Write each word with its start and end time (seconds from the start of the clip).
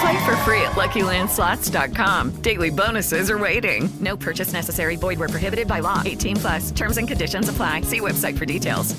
Play 0.00 0.24
for 0.24 0.36
free 0.38 0.62
at 0.62 0.76
LuckyLandSlots.com. 0.76 2.42
Daily 2.42 2.70
bonuses 2.70 3.30
are 3.30 3.38
waiting. 3.38 3.88
No 4.00 4.16
purchase 4.16 4.52
necessary. 4.52 4.96
Void 4.96 5.18
where 5.18 5.28
prohibited 5.28 5.66
by 5.66 5.80
law. 5.80 6.02
18 6.04 6.36
plus. 6.36 6.70
Terms 6.70 6.98
and 6.98 7.08
conditions 7.08 7.48
apply. 7.48 7.82
See 7.82 8.00
website 8.00 8.38
for 8.38 8.44
details. 8.44 8.94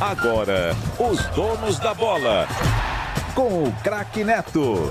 Agora, 0.00 0.74
os 0.98 1.24
donos 1.36 1.78
da 1.78 1.94
bola. 1.94 2.48
Com 3.36 3.68
o 3.68 3.72
craque 3.84 4.24
Neto. 4.24 4.90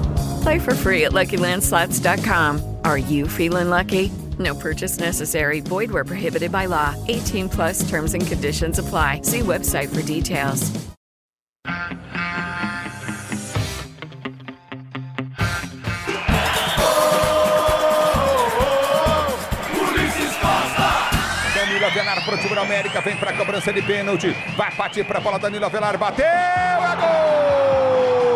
Play 0.41 0.59
for 0.59 0.73
free 0.75 1.05
at 1.05 1.11
LuckyLandSlots.com. 1.11 2.77
Are 2.83 2.97
you 2.97 3.27
feeling 3.27 3.69
lucky? 3.69 4.11
No 4.39 4.55
purchase 4.55 4.99
necessary. 4.99 5.59
Void 5.59 5.91
where 5.91 6.05
prohibited 6.05 6.51
by 6.51 6.65
law. 6.65 6.95
18 7.07 7.49
plus 7.49 7.87
terms 7.89 8.13
and 8.13 8.25
conditions 8.25 8.79
apply. 8.79 9.21
See 9.23 9.41
website 9.41 9.93
for 9.93 10.01
details. 10.01 10.71
Danilo 21.53 21.85
Avelar 21.85 22.23
pro 22.25 22.37
time 22.37 22.55
da 22.55 22.61
América. 22.61 23.01
Vem 23.01 23.15
pra 23.15 23.33
cobrança 23.33 23.71
de 23.71 23.81
pênalti. 23.81 24.35
Vai 24.57 24.71
partir 24.71 25.03
pra 25.03 25.19
bola. 25.19 25.37
Danilo 25.37 25.65
Avelar 25.65 25.97
bateu. 25.97 26.25
É 26.25 26.95
gol! 26.99 28.30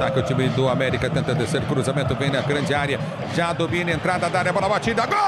Ataque, 0.00 0.18
o 0.18 0.22
time 0.22 0.48
do 0.48 0.66
América 0.68 1.10
tenta 1.10 1.34
descer, 1.34 1.60
cruzamento 1.62 2.14
vem 2.14 2.30
na 2.30 2.40
grande 2.40 2.72
área, 2.72 2.98
já 3.34 3.52
domina 3.52 3.92
entrada 3.92 4.30
da 4.30 4.38
área, 4.38 4.50
bola 4.52 4.68
batida, 4.68 5.04
gol! 5.04 5.18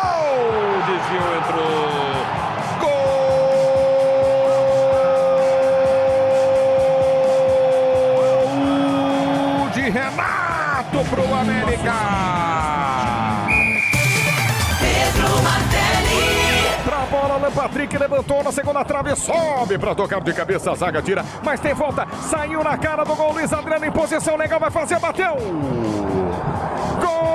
Desviou, 0.86 1.36
entrou. 1.36 2.22
Gol 9.60 9.70
de 9.74 9.90
Renato 9.90 11.04
pro 11.10 11.34
América! 11.34 12.51
Bola, 17.42 17.50
Patrick 17.50 17.98
levantou 17.98 18.44
na 18.44 18.52
segunda 18.52 18.84
trave, 18.84 19.16
sobe 19.16 19.78
pra 19.78 19.94
tocar 19.94 20.20
de 20.20 20.32
cabeça, 20.32 20.70
a 20.70 20.74
zaga 20.74 21.02
tira, 21.02 21.24
mas 21.42 21.58
tem 21.58 21.74
falta, 21.74 22.06
saiu 22.30 22.62
na 22.62 22.76
cara 22.78 23.04
do 23.04 23.16
gol, 23.16 23.32
Luiz 23.32 23.52
Adriano 23.52 23.84
em 23.84 23.90
posição 23.90 24.36
legal, 24.36 24.60
vai 24.60 24.70
fazer, 24.70 25.00
bateu! 25.00 25.34
Gol! 27.00 27.32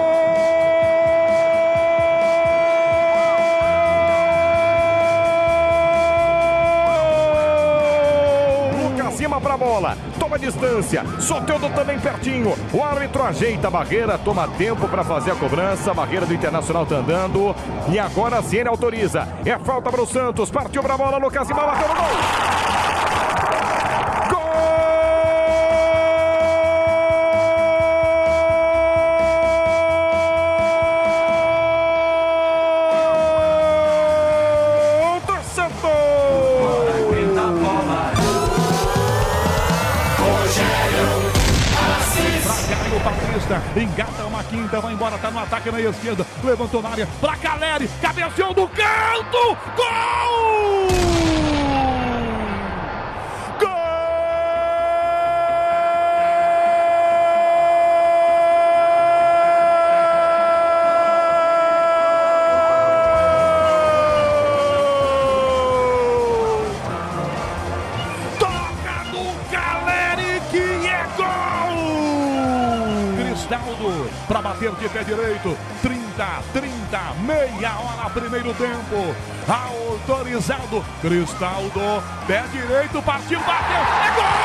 Lucas 8.91 9.13
cima 9.15 9.41
pra 9.41 9.57
bola, 9.57 9.97
toma 10.27 10.37
distância, 10.37 11.05
Soteldo 11.21 11.69
também 11.69 11.97
pertinho, 11.97 12.53
o 12.73 12.83
árbitro 12.83 13.23
ajeita 13.23 13.69
a 13.69 13.71
barreira, 13.71 14.17
toma 14.17 14.45
tempo 14.45 14.85
pra 14.89 15.01
fazer 15.01 15.31
a 15.31 15.35
cobrança, 15.35 15.91
a 15.91 15.93
barreira 15.93 16.25
do 16.25 16.33
Internacional 16.33 16.85
tá 16.85 16.95
andando, 16.97 17.55
e 17.89 17.97
agora 17.97 18.41
sim 18.41 18.57
ele 18.57 18.67
autoriza, 18.67 19.25
é 19.45 19.57
falta 19.57 19.89
para 19.89 20.01
o 20.01 20.05
Santos, 20.05 20.51
partiu 20.51 20.83
pra 20.83 20.97
bola, 20.97 21.17
Lucas 21.17 21.47
bateu 21.47 21.87
no 21.87 21.95
gol! 21.95 22.56
Embora, 45.17 45.21
tá 45.21 45.31
no 45.31 45.39
ataque 45.39 45.71
na 45.71 45.81
esquerda, 45.81 46.25
levantou 46.43 46.81
na 46.81 46.89
área, 46.89 47.07
pra 47.19 47.35
Caleri, 47.35 47.89
cabeceou 48.01 48.53
do 48.53 48.67
canto, 48.67 49.57
gol! 49.75 51.06
De 74.87 74.93
pé 74.93 75.03
direito. 75.03 75.57
30, 75.81 76.43
30, 76.53 77.13
meia 77.25 77.77
hora, 77.79 78.09
primeiro 78.09 78.53
tempo. 78.53 79.15
Autorizado. 79.47 80.83
Cristaldo, 81.01 82.03
pé 82.25 82.43
direito, 82.51 83.01
partiu, 83.01 83.39
bateu. 83.39 83.77
É 83.77 84.15
gol! 84.15 84.36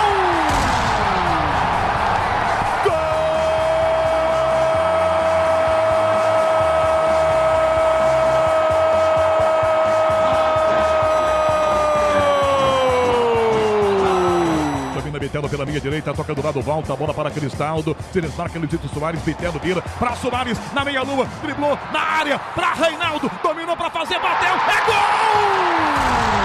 Bitelo 15.33 15.49
pela 15.49 15.65
linha 15.65 15.81
direita, 15.81 16.13
toca 16.13 16.35
do 16.35 16.43
lado, 16.43 16.61
volta 16.61 16.93
a 16.93 16.97
bola 16.97 17.15
para 17.15 17.31
Cristaldo. 17.31 17.97
Se 18.13 18.21
desmarca 18.21 18.59
Luizito 18.59 18.87
Soares, 18.87 19.23
Bitelo 19.23 19.59
vira 19.59 19.81
para 19.99 20.15
Soares 20.15 20.59
na 20.75 20.85
meia-lua, 20.85 21.27
driblou 21.41 21.79
na 21.91 22.01
área 22.01 22.39
para 22.39 22.75
Reinaldo, 22.75 23.31
dominou 23.43 23.75
para 23.75 23.89
fazer, 23.89 24.19
bateu, 24.21 24.55
é 24.55 24.87
gol! 24.87 26.42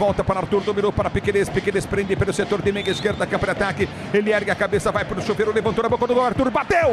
Volta 0.00 0.24
para 0.24 0.40
Arthur, 0.40 0.62
dominou 0.62 0.90
para 0.90 1.10
Piqueires. 1.10 1.50
Piqueires 1.50 1.84
prende 1.84 2.16
pelo 2.16 2.32
setor 2.32 2.62
de 2.62 2.72
meia 2.72 2.90
esquerda, 2.90 3.26
campo 3.26 3.44
de 3.44 3.52
ataque. 3.52 3.88
Ele 4.14 4.32
ergue 4.32 4.50
a 4.50 4.54
cabeça, 4.54 4.90
vai 4.90 5.04
para 5.04 5.18
o 5.18 5.22
chuveiro, 5.22 5.52
levantou 5.52 5.82
na 5.82 5.90
boca 5.90 6.06
do 6.06 6.14
gol. 6.14 6.24
Arthur 6.24 6.50
bateu! 6.50 6.92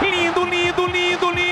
Lindo, 0.00 0.44
lindo, 0.44 0.86
lindo, 0.86 0.86
lindo, 0.86 1.30
lindo, 1.32 1.45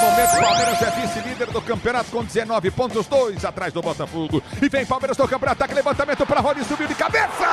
momento, 0.00 0.40
Palmeiras 0.40 0.82
é 0.82 0.90
vice-líder 0.90 1.46
do 1.48 1.62
campeonato 1.62 2.10
com 2.10 2.24
19 2.24 2.70
pontos, 2.70 3.06
dois 3.06 3.44
atrás 3.44 3.72
do 3.72 3.82
Botafogo. 3.82 4.42
E 4.60 4.68
vem 4.68 4.86
Palmeiras 4.86 5.16
campo 5.28 5.46
de 5.46 5.52
ataque, 5.52 5.74
levantamento 5.74 6.26
para 6.26 6.40
Rony, 6.40 6.64
subiu 6.64 6.86
de 6.86 6.94
cabeça! 6.94 7.46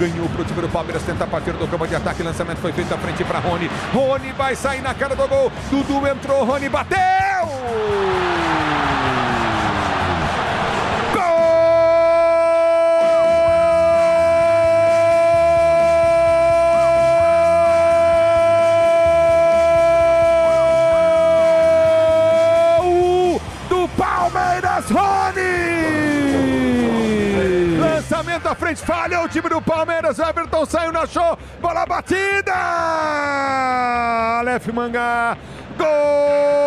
Ganhou 0.00 0.26
pro 0.30 0.42
time 0.46 0.62
do 0.62 0.68
Palmeiras, 0.70 1.02
tenta 1.02 1.26
partir 1.26 1.52
do 1.52 1.68
campo 1.68 1.86
de 1.86 1.94
ataque, 1.94 2.22
lançamento 2.22 2.56
foi 2.56 2.72
feito 2.72 2.94
à 2.94 2.96
frente 2.96 3.22
para 3.22 3.38
Rony. 3.38 3.70
Rony 3.92 4.32
vai 4.32 4.56
sair 4.56 4.80
na 4.80 4.94
cara 4.94 5.14
do 5.14 5.28
gol. 5.28 5.52
Dudu 5.70 6.06
entrou, 6.08 6.42
Rony 6.42 6.70
bateu! 6.70 7.19
Falha 28.78 29.22
o 29.22 29.28
time 29.28 29.48
do 29.48 29.60
Palmeiras. 29.60 30.18
Everton 30.18 30.64
saiu 30.66 30.92
na 30.92 31.06
show, 31.06 31.36
bola 31.60 31.84
batida! 31.86 32.54
Aleph 34.40 34.68
Manga, 34.68 35.36
gol 35.76 36.59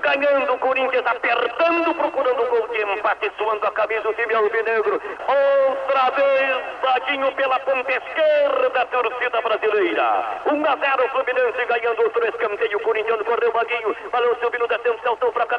Ganhando, 0.00 0.52
o 0.52 0.58
Corinthians 0.58 1.06
apertando, 1.06 1.94
procurando 1.94 2.42
o 2.42 2.48
gol 2.50 2.68
de 2.68 2.82
empate, 2.82 3.30
suando 3.38 3.64
a 3.64 3.70
camisa 3.70 4.02
do 4.02 4.14
time 4.14 4.34
alvinegro. 4.34 5.00
Outra 5.28 6.10
vez, 6.10 6.64
Zaguinho 6.82 7.32
pela 7.32 7.58
ponta 7.60 7.92
esquerda, 7.92 8.86
torcida 8.86 9.40
brasileira. 9.40 10.40
1 10.46 10.66
a 10.66 10.76
0 10.76 11.08
Fluminense 11.10 11.64
ganhando 11.66 12.02
outro 12.02 12.26
escanteio, 12.26 12.80
Corinthians 12.80 13.22
correu 13.22 13.52
Vaguinho, 13.52 13.96
balão 14.10 14.36
subindo, 14.42 14.66
descendo, 14.66 14.98
saltou 15.02 15.32
pra 15.32 15.46
cabeçada, 15.46 15.53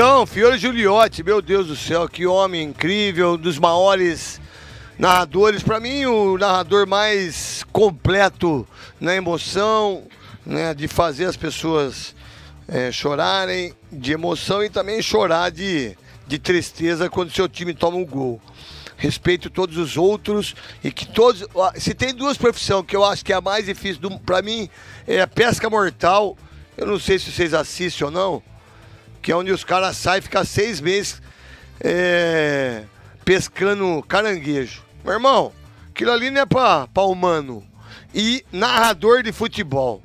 então, 0.00 0.24
Fiore 0.24 0.56
Giuliotti, 0.56 1.24
meu 1.24 1.42
Deus 1.42 1.66
do 1.66 1.74
céu, 1.74 2.08
que 2.08 2.24
homem 2.24 2.68
incrível, 2.68 3.32
um 3.32 3.36
dos 3.36 3.58
maiores 3.58 4.40
narradores, 4.96 5.60
para 5.60 5.80
mim 5.80 6.06
o 6.06 6.38
narrador 6.38 6.86
mais 6.86 7.64
completo 7.72 8.64
na 9.00 9.16
emoção, 9.16 10.04
né, 10.46 10.72
de 10.72 10.86
fazer 10.86 11.24
as 11.24 11.36
pessoas 11.36 12.14
eh, 12.68 12.92
chorarem 12.92 13.74
de 13.90 14.12
emoção 14.12 14.62
e 14.62 14.70
também 14.70 15.02
chorar 15.02 15.50
de, 15.50 15.98
de 16.28 16.38
tristeza 16.38 17.10
quando 17.10 17.32
seu 17.32 17.48
time 17.48 17.74
toma 17.74 17.96
um 17.96 18.06
gol. 18.06 18.40
Respeito 18.96 19.50
todos 19.50 19.76
os 19.76 19.96
outros 19.96 20.54
e 20.84 20.92
que 20.92 21.06
todos. 21.06 21.44
Se 21.74 21.92
tem 21.92 22.14
duas 22.14 22.38
profissões 22.38 22.86
que 22.86 22.94
eu 22.94 23.04
acho 23.04 23.24
que 23.24 23.32
é 23.32 23.36
a 23.36 23.40
mais 23.40 23.66
difícil 23.66 24.16
para 24.24 24.42
mim 24.42 24.70
é 25.08 25.20
a 25.20 25.26
pesca 25.26 25.68
mortal. 25.68 26.38
Eu 26.76 26.86
não 26.86 27.00
sei 27.00 27.18
se 27.18 27.32
vocês 27.32 27.52
assistem 27.52 28.04
ou 28.04 28.12
não 28.12 28.57
que 29.22 29.32
é 29.32 29.36
onde 29.36 29.50
os 29.50 29.64
caras 29.64 29.96
saem 29.96 30.18
e 30.18 30.22
ficam 30.22 30.44
seis 30.44 30.80
meses 30.80 31.20
é, 31.80 32.84
pescando 33.24 34.02
caranguejo. 34.06 34.82
Meu 35.04 35.14
irmão, 35.14 35.52
aquilo 35.90 36.12
ali 36.12 36.30
não 36.30 36.42
é 36.42 36.46
pra, 36.46 36.86
pra 36.88 37.02
humano. 37.04 37.64
E 38.14 38.44
narrador 38.52 39.22
de 39.22 39.32
futebol. 39.32 40.02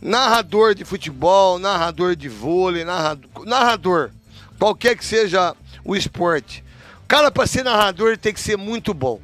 Narrador 0.00 0.74
de 0.74 0.84
futebol, 0.84 1.58
narrador 1.58 2.14
de 2.14 2.28
vôlei, 2.28 2.84
narrador, 2.84 3.46
narrador. 3.46 4.10
Qualquer 4.58 4.96
que 4.96 5.04
seja 5.04 5.54
o 5.84 5.96
esporte. 5.96 6.64
O 7.04 7.06
cara, 7.06 7.30
pra 7.30 7.46
ser 7.46 7.64
narrador, 7.64 8.18
tem 8.18 8.32
que 8.32 8.40
ser 8.40 8.56
muito 8.56 8.92
bom. 8.92 9.20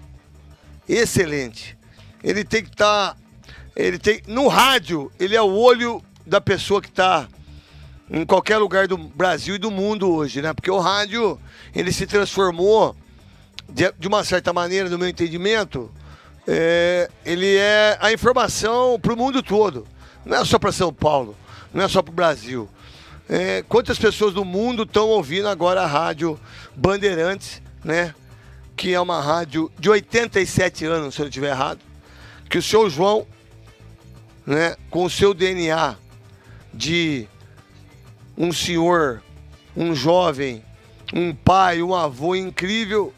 Excelente. 0.88 1.76
Ele 2.22 2.44
tem 2.44 2.62
que 2.62 2.70
estar. 2.70 3.16
ele 3.74 3.98
tem, 3.98 4.22
no 4.26 4.48
rádio, 4.48 5.10
ele 5.18 5.34
é 5.34 5.42
o 5.42 5.52
olho 5.52 6.02
da 6.24 6.40
pessoa 6.40 6.80
que 6.80 6.88
está 6.88 7.28
em 8.12 8.26
qualquer 8.26 8.58
lugar 8.58 8.86
do 8.86 8.98
Brasil 8.98 9.54
e 9.54 9.58
do 9.58 9.70
mundo 9.70 10.12
hoje, 10.12 10.42
né? 10.42 10.52
Porque 10.52 10.70
o 10.70 10.78
rádio, 10.78 11.40
ele 11.74 11.90
se 11.90 12.06
transformou, 12.06 12.94
de, 13.66 13.90
de 13.98 14.06
uma 14.06 14.22
certa 14.22 14.52
maneira, 14.52 14.90
no 14.90 14.98
meu 14.98 15.08
entendimento, 15.08 15.90
é, 16.46 17.10
ele 17.24 17.56
é 17.56 17.96
a 18.00 18.12
informação 18.12 19.00
para 19.00 19.14
o 19.14 19.16
mundo 19.16 19.42
todo. 19.42 19.86
Não 20.26 20.36
é 20.36 20.44
só 20.44 20.58
para 20.58 20.70
São 20.70 20.92
Paulo, 20.92 21.34
não 21.72 21.84
é 21.84 21.88
só 21.88 22.02
para 22.02 22.12
o 22.12 22.14
Brasil. 22.14 22.68
É, 23.30 23.64
quantas 23.66 23.98
pessoas 23.98 24.34
do 24.34 24.44
mundo 24.44 24.82
estão 24.82 25.08
ouvindo 25.08 25.48
agora 25.48 25.82
a 25.82 25.86
rádio 25.86 26.38
Bandeirantes, 26.76 27.62
né? 27.82 28.14
que 28.76 28.92
é 28.92 29.00
uma 29.00 29.22
rádio 29.22 29.70
de 29.78 29.88
87 29.88 30.84
anos, 30.84 31.14
se 31.14 31.20
eu 31.20 31.24
não 31.24 31.28
estiver 31.28 31.50
errado, 31.50 31.80
que 32.50 32.58
o 32.58 32.62
seu 32.62 32.90
João, 32.90 33.26
né, 34.44 34.76
com 34.90 35.04
o 35.04 35.10
seu 35.10 35.32
DNA 35.32 35.96
de 36.74 37.28
um 38.36 38.52
senhor, 38.52 39.22
um 39.76 39.94
jovem, 39.94 40.64
um 41.12 41.34
pai, 41.34 41.82
um 41.82 41.94
avô 41.94 42.34
incrível 42.34 43.12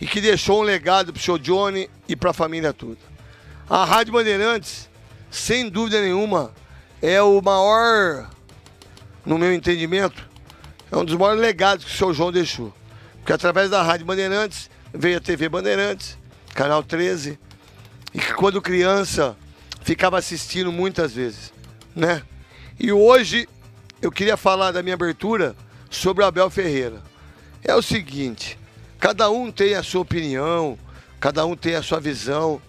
e 0.00 0.06
que 0.06 0.20
deixou 0.20 0.60
um 0.60 0.64
legado 0.64 1.12
pro 1.12 1.22
seu 1.22 1.38
Johnny 1.38 1.88
e 2.08 2.14
pra 2.14 2.32
família 2.32 2.72
toda. 2.72 2.98
A 3.68 3.84
Rádio 3.84 4.12
Bandeirantes, 4.12 4.88
sem 5.30 5.68
dúvida 5.68 6.00
nenhuma, 6.00 6.52
é 7.00 7.20
o 7.22 7.40
maior, 7.40 8.30
no 9.24 9.38
meu 9.38 9.52
entendimento, 9.52 10.28
é 10.90 10.96
um 10.96 11.04
dos 11.04 11.16
maiores 11.16 11.40
legados 11.40 11.84
que 11.84 11.92
o 11.92 11.96
seu 11.96 12.14
João 12.14 12.30
deixou. 12.30 12.72
Porque 13.18 13.32
através 13.32 13.70
da 13.70 13.82
Rádio 13.82 14.06
Bandeirantes 14.06 14.70
veio 14.94 15.18
a 15.18 15.20
TV 15.20 15.48
Bandeirantes, 15.48 16.16
Canal 16.54 16.82
13, 16.82 17.38
e 18.14 18.18
que 18.18 18.32
quando 18.34 18.62
criança 18.62 19.36
ficava 19.82 20.18
assistindo 20.18 20.70
muitas 20.70 21.12
vezes, 21.12 21.52
né? 21.94 22.22
E 22.78 22.92
hoje 22.92 23.48
eu 24.00 24.12
queria 24.12 24.36
falar 24.36 24.72
da 24.72 24.82
minha 24.82 24.94
abertura 24.94 25.56
sobre 25.90 26.22
o 26.22 26.26
Abel 26.26 26.50
Ferreira. 26.50 27.02
É 27.62 27.74
o 27.74 27.82
seguinte, 27.82 28.58
cada 28.98 29.30
um 29.30 29.50
tem 29.50 29.74
a 29.74 29.82
sua 29.82 30.02
opinião, 30.02 30.78
cada 31.18 31.44
um 31.44 31.56
tem 31.56 31.74
a 31.74 31.82
sua 31.82 32.00
visão. 32.00 32.60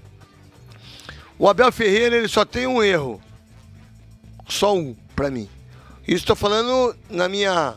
O 1.37 1.47
Abel 1.47 1.71
Ferreira 1.71 2.15
ele 2.15 2.27
só 2.27 2.45
tem 2.45 2.65
um 2.65 2.81
erro, 2.81 3.21
só 4.47 4.75
um 4.75 4.95
para 5.15 5.29
mim. 5.29 5.49
Isso 6.07 6.23
estou 6.23 6.35
falando 6.35 6.95
na 7.09 7.27
minha 7.27 7.75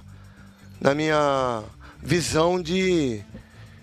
na 0.81 0.95
minha 0.95 1.63
visão 2.03 2.63
de 2.63 3.23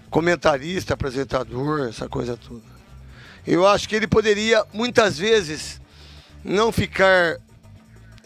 comentarista, 0.10 0.96
apresentador, 0.96 1.88
essa 1.88 2.10
coisa 2.10 2.36
toda. 2.36 2.64
Eu 3.46 3.68
acho 3.68 3.88
que 3.88 3.96
ele 3.96 4.08
poderia 4.08 4.66
muitas 4.74 5.18
vezes 5.18 5.80
não 6.44 6.72
ficar 6.72 7.38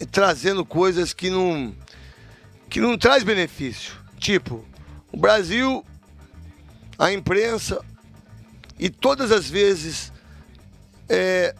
trazendo 0.05 0.65
coisas 0.65 1.13
que 1.13 1.29
não 1.29 1.75
que 2.69 2.79
não 2.79 2.97
traz 2.97 3.23
benefício. 3.23 3.95
Tipo, 4.17 4.65
o 5.11 5.17
Brasil, 5.17 5.85
a 6.97 7.11
imprensa 7.11 7.83
e 8.79 8.89
todas 8.89 9.31
as 9.31 9.49
vezes 9.49 10.11
é 11.09 11.53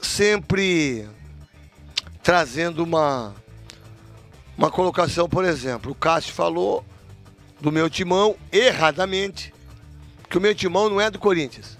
sempre 0.00 1.08
trazendo 2.22 2.82
uma 2.84 3.34
uma 4.56 4.70
colocação, 4.70 5.26
por 5.26 5.44
exemplo, 5.44 5.92
o 5.92 5.94
Cássio 5.94 6.34
falou 6.34 6.84
do 7.60 7.72
meu 7.72 7.88
timão 7.88 8.36
erradamente 8.52 9.54
que 10.28 10.38
o 10.38 10.40
meu 10.40 10.54
timão 10.54 10.88
não 10.88 11.00
é 11.00 11.10
do 11.10 11.18
Corinthians. 11.18 11.76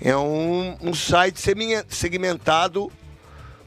É 0.00 0.14
um, 0.16 0.76
um 0.82 0.92
site 0.92 1.40
segmentado 1.88 2.92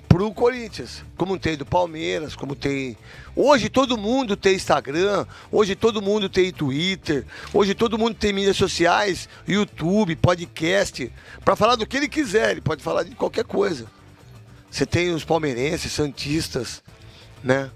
pro 0.10 0.34
Corinthians, 0.34 1.04
como 1.16 1.38
tem 1.38 1.56
do 1.56 1.66
Palmeiras, 1.66 2.36
como 2.36 2.56
tem. 2.56 2.98
Hoje 3.36 3.70
todo 3.70 3.96
mundo 3.96 4.36
tem 4.36 4.56
Instagram, 4.56 5.26
hoje 5.52 5.76
todo 5.76 6.02
mundo 6.02 6.28
tem 6.28 6.52
Twitter, 6.52 7.26
hoje 7.54 7.76
todo 7.76 7.98
mundo 7.98 8.16
tem 8.16 8.34
mídias 8.34 8.58
sociais, 8.58 9.30
YouTube, 9.48 10.16
podcast, 10.16 11.10
para 11.46 11.56
falar 11.56 11.76
do 11.76 11.86
que 11.86 11.96
ele 11.96 12.10
quiser, 12.10 12.52
ele 12.52 12.62
pode 12.62 12.82
falar 12.82 13.04
de 13.04 13.16
qualquer 13.16 13.46
coisa. 13.46 13.86
Você 14.70 14.86
tem 14.86 15.14
os 15.14 15.24
palmeirenses, 15.24 15.92
santistas, 15.92 16.84
né? 17.44 17.70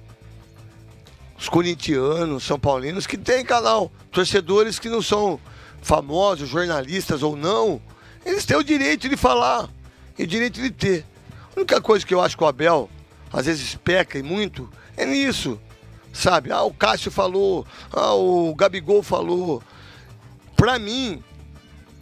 Os 1.38 1.48
corintianos, 1.48 2.44
são 2.44 2.60
paulinos 2.60 3.06
que 3.06 3.18
tem 3.18 3.46
canal, 3.46 3.92
torcedores 4.12 4.80
que 4.80 4.90
não 4.90 5.02
são 5.02 5.40
famosos, 5.84 6.50
jornalistas 6.50 7.22
ou 7.22 7.36
não, 7.36 7.80
eles 8.26 8.44
têm 8.44 8.58
o 8.58 8.64
direito 8.64 9.08
de 9.08 9.18
falar 9.18 9.70
e 10.18 10.24
o 10.24 10.28
direito 10.28 10.60
de 10.60 10.72
ter. 10.72 11.13
A 11.56 11.60
única 11.60 11.80
coisa 11.80 12.06
que 12.06 12.14
eu 12.14 12.22
acho 12.22 12.38
que 12.38 12.44
o 12.44 12.48
Abel 12.48 12.90
às 13.32 13.46
vezes 13.46 13.76
peca 13.76 14.18
e 14.18 14.24
muito 14.24 14.70
é 14.98 15.06
nisso. 15.06 15.60
Sabe? 16.12 16.52
Ah, 16.52 16.64
o 16.64 16.74
Cássio 16.74 17.10
falou, 17.10 17.66
ah, 17.92 18.14
o 18.14 18.54
Gabigol 18.54 19.02
falou. 19.02 19.64
Pra 20.56 20.78
mim, 20.78 21.24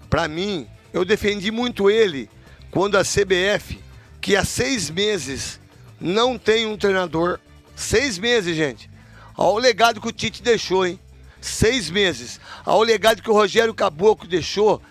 pra 0.10 0.28
mim, 0.28 0.68
eu 0.94 1.06
defendi 1.06 1.50
muito 1.50 1.90
ele 1.90 2.30
quando 2.70 2.98
a 2.98 3.04
CBF, 3.04 3.80
que 4.20 4.36
há 4.36 4.44
seis 4.44 4.90
meses 4.90 5.60
não 6.00 6.38
tem 6.38 6.66
um 6.66 6.78
treinador. 6.78 7.40
Seis 7.76 8.18
meses, 8.18 8.56
gente. 8.56 8.90
Olha 9.38 9.54
o 9.54 9.58
legado 9.58 10.02
que 10.02 10.08
o 10.08 10.12
Tite 10.12 10.44
deixou, 10.44 10.86
hein? 10.86 11.00
Seis 11.40 11.90
meses. 11.90 12.40
Olha 12.66 12.78
o 12.78 12.84
legado 12.84 13.22
que 13.22 13.30
o 13.30 13.34
Rogério 13.34 13.74
Caboclo 13.74 14.28
deixou, 14.28 14.82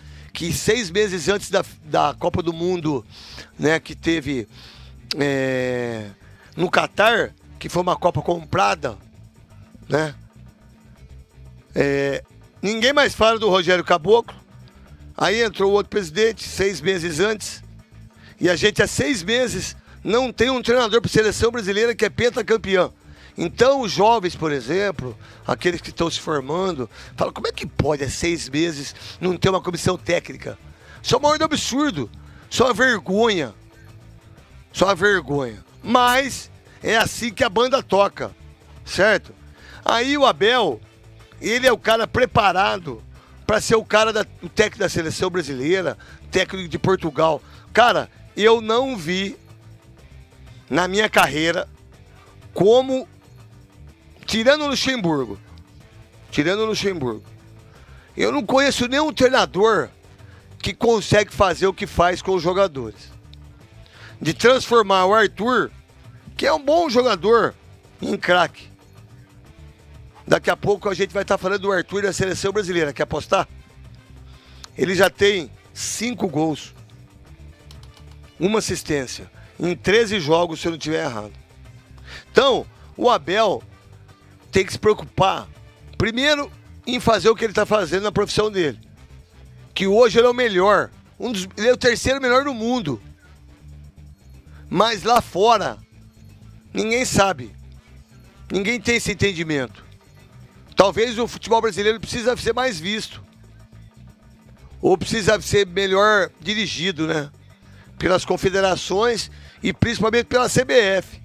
que 0.40 0.54
seis 0.54 0.90
meses 0.90 1.28
antes 1.28 1.50
da, 1.50 1.62
da 1.84 2.16
Copa 2.18 2.42
do 2.42 2.50
Mundo, 2.50 3.04
né, 3.58 3.78
que 3.78 3.94
teve 3.94 4.48
é, 5.18 6.06
no 6.56 6.70
Catar, 6.70 7.34
que 7.58 7.68
foi 7.68 7.82
uma 7.82 7.94
Copa 7.94 8.22
comprada, 8.22 8.96
né? 9.86 10.14
É, 11.74 12.24
ninguém 12.62 12.90
mais 12.90 13.14
fala 13.14 13.38
do 13.38 13.50
Rogério 13.50 13.84
Caboclo. 13.84 14.34
Aí 15.14 15.42
entrou 15.42 15.72
outro 15.72 15.90
presidente, 15.90 16.48
seis 16.48 16.80
meses 16.80 17.20
antes. 17.20 17.62
E 18.40 18.48
a 18.48 18.56
gente 18.56 18.82
há 18.82 18.86
seis 18.86 19.22
meses 19.22 19.76
não 20.02 20.32
tem 20.32 20.48
um 20.48 20.62
treinador 20.62 21.02
para 21.02 21.10
seleção 21.10 21.50
brasileira 21.50 21.94
que 21.94 22.06
é 22.06 22.08
pentacampeão. 22.08 22.94
Então, 23.42 23.80
os 23.80 23.90
jovens, 23.90 24.36
por 24.36 24.52
exemplo, 24.52 25.16
aqueles 25.46 25.80
que 25.80 25.88
estão 25.88 26.10
se 26.10 26.20
formando, 26.20 26.90
falam: 27.16 27.32
como 27.32 27.46
é 27.46 27.52
que 27.52 27.66
pode, 27.66 28.04
há 28.04 28.10
seis 28.10 28.46
meses, 28.50 28.94
não 29.18 29.34
ter 29.34 29.48
uma 29.48 29.62
comissão 29.62 29.96
técnica? 29.96 30.58
Isso 31.02 31.14
é 31.14 31.18
o 31.18 31.22
maior 31.22 31.38
do 31.38 31.46
absurdo. 31.46 32.10
Isso 32.50 32.62
é 32.62 32.66
uma 32.66 32.74
vergonha. 32.74 33.54
Só 34.74 34.84
uma 34.84 34.94
vergonha. 34.94 35.64
Mas 35.82 36.50
é 36.82 36.98
assim 36.98 37.32
que 37.32 37.42
a 37.42 37.48
banda 37.48 37.82
toca, 37.82 38.30
certo? 38.84 39.34
Aí 39.82 40.18
o 40.18 40.26
Abel, 40.26 40.78
ele 41.40 41.66
é 41.66 41.72
o 41.72 41.78
cara 41.78 42.06
preparado 42.06 43.02
para 43.46 43.58
ser 43.58 43.76
o 43.76 43.84
cara 43.86 44.12
da, 44.12 44.26
o 44.42 44.50
técnico 44.50 44.80
da 44.80 44.88
seleção 44.90 45.30
brasileira, 45.30 45.96
técnico 46.30 46.68
de 46.68 46.78
Portugal. 46.78 47.40
Cara, 47.72 48.10
eu 48.36 48.60
não 48.60 48.98
vi 48.98 49.34
na 50.68 50.86
minha 50.86 51.08
carreira 51.08 51.66
como 52.52 53.08
tirando 54.30 54.62
o 54.62 54.68
Luxemburgo, 54.68 55.36
tirando 56.30 56.60
o 56.60 56.66
Luxemburgo, 56.66 57.24
eu 58.16 58.30
não 58.30 58.46
conheço 58.46 58.86
nenhum 58.86 59.12
treinador 59.12 59.88
que 60.60 60.72
consegue 60.72 61.32
fazer 61.32 61.66
o 61.66 61.74
que 61.74 61.84
faz 61.84 62.22
com 62.22 62.36
os 62.36 62.42
jogadores. 62.42 63.10
De 64.22 64.32
transformar 64.32 65.06
o 65.06 65.14
Arthur, 65.14 65.72
que 66.36 66.46
é 66.46 66.52
um 66.52 66.64
bom 66.64 66.88
jogador, 66.88 67.56
em 68.00 68.16
craque. 68.16 68.68
Daqui 70.24 70.48
a 70.48 70.56
pouco 70.56 70.88
a 70.88 70.94
gente 70.94 71.12
vai 71.12 71.22
estar 71.22 71.36
falando 71.36 71.62
do 71.62 71.72
Arthur 71.72 72.02
da 72.02 72.12
seleção 72.12 72.52
brasileira. 72.52 72.92
Quer 72.92 73.02
apostar? 73.02 73.48
Ele 74.78 74.94
já 74.94 75.10
tem 75.10 75.50
cinco 75.74 76.28
gols, 76.28 76.72
uma 78.38 78.60
assistência, 78.60 79.28
em 79.58 79.74
13 79.74 80.20
jogos, 80.20 80.60
se 80.60 80.68
eu 80.68 80.70
não 80.70 80.78
estiver 80.78 81.04
errado. 81.04 81.32
Então, 82.30 82.64
o 82.96 83.10
Abel 83.10 83.60
tem 84.50 84.64
que 84.64 84.72
se 84.72 84.78
preocupar, 84.78 85.48
primeiro, 85.96 86.50
em 86.86 86.98
fazer 86.98 87.28
o 87.28 87.36
que 87.36 87.44
ele 87.44 87.52
está 87.52 87.66
fazendo 87.66 88.02
na 88.02 88.12
profissão 88.12 88.50
dele. 88.50 88.78
Que 89.74 89.86
hoje 89.86 90.18
ele 90.18 90.26
é 90.26 90.30
o 90.30 90.34
melhor. 90.34 90.90
Um 91.18 91.32
dos, 91.32 91.48
ele 91.56 91.68
é 91.68 91.72
o 91.72 91.76
terceiro 91.76 92.20
melhor 92.20 92.44
do 92.44 92.54
mundo. 92.54 93.00
Mas 94.68 95.02
lá 95.02 95.20
fora, 95.20 95.78
ninguém 96.72 97.04
sabe. 97.04 97.54
Ninguém 98.50 98.80
tem 98.80 98.96
esse 98.96 99.12
entendimento. 99.12 99.84
Talvez 100.74 101.18
o 101.18 101.28
futebol 101.28 101.60
brasileiro 101.60 102.00
precisa 102.00 102.36
ser 102.36 102.54
mais 102.54 102.80
visto. 102.80 103.22
Ou 104.80 104.96
precisa 104.96 105.40
ser 105.40 105.66
melhor 105.66 106.30
dirigido, 106.40 107.06
né? 107.06 107.30
Pelas 107.98 108.24
confederações 108.24 109.30
e 109.62 109.72
principalmente 109.72 110.24
pela 110.24 110.48
CBF. 110.48 111.19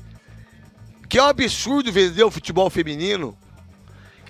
Que 1.07 1.17
é 1.17 1.23
um 1.23 1.27
absurdo 1.27 1.91
vender 1.91 2.23
o 2.23 2.31
futebol 2.31 2.69
feminino 2.69 3.37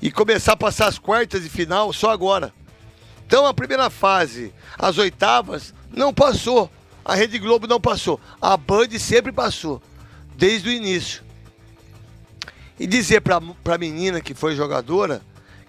e 0.01 0.11
começar 0.11 0.53
a 0.53 0.57
passar 0.57 0.87
as 0.87 0.99
quartas 0.99 1.43
de 1.43 1.49
final 1.49 1.91
só 1.93 2.11
agora. 2.11 2.53
Então 3.25 3.45
a 3.45 3.53
primeira 3.53 3.89
fase, 3.89 4.53
as 4.77 4.97
oitavas, 4.97 5.73
não 5.91 6.13
passou. 6.13 6.69
A 7.03 7.15
Rede 7.15 7.39
Globo 7.39 7.67
não 7.67 7.79
passou. 7.79 8.19
A 8.41 8.57
Band 8.57 8.89
sempre 8.99 9.31
passou, 9.31 9.81
desde 10.35 10.69
o 10.69 10.71
início. 10.71 11.23
E 12.79 12.85
dizer 12.85 13.21
pra, 13.21 13.39
pra 13.63 13.77
menina 13.77 14.19
que 14.19 14.33
foi 14.33 14.55
jogadora 14.55 15.21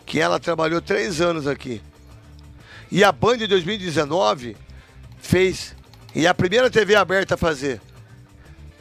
que 0.04 0.20
ela 0.20 0.40
trabalhou 0.40 0.80
três 0.80 1.20
anos 1.20 1.46
aqui. 1.46 1.80
E 2.90 3.02
a 3.04 3.12
Band 3.12 3.36
em 3.36 3.48
2019 3.48 4.56
fez. 5.18 5.74
E 6.14 6.26
a 6.26 6.34
primeira 6.34 6.70
TV 6.70 6.94
aberta 6.94 7.34
a 7.34 7.38
fazer. 7.38 7.80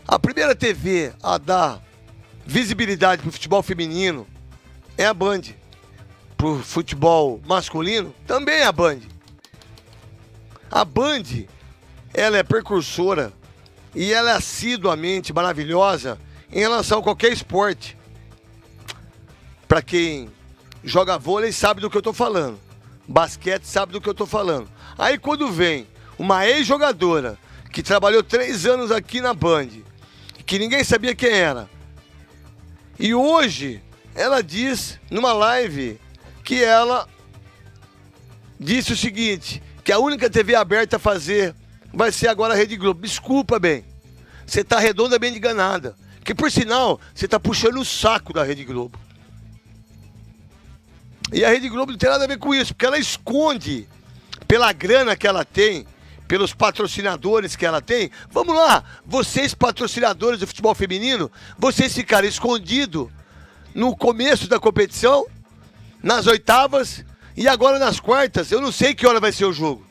A 0.07 0.17
primeira 0.19 0.55
TV 0.55 1.11
a 1.21 1.37
dar 1.37 1.81
visibilidade 2.45 3.21
pro 3.21 3.31
futebol 3.31 3.63
feminino 3.63 4.27
é 4.97 5.05
a 5.05 5.13
Band. 5.13 5.41
pro 6.37 6.61
futebol 6.61 7.41
masculino, 7.45 8.13
também 8.27 8.55
é 8.55 8.65
a 8.65 8.71
Band. 8.71 8.99
A 10.69 10.83
Band, 10.83 11.23
ela 12.13 12.37
é 12.37 12.43
precursora 12.43 13.31
e 13.93 14.11
ela 14.11 14.31
é 14.31 14.35
assiduamente 14.35 15.33
maravilhosa 15.33 16.19
em 16.51 16.59
relação 16.59 16.99
a 16.99 17.03
qualquer 17.03 17.31
esporte. 17.31 17.97
Para 19.67 19.81
quem 19.81 20.29
joga 20.83 21.17
vôlei 21.17 21.51
sabe 21.51 21.81
do 21.81 21.89
que 21.89 21.97
eu 21.97 22.01
tô 22.01 22.13
falando. 22.13 22.59
Basquete 23.07 23.63
sabe 23.63 23.93
do 23.93 24.01
que 24.01 24.09
eu 24.09 24.13
tô 24.13 24.25
falando. 24.25 24.69
Aí 24.97 25.17
quando 25.17 25.51
vem 25.51 25.87
uma 26.19 26.45
ex-jogadora 26.45 27.37
que 27.71 27.81
trabalhou 27.81 28.21
três 28.21 28.65
anos 28.65 28.91
aqui 28.91 29.21
na 29.21 29.33
Band, 29.33 29.69
que 30.45 30.59
ninguém 30.59 30.83
sabia 30.83 31.15
quem 31.15 31.31
era, 31.31 31.69
e 32.99 33.13
hoje 33.13 33.81
ela 34.13 34.41
diz 34.41 34.99
numa 35.09 35.33
live 35.33 35.99
que 36.43 36.63
ela 36.63 37.07
disse 38.59 38.93
o 38.93 38.97
seguinte: 38.97 39.61
que 39.83 39.91
a 39.91 39.99
única 39.99 40.29
TV 40.29 40.55
aberta 40.55 40.95
a 40.95 40.99
fazer 40.99 41.55
vai 41.93 42.11
ser 42.11 42.27
agora 42.27 42.53
a 42.53 42.57
Rede 42.57 42.75
Globo. 42.75 43.01
Desculpa, 43.01 43.59
bem. 43.59 43.85
Você 44.45 44.63
tá 44.63 44.79
redondamente 44.79 45.37
enganada. 45.37 45.95
Que 46.23 46.33
por 46.33 46.51
sinal, 46.51 46.99
você 47.13 47.27
tá 47.27 47.39
puxando 47.39 47.79
o 47.79 47.85
saco 47.85 48.33
da 48.33 48.43
Rede 48.43 48.63
Globo. 48.63 48.97
E 51.31 51.43
a 51.43 51.49
Rede 51.49 51.69
Globo 51.69 51.91
não 51.91 51.97
tem 51.97 52.09
nada 52.09 52.23
a 52.23 52.27
ver 52.27 52.37
com 52.37 52.53
isso, 52.53 52.73
porque 52.73 52.85
ela 52.85 52.97
esconde 52.97 53.87
pela 54.47 54.71
grana 54.71 55.15
que 55.15 55.27
ela 55.27 55.43
tem, 55.43 55.85
pelos 56.27 56.53
patrocinadores 56.53 57.55
que 57.55 57.65
ela 57.65 57.81
tem. 57.81 58.11
Vamos 58.31 58.55
lá, 58.55 58.83
vocês 59.05 59.53
patrocinadores 59.53 60.39
do 60.39 60.47
futebol 60.47 60.75
feminino, 60.75 61.31
vocês 61.57 61.93
ficaram 61.93 62.27
escondidos 62.27 63.09
no 63.73 63.95
começo 63.95 64.47
da 64.47 64.59
competição, 64.59 65.25
nas 66.01 66.27
oitavas 66.27 67.03
e 67.35 67.47
agora 67.47 67.77
nas 67.77 67.99
quartas. 67.99 68.51
Eu 68.51 68.61
não 68.61 68.71
sei 68.71 68.93
que 68.93 69.05
hora 69.05 69.19
vai 69.19 69.31
ser 69.31 69.45
o 69.45 69.53
jogo. 69.53 69.85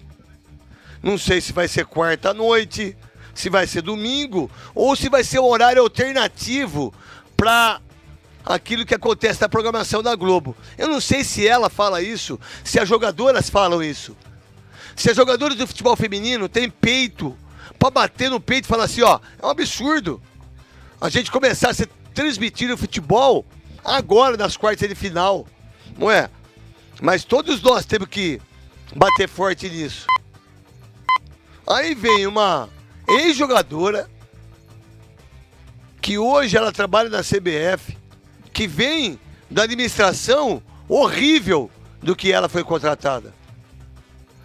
Não 1.02 1.18
sei 1.18 1.40
se 1.40 1.52
vai 1.52 1.68
ser 1.68 1.84
quarta 1.84 2.32
noite, 2.32 2.96
se 3.34 3.50
vai 3.50 3.66
ser 3.66 3.82
domingo 3.82 4.50
ou 4.74 4.96
se 4.96 5.08
vai 5.08 5.22
ser 5.22 5.38
um 5.38 5.44
horário 5.44 5.82
alternativo 5.82 6.94
para 7.36 7.80
aquilo 8.44 8.86
que 8.86 8.94
acontece 8.94 9.40
na 9.40 9.48
programação 9.48 10.02
da 10.02 10.14
Globo. 10.14 10.56
Eu 10.78 10.88
não 10.88 11.00
sei 11.00 11.24
se 11.24 11.46
ela 11.46 11.68
fala 11.68 12.00
isso, 12.00 12.38
se 12.62 12.78
as 12.78 12.88
jogadoras 12.88 13.50
falam 13.50 13.82
isso. 13.82 14.16
Se 14.96 15.10
as 15.10 15.16
jogadoras 15.16 15.56
do 15.56 15.66
futebol 15.66 15.96
feminino 15.96 16.48
têm 16.48 16.70
peito 16.70 17.36
para 17.78 17.90
bater 17.90 18.30
no 18.30 18.40
peito 18.40 18.64
e 18.64 18.68
falar 18.68 18.84
assim, 18.84 19.02
ó, 19.02 19.18
é 19.40 19.46
um 19.46 19.50
absurdo. 19.50 20.22
A 21.00 21.08
gente 21.08 21.30
começar 21.30 21.70
a 21.70 21.74
se 21.74 21.86
transmitir 22.14 22.72
o 22.72 22.78
futebol 22.78 23.44
agora 23.84 24.36
nas 24.36 24.56
quartas 24.56 24.88
de 24.88 24.94
final. 24.94 25.46
Não 25.98 26.10
é? 26.10 26.30
Mas 27.02 27.24
todos 27.24 27.60
nós 27.60 27.84
temos 27.84 28.08
que 28.08 28.40
bater 28.94 29.28
forte 29.28 29.68
nisso. 29.68 30.06
Aí 31.66 31.94
vem 31.94 32.26
uma 32.26 32.68
ex-jogadora 33.08 34.08
que 36.00 36.18
hoje 36.18 36.56
ela 36.56 36.70
trabalha 36.70 37.08
na 37.08 37.22
CBF, 37.22 37.96
que 38.52 38.66
vem 38.66 39.18
da 39.50 39.62
administração 39.62 40.62
horrível 40.88 41.70
do 42.02 42.14
que 42.14 42.30
ela 42.30 42.48
foi 42.48 42.62
contratada. 42.62 43.32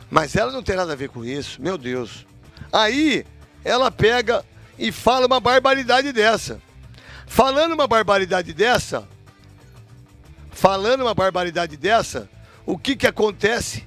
Mas 0.09 0.35
ela 0.35 0.51
não 0.51 0.63
tem 0.63 0.75
nada 0.75 0.93
a 0.93 0.95
ver 0.95 1.09
com 1.09 1.23
isso, 1.23 1.61
meu 1.61 1.77
Deus. 1.77 2.25
Aí 2.71 3.25
ela 3.63 3.91
pega 3.91 4.43
e 4.77 4.91
fala 4.91 5.27
uma 5.27 5.39
barbaridade 5.39 6.11
dessa. 6.11 6.61
Falando 7.27 7.73
uma 7.73 7.87
barbaridade 7.87 8.53
dessa, 8.53 9.07
falando 10.51 11.01
uma 11.01 11.13
barbaridade 11.13 11.77
dessa, 11.77 12.27
o 12.65 12.77
que 12.77 12.95
que 12.95 13.05
acontece? 13.05 13.85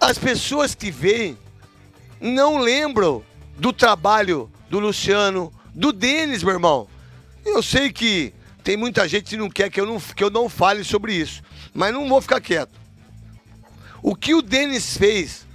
As 0.00 0.18
pessoas 0.18 0.74
que 0.74 0.90
veem 0.90 1.36
não 2.20 2.58
lembram 2.58 3.22
do 3.58 3.72
trabalho 3.72 4.50
do 4.70 4.78
Luciano, 4.78 5.52
do 5.74 5.92
Denis, 5.92 6.42
meu 6.42 6.54
irmão. 6.54 6.88
Eu 7.44 7.62
sei 7.62 7.92
que 7.92 8.32
tem 8.62 8.76
muita 8.76 9.06
gente 9.06 9.30
que 9.30 9.36
não 9.36 9.50
quer 9.50 9.70
que 9.70 9.80
eu 9.80 9.86
não, 9.86 10.00
que 10.00 10.24
eu 10.24 10.30
não 10.30 10.48
fale 10.48 10.82
sobre 10.82 11.14
isso, 11.14 11.42
mas 11.74 11.92
não 11.92 12.08
vou 12.08 12.22
ficar 12.22 12.40
quieto. 12.40 12.83
O 14.06 14.14
que 14.14 14.34
o 14.34 14.42
Denis 14.42 14.98
fez, 14.98 15.46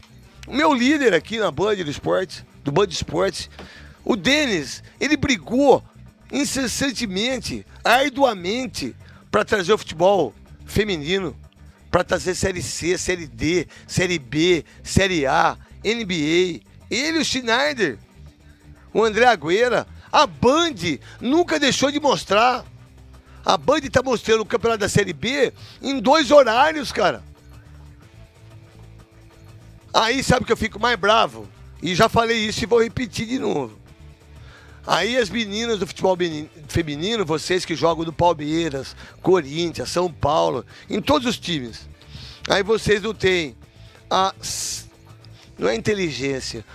o 0.48 0.56
meu 0.56 0.74
líder 0.74 1.14
aqui 1.14 1.38
na 1.38 1.52
Band 1.52 1.76
do 1.76 1.92
Esporte, 1.92 2.44
do 2.64 2.72
Band 2.72 2.88
Esportes, 2.88 3.48
o 4.04 4.16
Denis, 4.16 4.82
ele 5.00 5.16
brigou 5.16 5.84
incessantemente, 6.32 7.64
arduamente, 7.84 8.96
para 9.30 9.46
trazer 9.46 9.72
o 9.72 9.78
futebol 9.78 10.34
feminino, 10.66 11.38
para 11.92 12.04
trazer 12.04 12.34
Série 12.34 12.64
C, 12.64 12.98
Série 12.98 13.28
D, 13.28 13.68
Série 13.86 14.18
B, 14.18 14.66
Série 14.82 15.28
A, 15.28 15.56
NBA. 15.86 16.62
Ele, 16.90 17.20
o 17.20 17.24
Schneider, 17.24 18.00
o 18.92 19.04
André 19.04 19.28
Agüera, 19.28 19.86
a 20.12 20.26
Band 20.26 20.98
nunca 21.22 21.60
deixou 21.60 21.92
de 21.92 22.00
mostrar. 22.00 22.66
A 23.46 23.56
Band 23.58 23.82
está 23.84 24.02
mostrando 24.02 24.42
o 24.42 24.46
campeonato 24.46 24.80
da 24.80 24.90
Série 24.90 25.14
B 25.14 25.54
em 25.84 26.00
dois 26.00 26.32
horários, 26.32 26.92
cara. 26.92 27.29
Aí 29.94 30.24
sabe 30.24 30.46
que 30.46 30.52
eu 30.52 30.58
fico 30.58 30.80
mais 30.80 30.98
bravo? 30.98 31.48
E 31.82 31.96
já 31.96 32.10
falei 32.10 32.38
isso 32.38 32.64
e 32.64 32.68
vou 32.68 32.82
repetir 32.82 33.26
de 33.26 33.40
novo. 33.40 33.78
Aí 34.86 35.18
as 35.18 35.30
meninas 35.30 35.80
do 35.80 35.88
futebol 35.88 36.18
feminino, 36.68 37.26
vocês 37.26 37.66
que 37.66 37.76
jogam 37.76 38.06
no 38.06 38.14
Palmeiras, 38.14 38.96
Corinthians, 39.22 39.90
São 39.90 40.12
Paulo, 40.12 40.66
em 40.90 41.02
todos 41.02 41.28
os 41.28 41.38
times. 41.38 41.88
Aí 42.50 42.64
vocês 42.64 43.02
não 43.02 43.14
têm 43.14 43.56
a. 44.10 44.34
Não 45.58 45.70
é 45.70 45.76
inteligência. 45.76 46.66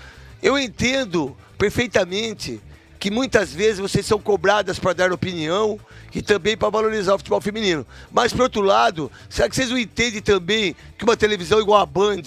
Eu 0.43 0.59
entendo 0.59 1.37
perfeitamente 1.59 2.61
que 3.01 3.11
muitas 3.11 3.53
vezes 3.53 3.81
vocês 3.81 4.07
são 4.07 4.21
cobradas 4.21 4.79
para 4.79 4.93
dar 4.93 5.13
opinião 5.13 5.81
e 6.15 6.23
também 6.23 6.57
para 6.57 6.71
valorizar 6.71 7.15
o 7.15 7.19
futebol 7.19 7.41
feminino. 7.41 7.87
Mas, 8.13 8.33
por 8.33 8.43
outro 8.43 8.63
lado, 8.63 9.11
será 9.29 9.49
que 9.49 9.57
vocês 9.57 9.71
não 9.71 9.79
entendem 9.79 10.23
também 10.23 10.77
que 10.97 11.05
uma 11.05 11.17
televisão 11.17 11.61
igual 11.61 11.81
a 11.81 11.87
Band 11.87 12.23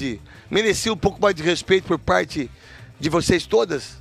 merecia 0.52 0.92
um 0.92 0.98
pouco 0.98 1.22
mais 1.22 1.34
de 1.34 1.42
respeito 1.42 1.88
por 1.88 1.98
parte 1.98 2.50
de 3.00 3.10
vocês 3.10 3.46
todas? 3.46 3.96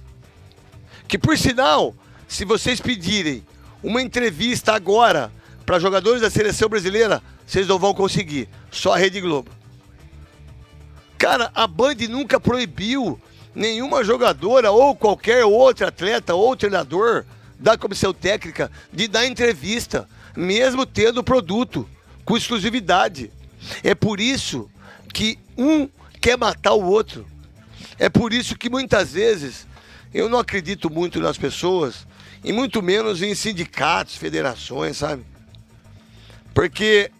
Que, 1.06 1.16
por 1.16 1.38
sinal, 1.38 1.94
se 2.26 2.44
vocês 2.44 2.80
pedirem 2.80 3.46
uma 3.82 4.02
entrevista 4.02 4.72
agora 4.74 5.32
para 5.64 5.78
jogadores 5.78 6.20
da 6.20 6.30
seleção 6.30 6.68
brasileira, 6.68 7.22
vocês 7.46 7.68
não 7.68 7.78
vão 7.78 7.94
conseguir. 7.94 8.48
Só 8.70 8.94
a 8.94 8.98
Rede 8.98 9.20
Globo. 9.20 9.50
Cara, 11.16 11.50
a 11.54 11.66
Band 11.66 11.94
nunca 12.08 12.40
proibiu 12.40 13.20
nenhuma 13.54 14.04
jogadora 14.04 14.70
ou 14.70 14.94
qualquer 14.94 15.44
outro 15.44 15.86
atleta 15.86 16.34
ou 16.34 16.56
treinador 16.56 17.24
da 17.58 17.76
comissão 17.76 18.12
técnica 18.12 18.70
de 18.92 19.08
dar 19.08 19.26
entrevista, 19.26 20.08
mesmo 20.36 20.84
tendo 20.84 21.24
produto 21.24 21.88
com 22.24 22.36
exclusividade. 22.36 23.30
É 23.82 23.94
por 23.94 24.20
isso 24.20 24.70
que 25.12 25.38
um 25.56 25.88
quer 26.20 26.36
matar 26.36 26.72
o 26.72 26.84
outro. 26.84 27.26
É 27.98 28.08
por 28.08 28.32
isso 28.32 28.56
que 28.56 28.68
muitas 28.68 29.12
vezes 29.12 29.66
eu 30.12 30.28
não 30.28 30.38
acredito 30.38 30.90
muito 30.90 31.20
nas 31.20 31.38
pessoas 31.38 32.06
e 32.44 32.52
muito 32.52 32.82
menos 32.82 33.22
em 33.22 33.34
sindicatos, 33.34 34.16
federações, 34.16 34.98
sabe? 34.98 35.24
Porque 36.54 37.10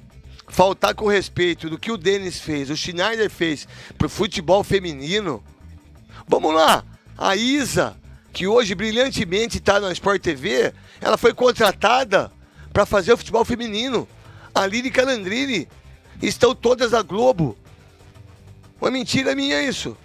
faltar 0.49 0.95
com 0.95 1.07
respeito 1.07 1.69
do 1.69 1.79
que 1.79 1.91
o 1.91 1.97
Denis 1.97 2.41
fez, 2.41 2.71
o 2.71 2.77
Schneider 2.77 3.31
fez 3.31 3.67
pro 3.99 4.09
futebol 4.09 4.63
feminino. 4.63 5.43
Vamos 6.29 6.55
lá, 6.55 6.85
a 7.17 7.37
Isa, 7.37 7.97
que 8.37 8.47
hoje 8.47 8.75
brilhantemente 8.75 9.57
está 9.57 9.81
na 9.81 9.91
Sport 9.93 10.21
TV, 10.21 10.71
ela 11.01 11.17
foi 11.17 11.33
contratada 11.33 12.31
para 12.71 12.85
fazer 12.85 13.15
o 13.15 13.17
futebol 13.17 13.47
feminino. 13.47 14.07
A 14.55 14.67
Lili 14.67 14.91
Calandrini 14.91 15.67
estão 16.21 16.55
todas 16.55 16.91
na 16.91 17.01
Globo. 17.01 17.57
Uma 18.79 18.91
mentira 18.91 19.35
minha 19.35 19.63
isso. 19.63 19.97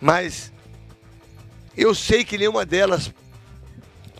Mas 0.00 0.50
eu 1.76 1.94
sei 1.94 2.24
que 2.24 2.38
nenhuma 2.38 2.64
delas 2.64 3.12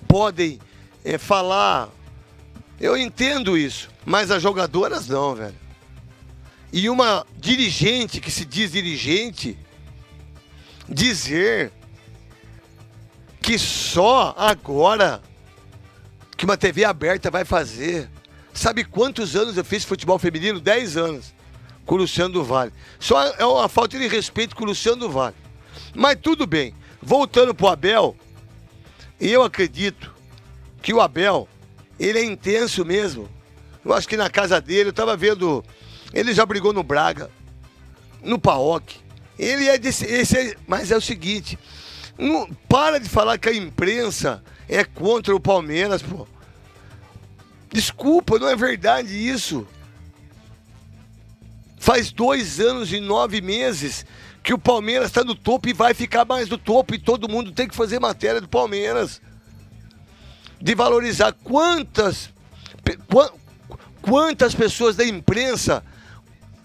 podem 0.06 0.60
é, 1.02 1.16
falar. 1.16 1.88
Eu 2.78 2.98
entendo 2.98 3.56
isso. 3.56 3.88
Mas 4.04 4.30
as 4.30 4.42
jogadoras 4.42 5.08
não, 5.08 5.34
velho. 5.34 5.56
E 6.70 6.90
uma 6.90 7.26
dirigente 7.34 8.20
que 8.20 8.30
se 8.30 8.44
diz 8.44 8.72
dirigente 8.72 9.56
dizer 10.86 11.72
que 13.42 13.58
só 13.58 14.34
agora 14.38 15.20
que 16.36 16.44
uma 16.44 16.56
TV 16.56 16.84
aberta 16.84 17.30
vai 17.30 17.44
fazer. 17.44 18.08
Sabe 18.54 18.84
quantos 18.84 19.34
anos 19.34 19.56
eu 19.56 19.64
fiz 19.64 19.84
futebol 19.84 20.18
feminino? 20.18 20.60
10 20.60 20.96
anos 20.96 21.34
com 21.84 21.96
o 21.96 21.98
Luciano 21.98 22.32
do 22.32 22.44
Vale. 22.44 22.72
Só 23.00 23.20
é 23.22 23.44
uma 23.44 23.68
falta 23.68 23.98
de 23.98 24.06
respeito 24.06 24.54
com 24.54 24.64
o 24.64 24.68
Luciano 24.68 24.98
do 24.98 25.10
Vale. 25.10 25.34
Mas 25.94 26.16
tudo 26.22 26.46
bem. 26.46 26.74
Voltando 27.02 27.54
pro 27.54 27.66
Abel, 27.66 28.16
eu 29.20 29.42
acredito 29.42 30.14
que 30.80 30.94
o 30.94 31.00
Abel, 31.00 31.48
ele 31.98 32.18
é 32.18 32.24
intenso 32.24 32.84
mesmo 32.84 33.28
Eu 33.84 33.92
acho 33.92 34.08
que 34.08 34.16
na 34.16 34.30
casa 34.30 34.60
dele, 34.60 34.90
eu 34.90 34.92
tava 34.92 35.16
vendo. 35.16 35.64
Ele 36.12 36.32
já 36.32 36.46
brigou 36.46 36.72
no 36.72 36.82
Braga, 36.84 37.28
no 38.22 38.38
Paok. 38.38 38.96
Ele 39.36 39.68
é 39.68 39.76
desse. 39.76 40.04
Esse 40.04 40.38
é- 40.38 40.56
mas 40.68 40.92
é 40.92 40.96
o 40.96 41.00
seguinte: 41.00 41.58
não, 42.18 42.48
para 42.68 43.00
de 43.00 43.08
falar 43.08 43.38
que 43.38 43.48
a 43.48 43.54
imprensa 43.54 44.42
é 44.68 44.84
contra 44.84 45.34
o 45.34 45.40
Palmeiras, 45.40 46.02
pô. 46.02 46.26
Desculpa, 47.70 48.38
não 48.38 48.48
é 48.48 48.54
verdade 48.54 49.14
isso. 49.14 49.66
Faz 51.78 52.12
dois 52.12 52.60
anos 52.60 52.92
e 52.92 53.00
nove 53.00 53.40
meses 53.40 54.04
que 54.42 54.52
o 54.52 54.58
Palmeiras 54.58 55.08
está 55.08 55.24
no 55.24 55.34
topo 55.34 55.68
e 55.68 55.72
vai 55.72 55.94
ficar 55.94 56.24
mais 56.24 56.48
no 56.48 56.58
topo 56.58 56.94
e 56.94 56.98
todo 56.98 57.28
mundo 57.28 57.52
tem 57.52 57.68
que 57.68 57.74
fazer 57.74 57.98
matéria 57.98 58.40
do 58.40 58.48
Palmeiras. 58.48 59.20
De 60.60 60.74
valorizar 60.74 61.32
quantas, 61.32 62.30
quantas 64.00 64.54
pessoas 64.54 64.96
da 64.96 65.04
imprensa 65.04 65.82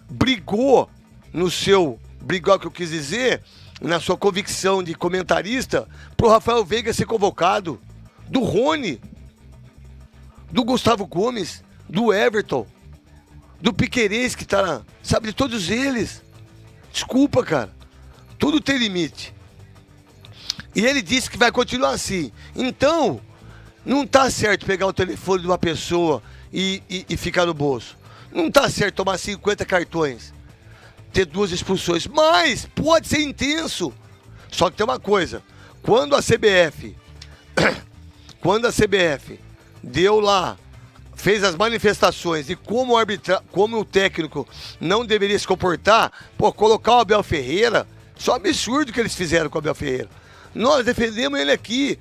brigou 0.09 0.89
no 1.33 1.49
seu, 1.49 1.99
brigou 2.21 2.55
é 2.55 2.59
que 2.59 2.67
eu 2.67 2.71
quis 2.71 2.89
dizer, 2.89 3.43
na 3.81 3.99
sua 3.99 4.17
convicção 4.17 4.81
de 4.81 4.95
comentarista, 4.95 5.87
pro 6.15 6.29
Rafael 6.29 6.65
Veiga 6.65 6.93
ser 6.93 7.05
convocado, 7.05 7.79
do 8.27 8.41
Rony, 8.41 8.99
do 10.51 10.63
Gustavo 10.63 11.05
Gomes, 11.05 11.63
do 11.87 12.13
Everton, 12.13 12.65
do 13.61 13.73
Piquerez 13.73 14.35
que 14.35 14.45
tá, 14.45 14.81
sabe, 15.01 15.27
de 15.27 15.33
todos 15.33 15.69
eles. 15.69 16.21
Desculpa, 16.91 17.43
cara. 17.43 17.71
Tudo 18.37 18.61
tem 18.61 18.77
limite. 18.77 19.33
E 20.75 20.85
ele 20.85 21.01
disse 21.01 21.29
que 21.29 21.37
vai 21.37 21.51
continuar 21.51 21.91
assim. 21.91 22.31
Então, 22.55 23.19
não 23.85 24.05
tá 24.05 24.29
certo 24.29 24.65
pegar 24.65 24.87
o 24.87 24.93
telefone 24.93 25.41
de 25.41 25.47
uma 25.47 25.57
pessoa 25.57 26.21
e, 26.51 26.83
e, 26.89 27.05
e 27.09 27.17
ficar 27.17 27.45
no 27.45 27.53
bolso. 27.53 27.97
Não 28.31 28.51
tá 28.51 28.69
certo 28.69 28.95
tomar 28.95 29.17
50 29.17 29.65
cartões, 29.65 30.33
ter 31.17 31.25
duas 31.25 31.51
expulsões. 31.51 32.05
Mas 32.05 32.67
pode 32.75 33.07
ser 33.07 33.21
intenso. 33.21 33.91
Só 34.51 34.69
que 34.69 34.77
tem 34.77 34.83
uma 34.83 34.99
coisa. 34.99 35.41
Quando 35.81 36.15
a 36.15 36.21
CBF, 36.21 36.95
quando 38.39 38.67
a 38.67 38.71
CBF 38.71 39.39
deu 39.81 40.19
lá, 40.19 40.57
fez 41.15 41.43
as 41.43 41.55
manifestações 41.55 42.49
e 42.51 42.55
como 42.55 42.93
o, 42.93 42.97
arbitra, 42.97 43.41
como 43.51 43.79
o 43.79 43.85
técnico 43.85 44.47
não 44.79 45.03
deveria 45.03 45.37
se 45.39 45.47
comportar, 45.47 46.11
pô, 46.37 46.53
colocar 46.53 46.97
o 46.97 46.99
Abel 46.99 47.23
Ferreira, 47.23 47.87
só 48.15 48.35
absurdo 48.35 48.93
que 48.93 48.99
eles 48.99 49.15
fizeram 49.15 49.49
com 49.49 49.57
o 49.57 49.59
Abel 49.59 49.73
Ferreira. 49.73 50.09
Nós 50.53 50.85
defendemos 50.85 51.39
ele 51.39 51.51
aqui, 51.51 51.97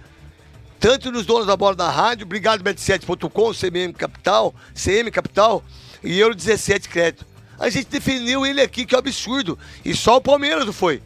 tanto 0.79 1.11
nos 1.11 1.25
donos 1.25 1.47
da 1.47 1.57
bola 1.57 1.75
da 1.75 1.91
rádio, 1.91 2.27
obrigado 2.27 2.63
bet7.com, 2.63 3.55
CMM 3.55 3.95
Capital, 3.95 4.55
CM 4.75 5.11
Capital 5.11 5.65
e 6.05 6.19
Euro 6.19 6.35
17 6.35 6.89
Crédito. 6.89 7.36
A 7.59 7.69
gente 7.71 7.89
defendeu 7.89 8.45
ele 8.45 8.61
aqui, 8.61 8.85
que 8.85 8.95
é 8.95 8.99
um 8.99 9.01
absurdo. 9.01 9.59
E 9.85 9.95
só 9.95 10.17
o 10.17 10.21
Palmeiras 10.21 10.67
não 10.67 10.73
foi. 10.73 11.03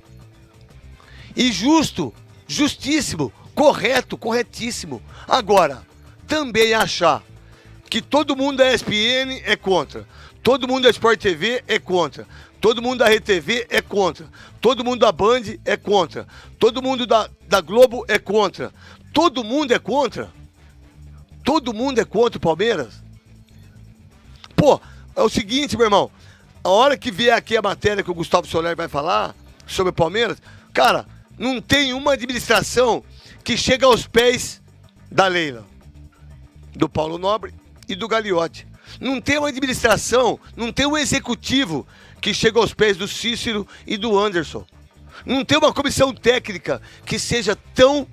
E 1.36 1.52
justo, 1.52 2.12
justíssimo, 2.46 3.32
correto, 3.54 4.16
corretíssimo. 4.18 5.02
Agora, 5.28 5.86
também 6.26 6.74
achar 6.74 7.22
que 7.88 8.00
todo 8.00 8.36
mundo 8.36 8.58
da 8.58 8.72
ESPN 8.72 9.40
é 9.44 9.56
contra, 9.56 10.06
todo 10.42 10.68
mundo 10.68 10.84
da 10.84 10.90
Sport 10.90 11.20
TV 11.20 11.62
é 11.66 11.78
contra, 11.78 12.26
todo 12.60 12.82
mundo 12.82 12.98
da 12.98 13.08
RTV 13.08 13.66
é 13.68 13.82
contra, 13.82 14.28
todo 14.60 14.84
mundo 14.84 15.00
da 15.00 15.10
Band 15.10 15.42
é 15.64 15.76
contra, 15.76 16.26
todo 16.58 16.82
mundo 16.82 17.06
da, 17.06 17.28
da 17.48 17.60
Globo 17.60 18.04
é 18.06 18.18
contra, 18.18 18.72
todo 19.12 19.42
mundo 19.42 19.72
é 19.72 19.78
contra. 19.78 20.30
Todo 21.44 21.74
mundo 21.74 22.00
é 22.00 22.04
contra 22.04 22.38
o 22.38 22.40
Palmeiras. 22.40 23.02
Pô, 24.54 24.80
é 25.16 25.22
o 25.22 25.28
seguinte, 25.28 25.76
meu 25.76 25.86
irmão. 25.86 26.10
A 26.62 26.68
hora 26.68 26.96
que 26.96 27.10
vier 27.10 27.34
aqui 27.34 27.56
a 27.56 27.62
matéria 27.62 28.02
que 28.02 28.10
o 28.10 28.14
Gustavo 28.14 28.46
Soler 28.46 28.76
vai 28.76 28.86
falar 28.86 29.34
sobre 29.66 29.90
o 29.90 29.94
Palmeiras, 29.94 30.38
cara, 30.74 31.06
não 31.38 31.60
tem 31.60 31.94
uma 31.94 32.12
administração 32.12 33.02
que 33.42 33.56
chega 33.56 33.86
aos 33.86 34.06
pés 34.06 34.60
da 35.10 35.26
Leila, 35.26 35.66
do 36.76 36.88
Paulo 36.88 37.16
Nobre 37.16 37.54
e 37.88 37.94
do 37.94 38.06
Gagliotti. 38.06 38.66
Não 39.00 39.20
tem 39.20 39.38
uma 39.38 39.48
administração, 39.48 40.38
não 40.54 40.70
tem 40.70 40.86
um 40.86 40.98
executivo 40.98 41.86
que 42.20 42.34
chega 42.34 42.58
aos 42.58 42.74
pés 42.74 42.96
do 42.96 43.08
Cícero 43.08 43.66
e 43.86 43.96
do 43.96 44.18
Anderson. 44.18 44.66
Não 45.24 45.44
tem 45.44 45.56
uma 45.56 45.72
comissão 45.72 46.12
técnica 46.12 46.82
que 47.06 47.18
seja 47.18 47.56
tão 47.74 48.06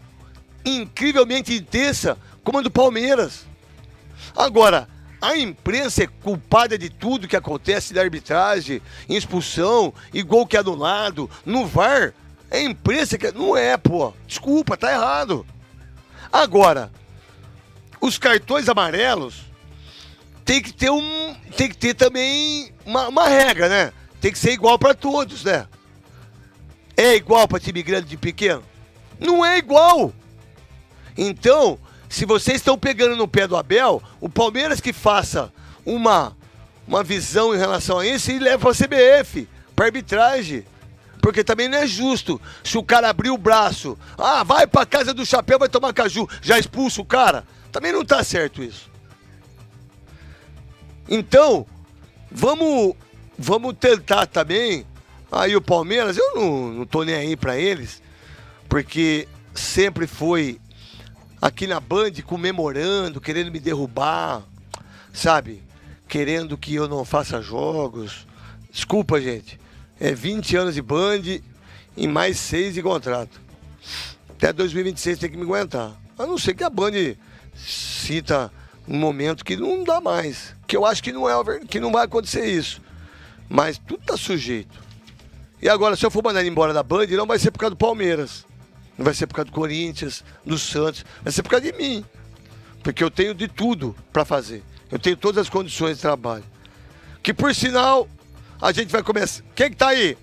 incrivelmente 0.63 1.53
intensa 1.53 2.17
como 2.43 2.59
a 2.59 2.61
do 2.61 2.71
Palmeiras. 2.71 3.45
Agora, 4.35 4.87
a 5.21 5.35
imprensa 5.35 6.03
é 6.03 6.07
culpada 6.07 6.77
de 6.77 6.89
tudo 6.89 7.27
que 7.27 7.35
acontece 7.35 7.93
na 7.93 8.01
arbitragem, 8.01 8.81
em 9.09 9.15
expulsão, 9.15 9.93
e 10.13 10.21
gol 10.21 10.45
que 10.45 10.55
é 10.55 10.59
anulado, 10.59 11.29
no 11.45 11.65
VAR. 11.65 12.13
É 12.49 12.59
a 12.59 12.63
imprensa 12.63 13.17
que. 13.17 13.31
Não 13.31 13.57
é, 13.57 13.75
pô. 13.77 14.13
Desculpa, 14.25 14.77
tá 14.77 14.91
errado. 14.91 15.45
Agora, 16.31 16.91
os 17.99 18.17
cartões 18.17 18.69
amarelos 18.69 19.41
tem 20.45 20.61
que 20.61 20.71
ter 20.71 20.89
um. 20.89 21.35
Tem 21.55 21.67
que 21.67 21.77
ter 21.77 21.93
também 21.93 22.71
uma, 22.85 23.07
uma 23.07 23.27
regra, 23.27 23.67
né? 23.67 23.93
Tem 24.21 24.31
que 24.31 24.39
ser 24.39 24.51
igual 24.51 24.77
para 24.77 24.93
todos, 24.93 25.43
né? 25.43 25.67
É 26.95 27.15
igual 27.15 27.47
para 27.47 27.59
time 27.59 27.83
grande 27.83 28.13
e 28.13 28.17
pequeno? 28.17 28.63
Não 29.19 29.45
é 29.45 29.57
igual. 29.57 30.13
Então, 31.17 31.79
se 32.09 32.25
vocês 32.25 32.57
estão 32.57 32.77
pegando 32.77 33.15
no 33.15 33.27
pé 33.27 33.47
do 33.47 33.55
Abel, 33.55 34.01
o 34.19 34.29
Palmeiras 34.29 34.79
que 34.79 34.93
faça 34.93 35.51
uma, 35.85 36.35
uma 36.87 37.03
visão 37.03 37.53
em 37.53 37.57
relação 37.57 37.99
a 37.99 38.05
isso 38.05 38.31
e 38.31 38.39
leva 38.39 38.59
para 38.59 38.71
a 38.71 38.73
CBF, 38.73 39.47
para 39.75 39.85
arbitragem. 39.85 40.65
Porque 41.21 41.43
também 41.43 41.67
não 41.67 41.77
é 41.77 41.87
justo 41.87 42.39
se 42.63 42.77
o 42.77 42.83
cara 42.83 43.09
abrir 43.09 43.29
o 43.29 43.37
braço, 43.37 43.97
ah, 44.17 44.43
vai 44.43 44.65
para 44.65 44.85
casa 44.85 45.13
do 45.13 45.25
chapéu, 45.25 45.59
vai 45.59 45.67
tomar 45.67 45.93
caju, 45.93 46.27
já 46.41 46.57
expulsa 46.57 47.01
o 47.01 47.05
cara. 47.05 47.43
Também 47.71 47.91
não 47.91 48.05
tá 48.05 48.23
certo 48.23 48.63
isso. 48.63 48.89
Então, 51.09 51.65
vamos, 52.31 52.95
vamos 53.37 53.75
tentar 53.77 54.25
também. 54.25 54.85
Aí 55.31 55.55
o 55.55 55.61
Palmeiras, 55.61 56.17
eu 56.17 56.35
não, 56.35 56.69
não 56.69 56.85
tô 56.85 57.03
nem 57.03 57.15
aí 57.15 57.35
para 57.35 57.57
eles, 57.57 58.01
porque 58.69 59.27
sempre 59.53 60.07
foi 60.07 60.59
aqui 61.41 61.67
na 61.67 61.79
Band 61.79 62.11
comemorando, 62.25 63.21
querendo 63.21 63.51
me 63.51 63.59
derrubar, 63.59 64.43
sabe? 65.13 65.63
Querendo 66.07 66.57
que 66.57 66.75
eu 66.75 66.87
não 66.87 67.05
faça 67.05 67.41
jogos. 67.41 68.25
Desculpa, 68.71 69.19
gente. 69.21 69.59
É 69.99 70.13
20 70.13 70.55
anos 70.55 70.75
de 70.75 70.81
Band 70.81 71.21
e 71.95 72.07
mais 72.07 72.37
6 72.39 72.75
de 72.75 72.81
contrato. 72.81 73.41
Até 74.29 74.53
2026 74.53 75.19
tem 75.19 75.29
que 75.29 75.37
me 75.37 75.43
aguentar. 75.43 75.93
A 76.17 76.25
não 76.25 76.37
ser 76.37 76.53
que 76.53 76.63
a 76.63 76.69
Band 76.69 77.15
cita 77.55 78.51
um 78.87 78.97
momento 78.97 79.43
que 79.43 79.57
não 79.57 79.83
dá 79.83 79.99
mais. 79.99 80.55
Que 80.65 80.77
eu 80.77 80.85
acho 80.85 81.03
que 81.03 81.11
não, 81.11 81.29
é, 81.29 81.59
que 81.67 81.79
não 81.79 81.91
vai 81.91 82.05
acontecer 82.05 82.45
isso. 82.45 82.81
Mas 83.49 83.77
tudo 83.77 84.03
tá 84.05 84.15
sujeito. 84.15 84.79
E 85.61 85.67
agora, 85.67 85.95
se 85.95 86.05
eu 86.05 86.11
for 86.11 86.23
mandar 86.23 86.41
ele 86.41 86.49
embora 86.49 86.73
da 86.73 86.83
Band, 86.83 87.07
não 87.07 87.25
vai 87.25 87.39
ser 87.39 87.51
por 87.51 87.59
causa 87.59 87.71
do 87.71 87.77
Palmeiras. 87.77 88.45
Não 88.97 89.05
vai 89.05 89.13
ser 89.13 89.27
por 89.27 89.35
causa 89.35 89.51
do 89.51 89.53
Corinthians, 89.53 90.23
do 90.45 90.57
Santos. 90.57 91.05
Vai 91.23 91.31
ser 91.31 91.43
por 91.43 91.49
causa 91.49 91.71
de 91.71 91.77
mim. 91.77 92.03
Porque 92.83 93.03
eu 93.03 93.11
tenho 93.11 93.33
de 93.35 93.47
tudo 93.47 93.95
para 94.11 94.25
fazer. 94.25 94.63
Eu 94.91 94.97
tenho 94.97 95.15
todas 95.17 95.41
as 95.43 95.49
condições 95.49 95.97
de 95.97 96.01
trabalho. 96.01 96.43
Que 97.21 97.33
por 97.33 97.53
sinal, 97.53 98.07
a 98.61 98.71
gente 98.71 98.91
vai 98.91 99.03
começar. 99.03 99.43
Quem 99.53 99.69
que 99.69 99.75
tá 99.75 99.89
aí? 99.89 100.17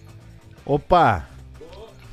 Opa! 0.65 1.29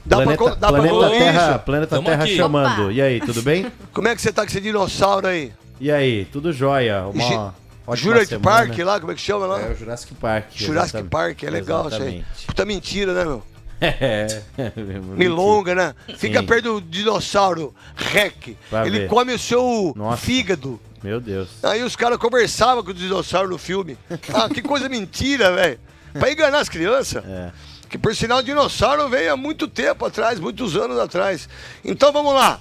Dá 0.03 0.17
pra 0.17 0.25
planeta 0.25 0.37
con- 0.43 0.49
dá 0.59 0.67
pra 0.67 0.81
planeta 0.81 0.93
con- 0.95 1.09
Terra, 1.09 1.49
Isso. 1.51 1.59
planeta 1.59 1.95
Tamo 1.95 2.07
Terra 2.09 2.23
aqui. 2.23 2.35
chamando. 2.35 2.81
Opa. 2.83 2.91
E 2.91 3.01
aí, 3.01 3.19
tudo 3.21 3.41
bem? 3.41 3.71
Como 3.93 4.07
é 4.07 4.15
que 4.15 4.21
você 4.21 4.33
tá 4.33 4.41
com 4.41 4.47
esse 4.49 4.59
dinossauro 4.59 5.27
aí? 5.27 5.53
E 5.79 5.91
aí, 5.91 6.25
tudo 6.25 6.51
jóia? 6.51 7.05
Uma 7.05 7.95
Jurassic 7.95 8.29
semana. 8.29 8.43
Park 8.67 8.77
lá, 8.79 8.99
como 8.99 9.11
é 9.11 9.15
que 9.15 9.21
chama 9.21 9.45
lá? 9.45 9.61
É 9.61 9.71
o 9.71 9.75
Jurassic 9.75 10.13
Park. 10.15 10.45
Jurassic 10.55 10.97
exatamente. 10.97 11.09
Park, 11.11 11.43
é 11.43 11.49
legal 11.49 11.87
isso 11.87 11.95
aí. 11.95 12.01
Exatamente. 12.01 12.45
Puta 12.47 12.65
mentira, 12.65 13.13
né, 13.13 13.23
meu? 13.25 13.43
É. 13.81 14.41
Milonga, 15.17 15.73
né? 15.73 15.95
Fica 16.17 16.39
Sim. 16.39 16.45
perto 16.45 16.79
do 16.79 16.81
dinossauro 16.81 17.73
Rec. 17.95 18.55
Ele 18.85 18.99
ver. 18.99 19.07
come 19.07 19.33
o 19.33 19.39
seu 19.39 19.93
Nossa. 19.95 20.17
fígado. 20.17 20.79
Meu 21.03 21.19
Deus. 21.19 21.49
Aí 21.63 21.81
os 21.83 21.95
caras 21.95 22.19
conversavam 22.19 22.83
com 22.83 22.91
o 22.91 22.93
dinossauro 22.93 23.49
no 23.49 23.57
filme. 23.57 23.97
Ah, 24.33 24.47
que 24.47 24.61
coisa 24.61 24.87
mentira, 24.87 25.51
velho. 25.53 25.79
Pra 26.13 26.31
enganar 26.31 26.59
as 26.59 26.69
crianças. 26.69 27.23
É. 27.25 27.51
Que 27.89 27.97
por 27.97 28.15
sinal 28.15 28.39
o 28.39 28.43
dinossauro 28.43 29.09
veio 29.09 29.33
há 29.33 29.35
muito 29.37 29.67
tempo 29.67 30.05
atrás, 30.05 30.39
muitos 30.39 30.75
anos 30.75 30.99
atrás. 30.99 31.49
Então 31.83 32.11
vamos 32.13 32.33
lá. 32.33 32.59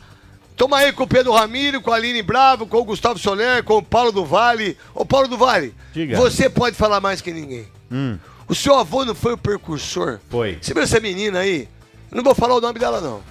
Toma 0.56 0.78
aí 0.78 0.92
com 0.92 1.04
o 1.04 1.06
Pedro 1.06 1.32
Ramiro, 1.32 1.80
com 1.80 1.90
a 1.92 1.96
Aline 1.96 2.22
Bravo, 2.22 2.66
com 2.66 2.78
o 2.78 2.84
Gustavo 2.84 3.18
Soler, 3.18 3.62
com 3.62 3.78
o 3.78 3.82
Paulo 3.82 4.12
do 4.12 4.24
Vale. 4.24 4.76
Ô 4.94 5.06
Paulo 5.06 5.26
do 5.28 5.38
Vale, 5.38 5.74
Diga. 5.92 6.16
você 6.16 6.50
pode 6.50 6.76
falar 6.76 7.00
mais 7.00 7.20
que 7.20 7.32
ninguém. 7.32 7.66
Hum, 7.90 8.18
O 8.50 8.54
seu 8.54 8.74
avô 8.74 9.04
não 9.04 9.14
foi 9.14 9.32
o 9.34 9.38
precursor? 9.38 10.18
foi. 10.28 10.58
Você 10.60 10.74
viu 10.74 10.82
essa 10.82 10.98
menina 11.00 11.38
aí? 11.38 11.68
Eu 12.10 12.16
não 12.16 12.24
vou 12.24 12.34
falar 12.34 12.56
o 12.56 12.60
nome 12.60 12.78
dela, 12.78 13.00
não. 13.00 13.22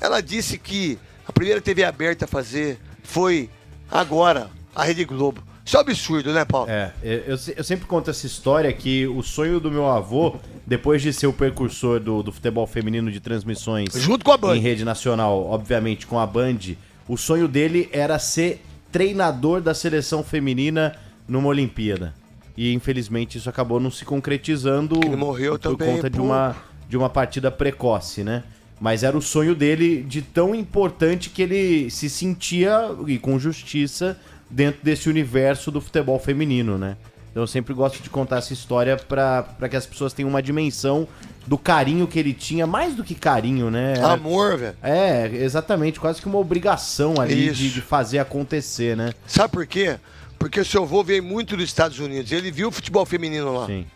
Ela 0.00 0.20
disse 0.22 0.58
que 0.58 0.98
a 1.28 1.32
primeira 1.32 1.60
TV 1.60 1.84
aberta 1.84 2.24
a 2.24 2.28
fazer 2.28 2.78
foi 3.02 3.50
agora, 3.90 4.48
a 4.74 4.82
Rede 4.84 5.04
Globo. 5.04 5.42
Isso 5.64 5.76
é 5.76 5.78
um 5.78 5.82
absurdo, 5.82 6.32
né, 6.32 6.44
Paulo? 6.44 6.68
É, 6.70 6.92
eu, 7.02 7.18
eu 7.20 7.38
se- 7.38 7.54
eu 7.56 7.62
sempre 7.62 7.86
conto 7.86 8.10
essa 8.10 8.26
história 8.26 8.72
que 8.72 9.06
o 9.06 9.22
sonho 9.22 9.60
do 9.60 9.70
meu 9.70 9.86
avô, 9.86 10.36
depois 10.66 11.02
de 11.02 11.12
ser 11.12 11.26
o 11.28 11.32
precursor 11.32 12.00
do, 12.00 12.22
do 12.22 12.32
futebol 12.32 12.66
feminino 12.66 13.12
de 13.12 13.20
transmissões 13.20 13.90
Junto 13.94 14.24
com 14.24 14.32
a 14.32 14.36
Band. 14.36 14.56
em 14.56 14.60
rede 14.60 14.84
nacional, 14.84 15.44
obviamente 15.46 16.06
com 16.06 16.18
a 16.18 16.26
Band, 16.26 16.58
o 17.06 17.16
sonho 17.16 17.46
dele 17.46 17.88
era 17.92 18.18
ser 18.18 18.64
treinador 18.90 19.60
da 19.60 19.72
seleção 19.74 20.24
feminina 20.24 20.96
numa 21.28 21.48
Olimpíada. 21.48 22.12
E 22.56 22.72
infelizmente 22.72 23.38
isso 23.38 23.48
acabou 23.48 23.80
não 23.80 23.90
se 23.90 24.04
concretizando 24.04 25.00
Ele 25.04 25.16
morreu 25.16 25.52
por 25.52 25.58
também, 25.58 25.94
conta 25.96 26.10
de 26.10 26.18
pô. 26.18 26.24
uma, 26.24 26.56
de 26.88 26.96
uma 26.96 27.08
partida 27.08 27.50
precoce, 27.50 28.22
né? 28.22 28.42
Mas 28.80 29.02
era 29.02 29.16
o 29.16 29.22
sonho 29.22 29.54
dele 29.54 30.02
de 30.02 30.20
tão 30.22 30.54
importante 30.54 31.30
que 31.30 31.40
ele 31.42 31.88
se 31.90 32.10
sentia, 32.10 32.90
e 33.06 33.18
com 33.18 33.38
justiça, 33.38 34.18
dentro 34.50 34.80
desse 34.82 35.08
universo 35.08 35.70
do 35.70 35.80
futebol 35.80 36.18
feminino, 36.18 36.76
né? 36.76 36.96
Então 37.30 37.42
eu 37.44 37.46
sempre 37.46 37.72
gosto 37.72 38.02
de 38.02 38.10
contar 38.10 38.38
essa 38.38 38.52
história 38.52 38.96
pra 38.96 39.46
que 39.70 39.76
as 39.76 39.86
pessoas 39.86 40.12
tenham 40.12 40.28
uma 40.28 40.42
dimensão 40.42 41.08
do 41.46 41.56
carinho 41.56 42.06
que 42.06 42.18
ele 42.18 42.34
tinha, 42.34 42.66
mais 42.66 42.94
do 42.94 43.02
que 43.02 43.14
carinho, 43.14 43.70
né? 43.70 43.94
Era- 43.96 44.12
Amor, 44.12 44.58
velho. 44.58 44.76
É, 44.82 45.30
exatamente, 45.32 45.98
quase 45.98 46.20
que 46.20 46.26
uma 46.26 46.38
obrigação 46.38 47.14
ali 47.18 47.50
de, 47.50 47.72
de 47.72 47.80
fazer 47.80 48.18
acontecer, 48.18 48.94
né? 48.96 49.12
Sabe 49.26 49.50
por 49.52 49.66
quê? 49.66 49.96
Porque 50.42 50.58
o 50.58 50.64
seu 50.64 50.82
avô 50.82 51.04
veio 51.04 51.22
muito 51.22 51.56
dos 51.56 51.66
Estados 51.66 52.00
Unidos. 52.00 52.32
Ele 52.32 52.50
viu 52.50 52.66
o 52.66 52.72
futebol 52.72 53.06
feminino 53.06 53.54
lá. 53.54 53.66
Sim. 53.66 53.86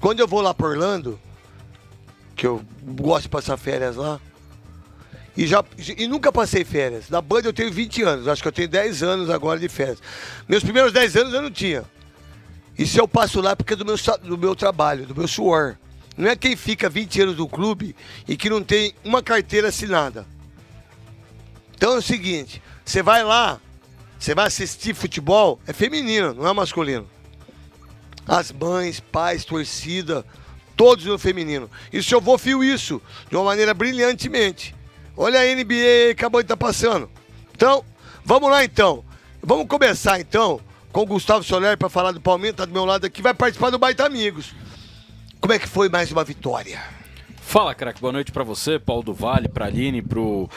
Quando 0.00 0.18
eu 0.18 0.26
vou 0.26 0.40
lá 0.40 0.52
pra 0.52 0.66
Orlando, 0.66 1.20
que 2.34 2.44
eu 2.44 2.64
gosto 2.82 3.22
de 3.22 3.28
passar 3.28 3.56
férias 3.56 3.94
lá, 3.94 4.20
e, 5.36 5.46
já, 5.46 5.64
e 5.96 6.08
nunca 6.08 6.32
passei 6.32 6.64
férias. 6.64 7.08
Na 7.08 7.20
Band 7.20 7.42
eu 7.44 7.52
tenho 7.52 7.70
20 7.70 8.02
anos, 8.02 8.26
acho 8.26 8.42
que 8.42 8.48
eu 8.48 8.52
tenho 8.52 8.66
10 8.66 9.04
anos 9.04 9.30
agora 9.30 9.60
de 9.60 9.68
férias. 9.68 10.02
Meus 10.48 10.64
primeiros 10.64 10.92
10 10.92 11.14
anos 11.14 11.32
eu 11.32 11.42
não 11.42 11.50
tinha. 11.50 11.84
Isso 12.76 12.98
eu 12.98 13.06
passo 13.06 13.40
lá 13.40 13.54
porque 13.54 13.74
é 13.74 13.76
do 13.76 13.84
meu, 13.84 13.94
do 14.24 14.36
meu 14.36 14.56
trabalho, 14.56 15.06
do 15.06 15.14
meu 15.14 15.28
suor. 15.28 15.76
Não 16.16 16.28
é 16.28 16.34
quem 16.34 16.56
fica 16.56 16.90
20 16.90 17.22
anos 17.22 17.36
no 17.36 17.48
clube 17.48 17.94
e 18.26 18.36
que 18.36 18.50
não 18.50 18.64
tem 18.64 18.92
uma 19.04 19.22
carteira 19.22 19.68
assinada. 19.68 20.26
Então 21.76 21.94
é 21.94 21.98
o 21.98 22.02
seguinte, 22.02 22.60
você 22.84 23.00
vai 23.00 23.22
lá, 23.22 23.60
você 24.24 24.34
vai 24.34 24.46
assistir 24.46 24.94
futebol, 24.94 25.60
é 25.66 25.72
feminino, 25.74 26.32
não 26.32 26.48
é 26.48 26.52
masculino. 26.54 27.06
As 28.26 28.50
mães, 28.50 28.98
pais, 28.98 29.44
torcida, 29.44 30.24
todos 30.74 31.04
no 31.04 31.18
feminino. 31.18 31.70
E 31.92 31.98
o 31.98 32.02
seu 32.02 32.20
avô 32.20 32.38
viu 32.38 32.64
isso 32.64 33.02
de 33.28 33.36
uma 33.36 33.44
maneira 33.44 33.74
brilhantemente. 33.74 34.74
Olha 35.14 35.40
a 35.40 35.54
NBA 35.54 36.12
acabou 36.12 36.40
de 36.40 36.46
estar 36.46 36.56
passando. 36.56 37.10
Então, 37.54 37.84
vamos 38.24 38.50
lá 38.50 38.64
então. 38.64 39.04
Vamos 39.42 39.66
começar 39.66 40.18
então 40.18 40.58
com 40.90 41.02
o 41.02 41.06
Gustavo 41.06 41.44
Soler 41.44 41.76
para 41.76 41.90
falar 41.90 42.12
do 42.12 42.20
Palmeiras, 42.20 42.56
tá 42.56 42.64
do 42.64 42.72
meu 42.72 42.86
lado 42.86 43.04
aqui, 43.04 43.20
vai 43.20 43.34
participar 43.34 43.68
do 43.68 43.78
Baita 43.78 44.06
Amigos. 44.06 44.54
Como 45.38 45.52
é 45.52 45.58
que 45.58 45.68
foi 45.68 45.90
mais 45.90 46.10
uma 46.10 46.24
vitória? 46.24 46.82
Fala, 47.42 47.74
craque. 47.74 48.00
Boa 48.00 48.12
noite 48.12 48.32
pra 48.32 48.42
você, 48.42 48.78
Paulo 48.78 49.02
do 49.02 49.12
Vale, 49.12 49.50
pra 49.50 49.66
Aline, 49.66 50.00
pro 50.00 50.48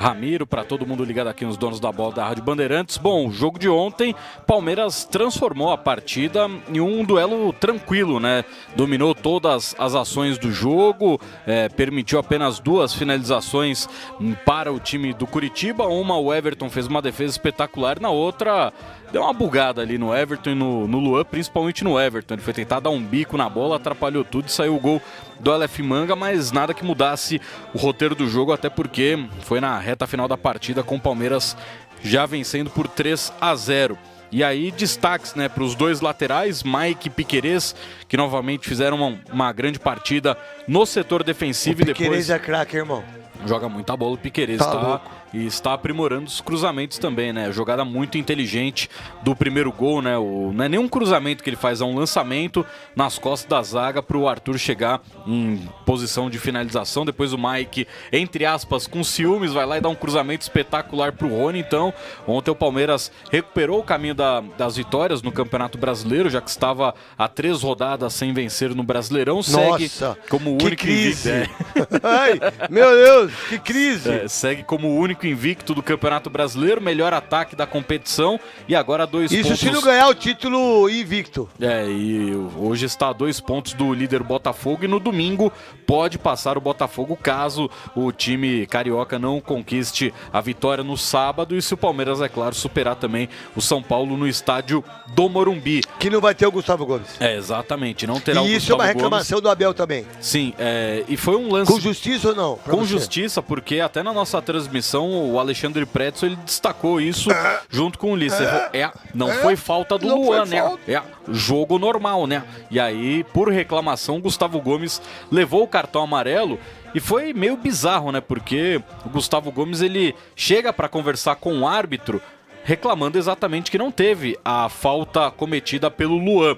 Ramiro, 0.00 0.46
pra 0.46 0.64
todo 0.64 0.86
mundo 0.86 1.04
ligado 1.04 1.26
aqui 1.26 1.44
nos 1.44 1.58
donos 1.58 1.78
da 1.78 1.92
bola 1.92 2.14
da 2.14 2.24
Rádio 2.26 2.42
Bandeirantes. 2.42 2.96
Bom, 2.96 3.28
o 3.28 3.30
jogo 3.30 3.58
de 3.58 3.68
ontem, 3.68 4.16
Palmeiras 4.46 5.04
transformou 5.04 5.70
a 5.70 5.76
partida 5.76 6.48
em 6.72 6.80
um 6.80 7.04
duelo 7.04 7.52
tranquilo, 7.52 8.18
né? 8.18 8.42
Dominou 8.74 9.14
todas 9.14 9.76
as 9.78 9.94
ações 9.94 10.38
do 10.38 10.50
jogo, 10.50 11.20
é, 11.46 11.68
permitiu 11.68 12.18
apenas 12.18 12.58
duas 12.58 12.94
finalizações 12.94 13.86
hum, 14.18 14.34
para 14.46 14.72
o 14.72 14.80
time 14.80 15.12
do 15.12 15.26
Curitiba. 15.26 15.86
Uma, 15.86 16.16
o 16.16 16.32
Everton 16.32 16.70
fez 16.70 16.86
uma 16.86 17.02
defesa 17.02 17.32
espetacular, 17.32 18.00
na 18.00 18.08
outra, 18.08 18.72
deu 19.12 19.20
uma 19.20 19.34
bugada 19.34 19.82
ali 19.82 19.98
no 19.98 20.16
Everton 20.16 20.50
e 20.50 20.54
no, 20.54 20.88
no 20.88 20.98
Luan, 20.98 21.24
principalmente 21.24 21.84
no 21.84 22.00
Everton. 22.00 22.36
Ele 22.36 22.42
foi 22.42 22.54
tentar 22.54 22.80
dar 22.80 22.88
um 22.88 23.02
bico 23.02 23.36
na 23.36 23.50
bola, 23.50 23.76
atrapalhou 23.76 24.24
tudo 24.24 24.48
e 24.48 24.50
saiu 24.50 24.76
o 24.76 24.80
gol 24.80 25.02
do 25.40 25.52
LF 25.52 25.82
Manga, 25.82 26.14
mas 26.14 26.52
nada 26.52 26.74
que 26.74 26.84
mudasse 26.84 27.40
o 27.74 27.78
roteiro 27.78 28.14
do 28.14 28.28
jogo, 28.28 28.52
até 28.52 28.68
porque 28.68 29.26
foi 29.40 29.60
na 29.60 29.78
reta 29.78 30.06
final 30.06 30.28
da 30.28 30.36
partida 30.36 30.82
com 30.82 30.96
o 30.96 31.00
Palmeiras 31.00 31.56
já 32.02 32.26
vencendo 32.26 32.70
por 32.70 32.86
3 32.86 33.32
a 33.40 33.54
0. 33.54 33.98
E 34.32 34.44
aí, 34.44 34.70
destaques 34.70 35.34
né, 35.34 35.48
para 35.48 35.64
os 35.64 35.74
dois 35.74 36.00
laterais, 36.00 36.62
Mike 36.62 37.10
Piquerez, 37.10 37.74
que 38.10 38.16
novamente 38.16 38.68
fizeram 38.68 38.96
uma, 38.98 39.18
uma 39.32 39.52
grande 39.52 39.78
partida 39.78 40.36
no 40.66 40.84
setor 40.84 41.22
defensivo 41.22 41.80
e 41.80 41.84
depois. 41.84 42.28
É 42.28 42.38
craque, 42.40 42.76
irmão. 42.76 43.02
Joga 43.46 43.70
muita 43.70 43.96
bola 43.96 44.14
o 44.16 44.18
Piquerez, 44.18 44.58
Tá 44.58 44.66
tá? 44.66 44.78
louco. 44.86 45.10
E 45.32 45.46
está 45.46 45.72
aprimorando 45.74 46.24
os 46.26 46.40
cruzamentos 46.40 46.98
também, 46.98 47.32
né? 47.32 47.52
Jogada 47.52 47.84
muito 47.84 48.18
inteligente 48.18 48.90
do 49.22 49.34
primeiro 49.36 49.70
gol, 49.70 50.02
né? 50.02 50.18
O, 50.18 50.50
não 50.52 50.64
é 50.64 50.68
nem 50.68 50.80
um 50.80 50.88
cruzamento 50.88 51.44
que 51.44 51.48
ele 51.48 51.56
faz, 51.56 51.80
é 51.80 51.84
um 51.84 51.94
lançamento 51.96 52.66
nas 52.96 53.16
costas 53.16 53.48
da 53.48 53.62
zaga 53.62 54.02
para 54.02 54.18
o 54.18 54.28
Arthur 54.28 54.58
chegar 54.58 55.00
em 55.24 55.68
posição 55.86 56.28
de 56.28 56.36
finalização. 56.36 57.04
Depois 57.06 57.32
o 57.32 57.38
Mike, 57.38 57.86
entre 58.12 58.44
aspas, 58.44 58.88
com 58.88 59.04
ciúmes, 59.04 59.52
vai 59.52 59.64
lá 59.64 59.78
e 59.78 59.80
dá 59.80 59.88
um 59.88 59.94
cruzamento 59.94 60.42
espetacular 60.42 61.12
para 61.12 61.28
o 61.28 61.30
Rony. 61.30 61.60
Então, 61.60 61.94
ontem 62.26 62.50
o 62.50 62.54
Palmeiras 62.56 63.12
recuperou 63.30 63.78
o 63.78 63.84
caminho 63.84 64.16
da- 64.16 64.40
das 64.58 64.76
vitórias 64.76 65.22
no 65.22 65.30
Campeonato 65.30 65.78
Brasileiro, 65.78 66.28
já 66.28 66.40
que 66.40 66.50
estava 66.50 66.92
há 67.16 67.28
três 67.28 67.62
rodadas 67.62 67.99
sem 68.08 68.32
vencer 68.32 68.74
no 68.74 68.82
Brasileirão. 68.82 69.42
Segue 69.42 69.82
Nossa, 69.84 70.16
como 70.28 70.54
o 70.54 70.58
que 70.58 70.66
único 70.66 70.82
crise. 70.82 71.30
invicto. 71.30 72.00
Ai, 72.02 72.40
meu 72.70 72.90
Deus, 72.96 73.32
que 73.48 73.58
crise. 73.58 74.10
É, 74.10 74.28
segue 74.28 74.62
como 74.62 74.88
o 74.88 74.96
único 74.96 75.26
invicto 75.26 75.74
do 75.74 75.82
Campeonato 75.82 76.30
Brasileiro, 76.30 76.80
melhor 76.80 77.12
ataque 77.12 77.56
da 77.56 77.66
competição 77.66 78.38
e 78.68 78.74
agora 78.76 79.06
dois 79.06 79.32
Isso 79.32 79.42
pontos. 79.42 79.60
se 79.60 79.70
não 79.70 79.82
ganhar 79.82 80.08
o 80.08 80.14
título 80.14 80.88
invicto. 80.88 81.48
É, 81.60 81.84
e 81.86 82.32
hoje 82.56 82.86
está 82.86 83.08
a 83.08 83.12
dois 83.12 83.40
pontos 83.40 83.72
do 83.72 83.92
líder 83.92 84.22
Botafogo 84.22 84.84
e 84.84 84.88
no 84.88 85.00
domingo 85.00 85.52
pode 85.86 86.18
passar 86.18 86.56
o 86.56 86.60
Botafogo 86.60 87.16
caso 87.16 87.68
o 87.96 88.12
time 88.12 88.64
carioca 88.66 89.18
não 89.18 89.40
conquiste 89.40 90.14
a 90.32 90.40
vitória 90.40 90.84
no 90.84 90.96
sábado 90.96 91.56
e 91.56 91.60
se 91.60 91.74
o 91.74 91.76
Palmeiras, 91.76 92.20
é 92.20 92.28
claro, 92.28 92.54
superar 92.54 92.94
também 92.94 93.28
o 93.56 93.60
São 93.60 93.82
Paulo 93.82 94.16
no 94.16 94.28
estádio 94.28 94.84
do 95.08 95.28
Morumbi. 95.28 95.80
Que 95.98 96.08
não 96.08 96.20
vai 96.20 96.34
ter 96.34 96.46
o 96.46 96.52
Gustavo 96.52 96.86
Gomes. 96.86 97.08
É, 97.18 97.34
exatamente, 97.36 97.89
não 98.06 98.20
terá 98.20 98.42
o 98.42 98.46
E 98.46 98.54
isso 98.56 98.72
é 98.72 98.74
uma 98.74 98.84
Gomes. 98.84 98.94
reclamação 98.96 99.40
do 99.40 99.48
Abel 99.48 99.72
também. 99.74 100.06
Sim, 100.20 100.54
é, 100.58 101.04
e 101.08 101.16
foi 101.16 101.36
um 101.36 101.50
lance. 101.50 101.70
Com 101.72 101.80
justiça 101.80 102.28
ou 102.30 102.34
não? 102.34 102.56
Com 102.56 102.78
você? 102.78 102.86
justiça, 102.92 103.42
porque 103.42 103.80
até 103.80 104.02
na 104.02 104.12
nossa 104.12 104.40
transmissão 104.40 105.30
o 105.32 105.38
Alexandre 105.38 105.84
Pretzel 105.86 106.30
ele 106.30 106.36
destacou 106.44 107.00
isso 107.00 107.28
junto 107.68 107.98
com 107.98 108.08
o 108.10 108.12
Ulisses. 108.12 108.38
Falou, 108.46 108.68
É, 108.72 108.90
não 109.14 109.30
foi 109.30 109.56
falta 109.56 109.96
do 109.98 110.14
Luan, 110.14 110.44
né? 110.46 110.60
falta. 110.62 110.90
É, 110.90 111.02
jogo 111.28 111.78
normal, 111.78 112.26
né? 112.26 112.42
E 112.70 112.78
aí, 112.80 113.24
por 113.32 113.50
reclamação, 113.50 114.16
o 114.16 114.20
Gustavo 114.20 114.60
Gomes 114.60 115.00
levou 115.30 115.62
o 115.62 115.68
cartão 115.68 116.02
amarelo. 116.02 116.58
E 116.92 116.98
foi 116.98 117.32
meio 117.32 117.56
bizarro, 117.56 118.10
né? 118.10 118.20
Porque 118.20 118.80
o 119.06 119.08
Gustavo 119.10 119.52
Gomes 119.52 119.80
ele 119.80 120.14
chega 120.34 120.72
para 120.72 120.88
conversar 120.88 121.36
com 121.36 121.60
o 121.60 121.66
árbitro 121.68 122.20
reclamando 122.62 123.16
exatamente 123.16 123.70
que 123.70 123.78
não 123.78 123.90
teve 123.90 124.38
a 124.44 124.68
falta 124.68 125.30
cometida 125.30 125.90
pelo 125.90 126.16
Luan. 126.18 126.56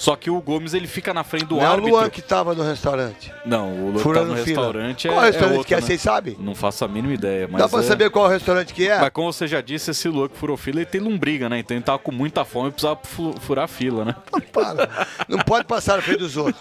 Só 0.00 0.16
que 0.16 0.30
o 0.30 0.40
Gomes 0.40 0.72
ele 0.72 0.86
fica 0.86 1.12
na 1.12 1.22
frente 1.22 1.44
do 1.44 1.56
Não 1.56 1.62
é 1.62 1.66
o 1.68 1.70
árbitro. 1.72 1.90
Luan 1.92 2.08
que 2.08 2.22
tava 2.22 2.54
no 2.54 2.62
restaurante. 2.62 3.30
Não, 3.44 3.70
o 3.70 3.84
Luan 3.88 3.92
tá 3.96 4.00
Furando 4.00 4.26
no 4.28 4.36
fila. 4.38 4.46
restaurante 4.62 5.08
Qual 5.08 5.20
é, 5.22 5.26
restaurante 5.26 5.52
é 5.52 5.56
outro, 5.58 5.68
que 5.68 5.74
é? 5.74 5.76
né? 5.76 5.82
Vocês 5.82 6.00
sabem? 6.00 6.36
Não 6.40 6.54
faço 6.54 6.86
a 6.86 6.88
mínima 6.88 7.12
ideia. 7.12 7.46
Mas 7.46 7.60
Dá 7.60 7.68
pra 7.68 7.80
é- 7.80 7.82
saber 7.82 8.08
qual 8.08 8.26
restaurante 8.26 8.72
que 8.72 8.88
é? 8.88 8.98
Mas 8.98 9.10
como 9.10 9.30
você 9.30 9.46
já 9.46 9.60
disse, 9.60 9.90
esse 9.90 10.08
Luan 10.08 10.28
que 10.28 10.38
furou 10.38 10.56
fila, 10.56 10.78
ele 10.78 10.86
tem 10.86 11.02
lombriga, 11.02 11.50
né? 11.50 11.58
Então 11.58 11.76
ele 11.76 11.84
tava 11.84 11.98
com 11.98 12.10
muita 12.12 12.46
fome 12.46 12.68
e 12.68 12.72
precisava 12.72 12.98
fu- 13.02 13.34
furar 13.40 13.68
fila, 13.68 14.06
né? 14.06 14.14
Para. 14.50 15.06
Não 15.28 15.38
pode 15.40 15.66
passar 15.66 15.96
na 15.96 16.02
frente 16.02 16.20
dos 16.20 16.34
outros. 16.34 16.56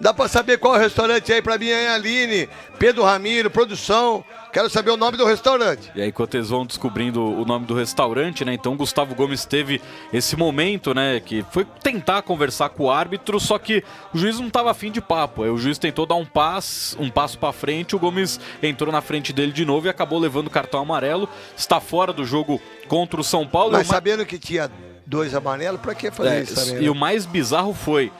Dá 0.00 0.14
pra 0.14 0.28
saber 0.28 0.58
qual 0.58 0.76
restaurante 0.78 1.32
aí 1.32 1.42
pra 1.42 1.58
mim, 1.58 1.70
hein, 1.70 1.88
Aline, 1.88 2.48
Pedro 2.78 3.02
Ramiro, 3.02 3.50
produção. 3.50 4.24
Quero 4.58 4.70
saber 4.70 4.90
o 4.90 4.96
nome 4.96 5.16
do 5.16 5.24
restaurante. 5.24 5.88
E 5.94 6.02
aí, 6.02 6.08
enquanto 6.08 6.34
eles 6.34 6.48
vão 6.48 6.66
descobrindo 6.66 7.22
o 7.22 7.44
nome 7.44 7.64
do 7.64 7.74
restaurante, 7.74 8.44
né? 8.44 8.52
Então, 8.54 8.76
Gustavo 8.76 9.14
Gomes 9.14 9.44
teve 9.44 9.80
esse 10.12 10.34
momento, 10.34 10.92
né? 10.92 11.20
Que 11.20 11.44
foi 11.52 11.64
tentar 11.64 12.22
conversar 12.22 12.70
com 12.70 12.86
o 12.86 12.90
árbitro, 12.90 13.38
só 13.38 13.56
que 13.56 13.84
o 14.12 14.18
juiz 14.18 14.40
não 14.40 14.50
tava 14.50 14.72
afim 14.72 14.90
de 14.90 15.00
papo. 15.00 15.44
Aí 15.44 15.48
o 15.48 15.56
juiz 15.56 15.78
tentou 15.78 16.04
dar 16.06 16.16
um 16.16 16.24
passo, 16.24 17.00
um 17.00 17.08
passo 17.08 17.38
para 17.38 17.52
frente, 17.52 17.94
o 17.94 18.00
Gomes 18.00 18.40
entrou 18.60 18.90
na 18.90 19.00
frente 19.00 19.32
dele 19.32 19.52
de 19.52 19.64
novo 19.64 19.86
e 19.86 19.90
acabou 19.90 20.18
levando 20.18 20.48
o 20.48 20.50
cartão 20.50 20.80
amarelo. 20.80 21.28
Está 21.56 21.78
fora 21.78 22.12
do 22.12 22.24
jogo 22.24 22.60
contra 22.88 23.20
o 23.20 23.22
São 23.22 23.46
Paulo. 23.46 23.70
Mas 23.70 23.86
sabendo 23.86 24.26
que 24.26 24.40
tinha 24.40 24.68
dois 25.06 25.36
amarelos, 25.36 25.80
pra 25.80 25.94
que 25.94 26.10
fazer 26.10 26.30
É, 26.30 26.42
isso 26.42 26.56
também? 26.56 26.82
e 26.82 26.86
né? 26.86 26.90
o 26.90 26.96
mais 26.96 27.24
bizarro 27.26 27.72
foi 27.72 28.10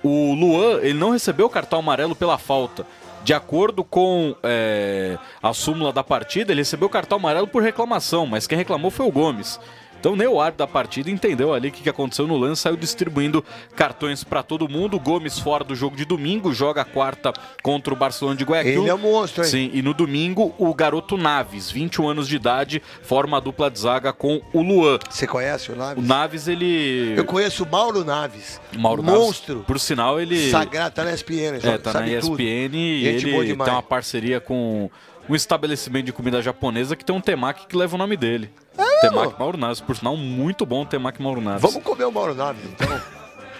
o 0.00 0.32
Luan, 0.32 0.78
ele 0.80 0.94
não 0.98 1.10
recebeu 1.10 1.46
o 1.46 1.50
cartão 1.50 1.80
amarelo 1.80 2.14
pela 2.14 2.38
falta. 2.38 2.86
De 3.24 3.32
acordo 3.32 3.84
com 3.84 4.34
é, 4.42 5.16
a 5.42 5.52
súmula 5.52 5.92
da 5.92 6.02
partida, 6.02 6.52
ele 6.52 6.60
recebeu 6.60 6.88
o 6.88 6.90
cartão 6.90 7.18
amarelo 7.18 7.46
por 7.46 7.62
reclamação, 7.62 8.26
mas 8.26 8.46
quem 8.46 8.58
reclamou 8.58 8.90
foi 8.90 9.06
o 9.06 9.12
Gomes. 9.12 9.60
Então 10.02 10.16
nem 10.16 10.26
o 10.26 10.40
árbitro 10.40 10.66
da 10.66 10.66
partida 10.66 11.08
entendeu 11.12 11.54
ali 11.54 11.68
o 11.68 11.70
que 11.70 11.80
que 11.80 11.88
aconteceu 11.88 12.26
no 12.26 12.36
lance, 12.36 12.62
saiu 12.62 12.76
distribuindo 12.76 13.44
cartões 13.76 14.24
para 14.24 14.42
todo 14.42 14.68
mundo. 14.68 14.98
Gomes 14.98 15.38
fora 15.38 15.62
do 15.62 15.76
jogo 15.76 15.94
de 15.94 16.04
domingo, 16.04 16.52
joga 16.52 16.82
a 16.82 16.84
quarta 16.84 17.32
contra 17.62 17.94
o 17.94 17.96
Barcelona 17.96 18.36
de 18.36 18.42
Guayaquil. 18.42 18.82
Ele 18.82 18.90
é 18.90 18.94
um 18.94 18.98
monstro, 18.98 19.44
hein? 19.44 19.48
Sim, 19.48 19.70
e 19.72 19.80
no 19.80 19.94
domingo 19.94 20.56
o 20.58 20.74
garoto 20.74 21.16
Naves, 21.16 21.70
21 21.70 22.08
anos 22.08 22.26
de 22.26 22.34
idade, 22.34 22.82
forma 23.04 23.36
a 23.36 23.40
dupla 23.40 23.70
de 23.70 23.78
zaga 23.78 24.12
com 24.12 24.42
o 24.52 24.60
Luan. 24.60 24.98
Você 25.08 25.24
conhece 25.24 25.70
o 25.70 25.76
Naves? 25.76 26.02
O 26.04 26.08
Naves, 26.08 26.48
ele... 26.48 27.14
Eu 27.16 27.24
conheço 27.24 27.62
o 27.62 27.70
Mauro 27.70 28.04
Naves. 28.04 28.60
Mauro 28.76 29.04
Naves, 29.04 29.20
monstro. 29.20 29.60
por 29.64 29.78
sinal, 29.78 30.20
ele... 30.20 30.50
Sagrado, 30.50 30.96
tá 30.96 31.04
na 31.04 31.14
ESPN, 31.14 31.60
É, 31.62 31.78
tá 31.78 31.92
na 31.92 32.08
ESPN 32.08 32.28
tudo. 32.28 32.40
e 32.42 33.04
Gente 33.04 33.28
ele 33.28 33.54
tem 33.56 33.72
uma 33.72 33.80
parceria 33.80 34.40
com 34.40 34.90
um 35.28 35.34
estabelecimento 35.36 36.06
de 36.06 36.12
comida 36.12 36.42
japonesa 36.42 36.96
que 36.96 37.04
tem 37.04 37.14
um 37.14 37.20
temaki 37.20 37.68
que 37.68 37.76
leva 37.76 37.94
o 37.94 37.98
nome 37.98 38.16
dele. 38.16 38.50
temaki 38.76 38.91
Mauro 39.10 39.56
Naves, 39.56 39.80
por 39.80 39.96
sinal, 39.96 40.16
muito 40.16 40.64
bom 40.66 40.82
o 41.18 41.22
Mauro 41.22 41.40
Naves. 41.40 41.62
Vamos 41.62 41.82
comer 41.82 42.04
o 42.04 42.12
Mauro 42.12 42.34
Naves, 42.34 42.62
então. 42.64 43.00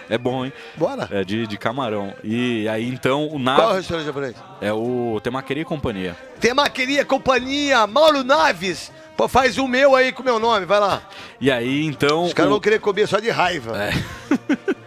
É 0.09 0.17
bom, 0.17 0.43
hein? 0.45 0.51
Bora. 0.75 1.07
É 1.11 1.23
de, 1.23 1.47
de 1.47 1.57
camarão. 1.57 2.13
E 2.23 2.67
aí, 2.67 2.87
então, 2.87 3.25
o 3.25 3.29
Qual 3.29 3.37
é 3.37 3.37
o 3.37 3.39
Naves 3.39 3.75
restaurante 3.77 4.05
japonês? 4.05 4.35
é 4.61 4.71
o 4.73 5.19
Temaqueria 5.23 5.61
e 5.63 5.65
Companhia. 5.65 6.15
Temaqueria 6.39 7.05
Companhia, 7.05 7.87
Mauro 7.87 8.23
Naves. 8.23 8.91
Pô, 9.15 9.27
faz 9.27 9.57
o 9.57 9.67
meu 9.67 9.95
aí 9.95 10.11
com 10.11 10.21
o 10.21 10.25
meu 10.25 10.39
nome, 10.39 10.65
vai 10.65 10.79
lá. 10.79 11.03
E 11.39 11.49
aí, 11.51 11.85
então... 11.85 12.25
Os 12.25 12.33
caras 12.33 12.49
o- 12.49 12.53
vão 12.53 12.59
querer 12.59 12.79
comer 12.79 13.07
só 13.07 13.19
de 13.19 13.29
raiva. 13.29 13.77
É. 13.81 13.91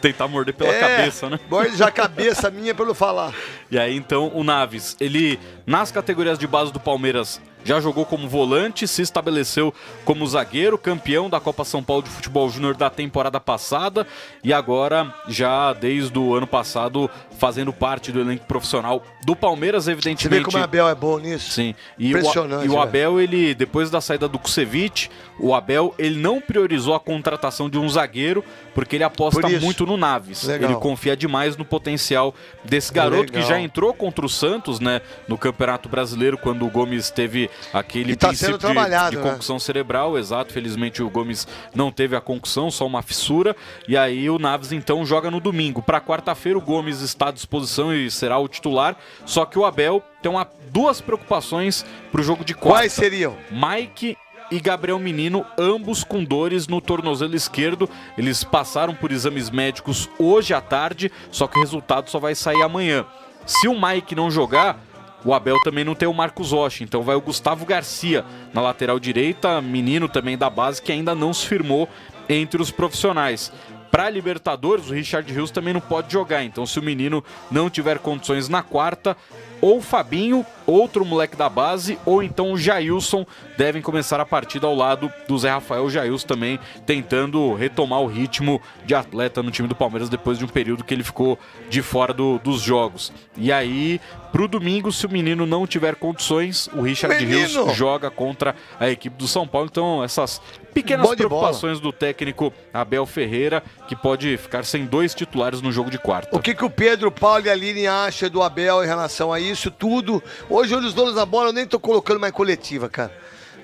Tentar 0.00 0.28
morder 0.28 0.54
pela 0.54 0.70
É, 0.72 0.80
cabeça, 0.80 1.28
né? 1.28 1.38
Morde 1.50 1.76
já 1.76 1.88
a 1.88 1.90
cabeça 1.90 2.50
minha 2.50 2.74
pelo 2.74 2.94
falar. 2.94 3.34
E 3.70 3.78
aí, 3.78 3.94
então, 3.94 4.30
o 4.34 4.42
Naves, 4.42 4.96
ele, 4.98 5.38
nas 5.66 5.92
categorias 5.92 6.38
de 6.38 6.46
base 6.46 6.72
do 6.72 6.80
Palmeiras, 6.80 7.38
já 7.64 7.80
jogou 7.80 8.04
como 8.04 8.28
volante, 8.28 8.86
se 8.88 9.02
estabeleceu 9.02 9.72
como 10.04 10.26
zagueiro, 10.26 10.78
campeão 10.78 11.28
da 11.28 11.38
Copa 11.40 11.64
São 11.64 11.82
Paulo 11.82 12.02
de 12.02 12.10
Futebol 12.10 12.48
Júnior 12.48 12.74
da 12.74 12.88
temporada 12.90 13.40
passada 13.40 14.06
e 14.42 14.52
agora, 14.52 15.14
já 15.28 15.72
desde 15.72 16.18
o 16.18 16.34
ano 16.34 16.46
passado, 16.46 17.10
fazendo 17.38 17.72
parte 17.72 18.10
do 18.12 18.20
elenco 18.20 18.44
profissional 18.46 19.02
do 19.24 19.36
Palmeiras, 19.36 19.84
Você 19.84 19.92
evidentemente. 19.92 20.38
vê 20.38 20.44
como 20.44 20.58
o 20.58 20.62
Abel 20.62 20.88
é 20.88 20.94
bom 20.94 21.18
nisso? 21.18 21.50
Sim. 21.50 21.74
E 21.98 22.06
o, 22.06 22.18
Impressionante, 22.18 22.64
e 22.64 22.68
o 22.68 22.72
velho. 22.72 22.82
Abel, 22.82 23.20
ele, 23.20 23.54
depois 23.54 23.90
da 23.90 24.00
saída 24.00 24.26
do 24.28 24.38
Kusevich, 24.38 25.10
o 25.38 25.54
Abel, 25.54 25.94
ele 25.98 26.18
não 26.18 26.40
priorizou 26.40 26.94
a 26.94 27.00
contratação 27.00 27.68
de 27.68 27.78
um 27.78 27.88
zagueiro, 27.88 28.44
porque 28.74 28.96
ele 28.96 29.04
aposta 29.04 29.40
Por 29.40 29.60
muito 29.60 29.84
no 29.84 29.96
Naves. 29.96 30.44
Legal. 30.44 30.70
Ele 30.70 30.80
confia 30.80 31.16
demais 31.16 31.56
no 31.56 31.64
potencial 31.64 32.34
desse 32.64 32.92
garoto 32.92 33.32
que 33.32 33.38
Legal. 33.38 33.48
já 33.48 33.60
entrou 33.60 33.92
contra 33.92 34.24
o 34.24 34.28
Santos, 34.28 34.80
né, 34.80 35.00
no 35.28 35.36
Campeonato 35.36 35.88
Brasileiro, 35.88 36.38
quando 36.38 36.66
o 36.66 36.70
Gomes 36.70 37.10
teve 37.10 37.49
aquele 37.72 38.12
E 38.12 38.16
tá 38.16 38.28
princípio 38.28 38.58
de, 38.58 38.66
de 38.66 39.16
né? 39.16 39.22
concussão 39.22 39.58
cerebral, 39.58 40.18
exato. 40.18 40.52
Felizmente 40.52 41.02
o 41.02 41.10
Gomes 41.10 41.46
não 41.74 41.90
teve 41.90 42.16
a 42.16 42.20
concussão, 42.20 42.70
só 42.70 42.86
uma 42.86 43.02
fissura. 43.02 43.54
E 43.88 43.96
aí 43.96 44.28
o 44.28 44.38
Naves 44.38 44.72
então 44.72 45.04
joga 45.04 45.30
no 45.30 45.40
domingo. 45.40 45.82
Para 45.82 46.00
quarta-feira 46.00 46.58
o 46.58 46.62
Gomes 46.62 47.00
está 47.00 47.28
à 47.28 47.32
disposição 47.32 47.94
e 47.94 48.10
será 48.10 48.38
o 48.38 48.48
titular. 48.48 48.96
Só 49.24 49.44
que 49.44 49.58
o 49.58 49.64
Abel 49.64 50.02
tem 50.22 50.30
uma, 50.30 50.46
duas 50.70 51.00
preocupações 51.00 51.84
para 52.10 52.20
o 52.20 52.24
jogo 52.24 52.44
de 52.44 52.54
quarta. 52.54 52.80
Quais 52.80 52.92
seriam? 52.92 53.36
Mike 53.50 54.16
e 54.50 54.58
Gabriel 54.60 54.98
Menino, 54.98 55.46
ambos 55.56 56.02
com 56.02 56.24
dores 56.24 56.66
no 56.66 56.80
tornozelo 56.80 57.36
esquerdo. 57.36 57.88
Eles 58.18 58.42
passaram 58.42 58.94
por 58.94 59.12
exames 59.12 59.48
médicos 59.48 60.10
hoje 60.18 60.52
à 60.52 60.60
tarde, 60.60 61.10
só 61.30 61.46
que 61.46 61.58
o 61.58 61.60
resultado 61.60 62.10
só 62.10 62.18
vai 62.18 62.34
sair 62.34 62.62
amanhã. 62.62 63.06
Se 63.46 63.68
o 63.68 63.80
Mike 63.80 64.14
não 64.14 64.30
jogar, 64.30 64.78
o 65.24 65.34
Abel 65.34 65.56
também 65.62 65.84
não 65.84 65.94
tem 65.94 66.08
o 66.08 66.14
Marcos 66.14 66.52
Rocha, 66.52 66.82
então 66.82 67.02
vai 67.02 67.14
o 67.14 67.20
Gustavo 67.20 67.66
Garcia 67.66 68.24
na 68.54 68.60
lateral 68.60 68.98
direita, 68.98 69.60
menino 69.60 70.08
também 70.08 70.36
da 70.36 70.48
base 70.48 70.80
que 70.80 70.92
ainda 70.92 71.14
não 71.14 71.34
se 71.34 71.46
firmou 71.46 71.88
entre 72.28 72.60
os 72.60 72.70
profissionais. 72.70 73.52
Para 73.90 74.08
Libertadores, 74.08 74.88
o 74.88 74.94
Richard 74.94 75.30
Rios 75.32 75.50
também 75.50 75.74
não 75.74 75.80
pode 75.80 76.12
jogar, 76.12 76.44
então 76.44 76.64
se 76.64 76.78
o 76.78 76.82
menino 76.82 77.24
não 77.50 77.68
tiver 77.68 77.98
condições 77.98 78.48
na 78.48 78.62
quarta, 78.62 79.16
ou 79.60 79.78
o 79.78 79.82
Fabinho, 79.82 80.44
outro 80.66 81.04
moleque 81.04 81.36
da 81.36 81.48
base, 81.48 81.98
ou 82.06 82.22
então 82.22 82.52
o 82.52 82.56
Jailson 82.58 83.26
devem 83.58 83.82
começar 83.82 84.20
a 84.20 84.24
partida 84.26 84.66
ao 84.66 84.74
lado 84.74 85.12
do 85.28 85.36
Zé 85.38 85.50
Rafael. 85.50 85.90
Jailson 85.90 86.26
também 86.26 86.58
tentando 86.86 87.54
retomar 87.54 88.00
o 88.00 88.06
ritmo 88.06 88.60
de 88.84 88.94
atleta 88.94 89.42
no 89.42 89.50
time 89.50 89.68
do 89.68 89.74
Palmeiras 89.74 90.08
depois 90.08 90.38
de 90.38 90.44
um 90.44 90.48
período 90.48 90.84
que 90.84 90.94
ele 90.94 91.04
ficou 91.04 91.38
de 91.68 91.82
fora 91.82 92.12
do- 92.14 92.38
dos 92.38 92.60
jogos. 92.62 93.12
E 93.36 93.50
aí, 93.52 94.00
pro 94.32 94.46
domingo, 94.48 94.92
se 94.92 95.06
o 95.06 95.10
menino 95.10 95.44
não 95.46 95.66
tiver 95.66 95.94
condições, 95.96 96.68
o 96.72 96.82
Richard 96.82 97.24
Rios 97.24 97.54
Menino! 97.54 97.74
joga 97.74 98.10
contra 98.10 98.54
a 98.78 98.88
equipe 98.88 99.16
do 99.16 99.26
São 99.26 99.46
Paulo. 99.46 99.68
Então, 99.70 100.02
essas 100.04 100.40
pequenas 100.72 101.04
bola. 101.04 101.16
preocupações 101.16 101.80
do 101.80 101.92
técnico 101.92 102.52
Abel 102.72 103.04
Ferreira, 103.06 103.62
que 103.88 103.96
pode 103.96 104.36
ficar 104.36 104.64
sem 104.64 104.86
dois 104.86 105.14
titulares 105.14 105.60
no 105.60 105.72
jogo 105.72 105.90
de 105.90 105.98
quarta. 105.98 106.36
O 106.36 106.40
que, 106.40 106.54
que 106.54 106.64
o 106.64 106.70
Pedro, 106.70 107.10
Paulo 107.10 107.44
e 107.44 107.48
a 107.48 107.52
Aline 107.52 107.86
acham 107.88 108.30
do 108.30 108.40
Abel 108.42 108.84
em 108.84 108.86
relação 108.86 109.32
a 109.32 109.40
isso 109.40 109.49
tudo? 109.70 110.22
Hoje, 110.48 110.74
onde 110.74 110.86
os 110.86 110.94
donos 110.94 111.14
da 111.14 111.24
bola, 111.26 111.48
eu 111.48 111.52
nem 111.52 111.66
tô 111.66 111.80
colocando 111.80 112.20
mais 112.20 112.32
coletiva, 112.32 112.88
cara. 112.88 113.12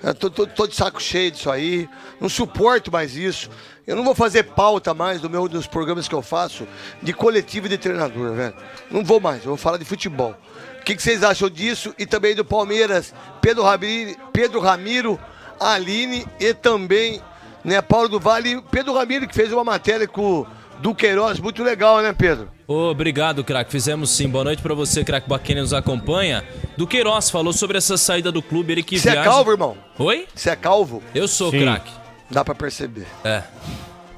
Eu 0.02 0.14
tô, 0.14 0.28
tô- 0.30 0.46
tô 0.46 0.66
de 0.66 0.74
saco 0.76 1.00
cheio 1.02 1.30
disso 1.30 1.50
aí. 1.50 1.88
Não 2.20 2.28
suporto 2.28 2.90
mais 2.92 3.16
isso. 3.16 3.48
Eu 3.86 3.94
não 3.96 4.04
vou 4.04 4.14
fazer 4.14 4.42
pauta 4.42 4.92
mais 4.92 5.20
do 5.20 5.30
meu, 5.30 5.48
dos 5.48 5.66
programas 5.66 6.06
que 6.08 6.14
eu 6.14 6.22
faço 6.22 6.66
de 7.02 7.12
coletivo 7.12 7.66
e 7.66 7.68
de 7.70 7.78
treinador, 7.78 8.34
velho. 8.34 8.54
Não 8.90 9.04
vou 9.04 9.20
mais, 9.20 9.38
eu 9.42 9.48
vou 9.48 9.56
falar 9.56 9.78
de 9.78 9.84
futebol. 9.84 10.34
O 10.80 10.84
que, 10.84 10.94
que 10.94 11.02
vocês 11.02 11.22
acham 11.22 11.48
disso? 11.48 11.94
E 11.98 12.04
também 12.06 12.34
do 12.34 12.44
Palmeiras, 12.44 13.14
Pedro, 13.40 13.62
Ramiro, 13.64 14.16
Pedro 14.32 14.60
Ramiro, 14.60 15.18
Aline 15.58 16.26
e 16.38 16.52
também 16.54 17.20
né, 17.64 17.80
Paulo 17.80 18.08
do 18.08 18.20
Vale. 18.20 18.60
Pedro 18.70 18.92
Ramiro, 18.92 19.26
que 19.26 19.34
fez 19.34 19.52
uma 19.52 19.64
matéria 19.64 20.06
com 20.06 20.46
o 20.78 20.82
Duqueiroz, 20.82 21.40
muito 21.40 21.62
legal, 21.62 22.00
né, 22.00 22.12
Pedro? 22.12 22.48
Obrigado, 22.66 23.44
craque. 23.44 23.70
Fizemos 23.70 24.10
sim. 24.10 24.28
Boa 24.28 24.44
noite 24.44 24.60
pra 24.60 24.74
você, 24.74 25.04
craque 25.04 25.28
Baquene 25.28 25.60
nos 25.60 25.72
acompanha. 25.72 26.44
Do 26.76 26.86
Queiroz 26.86 27.30
falou 27.30 27.52
sobre 27.52 27.78
essa 27.78 27.96
saída 27.96 28.32
do 28.32 28.42
clube, 28.42 28.72
ele 28.72 28.82
que 28.82 28.98
Você 28.98 29.08
é 29.08 29.12
viaja... 29.12 29.30
calvo, 29.30 29.50
irmão? 29.52 29.76
Oi? 29.98 30.26
Você 30.34 30.50
é 30.50 30.56
calvo? 30.56 31.02
Eu 31.14 31.28
sou, 31.28 31.50
craque. 31.50 31.92
Dá 32.30 32.44
pra 32.44 32.54
perceber. 32.54 33.06
É. 33.24 33.42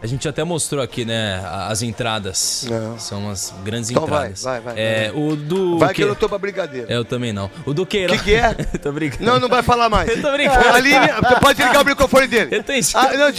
A 0.00 0.06
gente 0.06 0.28
até 0.28 0.44
mostrou 0.44 0.80
aqui, 0.82 1.04
né, 1.04 1.42
as 1.68 1.82
entradas. 1.82 2.64
São 2.98 3.18
umas 3.24 3.52
grandes 3.64 3.90
Então 3.90 4.06
vai, 4.06 4.28
entradas. 4.28 4.42
vai, 4.44 4.60
vai, 4.60 4.74
É, 4.76 5.10
vai. 5.10 5.20
o 5.20 5.34
do... 5.34 5.78
Vai 5.78 5.92
que 5.92 6.04
eu 6.04 6.08
não 6.08 6.14
tô 6.14 6.28
pra 6.28 6.38
brincadeira. 6.38 6.86
É, 6.92 6.96
eu 6.96 7.04
também 7.04 7.32
não. 7.32 7.50
O 7.66 7.74
do 7.74 7.84
Queiroz... 7.84 8.20
Que 8.20 8.26
que 8.26 8.34
é? 8.34 8.54
tô 8.80 8.92
brincando. 8.92 9.24
Não, 9.24 9.40
não 9.40 9.48
vai 9.48 9.60
falar 9.62 9.88
mais. 9.88 10.08
Eu 10.08 10.22
tô 10.22 10.30
brincando. 10.32 10.68
Aline, 10.68 11.06
você 11.08 11.40
pode 11.40 11.60
ligar 11.62 11.82
o 11.82 11.84
microfone 11.84 12.26
dele. 12.28 12.56
Eu 12.56 12.62
tenho 12.62 12.80
ah, 12.94 13.10
não, 13.12 13.32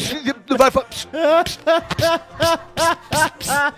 não 0.50 0.58
vai 0.58 0.70
falar. 0.70 0.88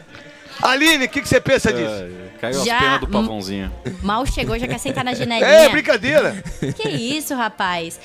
Aline, 0.61 1.05
o 1.05 1.09
que, 1.09 1.21
que 1.21 1.27
você 1.27 1.39
pensa 1.39 1.71
disso? 1.71 2.05
Caiu 2.39 2.59
as 2.59 2.65
Já- 2.65 2.79
penas 2.79 2.99
do 2.99 3.07
pavãozinho. 3.07 3.71
Mal 4.01 4.25
chegou, 4.25 4.57
já 4.57 4.67
quer 4.67 4.79
sentar 4.79 5.03
na 5.03 5.13
janelinha. 5.13 5.47
É, 5.47 5.69
brincadeira. 5.69 6.43
Que 6.75 6.89
isso, 6.89 7.35
rapaz. 7.35 7.99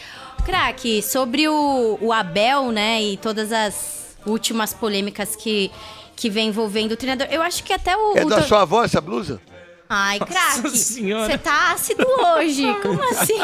Craque, 0.44 1.02
sobre 1.02 1.48
o, 1.48 1.98
o 2.00 2.12
Abel, 2.12 2.70
né, 2.70 3.02
e 3.02 3.16
todas 3.16 3.50
as 3.52 4.05
últimas 4.26 4.74
polêmicas 4.74 5.36
que, 5.36 5.70
que 6.14 6.28
vem 6.28 6.48
envolvendo 6.48 6.92
o 6.92 6.96
treinador, 6.96 7.28
eu 7.30 7.42
acho 7.42 7.62
que 7.62 7.72
até 7.72 7.96
o... 7.96 8.16
É 8.16 8.24
o 8.24 8.28
da 8.28 8.42
sua 8.42 8.62
avó 8.62 8.84
essa 8.84 9.00
blusa? 9.00 9.40
Ai, 9.88 10.18
craque, 10.18 10.70
Senhora. 10.76 11.30
você 11.30 11.38
tá 11.38 11.72
ácido 11.72 12.04
hoje, 12.04 12.74
como 12.82 13.02
assim? 13.02 13.38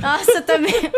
Nossa, 0.00 0.42
também... 0.42 0.90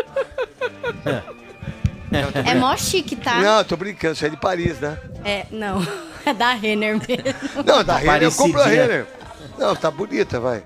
É 2.45 2.55
mó 2.55 2.77
chique, 2.77 3.17
tá? 3.17 3.41
Não, 3.41 3.59
eu 3.59 3.65
tô 3.65 3.77
brincando, 3.77 4.15
isso 4.15 4.25
é 4.25 4.29
de 4.29 4.37
Paris, 4.37 4.79
né? 4.79 4.99
É, 5.25 5.47
não, 5.51 5.85
é 6.25 6.33
da 6.33 6.53
Renner 6.53 6.97
mesmo. 6.97 7.65
Não, 7.65 7.83
da 7.83 7.97
Renner, 7.97 8.23
eu 8.23 8.33
compro 8.33 8.61
a. 8.61 8.67
Renner. 8.67 9.07
Não, 9.59 9.75
tá 9.75 9.91
bonita, 9.91 10.39
vai. 10.39 10.63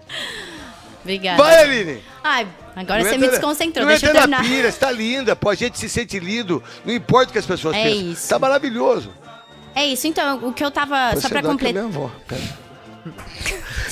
Obrigada. 1.01 1.43
Vai, 1.43 1.59
Aline. 1.59 2.03
Ai, 2.23 2.47
agora 2.81 3.03
Não 3.03 3.09
você 3.09 3.15
entra- 3.17 3.27
me 3.27 3.31
desconcentrou, 3.33 3.85
não 3.87 3.91
deixa 3.93 4.07
eu 4.07 4.11
entra 4.11 4.27
na 4.27 4.37
terminar. 4.39 4.57
pira, 4.57 4.73
você 4.73 4.79
tá 4.79 4.91
linda, 4.91 5.37
pô, 5.37 5.51
a 5.51 5.55
gente 5.55 5.79
se 5.79 5.89
sente 5.89 6.19
lindo, 6.19 6.63
não 6.85 6.93
importa 6.95 7.31
o 7.31 7.33
que 7.33 7.39
as 7.39 7.47
pessoas 7.47 7.77
É 7.77 7.85
pensam. 7.85 8.13
isso. 8.13 8.29
Tá 8.29 8.39
maravilhoso. 8.39 9.11
É 9.75 9.87
isso, 9.87 10.07
então, 10.07 10.45
o 10.47 10.53
que 10.53 10.65
eu 10.65 10.71
tava. 10.71 11.13
Você 11.15 11.21
só 11.23 11.29
pra 11.29 11.39
é 11.39 11.43
completar. 11.43 11.85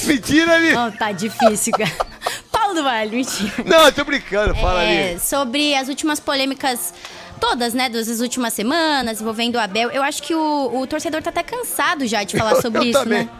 Mentira, 0.04 0.54
Aline. 0.54 0.76
Oh, 0.76 0.90
tá 0.98 1.12
difícil, 1.12 1.72
cara. 1.72 1.90
Paulo 2.50 2.74
do 2.74 2.82
Vale, 2.82 3.10
mentira. 3.16 3.52
Não, 3.64 3.86
eu 3.86 3.92
tô 3.92 4.04
brincando, 4.04 4.54
fala 4.56 4.82
É, 4.82 5.10
ali. 5.12 5.20
sobre 5.20 5.74
as 5.74 5.88
últimas 5.88 6.20
polêmicas. 6.20 6.92
Todas, 7.38 7.74
né, 7.74 7.90
das 7.90 8.08
últimas 8.20 8.54
semanas, 8.54 9.20
envolvendo 9.20 9.56
o 9.56 9.60
Abel. 9.60 9.90
Eu 9.90 10.02
acho 10.02 10.22
que 10.22 10.34
o, 10.34 10.80
o 10.80 10.86
torcedor 10.86 11.22
tá 11.22 11.28
até 11.28 11.42
cansado 11.42 12.06
já 12.06 12.24
de 12.24 12.34
falar 12.36 12.52
Eu- 12.52 12.62
sobre 12.62 12.78
eu 12.78 12.82
isso, 12.84 12.98
também. 12.98 13.24
né? 13.24 13.30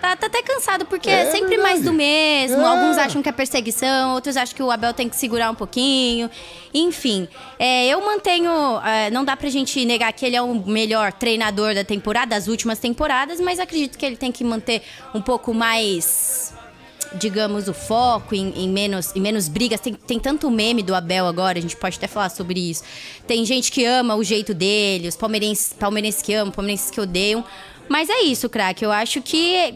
Tá, 0.00 0.16
tá 0.16 0.26
até 0.26 0.42
cansado, 0.42 0.86
porque 0.86 1.10
É 1.10 1.22
é, 1.22 1.30
sempre 1.30 1.50
verdade. 1.50 1.62
mais 1.62 1.82
do 1.82 1.92
mesmo. 1.92 2.60
É. 2.60 2.64
Alguns 2.64 2.96
acham 2.96 3.22
que 3.22 3.28
é 3.28 3.32
perseguição, 3.32 4.14
outros 4.14 4.36
acham 4.36 4.56
que 4.56 4.62
o 4.62 4.70
Abel 4.70 4.94
tem 4.94 5.08
que 5.08 5.16
segurar 5.16 5.50
um 5.50 5.54
pouquinho. 5.54 6.30
Enfim, 6.72 7.28
é, 7.58 7.86
eu 7.88 8.00
mantenho. 8.00 8.50
é, 8.84 9.10
não 9.10 9.24
dá 9.24 9.36
pra 9.36 9.50
gente 9.50 9.84
negar 9.84 10.12
que 10.12 10.24
ele 10.24 10.36
é 10.36 10.42
o 10.42 10.54
melhor 10.54 11.12
treinador 11.12 11.74
da 11.74 11.84
temporada, 11.84 12.30
das 12.30 12.48
últimas 12.48 12.78
temporadas, 12.78 13.40
mas 13.40 13.58
acredito 13.60 13.98
que 13.98 14.06
ele 14.06 14.16
tem 14.16 14.32
que 14.32 14.42
manter 14.42 14.82
um 15.14 15.20
pouco 15.20 15.52
mais 15.52 16.54
digamos, 17.14 17.66
o 17.66 17.74
foco 17.74 18.36
em, 18.36 18.52
em 18.56 18.68
menos, 18.68 19.14
em 19.16 19.20
menos 19.20 19.48
brigas. 19.48 19.80
Tem, 19.80 19.94
tem 19.94 20.18
tanto 20.20 20.48
meme 20.48 20.80
do 20.80 20.94
Abel 20.94 21.26
agora, 21.26 21.58
a 21.58 21.60
gente 21.60 21.76
pode 21.76 21.96
até 21.96 22.06
falar 22.06 22.28
sobre 22.28 22.60
isso. 22.70 22.84
Tem 23.26 23.44
gente 23.44 23.72
que 23.72 23.84
ama 23.84 24.14
o 24.14 24.22
jeito 24.22 24.54
dele, 24.54 25.08
os 25.08 25.16
palmeirenses, 25.16 25.72
palmeirenses 25.72 26.22
que 26.22 26.32
amam, 26.32 26.52
palmeirenses 26.52 26.88
que 26.88 27.00
odeiam. 27.00 27.44
Mas 27.88 28.08
é 28.08 28.20
isso, 28.20 28.48
craque. 28.48 28.84
Eu 28.84 28.92
acho 28.92 29.20
que 29.20 29.74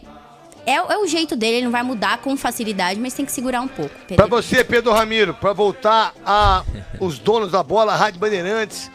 é, 0.66 0.74
é 0.74 0.98
o 0.98 1.06
jeito 1.06 1.36
dele, 1.36 1.56
ele 1.56 1.64
não 1.64 1.72
vai 1.72 1.82
mudar 1.82 2.18
com 2.18 2.36
facilidade, 2.36 2.98
mas 3.00 3.14
tem 3.14 3.24
que 3.24 3.32
segurar 3.32 3.60
um 3.60 3.68
pouco. 3.68 3.94
Pra 4.14 4.26
você, 4.26 4.64
Pedro 4.64 4.92
Ramiro, 4.92 5.34
pra 5.34 5.52
voltar 5.52 6.14
a 6.24 6.62
os 7.00 7.18
donos 7.18 7.50
da 7.50 7.62
bola, 7.62 7.96
Rádio 7.96 8.20
Bandeirantes, 8.20 8.90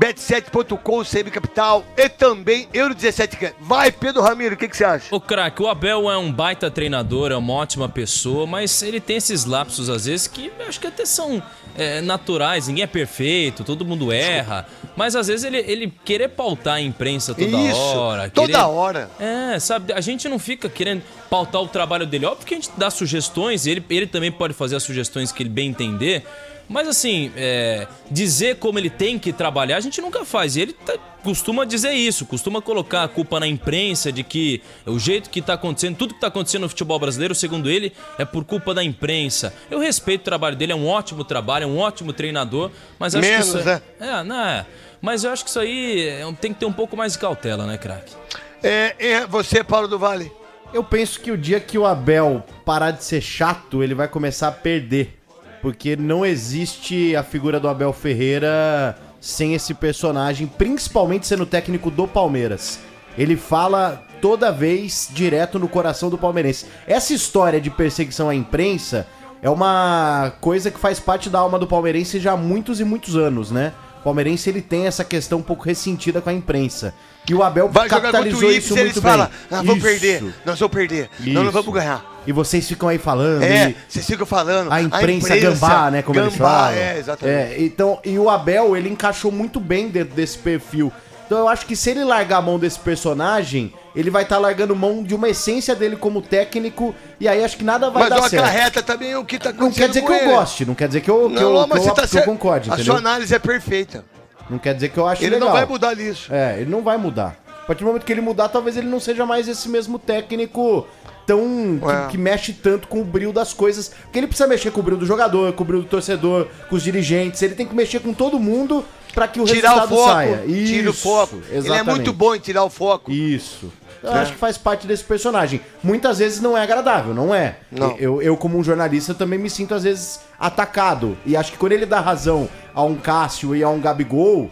Bet7.com, 0.00 1.04
CM 1.04 1.30
Capital 1.30 1.84
e 1.94 2.08
também 2.08 2.66
Euro 2.72 2.94
17 2.94 3.36
Can. 3.36 3.52
Vai, 3.60 3.92
Pedro 3.92 4.22
Ramiro, 4.22 4.54
o 4.54 4.58
que, 4.58 4.66
que 4.66 4.74
você 4.74 4.82
acha? 4.82 5.14
O 5.14 5.20
craque, 5.20 5.62
o 5.62 5.68
Abel 5.68 6.10
é 6.10 6.16
um 6.16 6.32
baita 6.32 6.70
treinador, 6.70 7.30
é 7.30 7.36
uma 7.36 7.52
ótima 7.52 7.86
pessoa, 7.86 8.46
mas 8.46 8.82
ele 8.82 8.98
tem 8.98 9.18
esses 9.18 9.44
lapsos 9.44 9.90
às 9.90 10.06
vezes 10.06 10.26
que 10.26 10.50
acho 10.66 10.80
que 10.80 10.86
até 10.86 11.04
são 11.04 11.42
é, 11.76 12.00
naturais, 12.00 12.66
ninguém 12.66 12.84
é 12.84 12.86
perfeito, 12.86 13.62
todo 13.62 13.84
mundo 13.84 14.10
erra. 14.10 14.66
Mas 14.96 15.14
às 15.14 15.26
vezes 15.26 15.44
ele, 15.44 15.58
ele 15.58 15.92
querer 16.02 16.28
pautar 16.28 16.74
a 16.76 16.80
imprensa 16.80 17.34
toda 17.34 17.56
Isso, 17.58 17.78
hora. 17.78 18.30
toda 18.30 18.46
querer- 18.48 18.64
hora. 18.64 19.10
É, 19.20 19.58
sabe, 19.58 19.92
a 19.92 20.00
gente 20.00 20.28
não 20.30 20.38
fica 20.38 20.68
querendo 20.70 21.02
pautar 21.28 21.60
o 21.60 21.68
trabalho 21.68 22.06
dele. 22.06 22.24
Óbvio 22.24 22.46
que 22.46 22.54
a 22.54 22.56
gente 22.56 22.70
dá 22.76 22.90
sugestões, 22.90 23.66
e 23.66 23.70
ele, 23.70 23.84
ele 23.90 24.06
também 24.06 24.32
pode 24.32 24.54
fazer 24.54 24.76
as 24.76 24.82
sugestões 24.82 25.30
que 25.30 25.42
ele 25.42 25.50
bem 25.50 25.68
entender. 25.68 26.24
Mas 26.70 26.86
assim, 26.86 27.32
é, 27.36 27.88
dizer 28.08 28.58
como 28.58 28.78
ele 28.78 28.88
tem 28.88 29.18
que 29.18 29.32
trabalhar, 29.32 29.76
a 29.76 29.80
gente 29.80 30.00
nunca 30.00 30.24
faz. 30.24 30.54
E 30.54 30.60
ele 30.60 30.72
tá- 30.72 30.96
costuma 31.20 31.64
dizer 31.64 31.92
isso, 31.94 32.24
costuma 32.24 32.62
colocar 32.62 33.02
a 33.02 33.08
culpa 33.08 33.40
na 33.40 33.46
imprensa 33.48 34.12
de 34.12 34.22
que 34.22 34.62
o 34.86 34.96
jeito 34.96 35.28
que 35.30 35.42
tá 35.42 35.54
acontecendo, 35.54 35.96
tudo 35.96 36.14
que 36.14 36.20
tá 36.20 36.28
acontecendo 36.28 36.62
no 36.62 36.68
futebol 36.68 36.96
brasileiro, 36.96 37.34
segundo 37.34 37.68
ele, 37.68 37.92
é 38.16 38.24
por 38.24 38.44
culpa 38.44 38.72
da 38.72 38.84
imprensa. 38.84 39.52
Eu 39.68 39.80
respeito 39.80 40.20
o 40.20 40.24
trabalho 40.24 40.54
dele, 40.54 40.70
é 40.70 40.76
um 40.76 40.86
ótimo 40.86 41.24
trabalho, 41.24 41.64
é 41.64 41.66
um 41.66 41.76
ótimo 41.76 42.12
treinador, 42.12 42.70
mas 43.00 43.16
acho 43.16 43.28
Menos, 43.28 43.50
que 43.50 43.58
isso 43.58 43.66
né? 43.66 43.82
É, 43.98 44.22
não 44.22 44.40
é. 44.40 44.64
Mas 45.02 45.24
eu 45.24 45.32
acho 45.32 45.42
que 45.42 45.50
isso 45.50 45.58
aí 45.58 46.06
é, 46.06 46.32
tem 46.40 46.52
que 46.54 46.60
ter 46.60 46.66
um 46.66 46.72
pouco 46.72 46.96
mais 46.96 47.14
de 47.14 47.18
cautela, 47.18 47.66
né, 47.66 47.78
craque? 47.78 48.14
É, 48.62 48.94
é, 48.96 49.26
você, 49.26 49.64
Paulo 49.64 49.88
do 49.88 49.98
Vale. 49.98 50.30
Eu 50.72 50.84
penso 50.84 51.18
que 51.18 51.32
o 51.32 51.36
dia 51.36 51.58
que 51.58 51.76
o 51.76 51.84
Abel 51.84 52.44
parar 52.64 52.92
de 52.92 53.02
ser 53.02 53.20
chato, 53.20 53.82
ele 53.82 53.92
vai 53.92 54.06
começar 54.06 54.46
a 54.46 54.52
perder. 54.52 55.19
Porque 55.60 55.96
não 55.96 56.24
existe 56.24 57.14
a 57.14 57.22
figura 57.22 57.60
do 57.60 57.68
Abel 57.68 57.92
Ferreira 57.92 58.96
sem 59.20 59.54
esse 59.54 59.74
personagem, 59.74 60.46
principalmente 60.46 61.26
sendo 61.26 61.44
técnico 61.44 61.90
do 61.90 62.08
Palmeiras. 62.08 62.78
Ele 63.18 63.36
fala 63.36 64.02
toda 64.20 64.52
vez 64.52 65.08
direto 65.12 65.58
no 65.58 65.68
coração 65.68 66.08
do 66.08 66.18
palmeirense. 66.18 66.66
Essa 66.86 67.12
história 67.12 67.60
de 67.60 67.70
perseguição 67.70 68.28
à 68.28 68.34
imprensa 68.34 69.06
é 69.42 69.50
uma 69.50 70.32
coisa 70.40 70.70
que 70.70 70.78
faz 70.78 71.00
parte 71.00 71.28
da 71.28 71.38
alma 71.38 71.58
do 71.58 71.66
palmeirense 71.66 72.20
já 72.20 72.32
há 72.32 72.36
muitos 72.36 72.80
e 72.80 72.84
muitos 72.84 73.16
anos, 73.16 73.50
né? 73.50 73.72
O 74.00 74.02
palmeirense 74.04 74.48
ele 74.48 74.62
tem 74.62 74.86
essa 74.86 75.04
questão 75.04 75.38
um 75.38 75.42
pouco 75.42 75.64
ressentida 75.64 76.20
com 76.20 76.30
a 76.30 76.32
imprensa. 76.32 76.94
E 77.30 77.34
o 77.34 77.42
Abel 77.44 77.68
Vai 77.68 77.88
jogar 77.88 78.00
capitalizou 78.02 78.50
Ips 78.50 78.64
isso 78.64 78.76
e 78.76 78.80
eles 78.80 78.92
muito 78.94 79.02
falam, 79.02 79.26
bem. 79.26 79.34
nós 79.50 79.60
vamos 79.66 79.76
Isso. 79.76 79.86
perder, 79.86 80.22
nós 80.44 80.58
vamos 80.58 80.74
perder, 80.74 81.10
nós 81.20 81.34
não 81.34 81.42
Isso. 81.44 81.52
vamos 81.52 81.74
ganhar. 81.74 82.04
E 82.26 82.32
vocês 82.32 82.68
ficam 82.68 82.88
aí 82.88 82.98
falando. 82.98 83.42
É, 83.42 83.70
e 83.70 83.76
vocês 83.88 84.04
ficam 84.06 84.26
falando. 84.26 84.70
a 84.72 84.82
imprensa, 84.82 85.36
gambá, 85.36 85.90
né? 85.92 86.02
Como 86.02 86.18
eles 86.18 86.32
gambá, 86.32 86.48
falam. 86.64 86.72
é, 86.74 86.98
exatamente. 86.98 87.36
É, 87.54 87.56
então, 87.62 87.98
e 88.04 88.18
o 88.18 88.28
Abel, 88.28 88.76
ele 88.76 88.88
encaixou 88.88 89.30
muito 89.30 89.60
bem 89.60 89.88
dentro 89.88 90.14
desse 90.14 90.36
perfil. 90.38 90.92
Então 91.26 91.38
eu 91.38 91.48
acho 91.48 91.64
que 91.64 91.76
se 91.76 91.90
ele 91.90 92.02
largar 92.02 92.38
a 92.38 92.42
mão 92.42 92.58
desse 92.58 92.80
personagem, 92.80 93.72
ele 93.94 94.10
vai 94.10 94.24
estar 94.24 94.38
largando 94.38 94.74
mão 94.74 95.04
de 95.04 95.14
uma 95.14 95.28
essência 95.28 95.76
dele 95.76 95.94
como 95.94 96.20
técnico, 96.20 96.92
e 97.20 97.28
aí 97.28 97.44
acho 97.44 97.56
que 97.56 97.62
nada 97.62 97.88
vai 97.88 98.08
Mas 98.08 98.10
dar 98.10 98.28
certo. 98.28 98.42
acarreta 98.44 98.82
também 98.82 99.14
o 99.14 99.24
que 99.24 99.38
tá 99.38 99.50
Não 99.52 99.68
acontecendo 99.68 99.80
quer 99.82 99.88
dizer 99.88 100.02
que 100.02 100.10
eu 100.10 100.16
ele. 100.16 100.26
goste, 100.34 100.64
não 100.66 100.74
quer 100.74 100.88
dizer 100.88 101.00
que 101.02 101.08
eu, 101.10 101.28
que 101.28 101.34
Não, 101.36 101.42
eu, 101.60 101.66
mas 101.68 101.78
que 101.78 101.84
você 101.84 101.90
eu, 101.90 101.94
tá 101.94 102.08
que 102.08 102.18
eu 102.18 102.22
concorde, 102.24 102.68
A 102.70 102.74
entendeu? 102.74 102.92
sua 102.92 102.98
análise 102.98 103.32
é 103.32 103.38
perfeita. 103.38 104.04
Não 104.50 104.58
quer 104.58 104.74
dizer 104.74 104.88
que 104.90 104.98
eu 104.98 105.06
acho 105.06 105.22
Ele 105.22 105.30
legal. 105.30 105.48
não 105.48 105.56
vai 105.56 105.64
mudar 105.66 105.94
nisso. 105.96 106.32
É, 106.34 106.60
ele 106.60 106.70
não 106.70 106.82
vai 106.82 106.96
mudar. 106.96 107.36
A 107.46 107.66
partir 107.66 107.84
do 107.84 107.86
momento 107.86 108.04
que 108.04 108.12
ele 108.12 108.20
mudar, 108.20 108.48
talvez 108.48 108.76
ele 108.76 108.88
não 108.88 108.98
seja 108.98 109.24
mais 109.24 109.46
esse 109.46 109.68
mesmo 109.68 109.98
técnico 109.98 110.86
tão. 111.26 111.78
que, 111.80 111.88
É. 111.90 112.06
que 112.10 112.18
mexe 112.18 112.52
tanto 112.52 112.88
com 112.88 113.00
o 113.00 113.04
brilho 113.04 113.32
das 113.32 113.52
coisas. 113.52 113.88
Porque 114.04 114.18
ele 114.18 114.26
precisa 114.26 114.48
mexer 114.48 114.70
com 114.72 114.80
o 114.80 114.82
brilho 114.82 114.98
do 114.98 115.06
jogador, 115.06 115.52
com 115.52 115.62
o 115.62 115.66
brilho 115.66 115.82
do 115.82 115.88
torcedor, 115.88 116.48
com 116.68 116.74
os 116.76 116.82
dirigentes. 116.82 117.40
Ele 117.42 117.54
tem 117.54 117.64
que 117.66 117.74
mexer 117.74 118.00
com 118.00 118.12
todo 118.12 118.40
mundo 118.40 118.84
pra 119.14 119.28
que 119.28 119.40
o 119.40 119.44
Tirar 119.44 119.70
o 119.70 119.74
resultado 119.80 119.96
foco, 119.96 120.10
saia. 120.12 120.36
tira 120.46 120.88
o 120.88 120.92
Isso, 120.92 121.02
foco. 121.02 121.36
Ele 121.36 121.54
é 121.54 121.58
exatamente. 121.58 121.90
muito 121.90 122.12
bom 122.12 122.34
em 122.34 122.40
tirar 122.40 122.64
o 122.64 122.70
foco. 122.70 123.10
Isso. 123.12 123.72
Eu 124.02 124.12
É. 124.14 124.18
acho 124.20 124.32
que 124.32 124.38
faz 124.38 124.56
parte 124.56 124.86
desse 124.86 125.04
personagem. 125.04 125.60
Muitas 125.82 126.18
vezes 126.18 126.40
não 126.40 126.56
é 126.56 126.62
agradável, 126.62 127.12
não 127.14 127.34
é? 127.34 127.56
Não. 127.70 127.96
Eu, 127.98 128.22
eu, 128.22 128.36
como 128.36 128.58
um 128.58 128.64
jornalista, 128.64 129.12
também 129.14 129.38
me 129.38 129.50
sinto 129.50 129.74
às 129.74 129.82
vezes 129.82 130.20
atacado. 130.38 131.16
E 131.26 131.36
acho 131.36 131.52
que 131.52 131.58
quando 131.58 131.72
ele 131.72 131.84
dá 131.86 132.00
razão 132.00 132.48
a 132.74 132.82
um 132.82 132.94
Cássio 132.96 133.54
e 133.54 133.62
a 133.62 133.68
um 133.68 133.80
Gabigol, 133.80 134.50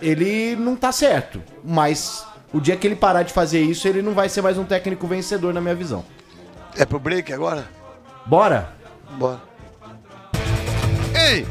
ele 0.00 0.56
não 0.56 0.74
tá 0.76 0.92
certo. 0.92 1.42
Mas 1.62 2.24
o 2.52 2.60
dia 2.60 2.76
que 2.76 2.86
ele 2.86 2.96
parar 2.96 3.22
de 3.22 3.32
fazer 3.32 3.60
isso, 3.60 3.86
ele 3.86 4.00
não 4.00 4.12
vai 4.14 4.28
ser 4.30 4.40
mais 4.40 4.56
um 4.56 4.64
técnico 4.64 5.06
vencedor, 5.06 5.52
na 5.52 5.60
minha 5.60 5.74
visão. 5.74 6.04
É 6.76 6.84
pro 6.86 6.98
break 6.98 7.32
agora? 7.32 7.66
Bora? 8.24 8.70
Bora. 9.18 9.40
Ei, 11.14 11.46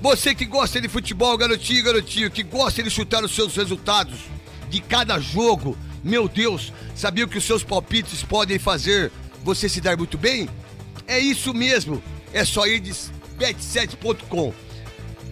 você 0.00 0.34
que 0.34 0.44
gosta 0.44 0.80
de 0.80 0.88
futebol, 0.88 1.36
garotinho, 1.36 1.84
garotinho, 1.84 2.30
que 2.30 2.42
gosta 2.42 2.82
de 2.82 2.90
chutar 2.90 3.22
os 3.22 3.34
seus 3.34 3.54
resultados 3.56 4.18
de 4.68 4.80
cada 4.80 5.18
jogo, 5.18 5.76
meu 6.02 6.28
Deus, 6.28 6.72
sabia 6.94 7.26
que 7.26 7.38
os 7.38 7.44
seus 7.44 7.62
palpites 7.62 8.22
podem 8.22 8.58
fazer 8.58 9.12
você 9.42 9.68
se 9.68 9.80
dar 9.80 9.96
muito 9.96 10.16
bem? 10.16 10.48
É 11.06 11.18
isso 11.18 11.52
mesmo, 11.52 12.02
é 12.32 12.44
só 12.44 12.66
ir 12.66 12.80
de 12.80 12.92
bet7.com. 13.38 14.52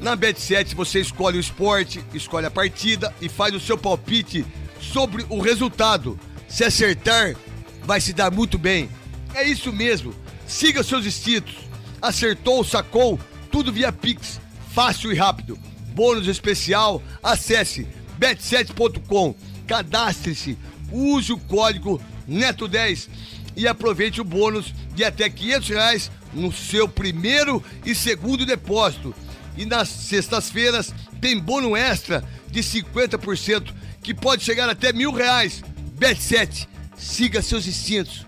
Na 0.01 0.17
Bet7 0.17 0.75
você 0.75 1.01
escolhe 1.01 1.39
o 1.39 1.41
esporte, 1.41 2.03
escolhe 2.15 2.47
a 2.47 2.51
partida 2.51 3.13
e 3.21 3.29
faz 3.29 3.55
o 3.55 3.61
seu 3.61 3.77
palpite 3.77 4.47
sobre 4.81 5.27
o 5.29 5.41
resultado. 5.41 6.19
Se 6.49 6.65
acertar, 6.65 7.35
vai 7.83 8.01
se 8.01 8.13
dar 8.13 8.31
muito 8.31 8.57
bem. 8.57 8.89
É 9.35 9.45
isso 9.45 9.73
mesmo. 9.73 10.15
Siga 10.47 10.83
seus 10.83 11.05
instintos. 11.05 11.55
Acertou, 12.01 12.63
sacou, 12.63 13.19
tudo 13.51 13.73
via 13.73 13.93
Pix. 13.93 14.41
Fácil 14.73 15.13
e 15.13 15.17
rápido. 15.17 15.59
Bônus 15.95 16.29
especial, 16.29 17.03
acesse 17.23 17.87
bet7.com. 18.21 19.35
Cadastre-se, 19.69 20.59
use 20.91 21.33
o 21.33 21.39
código 21.39 22.01
NETO10 22.29 23.09
e 23.55 23.69
aproveite 23.69 24.21
o 24.21 24.25
bônus 24.25 24.73
de 24.95 25.05
até 25.05 25.29
500 25.29 25.69
reais 25.69 26.11
no 26.33 26.53
seu 26.53 26.89
primeiro 26.89 27.63
e 27.85 27.95
segundo 27.95 28.47
depósito. 28.47 29.15
E 29.57 29.67
nas 29.67 29.89
sextas-feiras 29.89 30.95
tem 31.21 31.39
bônus 31.39 31.79
extra 31.79 32.25
de 32.51 32.61
50%, 32.61 33.73
que 34.03 34.15
pode 34.15 34.43
chegar 34.43 34.69
até 34.69 34.93
mil 34.93 35.13
reais. 35.13 35.63
Bet7, 35.99 36.67
siga 36.97 37.43
seus 37.43 37.67
instintos. 37.67 38.28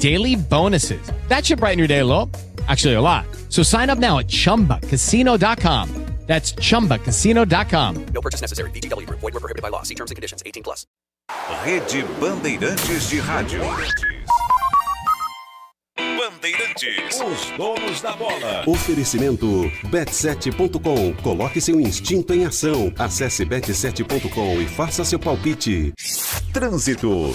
daily 0.01 0.35
bonuses. 0.35 0.99
That 1.29 1.45
should 1.45 1.59
brighten 1.59 1.79
your 1.79 1.87
day 1.87 1.99
a 1.99 2.05
little. 2.05 2.29
Actually, 2.67 2.95
a 2.95 3.01
lot. 3.01 3.25
So 3.49 3.63
sign 3.63 3.89
up 3.89 3.99
now 3.99 4.19
at 4.19 4.27
chumbacasino.com. 4.27 5.87
That's 6.27 6.53
chumbacasino.com. 6.53 8.05
No 8.13 8.21
purchase 8.21 8.41
necessary. 8.41 8.71
VGW 8.71 9.05
Group. 9.05 9.19
Void 9.19 9.33
were 9.33 9.39
prohibited 9.41 9.61
by 9.61 9.69
law. 9.69 9.83
See 9.83 9.95
terms 9.95 10.11
and 10.11 10.15
conditions. 10.15 10.41
18 10.45 10.63
plus. 10.63 10.85
Rede 11.63 12.05
Bandeirantes 12.19 13.09
de 13.09 13.19
Rádio. 13.19 13.59
Bandeirantes. 13.59 14.21
Bandeirantes. 15.97 17.19
Os 17.19 17.57
donos 17.57 18.01
da 18.01 18.13
bola. 18.15 18.63
Oferecimento 18.65 19.69
bet7.com. 19.87 21.13
Coloque 21.21 21.59
seu 21.59 21.81
instinto 21.81 22.33
em 22.33 22.45
ação. 22.45 22.93
Acesse 22.97 23.45
bet7.com 23.45 24.61
e 24.61 24.67
faça 24.67 25.03
seu 25.03 25.19
palpite. 25.19 25.91
Trânsito. 26.53 27.33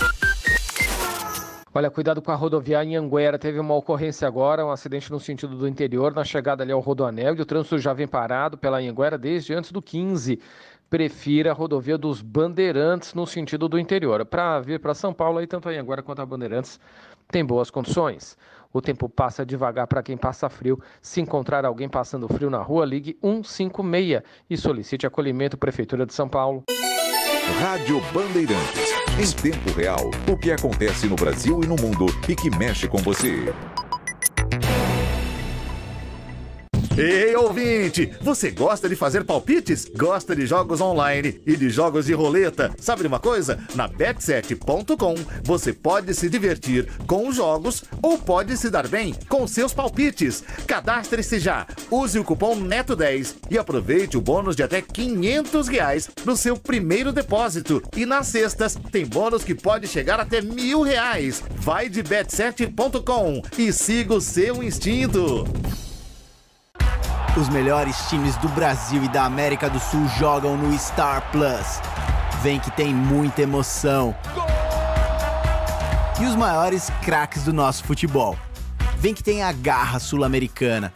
Olha, 1.77 1.91
cuidado 1.91 2.23
com 2.23 2.33
a 2.33 2.35
rodoviária 2.35 2.89
em 2.89 2.97
Anguera. 2.97 3.39
Teve 3.39 3.61
uma 3.61 3.75
ocorrência 3.75 4.27
agora, 4.27 4.65
um 4.65 4.71
acidente 4.71 5.13
no 5.13 5.21
sentido 5.21 5.59
do 5.59 5.69
interior, 5.69 6.15
na 6.15 6.25
chegada 6.25 6.63
ali 6.63 6.73
ao 6.73 6.81
Rodoanel. 6.81 7.37
E 7.37 7.43
o 7.43 7.45
trânsito 7.45 7.79
já 7.79 7.93
vem 7.93 8.09
parado 8.09 8.57
pela 8.57 8.79
Anguera 8.79 9.19
desde 9.19 9.53
antes 9.53 9.71
do 9.71 9.83
15. 9.83 10.41
Prefira 10.89 11.51
a 11.51 11.53
rodovia 11.53 11.99
dos 11.99 12.23
Bandeirantes 12.23 13.13
no 13.13 13.27
sentido 13.27 13.69
do 13.69 13.79
interior. 13.79 14.25
Para 14.25 14.59
vir 14.61 14.81
para 14.81 14.95
São 14.95 15.13
Paulo, 15.13 15.37
aí 15.37 15.47
tanto 15.47 15.69
a 15.69 15.73
Anguera 15.73 16.03
quanto 16.03 16.23
a 16.23 16.25
Bandeirantes 16.25 16.81
tem 17.31 17.45
boas 17.45 17.71
condições. 17.71 18.39
O 18.73 18.81
tempo 18.81 19.07
passa 19.07 19.45
devagar 19.45 19.87
para 19.87 20.03
quem 20.03 20.17
passa 20.17 20.49
frio. 20.49 20.81
Se 21.03 21.21
encontrar 21.21 21.67
alguém 21.67 21.91
passando 21.91 22.27
frio 22.27 22.49
na 22.49 22.63
rua, 22.63 22.87
ligue 22.87 23.19
156 23.21 24.23
e 24.49 24.57
solicite 24.57 25.07
acolhimento 25.07 25.59
Prefeitura 25.59 26.07
de 26.07 26.15
São 26.15 26.27
Paulo. 26.27 26.65
Rádio 27.55 28.03
Bandeirantes. 28.13 28.93
Em 29.19 29.31
tempo 29.33 29.71
real, 29.71 30.11
o 30.31 30.37
que 30.37 30.51
acontece 30.51 31.07
no 31.07 31.17
Brasil 31.17 31.61
e 31.63 31.67
no 31.67 31.77
mundo 31.77 32.07
e 32.29 32.35
que 32.35 32.51
mexe 32.51 32.87
com 32.87 32.99
você. 32.99 33.53
Ei, 36.99 37.37
ouvinte! 37.37 38.11
Você 38.23 38.51
gosta 38.51 38.89
de 38.89 38.97
fazer 38.97 39.23
palpites? 39.23 39.87
Gosta 39.95 40.35
de 40.35 40.47
jogos 40.47 40.81
online 40.81 41.43
e 41.45 41.55
de 41.55 41.69
jogos 41.69 42.07
de 42.07 42.15
roleta? 42.15 42.75
Sabe 42.81 43.03
de 43.03 43.09
uma 43.09 43.21
coisa? 43.21 43.59
Na 43.75 43.87
bet7.com 43.87 45.15
você 45.45 45.75
pode 45.75 46.15
se 46.15 46.31
divertir 46.31 46.89
com 47.07 47.29
os 47.29 47.37
jogos 47.37 47.85
ou 48.01 48.17
pode 48.17 48.57
se 48.57 48.71
dar 48.71 48.89
bem 48.89 49.15
com 49.29 49.47
seus 49.47 49.75
palpites. 49.75 50.43
Cadastre-se 50.67 51.39
já, 51.39 51.67
use 51.91 52.19
o 52.19 52.25
cupom 52.25 52.59
NETO10 52.59 53.35
e 53.51 53.59
aproveite 53.59 54.17
o 54.17 54.23
bônus 54.23 54.57
de 54.57 54.63
até 54.63 54.81
500 54.81 55.69
reais 55.69 56.09
no 56.25 56.35
seu 56.35 56.57
primeiro 56.57 57.13
depósito. 57.13 57.83
E 57.95 58.07
nas 58.07 58.29
sextas 58.29 58.75
tem 58.91 59.05
bônus 59.05 59.45
que 59.45 59.55
pode 59.55 59.87
chegar 59.87 60.19
até 60.19 60.41
mil 60.41 60.81
reais. 60.81 61.43
Vai 61.57 61.91
de 61.91 62.03
bet7.com 62.03 63.43
e 63.59 63.71
siga 63.71 64.15
o 64.15 64.21
seu 64.21 64.63
instinto. 64.63 65.45
Os 67.37 67.51
melhores 67.51 67.99
times 68.09 68.35
do 68.37 68.49
Brasil 68.49 69.05
e 69.05 69.09
da 69.09 69.25
América 69.25 69.69
do 69.69 69.79
Sul 69.79 70.09
jogam 70.19 70.57
no 70.57 70.77
Star 70.79 71.31
Plus. 71.31 71.83
Vem 72.43 72.59
que 72.59 72.71
tem 72.71 72.95
muita 72.95 73.43
emoção. 73.43 74.17
E 76.19 76.25
os 76.25 76.35
maiores 76.35 76.91
craques 77.05 77.43
do 77.45 77.53
nosso 77.53 77.85
futebol. 77.85 78.39
Vem 78.97 79.13
que 79.13 79.23
tem 79.23 79.43
a 79.43 79.53
garra 79.53 79.99
sul-americana. 79.99 80.91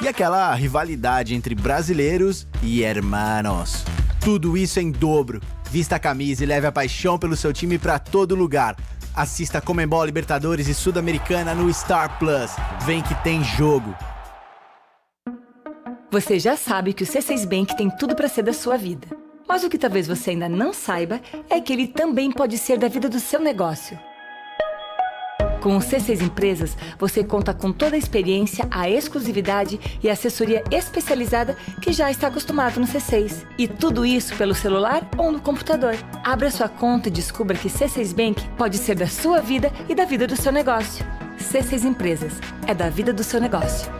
E 0.00 0.06
aquela 0.06 0.54
rivalidade 0.54 1.34
entre 1.34 1.52
brasileiros 1.52 2.46
e 2.62 2.84
hermanos. 2.84 3.84
Tudo 4.20 4.56
isso 4.56 4.78
em 4.78 4.92
dobro. 4.92 5.40
Vista 5.68 5.96
a 5.96 5.98
camisa 5.98 6.44
e 6.44 6.46
leve 6.46 6.68
a 6.68 6.72
paixão 6.72 7.18
pelo 7.18 7.34
seu 7.34 7.52
time 7.52 7.76
para 7.76 7.98
todo 7.98 8.36
lugar. 8.36 8.76
Assista 9.12 9.60
Comembol 9.60 10.04
Libertadores 10.04 10.68
e 10.68 10.74
Sul-Americana 10.74 11.56
no 11.56 11.74
Star 11.74 12.20
Plus. 12.20 12.52
Vem 12.86 13.02
que 13.02 13.16
tem 13.16 13.42
jogo. 13.42 13.92
Você 16.12 16.38
já 16.38 16.58
sabe 16.58 16.92
que 16.92 17.04
o 17.04 17.06
C6 17.06 17.48
Bank 17.48 17.74
tem 17.74 17.88
tudo 17.88 18.14
para 18.14 18.28
ser 18.28 18.42
da 18.42 18.52
sua 18.52 18.76
vida. 18.76 19.08
Mas 19.48 19.64
o 19.64 19.70
que 19.70 19.78
talvez 19.78 20.06
você 20.06 20.32
ainda 20.32 20.46
não 20.46 20.70
saiba 20.70 21.18
é 21.48 21.58
que 21.58 21.72
ele 21.72 21.86
também 21.86 22.30
pode 22.30 22.58
ser 22.58 22.76
da 22.76 22.86
vida 22.86 23.08
do 23.08 23.18
seu 23.18 23.40
negócio. 23.40 23.98
Com 25.62 25.74
o 25.74 25.80
C6 25.80 26.20
Empresas, 26.20 26.76
você 26.98 27.24
conta 27.24 27.54
com 27.54 27.72
toda 27.72 27.96
a 27.96 27.98
experiência, 27.98 28.68
a 28.70 28.90
exclusividade 28.90 29.80
e 30.02 30.10
a 30.10 30.12
assessoria 30.12 30.62
especializada 30.70 31.56
que 31.80 31.94
já 31.94 32.10
está 32.10 32.26
acostumado 32.26 32.78
no 32.78 32.86
C6. 32.86 33.46
E 33.56 33.66
tudo 33.66 34.04
isso 34.04 34.36
pelo 34.36 34.54
celular 34.54 35.08
ou 35.16 35.32
no 35.32 35.40
computador. 35.40 35.96
Abra 36.22 36.50
sua 36.50 36.68
conta 36.68 37.08
e 37.08 37.12
descubra 37.12 37.56
que 37.56 37.70
C6 37.70 38.14
Bank 38.14 38.46
pode 38.58 38.76
ser 38.76 38.96
da 38.96 39.06
sua 39.06 39.40
vida 39.40 39.72
e 39.88 39.94
da 39.94 40.04
vida 40.04 40.26
do 40.26 40.36
seu 40.36 40.52
negócio. 40.52 41.06
C6 41.38 41.84
Empresas 41.84 42.34
é 42.66 42.74
da 42.74 42.90
vida 42.90 43.14
do 43.14 43.24
seu 43.24 43.40
negócio. 43.40 43.90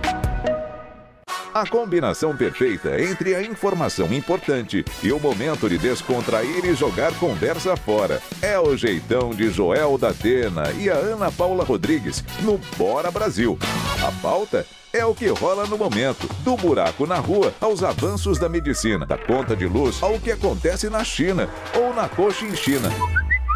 A 1.54 1.66
combinação 1.66 2.34
perfeita 2.34 2.98
entre 2.98 3.34
a 3.34 3.42
informação 3.42 4.10
importante 4.10 4.82
e 5.02 5.12
o 5.12 5.20
momento 5.20 5.68
de 5.68 5.76
descontrair 5.76 6.64
e 6.64 6.74
jogar 6.74 7.12
conversa 7.18 7.76
fora. 7.76 8.22
É 8.40 8.58
o 8.58 8.74
jeitão 8.74 9.30
de 9.30 9.50
Joel 9.50 9.98
da 9.98 10.08
Atena 10.08 10.72
e 10.72 10.88
a 10.88 10.94
Ana 10.94 11.30
Paula 11.30 11.62
Rodrigues 11.62 12.24
no 12.40 12.58
Bora 12.78 13.10
Brasil. 13.10 13.58
A 14.02 14.10
pauta 14.22 14.64
é 14.94 15.04
o 15.04 15.14
que 15.14 15.28
rola 15.28 15.66
no 15.66 15.76
momento, 15.76 16.26
do 16.42 16.56
buraco 16.56 17.06
na 17.06 17.16
rua 17.16 17.52
aos 17.60 17.82
avanços 17.82 18.38
da 18.38 18.48
medicina, 18.48 19.04
da 19.04 19.18
conta 19.18 19.54
de 19.54 19.66
luz 19.66 20.02
ao 20.02 20.18
que 20.18 20.32
acontece 20.32 20.88
na 20.88 21.04
China 21.04 21.50
ou 21.74 21.92
na 21.92 22.08
China. 22.56 22.88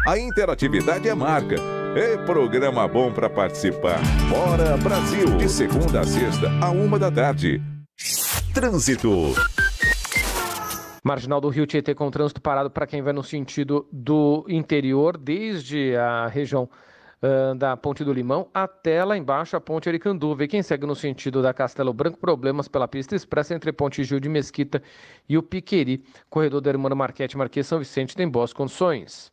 A 0.05 0.19
interatividade 0.19 1.09
é 1.09 1.15
marca. 1.15 1.55
É 1.95 2.15
programa 2.15 2.87
bom 2.87 3.11
para 3.11 3.27
participar. 3.27 3.99
Bora 4.29 4.77
Brasil, 4.77 5.35
de 5.37 5.49
segunda 5.49 6.01
a 6.01 6.03
sexta, 6.03 6.47
a 6.61 6.69
uma 6.69 6.99
da 6.99 7.09
tarde. 7.09 7.59
Trânsito. 8.57 9.35
Marginal 11.03 11.39
do 11.39 11.47
Rio 11.47 11.67
Tietê 11.67 11.93
com 11.93 12.09
trânsito 12.09 12.41
parado 12.41 12.71
para 12.71 12.87
quem 12.87 13.03
vai 13.03 13.13
no 13.13 13.21
sentido 13.21 13.87
do 13.91 14.47
interior, 14.49 15.15
desde 15.15 15.95
a 15.95 16.25
região 16.25 16.67
uh, 17.21 17.53
da 17.53 17.77
Ponte 17.77 18.03
do 18.03 18.11
Limão 18.11 18.49
até 18.51 19.05
lá 19.05 19.15
embaixo 19.15 19.55
a 19.55 19.61
Ponte 19.61 19.87
Aricanduva. 19.87 20.43
E 20.43 20.47
quem 20.47 20.63
segue 20.63 20.87
no 20.87 20.95
sentido 20.95 21.39
da 21.39 21.53
Castelo 21.53 21.93
Branco, 21.93 22.17
problemas 22.17 22.67
pela 22.67 22.87
pista 22.87 23.15
expressa 23.15 23.53
entre 23.53 23.71
Ponte 23.71 24.03
Gil 24.03 24.19
de 24.19 24.27
Mesquita 24.27 24.81
e 25.29 25.37
o 25.37 25.43
Piqueri. 25.43 26.03
Corredor 26.27 26.59
da 26.59 26.71
Hermana 26.71 26.95
Marquete 26.95 27.37
Marquês 27.37 27.67
São 27.67 27.77
Vicente 27.77 28.15
tem 28.15 28.27
boas 28.27 28.53
condições. 28.53 29.31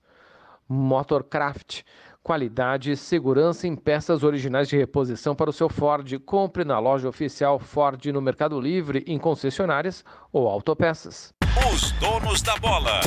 Motorcraft 0.69 1.81
qualidade, 2.25 2.97
segurança 2.97 3.69
em 3.69 3.77
peças 3.77 4.23
originais 4.23 4.67
de 4.67 4.79
reposição 4.79 5.37
para 5.37 5.51
o 5.51 5.53
seu 5.53 5.69
Ford. 5.69 6.19
Compre 6.21 6.65
na 6.65 6.79
loja 6.79 7.07
oficial 7.07 7.59
Ford 7.59 8.03
no 8.07 8.23
Mercado 8.23 8.59
Livre, 8.59 9.05
em 9.07 9.19
concessionárias 9.19 10.03
ou 10.33 10.49
autopeças. 10.49 11.35
Os 11.71 11.93
donos 11.93 12.41
da 12.41 12.57
bola. 12.57 13.01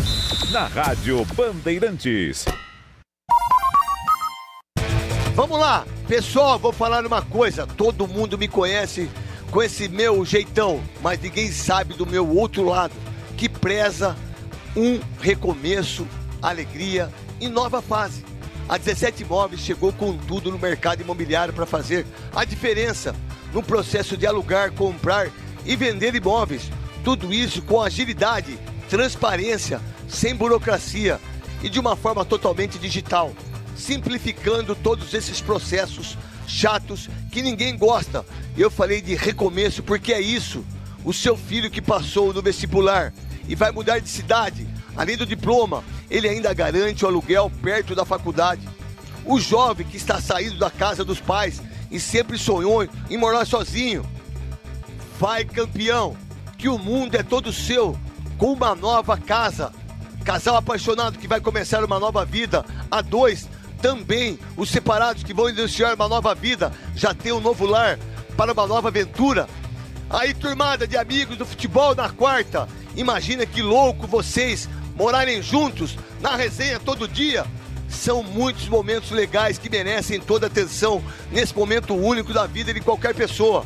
Na 0.51 0.67
Rádio 0.67 1.25
Bandeirantes. 1.35 2.45
Vamos 5.33 5.59
lá, 5.59 5.85
pessoal, 6.07 6.59
vou 6.59 6.71
falar 6.71 7.05
uma 7.05 7.21
coisa. 7.21 7.65
Todo 7.65 8.07
mundo 8.07 8.37
me 8.37 8.47
conhece 8.47 9.09
com 9.51 9.63
esse 9.63 9.89
meu 9.89 10.23
jeitão, 10.23 10.81
mas 11.01 11.19
ninguém 11.19 11.51
sabe 11.51 11.95
do 11.95 12.05
meu 12.05 12.27
outro 12.27 12.63
lado, 12.63 12.93
que 13.35 13.49
preza 13.49 14.15
um 14.75 14.99
recomeço, 15.19 16.07
alegria 16.41 17.11
e 17.39 17.47
nova 17.47 17.81
fase. 17.81 18.36
A 18.69 18.77
17 18.77 19.23
Imóveis 19.23 19.61
chegou 19.61 19.93
com 19.93 20.17
tudo 20.17 20.51
no 20.51 20.59
mercado 20.59 21.01
imobiliário 21.01 21.53
para 21.53 21.65
fazer 21.65 22.05
a 22.35 22.43
diferença 22.43 23.15
no 23.53 23.63
processo 23.63 24.17
de 24.17 24.27
alugar, 24.27 24.73
comprar 24.73 25.31
e 25.65 25.75
vender 25.77 26.13
imóveis. 26.15 26.69
Tudo 27.01 27.33
isso 27.33 27.61
com 27.61 27.81
agilidade, 27.81 28.59
transparência, 28.89 29.79
sem 30.09 30.35
burocracia 30.35 31.17
e 31.63 31.69
de 31.69 31.79
uma 31.79 31.95
forma 31.95 32.25
totalmente 32.25 32.77
digital, 32.77 33.33
simplificando 33.73 34.75
todos 34.75 35.13
esses 35.13 35.39
processos 35.39 36.17
chatos 36.45 37.09
que 37.31 37.41
ninguém 37.41 37.77
gosta. 37.77 38.25
Eu 38.57 38.69
falei 38.69 39.01
de 39.01 39.15
recomeço 39.15 39.81
porque 39.81 40.11
é 40.11 40.19
isso. 40.19 40.65
O 41.05 41.13
seu 41.13 41.37
filho 41.37 41.71
que 41.71 41.81
passou 41.81 42.33
no 42.33 42.41
vestibular 42.41 43.13
e 43.47 43.55
vai 43.55 43.71
mudar 43.71 43.99
de 43.99 44.09
cidade, 44.09 44.67
além 44.97 45.15
do 45.15 45.25
diploma, 45.25 45.83
ele 46.09 46.27
ainda 46.27 46.53
garante 46.53 47.05
o 47.05 47.07
aluguel 47.07 47.51
perto 47.61 47.93
da 47.93 48.03
faculdade. 48.03 48.67
O 49.23 49.39
jovem 49.39 49.85
que 49.85 49.97
está 49.97 50.19
saindo 50.19 50.57
da 50.57 50.71
casa 50.71 51.05
dos 51.05 51.21
pais 51.21 51.61
e 51.91 51.99
sempre 51.99 52.37
sonhou 52.37 52.87
em 53.09 53.17
morar 53.17 53.45
sozinho. 53.45 54.03
Vai 55.19 55.45
campeão, 55.45 56.17
que 56.57 56.67
o 56.67 56.77
mundo 56.77 57.15
é 57.15 57.23
todo 57.23 57.53
seu, 57.53 57.97
com 58.37 58.53
uma 58.53 58.73
nova 58.73 59.17
casa. 59.17 59.71
Casal 60.25 60.55
apaixonado 60.55 61.19
que 61.19 61.27
vai 61.27 61.39
começar 61.39 61.83
uma 61.83 61.99
nova 61.99 62.25
vida. 62.25 62.65
A 62.89 63.01
dois, 63.01 63.47
também 63.81 64.39
os 64.57 64.69
separados 64.69 65.23
que 65.23 65.33
vão 65.33 65.49
iniciar 65.49 65.93
uma 65.93 66.07
nova 66.07 66.33
vida, 66.33 66.71
já 66.95 67.13
tem 67.13 67.31
um 67.31 67.39
novo 67.39 67.65
lar 67.65 67.99
para 68.35 68.53
uma 68.53 68.67
nova 68.67 68.87
aventura. 68.89 69.47
Aí, 70.09 70.33
turmada 70.33 70.87
de 70.87 70.97
amigos 70.97 71.37
do 71.37 71.45
futebol 71.45 71.93
na 71.93 72.09
quarta, 72.09 72.67
imagina 72.95 73.45
que 73.45 73.61
louco 73.61 74.07
vocês 74.07 74.69
morarem 74.97 75.41
juntos 75.41 75.97
na 76.19 76.35
resenha 76.35 76.77
todo 76.79 77.07
dia. 77.07 77.45
São 77.87 78.21
muitos 78.23 78.67
momentos 78.67 79.11
legais 79.11 79.57
que 79.57 79.69
merecem 79.69 80.19
toda 80.19 80.47
atenção 80.47 81.01
nesse 81.31 81.55
momento 81.55 81.95
único 81.95 82.33
da 82.33 82.45
vida 82.45 82.73
de 82.73 82.81
qualquer 82.81 83.15
pessoa. 83.15 83.65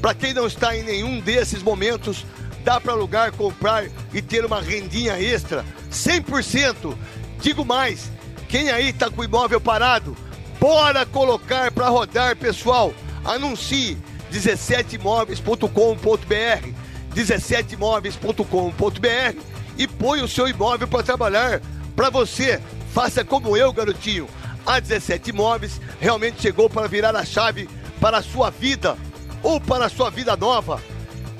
Para 0.00 0.14
quem 0.14 0.32
não 0.32 0.46
está 0.46 0.74
em 0.76 0.84
nenhum 0.84 1.20
desses 1.20 1.62
momentos, 1.62 2.24
dá 2.64 2.80
para 2.80 2.92
alugar, 2.92 3.32
comprar 3.32 3.84
e 4.12 4.22
ter 4.22 4.44
uma 4.44 4.60
rendinha 4.60 5.20
extra 5.20 5.64
100%. 5.90 6.96
Digo 7.40 7.64
mais, 7.64 8.10
quem 8.48 8.70
aí 8.70 8.90
está 8.90 9.10
com 9.10 9.20
o 9.20 9.24
imóvel 9.24 9.60
parado, 9.60 10.16
bora 10.60 11.04
colocar 11.04 11.72
para 11.72 11.88
rodar, 11.88 12.36
pessoal. 12.36 12.94
Anuncie 13.24 13.98
17imóveis.com.br 14.32 16.68
17imóveis.com.br 17.14 19.57
e 19.78 19.86
põe 19.86 20.20
o 20.20 20.28
seu 20.28 20.48
imóvel 20.48 20.88
para 20.88 21.04
trabalhar 21.04 21.62
para 21.94 22.10
você. 22.10 22.60
Faça 22.92 23.24
como 23.24 23.56
eu, 23.56 23.72
garotinho. 23.72 24.28
A 24.66 24.80
17 24.80 25.30
Imóveis 25.30 25.80
realmente 26.00 26.42
chegou 26.42 26.68
para 26.68 26.88
virar 26.88 27.16
a 27.16 27.24
chave 27.24 27.70
para 28.00 28.18
a 28.18 28.22
sua 28.22 28.50
vida 28.50 28.98
ou 29.42 29.60
para 29.60 29.86
a 29.86 29.88
sua 29.88 30.10
vida 30.10 30.36
nova. 30.36 30.82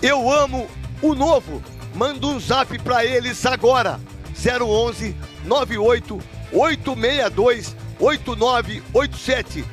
Eu 0.00 0.32
amo 0.32 0.68
o 1.02 1.14
novo. 1.14 1.62
Manda 1.94 2.26
um 2.26 2.38
zap 2.38 2.78
para 2.78 3.04
eles 3.04 3.44
agora. 3.44 4.00
011 4.34 5.16
98 5.44 6.20
862 6.52 7.76
8987. 7.98 9.64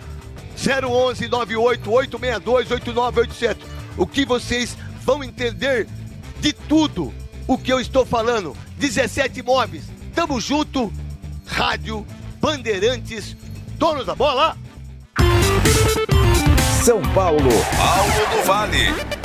011 0.57 1.27
98 1.27 1.91
862 1.91 2.71
8987. 2.71 3.65
O 3.95 4.07
que 4.07 4.25
vocês 4.25 4.75
vão 5.03 5.23
entender 5.23 5.87
de 6.39 6.51
tudo 6.51 7.13
o 7.47 7.57
que 7.57 7.71
eu 7.71 7.79
estou 7.79 8.05
falando. 8.05 8.55
17 8.77 9.39
imóveis. 9.39 9.85
Tamo 10.13 10.39
junto. 10.39 10.91
Rádio 11.45 12.05
Bandeirantes, 12.39 13.35
donos 13.77 14.05
da 14.05 14.15
bola. 14.15 14.57
São 16.83 17.01
Paulo. 17.13 17.49
Paulo 17.77 18.37
do 18.37 18.45
Vale. 18.45 19.15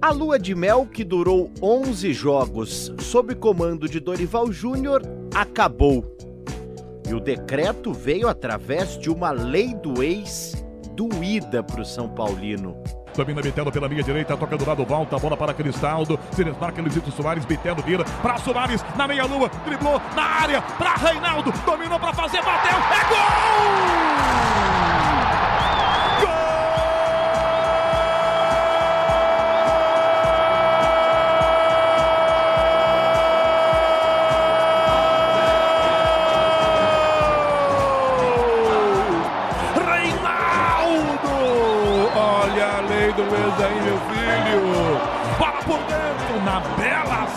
A 0.00 0.10
lua 0.10 0.38
de 0.38 0.54
mel, 0.54 0.86
que 0.86 1.04
durou 1.04 1.50
11 1.62 2.12
jogos 2.12 2.92
sob 3.00 3.34
comando 3.34 3.88
de 3.88 4.00
Dorival 4.00 4.52
Júnior, 4.52 5.00
acabou. 5.34 6.04
E 7.08 7.14
o 7.14 7.20
decreto 7.20 7.92
veio 7.92 8.28
através 8.28 8.98
de 8.98 9.08
uma 9.08 9.30
lei 9.30 9.74
do 9.74 10.02
ex 10.02 10.62
doída 10.94 11.62
para 11.62 11.80
o 11.80 11.84
São 11.84 12.08
Paulino. 12.08 12.76
Domina 13.16 13.42
Bitelo 13.42 13.70
pela 13.70 13.86
linha 13.86 14.02
direita, 14.02 14.36
toca 14.36 14.56
do 14.56 14.66
lado, 14.66 14.84
volta 14.84 15.18
bola 15.18 15.36
para 15.36 15.54
Cristaldo. 15.54 16.18
Se 16.30 16.44
desmarca 16.44 16.80
Luizito 16.80 17.10
Soares, 17.10 17.44
Bitelo 17.44 17.82
vira 17.82 18.04
para 18.22 18.38
Soares 18.38 18.84
na 18.96 19.06
meia-lua, 19.06 19.50
driblou 19.64 20.00
na 20.14 20.24
área 20.24 20.62
para 20.62 20.94
Reinaldo, 20.94 21.52
dominou 21.64 21.98
para 21.98 22.12
fazer, 22.12 22.42
bateu, 22.42 22.76
é 22.76 23.04
gol! 23.08 24.61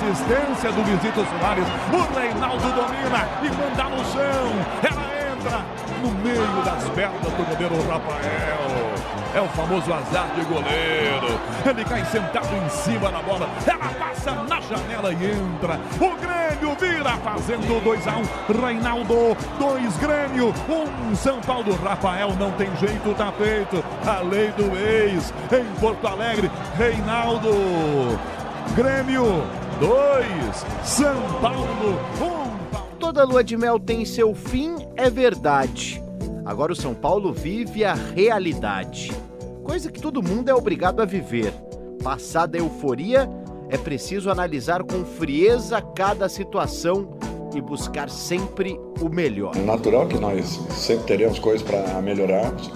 Assistência 0.05 0.71
do 0.71 0.81
Luizito 0.81 1.25
Soares. 1.25 1.65
O 1.91 2.19
Reinaldo 2.19 2.71
domina 2.71 3.27
e 3.41 3.49
manda 3.49 3.83
no 3.89 4.05
chão. 4.05 4.51
Ela 4.83 5.33
entra 5.33 5.65
no 6.01 6.11
meio 6.23 6.63
das 6.63 6.89
pernas 6.89 7.21
do 7.21 7.43
goleiro 7.43 7.75
Rafael. 7.89 8.85
É 9.33 9.41
o 9.41 9.47
famoso 9.49 9.93
azar 9.93 10.27
de 10.35 10.45
goleiro. 10.45 11.39
Ele 11.65 11.83
cai 11.83 12.05
sentado 12.05 12.55
em 12.55 12.69
cima 12.69 13.11
da 13.11 13.21
bola. 13.21 13.49
Ela 13.67 13.93
passa 13.99 14.31
na 14.31 14.61
janela 14.61 15.11
e 15.11 15.31
entra. 15.31 15.79
O 15.99 16.15
Grêmio 16.15 16.77
vira 16.79 17.17
fazendo 17.17 17.83
2 17.83 18.07
a 18.07 18.11
1 18.11 18.19
um. 18.19 18.65
Reinaldo, 18.65 19.35
2 19.59 19.97
Grêmio, 19.97 20.53
1 20.69 21.09
um 21.11 21.15
São 21.15 21.41
Paulo. 21.41 21.77
Rafael 21.83 22.33
não 22.39 22.51
tem 22.51 22.73
jeito, 22.77 23.13
tá 23.15 23.31
feito. 23.33 23.83
A 24.07 24.21
lei 24.21 24.51
do 24.51 24.73
ex 24.77 25.33
em 25.51 25.65
Porto 25.81 26.07
Alegre. 26.07 26.49
Reinaldo, 26.77 27.49
Grêmio, 28.73 29.23
2 29.79 30.65
São 30.83 31.15
Paulo, 31.41 31.99
1 32.19 32.25
um. 32.25 32.45
Toda 32.99 33.23
lua 33.23 33.43
de 33.43 33.55
mel 33.55 33.79
tem 33.79 34.03
seu 34.03 34.33
fim, 34.33 34.75
é 34.95 35.09
verdade. 35.09 36.01
Agora 36.45 36.73
o 36.73 36.75
São 36.75 36.93
Paulo 36.93 37.31
vive 37.31 37.83
a 37.85 37.93
realidade. 37.93 39.11
Coisa 39.63 39.91
que 39.91 40.01
todo 40.01 40.23
mundo 40.23 40.49
é 40.49 40.55
obrigado 40.55 41.01
a 41.01 41.05
viver. 41.05 41.53
Passada 42.03 42.57
a 42.57 42.61
euforia, 42.61 43.29
é 43.69 43.77
preciso 43.77 44.29
analisar 44.29 44.83
com 44.83 45.03
frieza 45.05 45.81
cada 45.81 46.29
situação 46.29 47.17
e 47.55 47.61
buscar 47.61 48.09
sempre 48.09 48.79
o 49.01 49.09
melhor. 49.09 49.55
É 49.55 49.59
natural 49.59 50.07
que 50.07 50.17
nós 50.17 50.59
sempre 50.71 51.05
teremos 51.05 51.39
coisas 51.39 51.61
para 51.61 52.01
melhorarmos. 52.01 52.71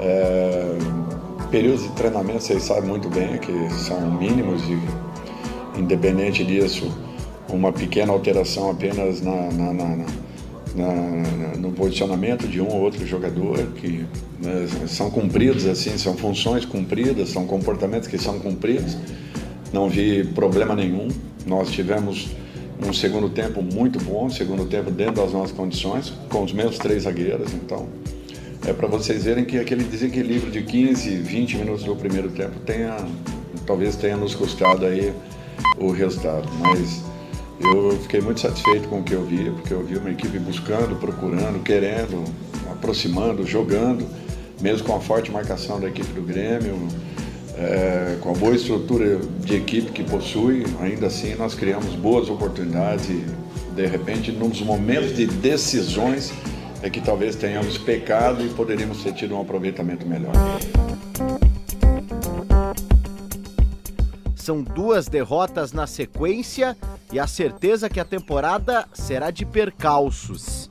É, 0.00 0.76
períodos 1.50 1.82
de 1.82 1.90
treinamento, 1.92 2.42
vocês 2.42 2.62
sabem 2.62 2.88
muito 2.88 3.08
bem 3.08 3.38
que 3.38 3.70
são 3.70 4.00
mínimos 4.12 4.62
e, 4.68 4.78
independente 5.78 6.44
disso, 6.44 6.92
uma 7.48 7.72
pequena 7.72 8.12
alteração 8.12 8.70
apenas 8.70 9.20
na, 9.20 9.50
na, 9.50 9.72
na, 9.72 9.96
na, 10.74 11.56
no 11.58 11.72
posicionamento 11.72 12.46
de 12.46 12.60
um 12.60 12.68
ou 12.68 12.82
outro 12.82 13.06
jogador, 13.06 13.58
que 13.76 14.04
né, 14.42 14.66
são 14.86 15.10
cumpridos 15.10 15.66
assim, 15.66 15.96
são 15.96 16.16
funções 16.16 16.64
cumpridas, 16.64 17.30
são 17.30 17.46
comportamentos 17.46 18.08
que 18.08 18.18
são 18.18 18.38
cumpridos. 18.38 18.96
Não 19.72 19.88
vi 19.88 20.24
problema 20.24 20.74
nenhum. 20.74 21.08
Nós 21.46 21.70
tivemos 21.70 22.28
um 22.86 22.92
segundo 22.92 23.28
tempo 23.28 23.62
muito 23.62 23.98
bom, 24.00 24.30
segundo 24.30 24.66
tempo 24.66 24.90
dentro 24.90 25.14
das 25.14 25.32
nossas 25.32 25.52
condições, 25.52 26.12
com 26.28 26.44
os 26.44 26.52
mesmos 26.52 26.78
três 26.78 27.04
zagueiros. 27.04 27.52
Então, 27.54 27.88
é 28.66 28.72
para 28.72 28.86
vocês 28.86 29.24
verem 29.24 29.44
que 29.44 29.58
aquele 29.58 29.84
desequilíbrio 29.84 30.50
de 30.50 30.62
15, 30.62 31.16
20 31.16 31.56
minutos 31.56 31.84
do 31.84 31.96
primeiro 31.96 32.28
tempo 32.30 32.58
tenha, 32.60 32.96
talvez 33.66 33.96
tenha 33.96 34.16
nos 34.16 34.34
custado 34.34 34.86
aí 34.86 35.12
o 35.78 35.90
resultado. 35.90 36.48
Mas 36.58 37.02
eu 37.60 37.98
fiquei 38.02 38.20
muito 38.20 38.40
satisfeito 38.40 38.88
com 38.88 39.00
o 39.00 39.02
que 39.02 39.12
eu 39.12 39.24
vi, 39.24 39.50
porque 39.50 39.74
eu 39.74 39.84
vi 39.84 39.96
uma 39.96 40.10
equipe 40.10 40.38
buscando, 40.38 40.96
procurando, 40.96 41.62
querendo, 41.62 42.24
aproximando, 42.70 43.46
jogando, 43.46 44.06
mesmo 44.60 44.86
com 44.86 44.96
a 44.96 45.00
forte 45.00 45.30
marcação 45.30 45.80
da 45.80 45.88
equipe 45.88 46.12
do 46.12 46.22
Grêmio, 46.22 46.76
é, 47.56 48.16
com 48.20 48.30
a 48.30 48.34
boa 48.34 48.54
estrutura 48.54 49.18
de 49.40 49.56
equipe 49.56 49.90
que 49.90 50.04
possui, 50.04 50.64
ainda 50.80 51.08
assim 51.08 51.34
nós 51.34 51.54
criamos 51.54 51.94
boas 51.96 52.30
oportunidades 52.30 53.08
e, 53.10 53.24
de 53.74 53.86
repente, 53.86 54.30
nos 54.30 54.60
momentos 54.60 55.16
de 55.16 55.26
decisões, 55.26 56.32
é 56.80 56.88
que 56.88 57.00
talvez 57.00 57.34
tenhamos 57.34 57.76
pecado 57.76 58.44
e 58.44 58.48
poderíamos 58.50 59.02
ter 59.02 59.12
tido 59.12 59.34
um 59.34 59.40
aproveitamento 59.40 60.06
melhor. 60.06 60.32
São 64.48 64.62
duas 64.62 65.08
derrotas 65.08 65.74
na 65.74 65.86
sequência 65.86 66.74
e 67.12 67.20
a 67.20 67.26
certeza 67.26 67.86
que 67.86 68.00
a 68.00 68.04
temporada 68.04 68.88
será 68.94 69.30
de 69.30 69.44
percalços. 69.44 70.70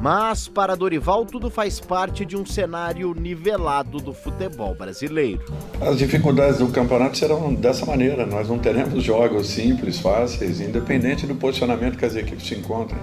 Mas 0.00 0.46
para 0.46 0.76
Dorival 0.76 1.26
tudo 1.26 1.50
faz 1.50 1.80
parte 1.80 2.24
de 2.24 2.36
um 2.36 2.46
cenário 2.46 3.12
nivelado 3.14 3.98
do 3.98 4.14
futebol 4.14 4.76
brasileiro. 4.76 5.44
As 5.80 5.98
dificuldades 5.98 6.60
do 6.60 6.68
campeonato 6.68 7.18
serão 7.18 7.52
dessa 7.52 7.84
maneira. 7.84 8.24
Nós 8.24 8.48
não 8.48 8.60
teremos 8.60 9.02
jogos 9.02 9.48
simples, 9.48 9.98
fáceis, 9.98 10.60
independente 10.60 11.26
do 11.26 11.34
posicionamento 11.34 11.98
que 11.98 12.04
as 12.04 12.14
equipes 12.14 12.46
se 12.46 12.54
encontrem. 12.54 13.00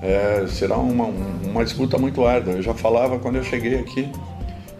É, 0.00 0.46
será 0.48 0.78
uma, 0.78 1.12
uma 1.44 1.62
disputa 1.62 1.98
muito 1.98 2.24
árdua. 2.24 2.54
Eu 2.54 2.62
já 2.62 2.72
falava 2.72 3.18
quando 3.18 3.36
eu 3.36 3.44
cheguei 3.44 3.78
aqui 3.78 4.10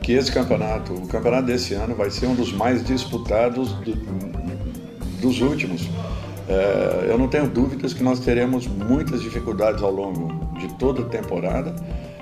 que 0.00 0.12
esse 0.12 0.32
campeonato, 0.32 0.94
o 0.94 1.06
campeonato 1.08 1.46
desse 1.46 1.74
ano, 1.74 1.94
vai 1.94 2.10
ser 2.10 2.26
um 2.26 2.34
dos 2.34 2.52
mais 2.52 2.82
disputados 2.82 3.72
do, 3.72 4.45
dos 5.26 5.40
últimos. 5.40 5.88
É, 6.48 7.06
eu 7.08 7.18
não 7.18 7.26
tenho 7.26 7.48
dúvidas 7.48 7.92
que 7.92 8.02
nós 8.02 8.20
teremos 8.20 8.66
muitas 8.66 9.20
dificuldades 9.20 9.82
ao 9.82 9.90
longo 9.90 10.32
de 10.58 10.72
toda 10.74 11.02
a 11.02 11.04
temporada. 11.04 11.74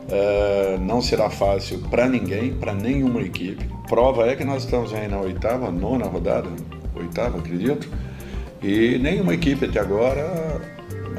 É, 0.09 0.79
não 0.81 1.01
será 1.01 1.29
fácil 1.31 1.79
para 1.91 2.09
ninguém, 2.09 2.55
para 2.55 2.73
nenhuma 2.73 3.21
equipe. 3.21 3.65
Prova 3.89 4.27
é 4.27 4.35
que 4.35 4.45
nós 4.45 4.65
estamos 4.65 4.93
aí 4.93 5.09
na 5.09 5.21
oitava, 5.21 5.71
nona 5.71 6.07
rodada, 6.07 6.49
oitava, 6.95 7.39
acredito, 7.39 7.89
e 8.63 8.99
nenhuma 8.99 9.35
equipe 9.35 9.67
até 9.67 9.81
agora 9.81 10.61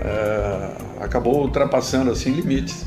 é, 0.01 1.03
acabou 1.03 1.41
ultrapassando 1.41 2.11
assim 2.11 2.31
limites. 2.31 2.85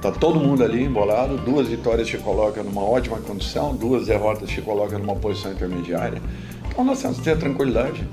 Tá 0.00 0.12
todo 0.12 0.38
mundo 0.38 0.62
ali 0.62 0.84
embolado, 0.84 1.36
duas 1.38 1.66
vitórias 1.66 2.06
te 2.06 2.16
colocam 2.18 2.62
numa 2.62 2.82
ótima 2.82 3.18
condição, 3.18 3.74
duas 3.74 4.06
derrotas 4.06 4.48
te 4.48 4.60
colocam 4.60 4.98
numa 5.00 5.16
posição 5.16 5.50
intermediária. 5.50 6.22
Então 6.68 6.84
nós 6.84 7.02
temos 7.02 7.18
que 7.18 7.24
ter 7.24 7.36
tranquilidade 7.36 8.06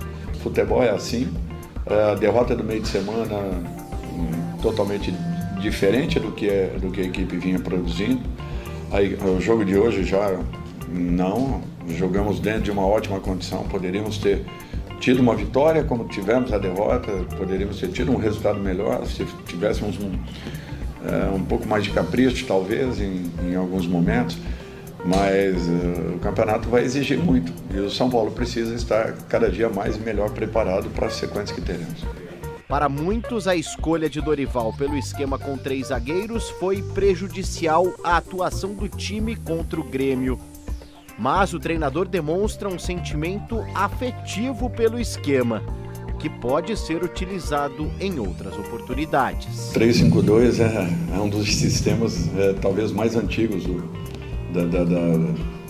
futebol 0.46 0.84
é 0.84 0.92
assim. 0.92 1.28
A 1.88 2.16
derrota 2.16 2.56
do 2.56 2.64
meio 2.64 2.82
de 2.82 2.88
semana 2.88 3.36
hum, 4.14 4.58
totalmente 4.62 5.14
diferente 5.60 6.20
do 6.20 6.32
que, 6.32 6.48
é, 6.48 6.78
do 6.80 6.92
que 6.92 7.02
a 7.02 7.04
equipe 7.04 7.36
vinha 7.38 7.60
produzindo. 7.60 8.22
Aí, 8.92 9.16
o 9.16 9.42
jogo 9.42 9.66
de 9.66 9.76
hoje 9.76 10.04
já 10.04 10.40
não, 10.88 11.62
jogamos 11.98 12.40
dentro 12.40 12.62
de 12.62 12.72
uma 12.72 12.86
ótima 12.86 13.20
condição, 13.20 13.64
poderíamos 13.64 14.20
ter 14.20 14.46
tido 15.00 15.20
uma 15.20 15.36
vitória 15.36 15.84
como 15.84 16.06
tivemos 16.06 16.54
a 16.54 16.58
derrota, 16.58 17.12
poderíamos 17.38 17.80
ter 17.80 17.90
tido 17.90 18.12
um 18.12 18.18
resultado 18.18 18.60
melhor 18.60 19.06
se 19.06 19.26
tivéssemos 19.46 19.98
um, 20.00 20.12
é, 21.08 21.36
um 21.36 21.44
pouco 21.44 21.68
mais 21.68 21.84
de 21.84 21.90
capricho, 21.90 22.46
talvez, 22.48 23.02
em, 23.02 23.32
em 23.44 23.56
alguns 23.56 23.88
momentos, 23.88 24.38
mas 25.06 25.56
eh, 25.68 26.16
o 26.16 26.20
campeonato 26.20 26.68
vai 26.68 26.84
exigir 26.84 27.20
muito 27.20 27.54
e 27.72 27.78
o 27.78 27.92
São 27.92 28.10
Paulo 28.10 28.32
precisa 28.32 28.74
estar 28.74 29.14
cada 29.30 29.50
dia 29.50 29.70
mais 29.70 29.96
e 29.96 30.00
melhor 30.00 30.32
preparado 30.32 30.90
para 30.90 31.08
as 31.08 31.14
sequências 31.14 31.52
que 31.52 31.62
teremos. 31.62 32.04
Para 32.68 32.90
muitos, 32.90 33.48
a 33.48 33.56
escolha 33.56 34.10
de 34.10 34.20
Dorival 34.20 34.74
pelo 34.74 34.98
esquema 34.98 35.38
com 35.38 35.56
três 35.56 35.88
zagueiros 35.88 36.50
foi 36.50 36.82
prejudicial 36.82 37.94
à 38.04 38.18
atuação 38.18 38.74
do 38.74 38.90
time 38.90 39.36
contra 39.36 39.80
o 39.80 39.84
Grêmio. 39.84 40.40
Mas 41.18 41.54
o 41.54 41.60
treinador 41.60 42.08
demonstra 42.08 42.68
um 42.68 42.80
sentimento 42.80 43.64
afetivo 43.76 44.70
pelo 44.72 45.00
esquema, 45.00 45.62
que 46.20 46.28
pode 46.28 46.76
ser 46.76 47.04
utilizado 47.04 47.92
em 48.00 48.20
outras 48.20 48.58
oportunidades. 48.58 49.70
352 49.72 50.60
é, 50.60 50.90
é 51.16 51.20
um 51.20 51.30
dos 51.30 51.56
sistemas 51.56 52.28
é, 52.36 52.54
talvez 52.54 52.92
mais 52.92 53.16
antigos 53.16 53.64
do, 53.64 54.05
da, 54.64 54.64
da, 54.66 54.84
da, 54.84 55.18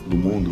do 0.07 0.15
mundo. 0.17 0.51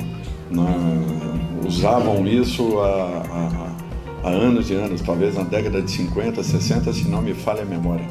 Na- 0.49 1.67
usavam 1.67 2.27
isso 2.27 2.79
há, 2.79 3.23
há- 3.29 3.75
há 4.23 4.29
anos 4.29 4.69
e 4.69 4.73
anos, 4.73 5.01
talvez 5.01 5.35
na 5.35 5.43
década 5.43 5.81
de 5.81 5.89
50, 5.91 6.43
60, 6.43 6.91
se 6.93 7.07
não 7.07 7.21
me 7.21 7.33
falha 7.33 7.61
a 7.63 7.65
memória. 7.65 8.05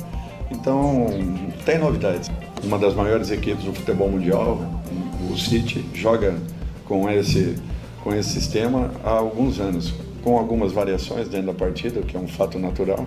Então, 0.50 1.06
tem 1.64 1.78
novidades. 1.78 2.30
Uma 2.62 2.78
das 2.78 2.94
maiores 2.94 3.30
equipes 3.30 3.64
do 3.64 3.72
futebol 3.72 4.08
mundial, 4.10 4.60
o 5.30 5.36
City, 5.36 5.84
joga 5.94 6.34
com 6.86 7.08
esse, 7.10 7.56
com 8.02 8.14
esse 8.14 8.30
sistema 8.30 8.90
há 9.04 9.10
alguns 9.10 9.58
anos, 9.58 9.92
com 10.22 10.38
algumas 10.38 10.72
variações 10.72 11.28
dentro 11.28 11.46
da 11.48 11.54
partida, 11.54 12.00
que 12.02 12.16
é 12.16 12.20
um 12.20 12.28
fato 12.28 12.58
natural, 12.58 13.06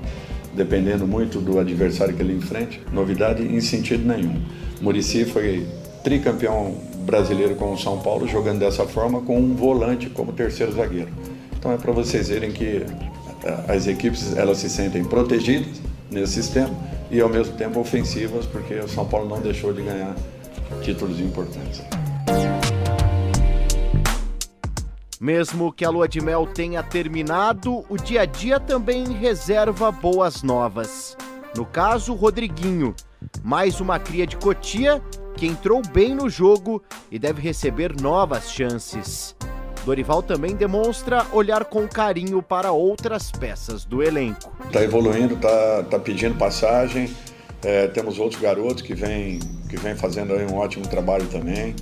dependendo 0.53 1.07
muito 1.07 1.39
do 1.39 1.59
adversário 1.59 2.13
que 2.16 2.22
ele 2.22 2.34
enfrente. 2.34 2.82
Novidade 2.91 3.43
em 3.43 3.61
sentido 3.61 4.05
nenhum. 4.07 4.41
Murici 4.82 5.24
foi 5.26 5.66
tricampeão 6.03 6.76
brasileiro 7.06 7.56
com 7.56 7.72
o 7.72 7.78
São 7.78 7.99
Paulo, 7.99 8.28
jogando 8.28 8.60
dessa 8.60 8.86
forma 8.86 9.22
com 9.22 9.38
um 9.38 9.56
volante 9.56 10.10
como 10.10 10.34
terceiro 10.34 10.74
zagueiro. 10.74 11.10
Então 11.58 11.72
é 11.72 11.78
para 11.78 11.91
vocês 11.91 12.28
verem 12.28 12.51
que 12.51 12.86
eh, 13.43 13.66
as 13.68 13.88
equipes 13.88 14.36
elas 14.36 14.58
se 14.58 14.70
sentem 14.70 15.03
protegidas 15.03 15.80
nesse 16.10 16.34
sistema 16.34 16.70
e 17.10 17.22
ao 17.22 17.30
mesmo 17.30 17.56
tempo 17.56 17.80
ofensivas, 17.80 18.45
porque 18.45 18.74
o 18.76 18.89
São 18.89 19.06
Paulo 19.06 19.30
não 19.30 19.39
deixou 19.39 19.72
de 19.72 19.82
ganhar 19.82 20.16
títulos 20.82 21.20
importantes. 21.20 21.82
Mesmo 25.20 25.72
que 25.72 25.86
a 25.86 25.89
lua 25.89 26.08
de 26.08 26.20
mel 26.20 26.45
tenha 26.45 26.84
terminado, 26.84 27.86
o 27.89 27.97
dia 27.97 28.22
a 28.22 28.26
dia 28.26 28.60
também 28.60 29.06
reserva 29.14 29.91
boas 29.91 30.43
novas. 30.43 31.16
No 31.56 31.66
caso, 31.66 32.14
Rodriguinho, 32.14 32.93
mais 33.43 33.80
uma 33.80 33.97
cria 33.97 34.28
de 34.28 34.36
Cotia 34.36 35.01
que 35.36 35.45
entrou 35.45 35.81
bem 35.93 36.15
no 36.15 36.29
jogo 36.29 36.81
e 37.11 37.19
deve 37.19 37.41
receber 37.41 37.99
novas 37.99 38.51
chances. 38.51 39.36
Dorival 39.86 40.23
também 40.23 40.55
demonstra 40.55 41.27
olhar 41.31 41.65
com 41.65 41.88
carinho 41.88 42.41
para 42.41 42.71
outras 42.71 43.31
peças 43.31 43.86
do 43.86 44.01
elenco. 44.01 44.51
Está 44.65 44.81
evoluindo, 44.81 45.36
está 45.36 45.83
tá 45.83 45.99
pedindo 45.99 46.36
passagem. 46.36 47.13
É, 47.63 47.88
temos 47.88 48.17
outros 48.17 48.41
garotos 48.41 48.81
que 48.81 48.95
vêm 48.95 49.39
que 49.69 49.77
vem 49.77 49.95
fazendo 49.95 50.33
um 50.33 50.55
ótimo 50.55 50.88
trabalho 50.88 51.27
também. 51.27 51.75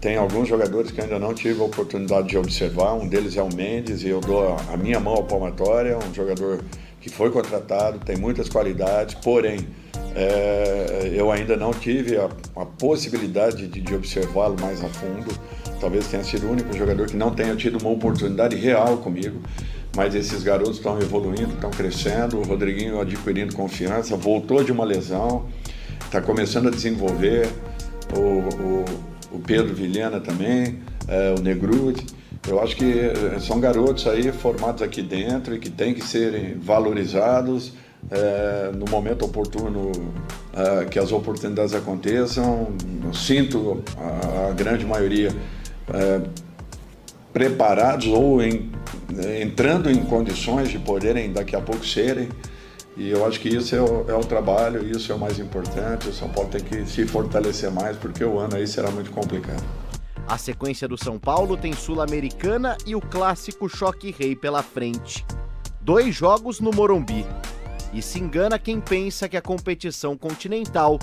Tem 0.00 0.16
alguns 0.16 0.48
jogadores 0.48 0.90
que 0.90 1.00
ainda 1.00 1.18
não 1.18 1.32
tive 1.32 1.60
a 1.60 1.64
oportunidade 1.64 2.28
de 2.28 2.38
observar. 2.38 2.94
Um 2.94 3.06
deles 3.06 3.36
é 3.36 3.42
o 3.42 3.54
Mendes 3.54 4.02
e 4.02 4.08
eu 4.08 4.20
dou 4.20 4.56
a 4.72 4.76
minha 4.76 4.98
mão 4.98 5.14
à 5.14 5.22
palmatória. 5.22 5.96
Um 5.98 6.14
jogador 6.14 6.60
que 7.02 7.10
foi 7.10 7.30
contratado, 7.30 7.98
tem 7.98 8.16
muitas 8.16 8.48
qualidades, 8.48 9.16
porém 9.16 9.66
é, 10.14 11.10
eu 11.12 11.32
ainda 11.32 11.56
não 11.56 11.72
tive 11.72 12.16
a, 12.16 12.28
a 12.54 12.64
possibilidade 12.64 13.66
de, 13.66 13.80
de 13.80 13.94
observá-lo 13.94 14.56
mais 14.60 14.82
a 14.82 14.88
fundo. 14.88 15.36
Talvez 15.80 16.06
tenha 16.06 16.22
sido 16.22 16.46
o 16.46 16.52
único 16.52 16.72
jogador 16.76 17.08
que 17.08 17.16
não 17.16 17.34
tenha 17.34 17.56
tido 17.56 17.76
uma 17.78 17.90
oportunidade 17.90 18.54
real 18.54 18.98
comigo. 18.98 19.40
Mas 19.96 20.14
esses 20.14 20.42
garotos 20.44 20.76
estão 20.76 20.98
evoluindo, 21.00 21.54
estão 21.54 21.70
crescendo. 21.70 22.38
O 22.38 22.44
Rodriguinho 22.44 23.00
adquirindo 23.00 23.54
confiança, 23.54 24.16
voltou 24.16 24.62
de 24.62 24.70
uma 24.70 24.84
lesão, 24.84 25.48
está 26.04 26.20
começando 26.20 26.68
a 26.68 26.70
desenvolver. 26.70 27.48
O, 28.16 28.20
o, 28.20 28.84
o 29.32 29.38
Pedro 29.40 29.74
Vilhena 29.74 30.20
também, 30.20 30.78
é, 31.08 31.34
o 31.36 31.42
Negruti. 31.42 32.06
Eu 32.48 32.60
acho 32.60 32.74
que 32.76 32.84
eh, 32.84 33.38
são 33.40 33.60
garotos 33.60 34.06
aí 34.06 34.32
formados 34.32 34.82
aqui 34.82 35.00
dentro 35.00 35.54
e 35.54 35.58
que 35.58 35.70
têm 35.70 35.94
que 35.94 36.04
serem 36.04 36.58
valorizados 36.58 37.72
é, 38.10 38.72
no 38.74 38.84
momento 38.90 39.24
oportuno 39.24 39.92
é, 40.52 40.84
que 40.86 40.98
as 40.98 41.12
oportunidades 41.12 41.72
aconteçam. 41.72 42.68
Eu 43.04 43.14
sinto 43.14 43.82
a, 43.96 44.48
a 44.48 44.52
grande 44.52 44.84
maioria 44.84 45.30
é, 45.94 46.20
preparados 47.32 48.08
ou 48.08 48.42
em- 48.42 48.72
entrando 49.40 49.88
em 49.90 50.02
condições 50.04 50.68
de 50.68 50.78
poderem 50.80 51.32
daqui 51.32 51.54
a 51.54 51.60
pouco 51.60 51.86
serem. 51.86 52.28
E 52.96 53.08
eu 53.08 53.24
acho 53.24 53.38
que 53.40 53.48
isso 53.48 53.74
é 53.74 53.80
o, 53.80 54.04
é 54.08 54.14
o 54.14 54.20
trabalho, 54.20 54.84
isso 54.84 55.12
é 55.12 55.14
o 55.14 55.18
mais 55.18 55.38
importante. 55.38 56.08
O 56.08 56.12
São 56.12 56.28
Paulo 56.28 56.50
tem 56.50 56.60
que 56.60 56.84
se 56.86 57.06
fortalecer 57.06 57.70
mais, 57.70 57.96
porque 57.96 58.22
o 58.24 58.38
ano 58.38 58.56
aí 58.56 58.66
será 58.66 58.90
muito 58.90 59.10
complicado. 59.12 59.62
A 60.26 60.38
sequência 60.38 60.88
do 60.88 60.96
São 60.96 61.18
Paulo 61.18 61.56
tem 61.56 61.72
Sul-Americana 61.72 62.76
e 62.86 62.94
o 62.94 63.00
clássico 63.00 63.68
Choque 63.68 64.14
Rei 64.16 64.34
pela 64.34 64.62
frente. 64.62 65.24
Dois 65.80 66.14
jogos 66.14 66.60
no 66.60 66.70
Morumbi. 66.70 67.26
E 67.92 68.00
se 68.00 68.18
engana 68.18 68.58
quem 68.58 68.80
pensa 68.80 69.28
que 69.28 69.36
a 69.36 69.42
competição 69.42 70.16
continental 70.16 70.98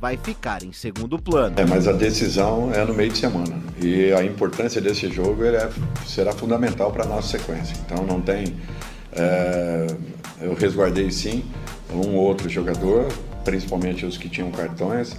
vai 0.00 0.18
ficar 0.18 0.62
em 0.62 0.72
segundo 0.72 1.18
plano. 1.18 1.54
É, 1.58 1.64
mas 1.64 1.88
a 1.88 1.92
decisão 1.92 2.70
é 2.74 2.84
no 2.84 2.92
meio 2.92 3.10
de 3.10 3.16
semana. 3.18 3.56
E 3.80 4.12
a 4.12 4.22
importância 4.22 4.80
desse 4.80 5.10
jogo 5.10 5.44
é- 5.44 5.70
será 6.04 6.32
fundamental 6.32 6.92
para 6.92 7.04
a 7.04 7.06
nossa 7.06 7.38
sequência. 7.38 7.74
Então 7.86 8.04
não 8.04 8.20
tem. 8.20 8.54
é, 9.12 9.86
eu 10.42 10.54
resguardei 10.54 11.10
sim 11.10 11.44
um 11.90 12.16
ou 12.16 12.24
outro 12.24 12.48
jogador, 12.48 13.06
principalmente 13.44 14.06
os 14.06 14.16
que 14.16 14.28
tinham 14.28 14.50
cartões. 14.50 15.16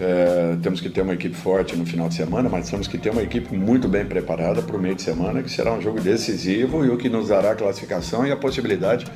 É, 0.00 0.56
temos 0.62 0.80
que 0.80 0.88
ter 0.88 1.02
uma 1.02 1.14
equipe 1.14 1.34
forte 1.34 1.76
no 1.76 1.84
final 1.84 2.08
de 2.08 2.14
semana, 2.14 2.48
mas 2.48 2.70
temos 2.70 2.86
que 2.86 2.96
ter 2.96 3.10
uma 3.10 3.22
equipe 3.22 3.54
muito 3.54 3.88
bem 3.88 4.06
preparada 4.06 4.62
para 4.62 4.76
o 4.76 4.80
meio 4.80 4.94
de 4.94 5.02
semana, 5.02 5.42
que 5.42 5.50
será 5.50 5.72
um 5.72 5.80
jogo 5.80 6.00
decisivo 6.00 6.84
e 6.84 6.90
o 6.90 6.96
que 6.96 7.08
nos 7.08 7.28
dará 7.28 7.50
a 7.52 7.54
classificação 7.54 8.26
e 8.26 8.32
a 8.32 8.36
possibilidade 8.36 9.06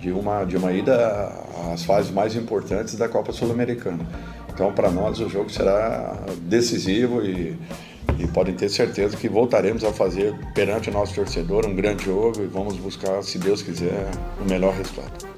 de 0.00 0.12
uma, 0.12 0.44
de 0.44 0.56
uma 0.56 0.72
ida 0.72 1.32
às 1.72 1.82
fases 1.84 2.10
mais 2.10 2.36
importantes 2.36 2.94
da 2.94 3.08
Copa 3.08 3.32
Sul-Americana. 3.32 4.06
Então, 4.52 4.72
para 4.72 4.90
nós, 4.90 5.18
o 5.18 5.28
jogo 5.28 5.50
será 5.50 6.16
decisivo 6.42 7.24
e, 7.24 7.56
e 8.18 8.26
podem 8.28 8.54
ter 8.54 8.68
certeza 8.68 9.16
que 9.16 9.28
voltaremos 9.28 9.82
a 9.82 9.92
fazer 9.92 10.32
perante 10.54 10.90
o 10.90 10.92
nosso 10.92 11.14
torcedor 11.14 11.66
um 11.66 11.74
grande 11.74 12.04
jogo 12.04 12.42
e 12.42 12.46
vamos 12.46 12.76
buscar, 12.76 13.22
se 13.22 13.38
Deus 13.38 13.62
quiser, 13.62 14.08
o 14.40 14.48
melhor 14.48 14.74
resultado. 14.74 15.33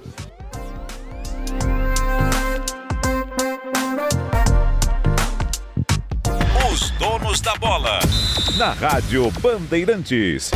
Donos 7.36 7.40
da 7.40 7.54
bola. 7.56 7.98
Na 8.56 8.72
Rádio 8.72 9.30
Bandeirantes. 9.40 10.50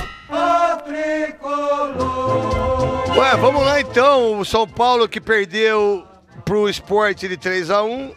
Ué, 3.16 3.36
vamos 3.36 3.64
lá 3.64 3.80
então. 3.80 4.38
O 4.38 4.44
São 4.44 4.66
Paulo 4.66 5.08
que 5.08 5.20
perdeu 5.20 6.06
pro 6.44 6.68
esporte 6.68 7.28
de 7.28 7.36
3 7.36 7.70
a 7.70 7.82
1 7.82 8.14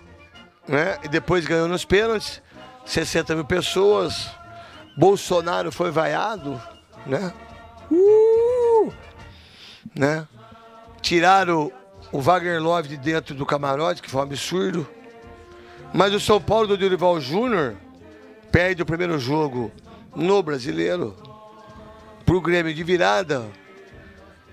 né? 0.67 0.97
E 1.03 1.07
depois 1.07 1.45
ganhou 1.45 1.67
nos 1.67 1.83
pênaltis. 1.83 2.41
60 2.85 3.35
mil 3.35 3.45
pessoas. 3.45 4.29
Bolsonaro 4.97 5.71
foi 5.71 5.89
vaiado, 5.89 6.61
né? 7.05 7.33
Uh! 7.91 8.93
né? 9.95 10.27
Tiraram 11.01 11.71
o 12.11 12.21
Wagner 12.21 12.61
Love 12.61 12.89
de 12.89 12.97
dentro 12.97 13.33
do 13.33 13.45
camarote, 13.45 14.01
que 14.01 14.09
foi 14.09 14.21
um 14.21 14.23
absurdo. 14.23 14.87
Mas 15.91 16.13
o 16.13 16.19
São 16.19 16.39
Paulo 16.39 16.67
do 16.67 16.77
Dorival 16.77 17.19
Júnior 17.19 17.75
perde 18.53 18.83
o 18.83 18.85
primeiro 18.85 19.17
jogo 19.17 19.71
no 20.15 20.43
brasileiro 20.43 21.15
pro 22.23 22.39
Grêmio 22.39 22.71
de 22.71 22.83
virada. 22.83 23.43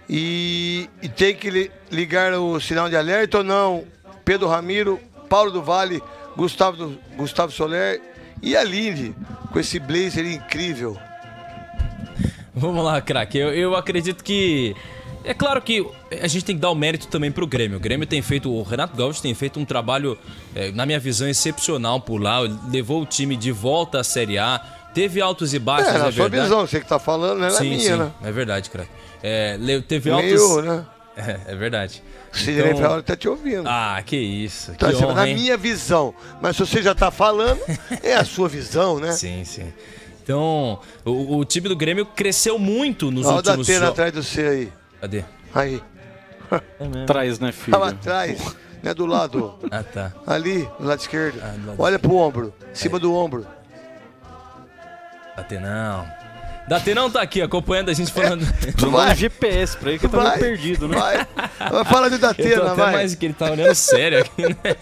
E, 0.08 0.88
e 1.02 1.08
tem 1.08 1.36
que 1.36 1.50
li- 1.50 1.70
ligar 1.92 2.32
o 2.32 2.58
sinal 2.58 2.88
de 2.88 2.96
alerta 2.96 3.38
ou 3.38 3.44
não? 3.44 3.84
Pedro 4.24 4.48
Ramiro, 4.48 4.98
Paulo 5.28 5.50
do 5.50 5.62
Vale, 5.62 6.02
Gustavo, 6.34 6.96
Gustavo 7.14 7.52
Soler 7.52 8.00
e 8.42 8.56
a 8.56 8.60
Aline, 8.60 9.14
com 9.52 9.60
esse 9.60 9.78
blazer 9.78 10.24
incrível. 10.26 10.96
Vamos 12.54 12.82
lá, 12.82 13.00
craque. 13.02 13.38
Eu, 13.38 13.52
eu 13.52 13.76
acredito 13.76 14.24
que. 14.24 14.74
É 15.24 15.34
claro 15.34 15.60
que 15.60 15.86
a 16.22 16.26
gente 16.26 16.44
tem 16.44 16.56
que 16.56 16.60
dar 16.62 16.70
o 16.70 16.74
mérito 16.74 17.06
também 17.08 17.30
pro 17.30 17.46
Grêmio. 17.46 17.76
O 17.76 17.80
Grêmio 17.80 18.06
tem 18.06 18.22
feito. 18.22 18.50
O 18.50 18.62
Renato 18.62 18.96
Gaúcho 18.96 19.20
tem 19.20 19.34
feito 19.34 19.60
um 19.60 19.64
trabalho, 19.64 20.16
eh, 20.54 20.70
na 20.72 20.86
minha 20.86 20.98
visão, 20.98 21.28
excepcional 21.28 22.00
por 22.00 22.20
lá. 22.20 22.40
Levou 22.70 23.02
o 23.02 23.06
time 23.06 23.36
de 23.36 23.52
volta 23.52 24.00
à 24.00 24.04
Série 24.04 24.38
A. 24.38 24.58
Teve 24.94 25.20
altos 25.20 25.52
e 25.54 25.58
baixos, 25.58 25.88
É, 25.94 25.98
na 25.98 26.08
é 26.08 26.12
sua 26.12 26.28
verdade. 26.28 26.42
visão, 26.44 26.66
você 26.66 26.80
que 26.80 26.86
tá 26.86 26.98
falando, 26.98 27.38
é 27.44 27.48
na 27.48 27.50
sim, 27.50 27.68
minha, 27.70 27.92
sim, 27.92 27.96
né? 27.96 28.10
é 28.24 28.32
verdade, 28.32 28.70
craque. 28.70 28.90
É, 29.22 29.56
teve 29.86 30.10
Meio, 30.12 30.42
altos. 30.42 30.64
né? 30.64 30.84
É, 31.16 31.52
é 31.52 31.54
verdade. 31.56 32.02
Sidney 32.32 32.74
Ferrari 32.76 33.02
tá 33.02 33.14
te 33.16 33.28
ouvindo. 33.28 33.64
Ah, 33.68 34.00
que 34.06 34.16
isso. 34.16 34.72
Tá, 34.74 34.88
que 34.90 34.96
honra, 35.04 35.14
na 35.14 35.28
hein? 35.28 35.34
minha 35.34 35.56
visão. 35.56 36.14
Mas 36.40 36.56
se 36.56 36.64
você 36.64 36.80
já 36.82 36.94
tá 36.94 37.10
falando, 37.10 37.60
é 38.02 38.14
a 38.14 38.24
sua 38.24 38.48
visão, 38.48 38.98
né? 38.98 39.12
Sim, 39.12 39.44
sim. 39.44 39.70
Então, 40.22 40.78
o, 41.04 41.36
o 41.38 41.44
time 41.44 41.68
do 41.68 41.76
Grêmio 41.76 42.06
cresceu 42.06 42.58
muito 42.58 43.10
nos 43.10 43.26
Olha 43.26 43.34
o 43.34 43.36
últimos 43.38 43.66
Datena 43.66 43.80
jogos. 43.86 43.92
atrás 43.92 44.12
do 44.12 44.22
C 44.22 44.40
aí. 44.46 44.72
Cadê? 45.00 45.24
Aí. 45.54 45.82
Traz, 47.06 47.38
né, 47.38 47.52
filho? 47.52 47.72
Tava 47.72 47.90
atrás. 47.90 48.56
Não 48.82 48.90
é 48.90 48.94
do 48.94 49.06
lado. 49.06 49.58
Ah, 49.70 49.82
tá. 49.82 50.12
Ali, 50.26 50.68
do 50.78 50.86
lado 50.86 50.98
esquerdo. 51.00 51.34
do 51.40 51.66
lado 51.68 51.74
Olha 51.82 51.98
pro 51.98 52.14
ombro. 52.16 52.52
Em 52.70 52.74
cima 52.74 52.98
do 52.98 53.14
ombro. 53.14 53.46
Datenão. 55.36 56.06
Datenão 56.68 57.10
tá 57.10 57.20
aqui 57.20 57.42
acompanhando 57.42 57.88
a 57.88 57.92
gente 57.92 58.12
falando. 58.12 58.44
Dar 58.76 59.12
um 59.12 59.14
GPS 59.14 59.76
pra 59.76 59.90
ele 59.90 59.98
que 59.98 60.08
tá 60.08 60.16
meio 60.18 60.30
Vai, 60.30 60.38
perdido, 60.38 60.86
né? 60.88 60.96
vai. 60.98 61.26
Vai, 61.70 61.84
fala 61.84 62.08
do 62.08 62.14
Eu 62.16 62.20
tô 62.20 62.26
Datena, 62.28 62.66
até 62.66 62.74
vai. 62.82 62.92
mais 62.92 63.14
que 63.14 63.26
ele 63.26 63.34
tá 63.34 63.50
olhando 63.50 63.74
sério 63.74 64.20
aqui, 64.20 64.42
né? 64.42 64.76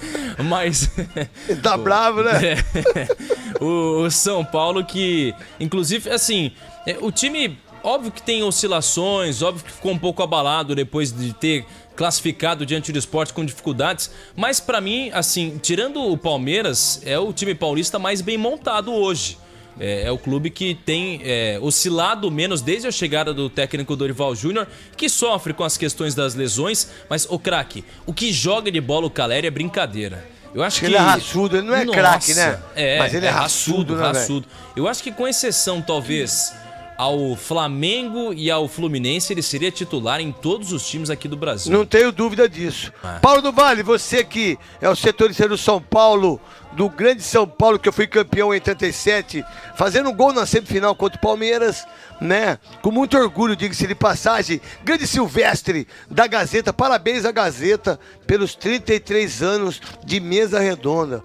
Mas. 0.44 0.90
Ele 1.48 1.60
tá 1.62 1.76
bravo, 1.78 2.22
né? 2.22 2.32
É. 2.54 3.64
o, 3.64 4.02
o 4.04 4.10
São 4.10 4.44
Paulo 4.44 4.84
que, 4.84 5.34
inclusive, 5.58 6.10
assim, 6.10 6.52
é, 6.86 6.96
o 7.00 7.10
time, 7.10 7.58
óbvio 7.82 8.12
que 8.12 8.22
tem 8.22 8.42
oscilações, 8.42 9.42
óbvio 9.42 9.64
que 9.64 9.72
ficou 9.72 9.92
um 9.92 9.98
pouco 9.98 10.22
abalado 10.22 10.74
depois 10.74 11.12
de 11.12 11.32
ter 11.32 11.66
classificado 11.96 12.64
diante 12.64 12.92
do 12.92 12.98
esporte 12.98 13.32
com 13.32 13.44
dificuldades, 13.44 14.10
mas 14.36 14.60
pra 14.60 14.80
mim, 14.80 15.10
assim, 15.12 15.58
tirando 15.60 16.00
o 16.00 16.16
Palmeiras, 16.16 17.02
é 17.04 17.18
o 17.18 17.32
time 17.32 17.54
paulista 17.54 17.98
mais 17.98 18.20
bem 18.20 18.38
montado 18.38 18.92
hoje. 18.92 19.36
É, 19.80 20.04
é 20.04 20.10
o 20.10 20.18
clube 20.18 20.50
que 20.50 20.74
tem 20.74 21.20
é, 21.24 21.58
oscilado 21.60 22.30
menos 22.30 22.60
desde 22.60 22.88
a 22.88 22.92
chegada 22.92 23.32
do 23.32 23.48
técnico 23.48 23.94
Dorival 23.96 24.34
Júnior, 24.34 24.66
que 24.96 25.08
sofre 25.08 25.52
com 25.52 25.64
as 25.64 25.76
questões 25.76 26.14
das 26.14 26.34
lesões. 26.34 26.88
Mas, 27.08 27.26
o 27.30 27.38
craque, 27.38 27.84
o 28.04 28.12
que 28.12 28.32
joga 28.32 28.70
de 28.70 28.80
bola 28.80 29.06
o 29.06 29.10
Caleri 29.10 29.46
é 29.46 29.50
brincadeira. 29.50 30.24
Eu 30.54 30.62
acho 30.62 30.80
que. 30.80 30.86
Ele 30.86 30.96
é 30.96 30.98
raçudo, 30.98 31.56
ele 31.56 31.66
não 31.66 31.74
é 31.74 31.86
craque, 31.86 32.34
né? 32.34 32.58
É, 32.74 32.98
Mas 32.98 33.14
ele 33.14 33.26
é 33.26 33.30
raçudo, 33.30 33.94
né, 33.94 34.02
velho? 34.02 34.14
raçudo. 34.14 34.48
Eu 34.74 34.88
acho 34.88 35.02
que 35.02 35.12
com 35.12 35.28
exceção, 35.28 35.80
talvez, 35.82 36.52
ao 36.98 37.36
Flamengo 37.36 38.34
e 38.34 38.50
ao 38.50 38.66
Fluminense, 38.66 39.32
ele 39.32 39.40
seria 39.40 39.70
titular 39.70 40.20
em 40.20 40.32
todos 40.32 40.72
os 40.72 40.84
times 40.84 41.10
aqui 41.10 41.28
do 41.28 41.36
Brasil. 41.36 41.72
Não 41.72 41.86
tenho 41.86 42.10
dúvida 42.10 42.48
disso. 42.48 42.92
Ah. 43.04 43.20
Paulo 43.22 43.40
do 43.40 43.52
Vale, 43.52 43.84
você 43.84 44.24
que 44.24 44.58
é 44.80 44.88
o 44.88 44.96
setorista 44.96 45.46
do 45.46 45.56
São 45.56 45.80
Paulo, 45.80 46.40
do 46.72 46.88
grande 46.88 47.22
São 47.22 47.46
Paulo, 47.46 47.78
que 47.78 47.88
eu 47.88 47.92
fui 47.92 48.08
campeão 48.08 48.48
em 48.48 48.58
87, 48.58 49.44
fazendo 49.76 50.10
um 50.10 50.14
gol 50.14 50.32
na 50.32 50.44
semifinal 50.44 50.92
contra 50.96 51.16
o 51.16 51.22
Palmeiras, 51.22 51.86
né? 52.20 52.58
Com 52.82 52.90
muito 52.90 53.16
orgulho, 53.16 53.54
diga-se 53.54 53.86
de 53.86 53.94
passagem. 53.94 54.60
Grande 54.82 55.06
Silvestre 55.06 55.86
da 56.10 56.26
Gazeta, 56.26 56.72
parabéns 56.72 57.24
à 57.24 57.30
Gazeta 57.30 58.00
pelos 58.26 58.56
33 58.56 59.40
anos 59.40 59.80
de 60.04 60.18
mesa 60.18 60.58
redonda. 60.58 61.22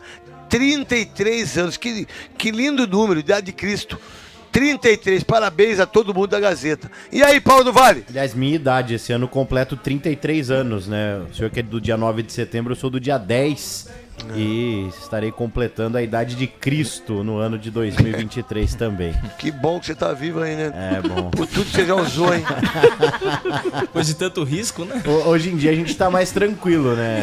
33 0.49 1.57
anos, 1.57 1.78
que, 1.78 2.07
que 2.38 2.51
lindo 2.51 2.86
número, 2.86 3.19
idade 3.19 3.47
de 3.47 3.53
Cristo. 3.53 3.99
33, 4.53 5.23
parabéns 5.23 5.79
a 5.79 5.85
todo 5.87 6.13
mundo 6.13 6.27
da 6.27 6.39
Gazeta. 6.39 6.89
E 7.11 7.23
aí, 7.23 7.41
Paulo 7.41 7.63
do 7.65 7.73
Vale? 7.73 8.05
Aliás, 8.07 8.35
minha 8.35 8.55
idade, 8.55 8.93
esse 8.93 9.11
ano 9.11 9.27
completo 9.27 9.75
33 9.75 10.51
anos, 10.51 10.87
né? 10.87 11.19
O 11.29 11.33
senhor 11.35 11.49
que 11.49 11.59
é 11.59 11.63
do 11.63 11.81
dia 11.81 11.97
9 11.97 12.21
de 12.21 12.31
setembro, 12.31 12.71
eu 12.73 12.77
sou 12.77 12.89
do 12.91 12.99
dia 12.99 13.17
10. 13.17 14.03
E 14.35 14.87
estarei 15.01 15.31
completando 15.31 15.97
a 15.97 16.01
idade 16.03 16.35
de 16.35 16.45
Cristo 16.45 17.23
no 17.23 17.37
ano 17.39 17.57
de 17.57 17.71
2023 17.71 18.73
também. 18.75 19.11
Que 19.39 19.49
bom 19.49 19.79
que 19.79 19.87
você 19.87 19.95
tá 19.95 20.13
vivo 20.13 20.39
aí, 20.39 20.55
né? 20.55 20.71
É 20.97 21.01
bom. 21.01 21.31
Por 21.31 21.47
tudo 21.47 21.65
que 21.65 21.71
você 21.71 21.83
já 21.85 21.95
usou, 21.95 22.31
hein? 22.33 22.43
Depois 23.81 24.05
de 24.05 24.13
tanto 24.13 24.43
risco, 24.43 24.85
né? 24.85 25.01
Ho- 25.05 25.29
Hoje 25.29 25.49
em 25.49 25.57
dia 25.57 25.71
a 25.71 25.75
gente 25.75 25.95
tá 25.95 26.11
mais 26.11 26.31
tranquilo, 26.31 26.95
né? 26.95 27.21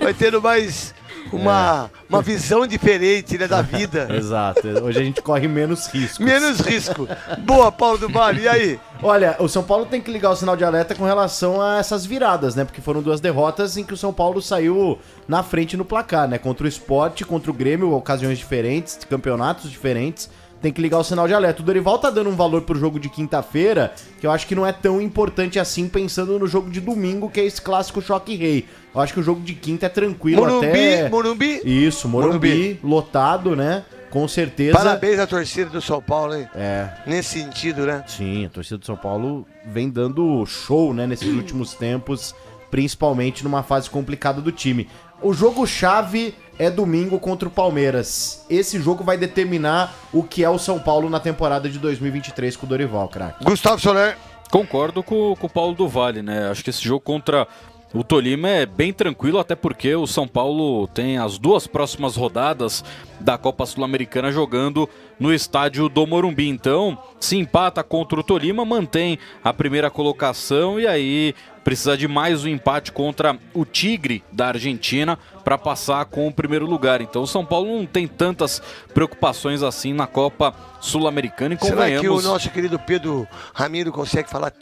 Vai 0.00 0.14
tendo 0.14 0.40
mais 0.40 0.94
uma, 1.32 1.90
uma 2.08 2.22
visão 2.22 2.66
diferente 2.66 3.38
né, 3.38 3.46
da 3.46 3.62
vida. 3.62 4.08
Exato. 4.14 4.66
Hoje 4.82 4.98
a 4.98 5.04
gente 5.04 5.22
corre 5.22 5.48
menos 5.48 5.86
risco. 5.86 6.22
Menos 6.22 6.60
risco. 6.60 7.08
Boa, 7.40 7.70
Paulo 7.70 7.98
do 7.98 8.08
Vale. 8.08 8.42
E 8.42 8.48
aí? 8.48 8.80
Olha, 9.02 9.36
o 9.38 9.48
São 9.48 9.62
Paulo 9.62 9.86
tem 9.86 10.00
que 10.00 10.10
ligar 10.10 10.30
o 10.30 10.36
sinal 10.36 10.56
de 10.56 10.64
alerta 10.64 10.94
com 10.94 11.04
relação 11.04 11.60
a 11.60 11.78
essas 11.78 12.04
viradas, 12.04 12.54
né? 12.54 12.64
Porque 12.64 12.80
foram 12.80 13.02
duas 13.02 13.20
derrotas 13.20 13.76
em 13.76 13.84
que 13.84 13.94
o 13.94 13.96
São 13.96 14.12
Paulo 14.12 14.42
saiu 14.42 14.98
na 15.26 15.42
frente 15.42 15.76
no 15.76 15.84
placar, 15.84 16.28
né? 16.28 16.38
Contra 16.38 16.66
o 16.66 16.68
esporte, 16.68 17.24
contra 17.24 17.50
o 17.50 17.54
Grêmio, 17.54 17.92
ocasiões 17.92 18.38
diferentes, 18.38 18.98
campeonatos 19.08 19.70
diferentes. 19.70 20.28
Tem 20.60 20.70
que 20.70 20.80
ligar 20.80 20.98
o 20.98 21.04
sinal 21.04 21.26
de 21.26 21.32
alerta. 21.32 21.62
O 21.62 21.64
Dorival 21.64 21.98
tá 21.98 22.10
dando 22.10 22.28
um 22.28 22.36
valor 22.36 22.62
pro 22.62 22.78
jogo 22.78 23.00
de 23.00 23.08
quinta-feira, 23.08 23.94
que 24.20 24.26
eu 24.26 24.30
acho 24.30 24.46
que 24.46 24.54
não 24.54 24.66
é 24.66 24.72
tão 24.72 25.00
importante 25.00 25.58
assim, 25.58 25.88
pensando 25.88 26.38
no 26.38 26.46
jogo 26.46 26.70
de 26.70 26.80
domingo, 26.80 27.30
que 27.30 27.40
é 27.40 27.44
esse 27.44 27.62
clássico 27.62 28.02
choque 28.02 28.36
rei. 28.36 28.66
Eu 28.94 29.00
acho 29.00 29.14
que 29.14 29.20
o 29.20 29.22
jogo 29.22 29.40
de 29.40 29.54
quinta 29.54 29.86
é 29.86 29.88
tranquilo 29.88 30.42
Morumbi, 30.42 30.66
até. 30.66 31.08
Morumbi. 31.08 31.60
Isso, 31.64 32.08
Morumbi, 32.08 32.48
Morumbi. 32.48 32.80
lotado, 32.82 33.56
né? 33.56 33.84
Com 34.10 34.26
certeza. 34.26 34.76
Parabéns 34.76 35.18
à 35.18 35.26
torcida 35.26 35.70
do 35.70 35.80
São 35.80 36.02
Paulo, 36.02 36.34
hein? 36.34 36.46
É. 36.54 36.88
Nesse 37.06 37.40
sentido, 37.40 37.86
né? 37.86 38.04
Sim, 38.06 38.44
a 38.44 38.48
torcida 38.50 38.76
do 38.76 38.84
São 38.84 38.96
Paulo 38.96 39.46
vem 39.64 39.88
dando 39.88 40.44
show, 40.46 40.92
né, 40.92 41.06
nesses 41.06 41.28
últimos 41.32 41.74
tempos, 41.74 42.34
principalmente 42.70 43.44
numa 43.44 43.62
fase 43.62 43.88
complicada 43.88 44.40
do 44.40 44.50
time. 44.50 44.88
O 45.22 45.32
jogo 45.32 45.66
chave 45.66 46.34
é 46.60 46.70
domingo 46.70 47.18
contra 47.18 47.48
o 47.48 47.50
Palmeiras. 47.50 48.44
Esse 48.50 48.78
jogo 48.78 49.02
vai 49.02 49.16
determinar 49.16 49.94
o 50.12 50.22
que 50.22 50.44
é 50.44 50.50
o 50.50 50.58
São 50.58 50.78
Paulo 50.78 51.08
na 51.08 51.18
temporada 51.18 51.70
de 51.70 51.78
2023 51.78 52.54
com 52.54 52.66
o 52.66 52.68
Dorival, 52.68 53.08
craque. 53.08 53.42
Gustavo 53.42 53.80
Soler. 53.80 54.18
Concordo 54.50 55.02
com, 55.02 55.34
com 55.36 55.46
o 55.46 55.50
Paulo 55.50 55.74
do 55.74 55.88
Vale, 55.88 56.22
né? 56.22 56.50
Acho 56.50 56.62
que 56.62 56.68
esse 56.68 56.82
jogo 56.82 57.00
contra 57.00 57.46
o 57.92 58.04
Tolima 58.04 58.48
é 58.48 58.64
bem 58.64 58.92
tranquilo, 58.92 59.38
até 59.40 59.56
porque 59.56 59.94
o 59.96 60.06
São 60.06 60.26
Paulo 60.26 60.86
tem 60.88 61.18
as 61.18 61.38
duas 61.38 61.66
próximas 61.66 62.14
rodadas 62.14 62.84
da 63.18 63.36
Copa 63.36 63.66
Sul-Americana 63.66 64.30
jogando 64.30 64.88
no 65.18 65.34
estádio 65.34 65.88
do 65.88 66.06
Morumbi. 66.06 66.48
Então, 66.48 66.96
se 67.18 67.36
empata 67.36 67.82
contra 67.82 68.20
o 68.20 68.22
Tolima, 68.22 68.64
mantém 68.64 69.18
a 69.42 69.52
primeira 69.52 69.90
colocação 69.90 70.78
e 70.78 70.86
aí 70.86 71.34
precisa 71.64 71.96
de 71.96 72.06
mais 72.06 72.44
um 72.44 72.48
empate 72.48 72.92
contra 72.92 73.36
o 73.52 73.64
Tigre 73.64 74.22
da 74.32 74.46
Argentina 74.48 75.18
para 75.44 75.58
passar 75.58 76.04
com 76.06 76.28
o 76.28 76.32
primeiro 76.32 76.66
lugar. 76.66 77.00
Então, 77.00 77.22
o 77.22 77.26
São 77.26 77.44
Paulo 77.44 77.76
não 77.76 77.86
tem 77.86 78.06
tantas 78.06 78.62
preocupações 78.94 79.64
assim 79.64 79.92
na 79.92 80.06
Copa 80.06 80.54
Sul-Americana 80.80 81.54
e 81.54 81.58
Será 81.58 81.86
que 81.86 81.92
o 81.92 81.96
convenhamos. 81.96 82.24
nosso 82.24 82.50
querido 82.50 82.78
Pedro 82.78 83.26
Ramiro 83.52 83.92
consegue 83.92 84.30
falar 84.30 84.52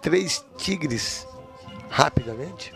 três 0.00 0.44
tigres 0.56 1.27
rapidamente? 1.90 2.72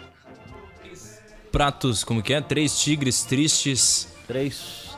Pratos, 1.51 2.03
como 2.03 2.23
que 2.23 2.33
é? 2.33 2.41
Três 2.41 2.79
tigres 2.81 3.23
tristes. 3.25 4.09
Três. 4.27 4.91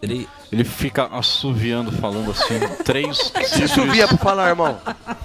Três. 0.00 0.26
Ele 0.52 0.62
fica 0.62 1.06
assoviando, 1.06 1.90
falando 1.90 2.30
assim, 2.30 2.54
três 2.84 3.32
Você 3.34 3.64
assovia 3.64 4.06
pra 4.06 4.16
falar, 4.16 4.48
irmão? 4.50 4.78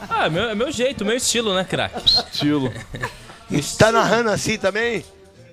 Ah, 0.10 0.26
é 0.26 0.30
meu, 0.30 0.44
é 0.50 0.56
meu 0.56 0.72
jeito, 0.72 1.06
meu 1.06 1.16
estilo, 1.16 1.54
né, 1.54 1.64
craque? 1.64 2.04
Estilo. 2.32 2.74
Tá 3.78 3.92
narrando 3.92 4.30
assim 4.32 4.58
também? 4.58 5.06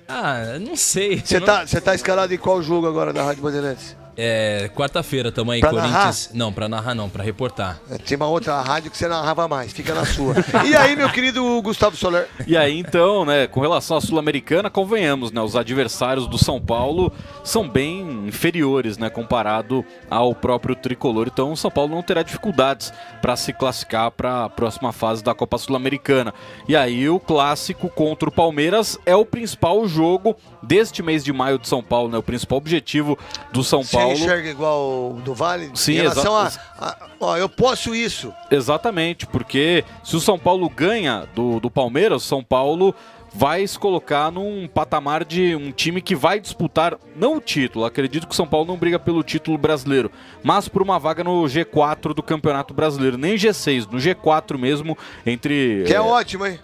Ah, 0.07 0.57
não 0.59 0.75
sei. 0.75 1.21
Você 1.23 1.37
Não- 1.39 1.45
tá, 1.45 1.67
você 1.67 1.79
tá 1.79 1.93
escalado 1.93 2.33
em 2.33 2.37
qual 2.37 2.63
jogo 2.63 2.87
agora 2.87 3.13
da 3.13 3.21
Rádio 3.23 3.43
Bandeirantes? 3.43 3.95
É, 4.21 4.69
quarta-feira 4.75 5.31
tamo 5.31 5.49
aí, 5.49 5.61
Pra 5.61 5.69
Corinthians. 5.69 6.29
Não, 6.33 6.51
pra 6.51 6.67
narrar 6.67 6.93
não, 6.93 7.09
pra 7.09 7.23
reportar. 7.23 7.79
Tem 8.05 8.17
uma 8.17 8.27
outra 8.27 8.61
rádio 8.61 8.91
que 8.91 8.97
você 8.97 9.07
narrava 9.07 9.47
mais, 9.47 9.71
fica 9.71 9.93
na 9.93 10.05
sua. 10.05 10.35
E 10.67 10.75
aí, 10.75 10.93
meu 10.93 11.09
querido 11.09 11.61
Gustavo 11.61 11.95
Soler? 11.95 12.27
E 12.45 12.57
aí, 12.57 12.77
então, 12.77 13.23
né, 13.23 13.47
com 13.47 13.61
relação 13.61 13.95
à 13.95 14.01
Sul-Americana, 14.01 14.69
convenhamos, 14.69 15.31
né, 15.31 15.39
os 15.39 15.55
adversários 15.55 16.27
do 16.27 16.37
São 16.37 16.59
Paulo 16.59 17.13
são 17.45 17.67
bem 17.67 18.27
inferiores, 18.27 18.97
né, 18.97 19.09
comparado 19.09 19.85
ao 20.09 20.35
próprio 20.35 20.75
tricolor. 20.75 21.29
Então, 21.31 21.53
o 21.53 21.57
São 21.57 21.71
Paulo 21.71 21.95
não 21.95 22.03
terá 22.03 22.21
dificuldades 22.21 22.91
para 23.21 23.37
se 23.37 23.53
classificar 23.53 24.11
para 24.11 24.45
a 24.45 24.49
próxima 24.49 24.91
fase 24.91 25.23
da 25.23 25.33
Copa 25.33 25.57
Sul-Americana. 25.57 26.33
E 26.67 26.75
aí, 26.75 27.07
o 27.07 27.21
clássico 27.21 27.87
contra 27.87 28.27
o 28.27 28.31
Palmeiras 28.31 28.97
é 29.05 29.15
o 29.15 29.23
principal 29.25 29.87
jogo 29.87 30.35
deste 30.61 31.01
mês 31.01 31.23
de 31.23 31.31
maio 31.31 31.57
de 31.57 31.69
São 31.69 31.81
Paulo, 31.81 32.11
né, 32.11 32.17
o 32.17 32.23
principal 32.23 32.57
objetivo 32.57 33.17
do 33.53 33.63
São 33.63 33.81
Você 33.81 34.08
Paulo. 34.09 34.19
enxerga 34.19 34.49
igual 34.49 35.11
o 35.11 35.21
do 35.23 35.33
Vale? 35.33 35.71
Sim, 35.75 35.93
em 35.93 36.01
relação 36.01 36.35
a, 36.35 36.51
a- 36.79 37.07
Ó, 37.19 37.37
eu 37.37 37.49
posso 37.49 37.93
isso. 37.93 38.33
Exatamente, 38.49 39.25
porque 39.27 39.83
se 40.03 40.15
o 40.15 40.19
São 40.19 40.39
Paulo 40.39 40.69
ganha 40.69 41.27
do, 41.35 41.59
do 41.59 41.69
Palmeiras, 41.69 42.23
o 42.23 42.27
São 42.27 42.43
Paulo 42.43 42.95
vai 43.33 43.65
se 43.65 43.77
colocar 43.77 44.31
num 44.31 44.67
patamar 44.67 45.23
de 45.23 45.55
um 45.55 45.71
time 45.71 46.01
que 46.01 46.15
vai 46.15 46.39
disputar, 46.39 46.97
não 47.15 47.37
o 47.37 47.41
título, 47.41 47.85
acredito 47.85 48.25
que 48.27 48.33
o 48.33 48.35
São 48.35 48.47
Paulo 48.47 48.65
não 48.65 48.77
briga 48.77 48.97
pelo 48.97 49.23
título 49.23 49.57
brasileiro, 49.57 50.11
mas 50.43 50.67
por 50.67 50.81
uma 50.81 50.97
vaga 50.99 51.23
no 51.23 51.43
G4 51.43 52.13
do 52.13 52.23
Campeonato 52.23 52.73
Brasileiro, 52.73 53.17
nem 53.17 53.35
G6, 53.35 53.87
no 53.91 53.99
G4 53.99 54.57
mesmo, 54.57 54.97
entre... 55.25 55.83
Que 55.85 55.93
é 55.93 55.97
eh, 55.97 56.01
ótimo, 56.01 56.45
hein? 56.45 56.59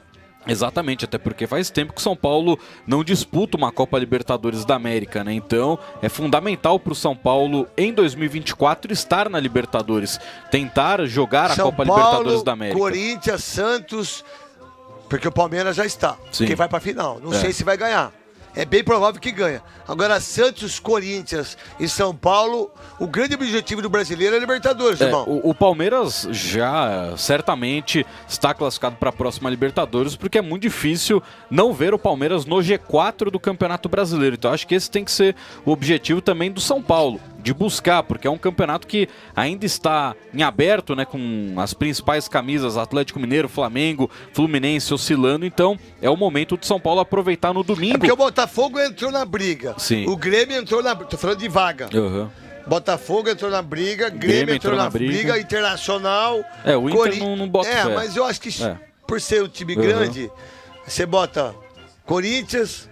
Exatamente, 0.48 1.06
até 1.06 1.18
porque 1.18 1.48
faz 1.48 1.70
tempo 1.70 1.94
que 1.94 2.00
o 2.00 2.04
São 2.04 2.16
Paulo 2.16 2.60
não 2.86 3.04
disputa 3.04 3.58
uma 3.58 3.72
Copa 3.72 3.98
Libertadores 3.98 4.64
da 4.66 4.76
América, 4.76 5.24
né? 5.24 5.34
Então 5.34 5.78
é 6.02 6.10
fundamental 6.10 6.80
para 6.80 6.94
o 6.94 6.96
São 6.96 7.16
Paulo 7.16 7.68
em 7.76 7.92
2024 7.94 8.94
estar 8.94 9.30
na 9.30 9.40
Libertadores, 9.40 10.20
tentar 10.52 11.06
jogar 11.06 11.52
a 11.52 11.56
São 11.56 11.66
Copa 11.72 11.86
Paulo, 11.86 12.00
Libertadores 12.02 12.44
da 12.44 12.52
América. 12.54 12.80
Corinthians, 12.80 13.44
Santos 13.44 14.24
Porque 15.10 15.28
o 15.28 15.32
Palmeiras 15.32 15.76
já 15.76 15.86
está. 15.86 16.18
Sim. 16.32 16.48
Quem 16.48 16.56
vai 16.56 16.68
pra 16.68 16.80
final. 16.80 17.20
Não 17.24 17.32
É. 17.32 17.36
sei 17.40 17.54
se 17.54 17.64
vai 17.64 17.78
ganhar. 17.78 18.12
É 18.56 18.64
bem 18.64 18.84
provável 18.84 19.20
que 19.20 19.32
ganha. 19.32 19.62
Agora, 19.88 20.20
Santos, 20.20 20.80
Corinthians 20.80 21.58
e 21.80 21.90
São 21.90 22.16
Paulo, 22.16 22.72
o 23.00 23.06
grande 23.06 23.36
objetivo 23.36 23.82
do 23.82 23.90
brasileiro 23.90 24.36
é 24.36 24.40
Libertadores, 24.40 25.02
É, 25.02 25.06
irmão. 25.06 25.26
o, 25.28 25.50
o 25.50 25.54
Palmeiras 25.54 26.28
já 26.32 27.14
certamente 27.18 28.06
está 28.28 28.54
classificado 28.54 28.96
para 28.96 29.10
a 29.10 29.14
próxima 29.14 29.50
Libertadores, 29.50 30.16
porque 30.16 30.38
é 30.38 30.42
muito 30.42 30.62
difícil 30.64 31.22
não 31.52 31.74
ver 31.74 31.94
o 31.94 32.00
Palmeiras 32.00 32.46
no 32.46 32.56
G4 32.58 33.30
do 33.30 33.40
Campeonato 33.40 33.90
Brasileiro. 33.90 34.36
Então 34.36 34.52
acho 34.54 34.66
que 34.66 34.74
esse 34.76 34.90
tem 34.90 35.04
que 35.04 35.12
ser 35.12 35.36
o 35.66 35.72
objetivo 35.72 36.22
também 36.22 36.50
do 36.52 36.62
São 36.62 36.82
Paulo, 36.82 37.20
de 37.46 37.54
buscar, 37.54 38.02
porque 38.02 38.28
é 38.28 38.32
um 38.32 38.40
campeonato 38.40 38.88
que 38.88 39.08
ainda 39.36 39.68
está 39.68 40.16
em 40.34 40.42
aberto, 40.42 40.96
né, 40.96 41.06
com 41.06 41.54
as 41.58 41.76
principais 41.76 42.28
camisas 42.28 42.76
Atlético 42.76 43.20
Mineiro, 43.20 43.48
Flamengo, 43.48 44.10
Fluminense 44.34 44.92
oscilando. 44.92 45.46
Então 45.46 45.78
é 46.02 46.10
o 46.10 46.18
momento 46.18 46.58
do 46.58 46.66
São 46.66 46.80
Paulo 46.80 47.02
aproveitar 47.02 47.54
no 47.54 47.62
É 47.62 47.64
domingo. 47.64 48.00
porque 48.00 48.12
o 48.12 48.16
Botafogo 48.18 48.80
entrou 48.80 49.12
na 49.12 49.24
briga. 49.24 49.76
Sim. 49.78 50.08
O 50.10 50.18
Grêmio 50.18 50.58
entrou 50.58 50.82
na. 50.82 50.96
Tô 50.96 51.18
falando 51.18 51.38
de 51.38 51.48
vaga. 51.48 51.88
Aham. 51.94 52.32
Botafogo 52.66 53.30
entrou 53.30 53.52
na 53.52 53.62
briga, 53.62 54.10
Grêmio, 54.10 54.56
entrou, 54.56 54.76
na, 54.76 54.90
briga. 54.90 55.38
Internacional. 55.40 56.44
É, 56.66 56.76
o 56.76 56.90
Inter 56.90 56.98
Cori- 56.98 57.20
não- 57.20 57.36
não 57.36 57.48
bota 57.48 57.70
É, 57.70 57.84
fé. 57.84 57.94
mas 57.94 58.16
eu 58.16 58.26
acho 58.26 58.42
que 58.42 58.50
É. 58.64 58.76
por 59.08 59.22
ser 59.22 59.44
um 59.44 59.48
time 59.48 59.76
Uhum. 59.76 59.82
grande, 59.84 60.32
você 60.84 61.06
bota 61.06 61.54
Corinthians, 62.06 62.90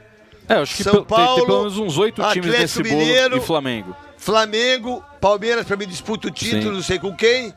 É, 0.48 0.56
acho 0.56 0.76
que 0.76 0.84
São 0.84 0.94
pe- 0.94 0.98
tem- 1.00 1.06
Paulo, 1.18 1.36
tem, 1.38 1.46
pelo 1.46 1.58
menos 1.60 1.78
uns 1.80 1.98
oito 1.98 2.22
times 2.34 2.52
nesse 2.52 2.84
bolo 2.84 2.96
Mineiro, 2.98 3.38
e 3.38 3.42
Flamengo. 3.42 3.96
Flamengo, 4.24 5.04
Palmeiras 5.20 5.66
pra 5.66 5.76
mim 5.76 5.86
disputa 5.86 6.30
o 6.30 6.32
título, 6.32 6.64
Sim. 6.64 6.72
não 6.72 6.82
sei 6.82 6.98
com 6.98 7.14
quem. 7.14 7.54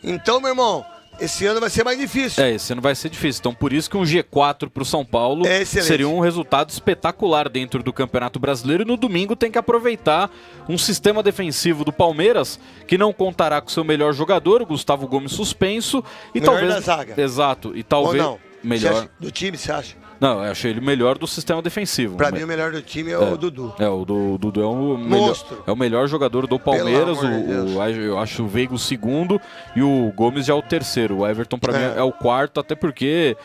Então, 0.00 0.40
meu 0.40 0.50
irmão, 0.50 0.86
esse 1.18 1.44
ano 1.44 1.58
vai 1.58 1.68
ser 1.68 1.82
mais 1.82 1.98
difícil. 1.98 2.42
É, 2.44 2.52
esse 2.52 2.72
ano 2.72 2.80
vai 2.80 2.94
ser 2.94 3.08
difícil. 3.08 3.40
Então, 3.40 3.52
por 3.52 3.72
isso 3.72 3.90
que 3.90 3.96
um 3.96 4.02
G4 4.02 4.70
pro 4.70 4.84
São 4.84 5.04
Paulo 5.04 5.44
É 5.44 5.64
seria 5.64 6.08
um 6.08 6.20
resultado 6.20 6.70
espetacular 6.70 7.48
dentro 7.48 7.82
do 7.82 7.92
Campeonato 7.92 8.38
Brasileiro. 8.38 8.84
E 8.84 8.86
no 8.86 8.96
domingo 8.96 9.34
tem 9.34 9.50
que 9.50 9.58
aproveitar 9.58 10.30
um 10.68 10.78
sistema 10.78 11.20
defensivo 11.20 11.84
do 11.84 11.92
Palmeiras 11.92 12.60
que 12.86 12.96
não 12.96 13.12
contará 13.12 13.60
com 13.60 13.68
seu 13.68 13.82
melhor 13.82 14.12
jogador, 14.12 14.62
o 14.62 14.66
Gustavo 14.66 15.08
Gomes 15.08 15.32
suspenso. 15.32 16.04
E 16.32 16.40
Melhor 16.40 16.52
talvez. 16.60 16.74
da 16.74 16.80
zaga. 16.80 17.20
Exato. 17.20 17.76
E 17.76 17.82
talvez. 17.82 18.24
Melhor. 18.62 19.08
do 19.18 19.32
time, 19.32 19.58
você 19.58 19.72
acha? 19.72 20.03
Não, 20.20 20.44
eu 20.44 20.50
achei 20.52 20.70
ele 20.70 20.80
melhor 20.80 21.18
do 21.18 21.26
sistema 21.26 21.60
defensivo. 21.60 22.16
Pra 22.16 22.30
mim, 22.30 22.42
o 22.42 22.46
melhor 22.46 22.70
do 22.72 22.80
time 22.80 23.10
é, 23.10 23.18
o 23.18 23.36
Dudu. 23.36 23.74
É, 23.78 23.88
o 23.88 24.04
do- 24.04 24.38
Dudu 24.38 24.62
é 24.62 24.66
o 24.66 24.96
melhor, 24.96 25.26
Monstro. 25.28 25.62
é 25.66 25.72
o 25.72 25.76
melhor 25.76 26.06
jogador 26.08 26.46
do 26.46 26.58
Palmeiras. 26.58 27.18
De 27.18 27.26
O, 27.26 27.76
o- 27.76 27.82
eu 27.82 28.18
acho 28.18 28.44
o 28.44 28.46
Veiga 28.48 28.72
o 28.74 28.78
segundo 28.78 29.40
e 29.76 29.82
o 29.82 30.12
Gomes 30.16 30.46
já 30.46 30.52
é 30.54 30.56
o 30.56 30.62
terceiro. 30.62 31.18
O 31.18 31.26
Everton, 31.28 31.58
pra 31.58 31.72
mim, 31.72 31.84
É. 31.84 31.94
é 31.98 32.02
o 32.02 32.12
quarto, 32.12 32.60
até 32.60 32.74
porque 32.74 33.36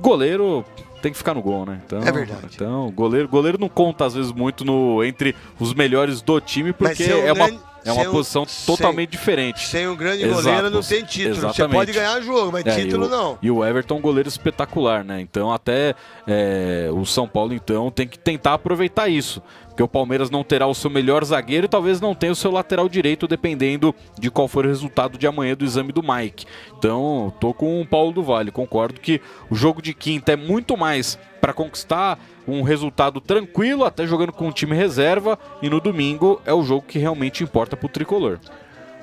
goleiro 0.00 0.64
tem 1.00 1.12
que 1.12 1.18
ficar 1.18 1.34
no 1.34 1.42
gol, 1.42 1.64
né? 1.64 1.80
Então, 1.86 2.00
É 2.02 2.10
verdade. 2.12 2.48
Então, 2.54 2.90
goleiro, 2.90 3.28
goleiro 3.28 3.58
não 3.58 3.68
conta, 3.68 4.04
às 4.04 4.14
vezes, 4.14 4.32
muito 4.32 4.64
no, 4.64 5.02
entre 5.04 5.34
os 5.60 5.72
melhores 5.72 6.20
do 6.20 6.40
time, 6.40 6.72
porque 6.72 7.04
ser 7.04 7.14
um 7.14 7.18
é 7.26 7.32
uma, 7.32 7.46
grande- 7.46 7.60
é 7.84 7.92
uma 7.92 8.02
ser 8.02 8.08
um- 8.08 8.12
posição 8.12 8.44
sem- 8.46 8.66
totalmente 8.76 9.10
diferente. 9.10 9.66
Sem 9.66 9.86
um 9.88 9.96
grande 9.96 10.24
Exato, 10.24 10.42
goleiro 10.42 10.70
não 10.70 10.82
você- 10.82 10.96
tem 10.96 11.04
título. 11.04 11.34
Você 11.36 11.46
exatamente. 11.46 11.74
pode 11.76 11.92
ganhar 11.92 12.20
jogo, 12.20 12.52
mas 12.52 12.66
É, 12.66 12.74
título 12.74 13.04
e 13.04 13.06
o, 13.06 13.10
não. 13.10 13.38
E 13.42 13.50
o 13.50 13.64
Everton 13.64 13.94
é 13.94 13.98
um 13.98 14.00
goleiro 14.00 14.28
espetacular, 14.28 15.04
né? 15.04 15.20
Então 15.20 15.52
até 15.52 15.94
é, 16.26 16.88
o 16.92 17.04
São 17.04 17.26
Paulo 17.28 17.54
então 17.54 17.90
tem 17.90 18.06
que 18.06 18.18
tentar 18.18 18.54
aproveitar 18.54 19.08
isso. 19.08 19.42
Porque 19.78 19.84
o 19.84 19.88
Palmeiras 19.88 20.28
não 20.28 20.42
terá 20.42 20.66
o 20.66 20.74
seu 20.74 20.90
melhor 20.90 21.24
zagueiro 21.24 21.66
e 21.66 21.68
talvez 21.68 22.00
não 22.00 22.12
tenha 22.12 22.32
o 22.32 22.34
seu 22.34 22.50
lateral 22.50 22.88
direito, 22.88 23.28
dependendo 23.28 23.94
de 24.18 24.28
qual 24.28 24.48
for 24.48 24.66
o 24.66 24.68
resultado 24.68 25.16
de 25.16 25.24
amanhã 25.24 25.54
do 25.54 25.64
exame 25.64 25.92
do 25.92 26.02
Mike. 26.02 26.46
Então, 26.76 27.32
tô 27.38 27.54
com 27.54 27.80
o 27.80 27.86
Paulo 27.86 28.10
do 28.10 28.20
Vale. 28.20 28.50
Concordo 28.50 29.00
que 29.00 29.20
o 29.48 29.54
jogo 29.54 29.80
de 29.80 29.94
quinta 29.94 30.32
é 30.32 30.36
muito 30.36 30.76
mais 30.76 31.16
para 31.40 31.52
conquistar 31.52 32.18
um 32.44 32.62
resultado 32.62 33.20
tranquilo, 33.20 33.84
até 33.84 34.04
jogando 34.04 34.32
com 34.32 34.48
um 34.48 34.50
time 34.50 34.74
reserva. 34.74 35.38
E 35.62 35.70
no 35.70 35.80
domingo 35.80 36.42
é 36.44 36.52
o 36.52 36.64
jogo 36.64 36.84
que 36.84 36.98
realmente 36.98 37.44
importa 37.44 37.76
pro 37.76 37.88
tricolor. 37.88 38.40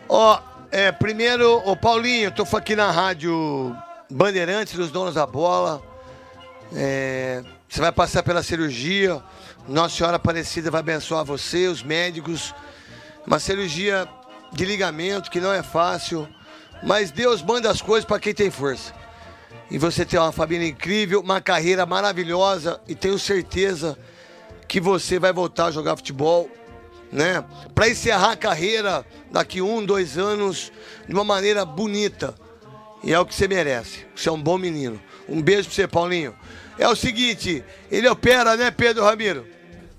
Ó, 0.10 0.38
é, 0.74 0.92
primeiro, 0.92 1.62
ô 1.66 1.78
Paulinho, 1.78 2.32
tô 2.32 2.44
aqui 2.54 2.76
na 2.76 2.92
rádio 2.92 3.74
Bandeirantes 4.12 4.74
dos 4.74 4.92
Donos 4.92 5.14
da 5.14 5.26
Bola. 5.26 5.82
É, 6.76 7.42
você 7.70 7.80
vai 7.80 7.94
passar 7.94 8.24
pela 8.24 8.44
cirurgia. 8.44 9.24
Nossa 9.68 9.95
Senhora 9.95 10.18
Aparecida 10.18 10.70
vai 10.70 10.80
abençoar 10.82 11.26
você, 11.26 11.68
os 11.68 11.82
médicos. 11.82 12.53
Uma 13.26 13.39
cirurgia 13.39 14.07
de 14.51 14.63
ligamento 14.63 15.32
que 15.32 15.41
não 15.41 15.51
é 15.51 15.63
fácil. 15.63 16.28
Mas 16.84 17.09
Deus 17.09 17.41
manda 17.41 17.70
as 17.72 17.82
coisas 17.82 18.05
para 18.05 18.20
quem 18.20 18.34
tem 18.34 18.51
força. 18.51 18.93
E 19.72 19.80
você 19.80 20.05
tem 20.05 20.20
uma 20.20 20.32
família 20.32 20.68
incrível, 20.68 21.20
uma 21.20 21.41
carreira 21.41 21.84
maravilhosa 21.84 22.80
e 22.88 22.93
tenho 22.93 23.18
certeza 23.18 23.97
que 24.68 24.80
você 24.80 25.18
vai 25.18 25.34
voltar 25.34 25.66
a 25.66 25.72
jogar 25.72 25.95
futebol, 25.95 26.47
né? 27.11 27.43
Para 27.74 27.89
encerrar 27.89 28.34
a 28.34 28.38
carreira 28.38 29.03
daqui 29.32 29.63
um, 29.63 29.84
dois 29.84 30.16
anos 30.16 30.72
de 31.07 31.13
uma 31.13 31.24
maneira 31.24 31.66
bonita. 31.66 32.36
E 33.03 33.11
é 33.11 33.20
o 33.20 33.26
que 33.26 33.34
você 33.34 33.47
merece. 33.47 34.05
Você 34.16 34.30
é 34.30 34.32
um 34.32 34.41
bom 34.41 34.59
menino. 34.59 35.01
Um 35.28 35.41
beijo 35.41 35.70
pra 35.70 35.76
você, 35.76 35.88
Paulinho. 35.88 36.36
É 36.78 36.88
o 36.88 36.95
seguinte, 36.95 37.63
ele 37.89 38.07
opera, 38.07 38.55
né, 38.55 38.70
Pedro 38.70 39.03
Ramiro? 39.03 39.55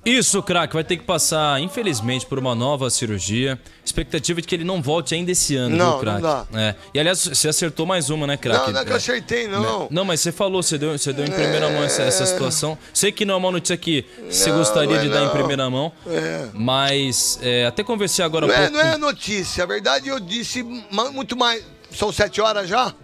Isso, 0.07 0.41
craque, 0.43 0.73
vai 0.75 0.85
ter 0.85 0.97
que 0.97 1.03
passar, 1.03 1.61
infelizmente, 1.61 2.25
por 2.25 2.39
uma 2.39 2.55
nova 2.55 2.89
cirurgia. 2.91 3.59
Expectativa 3.85 4.41
de 4.41 4.47
que 4.47 4.55
ele 4.55 4.63
não 4.65 4.81
volte 4.81 5.15
ainda 5.15 5.33
esse 5.33 5.57
ano, 5.57 5.77
Não, 5.77 5.93
viu, 5.93 6.01
craque? 6.01 6.23
não 6.23 6.61
É. 6.61 6.77
E 6.95 7.01
aliás, 7.01 7.25
você 7.27 7.49
acertou 7.49 7.85
mais 7.87 8.09
uma, 8.09 8.27
né, 8.27 8.37
craque? 8.37 8.67
Não, 8.67 8.73
não 8.75 8.81
é 8.81 8.85
que 8.85 8.93
eu 8.93 8.97
acertei, 8.97 9.49
não. 9.49 9.89
Não, 9.91 10.05
mas 10.05 10.21
você 10.21 10.31
falou, 10.31 10.63
você 10.63 10.79
deu, 10.79 10.97
você 10.97 11.13
deu 11.13 11.25
em 11.25 11.31
primeira 11.31 11.69
mão 11.71 11.83
essa, 11.83 12.03
essa 12.03 12.25
situação. 12.25 12.79
Sei 12.95 13.11
que 13.11 13.25
não 13.25 13.35
é 13.35 13.37
uma 13.37 13.51
notícia 13.51 13.77
que 13.77 14.05
você 14.31 14.51
Não, 14.51 14.59
gostaria 14.59 14.91
não 14.95 14.97
é 14.97 15.03
de 15.03 15.09
dar 15.09 15.25
em 15.25 15.29
primeira 15.31 15.69
mão, 15.69 15.93
É. 16.07 16.49
mas 16.55 17.39
é, 17.43 17.67
até 17.67 17.83
conversei 17.83 18.25
agora 18.25 18.47
Não 18.47 18.55
é, 18.55 18.59
pouco. 18.59 18.73
não 18.73 18.81
é 18.81 18.97
notícia, 18.97 19.65
a 19.65 19.67
verdade 19.67 20.09
eu 20.09 20.21
disse 20.21 20.63
muito 20.63 21.37
mais. 21.37 21.65
São 21.91 22.13
sete 22.13 22.41
horas 22.41 22.69
já? 22.69 22.95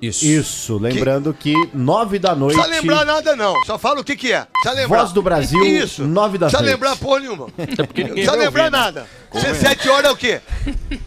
Isso. 0.00 0.24
Isso, 0.24 0.78
lembrando 0.78 1.34
que 1.34 1.52
nove 1.74 2.20
da 2.20 2.30
Não 2.30 2.42
noite. 2.46 2.54
precisa 2.54 2.80
lembrar 2.80 3.04
nada, 3.04 3.34
não. 3.34 3.52
Só 3.64 3.76
fala 3.76 4.00
o 4.00 4.04
que, 4.04 4.14
que 4.14 4.32
é. 4.32 4.46
Precisa 4.52 4.74
lembrar. 4.80 4.98
Voz 5.00 5.12
do 5.12 5.22
Brasil, 5.22 5.64
Isso. 5.64 6.04
nove 6.06 6.38
da 6.38 6.46
Precisa 6.46 6.62
noite. 6.62 6.74
lembrar 6.74 6.96
porra 6.96 7.20
nenhuma. 7.20 7.48
É 7.58 7.82
porque 7.84 8.04
Não 8.04 8.10
precisa 8.10 8.32
lembrar 8.36 8.64
ouvir, 8.66 8.72
né? 8.76 8.78
nada. 8.78 9.06
Se 9.32 9.54
sete 9.56 9.88
horas 9.88 10.10
é 10.10 10.12
o 10.12 10.16
quê? 10.16 10.40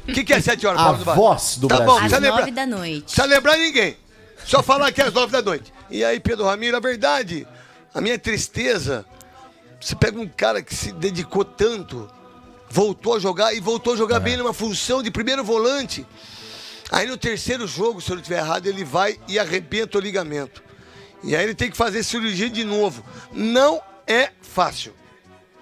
O 0.09 0.11
que, 0.13 0.23
que 0.25 0.33
é 0.33 0.41
sete 0.41 0.67
horas? 0.67 0.81
A 0.81 0.83
Paulo 0.83 0.97
do 0.97 1.13
voz 1.15 1.57
do 1.57 1.67
tá 1.69 1.75
Brasil. 1.77 1.93
Bom, 1.93 1.99
precisa 1.99 2.17
Às 2.17 2.21
lembrar. 2.23 2.39
nove 2.39 2.51
da 2.51 2.65
noite. 2.67 3.01
Precisa 3.03 3.25
lembrar 3.25 3.57
ninguém. 3.57 3.97
Só 4.45 4.61
falar 4.61 4.91
que 4.91 5.01
é 5.01 5.05
às 5.05 5.13
nove 5.13 5.31
da 5.31 5.41
noite. 5.41 5.71
E 5.89 6.03
aí, 6.03 6.19
Pedro 6.19 6.45
Ramiro, 6.45 6.75
a 6.75 6.79
verdade, 6.81 7.47
a 7.93 8.01
minha 8.01 8.19
tristeza, 8.19 9.05
você 9.79 9.95
pega 9.95 10.19
um 10.19 10.27
cara 10.27 10.61
que 10.61 10.75
se 10.75 10.91
dedicou 10.91 11.45
tanto, 11.45 12.09
voltou 12.69 13.15
a 13.15 13.19
jogar 13.19 13.53
e 13.53 13.61
voltou 13.61 13.93
a 13.93 13.97
jogar 13.97 14.19
bem 14.19 14.35
numa 14.35 14.51
função 14.53 15.01
de 15.01 15.09
primeiro 15.09 15.43
volante. 15.45 16.05
Aí 16.91 17.07
no 17.07 17.17
terceiro 17.17 17.65
jogo, 17.65 18.01
se 18.01 18.11
eu 18.11 18.15
não 18.15 18.21
estiver 18.21 18.39
errado, 18.39 18.67
ele 18.67 18.83
vai 18.83 19.17
e 19.27 19.39
arrebenta 19.39 19.97
o 19.97 20.01
ligamento. 20.01 20.61
E 21.23 21.35
aí 21.35 21.43
ele 21.43 21.55
tem 21.55 21.71
que 21.71 21.77
fazer 21.77 22.03
cirurgia 22.03 22.49
de 22.49 22.65
novo. 22.65 23.03
Não 23.31 23.81
é 24.05 24.31
fácil. 24.41 24.93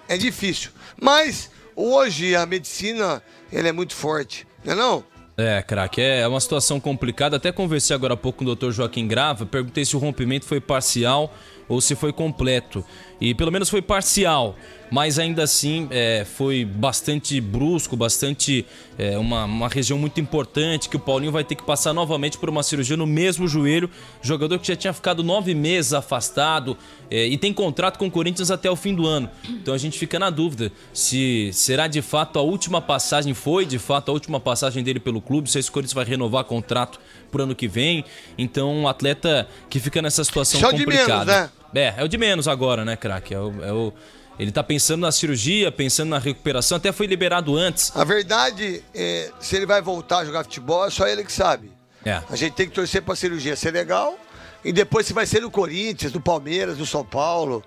É 0.08 0.16
difícil. 0.18 0.72
Mas 1.00 1.50
hoje 1.76 2.34
a 2.34 2.44
medicina, 2.44 3.22
ela 3.52 3.68
é 3.68 3.72
muito 3.72 3.94
forte. 3.94 4.46
Não 4.64 4.72
é 4.72 4.76
não? 4.76 5.04
É, 5.36 5.62
craque, 5.62 6.02
é 6.02 6.26
uma 6.26 6.40
situação 6.40 6.80
complicada. 6.80 7.36
Até 7.36 7.52
conversei 7.52 7.94
agora 7.94 8.14
há 8.14 8.16
pouco 8.16 8.44
com 8.44 8.50
o 8.50 8.54
Dr. 8.54 8.72
Joaquim 8.72 9.06
Grava, 9.06 9.46
perguntei 9.46 9.84
se 9.84 9.96
o 9.96 9.98
rompimento 9.98 10.44
foi 10.44 10.60
parcial 10.60 11.32
ou 11.68 11.80
se 11.80 11.94
foi 11.94 12.12
completo. 12.12 12.84
E 13.20 13.34
pelo 13.34 13.52
menos 13.52 13.68
foi 13.68 13.82
parcial, 13.82 14.56
mas 14.90 15.18
ainda 15.18 15.42
assim 15.42 15.86
é, 15.90 16.24
foi 16.24 16.64
bastante 16.64 17.40
brusco, 17.40 17.96
bastante 17.96 18.64
é, 18.98 19.18
uma, 19.18 19.44
uma 19.44 19.68
região 19.68 19.98
muito 19.98 20.20
importante 20.20 20.88
que 20.88 20.96
o 20.96 20.98
Paulinho 20.98 21.30
vai 21.30 21.44
ter 21.44 21.54
que 21.54 21.62
passar 21.62 21.92
novamente 21.92 22.38
por 22.38 22.48
uma 22.48 22.62
cirurgia 22.62 22.96
no 22.96 23.06
mesmo 23.06 23.46
joelho. 23.46 23.90
Jogador 24.22 24.58
que 24.58 24.66
já 24.66 24.74
tinha 24.74 24.92
ficado 24.92 25.22
nove 25.22 25.54
meses 25.54 25.92
afastado 25.92 26.76
é, 27.10 27.26
e 27.26 27.36
tem 27.36 27.52
contrato 27.52 27.98
com 27.98 28.06
o 28.06 28.10
Corinthians 28.10 28.50
até 28.50 28.70
o 28.70 28.76
fim 28.76 28.94
do 28.94 29.06
ano. 29.06 29.30
Então 29.48 29.74
a 29.74 29.78
gente 29.78 29.98
fica 29.98 30.18
na 30.18 30.30
dúvida 30.30 30.72
se 30.92 31.50
será 31.52 31.86
de 31.86 32.00
fato 32.00 32.38
a 32.38 32.42
última 32.42 32.80
passagem, 32.80 33.34
foi 33.34 33.66
de 33.66 33.78
fato 33.78 34.08
a 34.08 34.12
última 34.12 34.40
passagem 34.40 34.82
dele 34.82 34.98
pelo 34.98 35.20
clube, 35.20 35.50
se 35.50 35.58
esse 35.58 35.70
Corinthians 35.70 35.94
vai 35.94 36.04
renovar 36.04 36.44
contrato 36.44 36.98
pro 37.30 37.42
ano 37.42 37.54
que 37.54 37.68
vem. 37.68 38.04
Então 38.38 38.74
um 38.74 38.88
atleta 38.88 39.46
que 39.68 39.78
fica 39.78 40.00
nessa 40.00 40.24
situação 40.24 40.58
de 40.58 40.66
complicada. 40.84 41.24
menos, 41.24 41.26
né? 41.26 41.59
É, 41.74 41.94
é 41.98 42.04
o 42.04 42.08
de 42.08 42.18
menos 42.18 42.48
agora, 42.48 42.84
né, 42.84 42.96
craque? 42.96 43.34
É 43.34 43.38
o, 43.38 43.64
é 43.64 43.72
o- 43.72 43.92
Ele 44.38 44.50
tá 44.50 44.62
pensando 44.62 45.02
na 45.02 45.12
cirurgia, 45.12 45.70
pensando 45.70 46.08
na 46.08 46.18
recuperação, 46.18 46.76
até 46.78 46.90
foi 46.92 47.06
liberado 47.06 47.56
antes. 47.56 47.94
A 47.94 48.04
verdade, 48.04 48.82
é, 48.94 49.30
se 49.38 49.54
ele 49.56 49.66
vai 49.66 49.82
voltar 49.82 50.18
a 50.18 50.24
jogar 50.24 50.44
futebol, 50.44 50.86
é 50.86 50.90
só 50.90 51.06
ele 51.06 51.22
que 51.24 51.32
sabe. 51.32 51.70
É. 52.04 52.22
A 52.30 52.36
gente 52.36 52.54
tem 52.54 52.66
que 52.68 52.74
torcer 52.74 53.02
pra 53.02 53.14
cirurgia 53.14 53.54
ser 53.54 53.70
legal. 53.72 54.18
E 54.64 54.72
depois 54.72 55.06
se 55.06 55.12
vai 55.12 55.26
ser 55.26 55.40
no 55.42 55.50
Corinthians, 55.50 56.12
no 56.12 56.20
Palmeiras, 56.20 56.78
no 56.78 56.86
São 56.86 57.04
Paulo, 57.04 57.62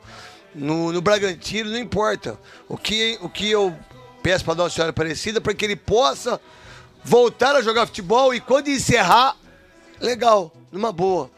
no, 0.53 0.91
no 0.91 1.01
Bragantino, 1.01 1.69
não 1.71 1.77
importa. 1.79 2.37
O 2.67 2.75
que, 2.77 3.17
o 3.21 3.29
que 3.29 3.49
eu 3.51 3.75
peço 4.23 4.43
pra 4.45 4.55
Nossa 4.55 4.75
Senhora 4.75 4.89
Aparecida 4.91 5.39
para 5.41 5.53
que 5.53 5.65
ele 5.65 5.75
possa 5.75 6.39
voltar 7.03 7.55
a 7.55 7.61
jogar 7.61 7.85
futebol 7.85 8.33
e 8.33 8.39
quando 8.39 8.67
encerrar, 8.69 9.35
legal, 9.99 10.51
numa 10.71 10.91
boa, 10.91 11.29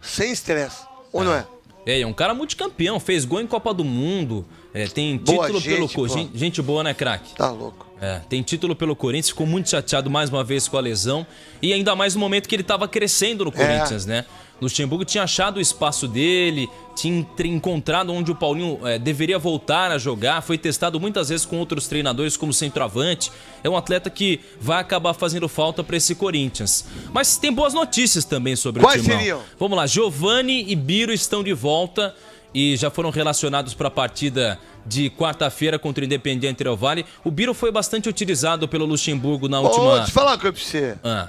sem 0.00 0.30
estresse. 0.32 0.82
ou 1.12 1.24
não 1.24 1.32
é? 1.34 1.46
É, 1.86 2.00
é 2.00 2.06
um 2.06 2.12
cara 2.12 2.32
multicampeão, 2.34 2.98
fez 2.98 3.24
gol 3.24 3.40
em 3.40 3.46
Copa 3.46 3.74
do 3.74 3.84
Mundo, 3.84 4.44
é, 4.72 4.86
tem 4.86 5.16
Boa 5.18 5.46
título 5.46 5.62
pelo 5.62 5.80
gente, 5.88 5.94
Co- 5.94 6.06
pô. 6.08 6.28
gente, 6.34 6.62
boa, 6.62 6.82
né, 6.82 6.94
craque? 6.94 7.34
Tá 7.34 7.50
louco. 7.50 7.86
É, 8.00 8.20
tem 8.28 8.42
título 8.42 8.74
pelo 8.74 8.94
Corinthians, 8.96 9.28
ficou 9.28 9.46
muito 9.46 9.70
chateado 9.70 10.10
mais 10.10 10.28
uma 10.30 10.42
vez 10.44 10.66
com 10.68 10.76
a 10.76 10.80
lesão. 10.80 11.26
E 11.62 11.72
ainda 11.72 11.94
mais 11.94 12.14
no 12.14 12.20
momento 12.20 12.48
que 12.48 12.54
ele 12.54 12.62
estava 12.62 12.86
crescendo 12.88 13.44
no 13.44 13.52
Corinthians, 13.52 14.04
né? 14.04 14.24
Luxemburgo 14.60 15.04
tinha 15.04 15.24
achado 15.24 15.56
o 15.56 15.60
espaço 15.60 16.06
dele, 16.06 16.68
tinha 16.94 17.26
encontrado 17.44 18.12
onde 18.12 18.30
o 18.30 18.34
Paulinho 18.34 18.78
é, 18.86 18.98
deveria 18.98 19.38
voltar 19.38 19.90
a 19.90 19.98
jogar, 19.98 20.42
foi 20.42 20.56
testado 20.56 21.00
muitas 21.00 21.28
vezes 21.28 21.44
com 21.44 21.58
outros 21.58 21.88
treinadores 21.88 22.36
como 22.36 22.52
centroavante. 22.52 23.30
É 23.62 23.68
um 23.68 23.76
atleta 23.76 24.08
que 24.08 24.40
vai 24.60 24.80
acabar 24.80 25.12
fazendo 25.12 25.48
falta 25.48 25.82
para 25.82 25.96
esse 25.96 26.14
Corinthians. 26.14 26.86
Mas 27.12 27.36
tem 27.36 27.52
boas 27.52 27.74
notícias 27.74 28.24
também 28.24 28.56
sobre 28.56 28.82
Quais 28.82 29.00
o 29.00 29.04
Timão. 29.04 29.18
seriam? 29.18 29.42
Vamos 29.58 29.76
lá, 29.76 29.86
Giovani 29.86 30.64
e 30.68 30.76
Biro 30.76 31.12
estão 31.12 31.42
de 31.42 31.52
volta 31.52 32.14
e 32.54 32.76
já 32.76 32.88
foram 32.88 33.10
relacionados 33.10 33.74
para 33.74 33.88
a 33.88 33.90
partida 33.90 34.58
de 34.86 35.10
quarta-feira 35.10 35.78
contra 35.78 36.02
o 36.02 36.04
Independiente 36.04 36.62
Del 36.62 36.76
Valle. 36.76 37.04
O 37.24 37.30
Biro 37.30 37.52
foi 37.52 37.72
bastante 37.72 38.08
utilizado 38.08 38.68
pelo 38.68 38.84
Luxemburgo 38.86 39.48
na 39.48 39.60
última. 39.60 39.96
deixa 39.96 40.10
eu 40.10 40.14
falar 40.14 40.32
uma 40.32 40.38
coisa 40.38 40.52
pra 40.52 40.62
você. 40.64 40.96
Ah. 41.02 41.28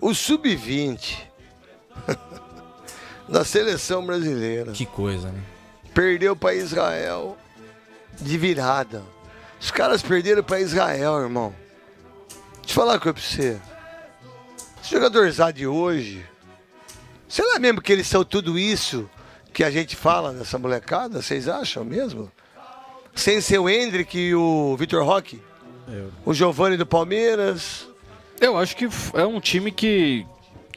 O 0.00 0.12
Sub-20 0.14 1.25
da 3.28 3.44
seleção 3.44 4.04
brasileira 4.04 4.72
Que 4.72 4.86
coisa, 4.86 5.30
né? 5.30 5.40
perdeu 5.92 6.36
para 6.36 6.54
Israel 6.54 7.36
de 8.20 8.36
virada. 8.36 9.02
Os 9.60 9.70
caras 9.70 10.02
perderam 10.02 10.42
para 10.42 10.60
Israel, 10.60 11.18
irmão. 11.20 11.54
Deixa 12.56 12.70
eu 12.70 12.74
falar 12.74 12.92
uma 12.94 13.00
coisa 13.00 13.14
pra 13.14 13.22
você. 13.22 13.60
Esse 14.82 14.90
jogador 14.90 15.30
de 15.52 15.66
hoje, 15.66 16.24
será 17.28 17.58
mesmo 17.58 17.80
que 17.80 17.92
eles 17.92 18.06
são 18.06 18.24
tudo 18.24 18.58
isso 18.58 19.08
que 19.52 19.64
a 19.64 19.70
gente 19.70 19.96
fala 19.96 20.32
nessa 20.32 20.58
molecada? 20.58 21.22
Vocês 21.22 21.48
acham 21.48 21.84
mesmo? 21.84 22.30
Sem 23.14 23.40
ser 23.40 23.58
o 23.58 23.68
Hendrick 23.68 24.18
e 24.18 24.34
o 24.34 24.76
Vitor 24.76 25.04
Roque? 25.04 25.42
O 26.24 26.34
Giovanni 26.34 26.76
do 26.76 26.84
Palmeiras? 26.84 27.88
Eu 28.40 28.58
acho 28.58 28.76
que 28.76 28.86
é 29.14 29.24
um 29.24 29.40
time 29.40 29.72
que 29.72 30.26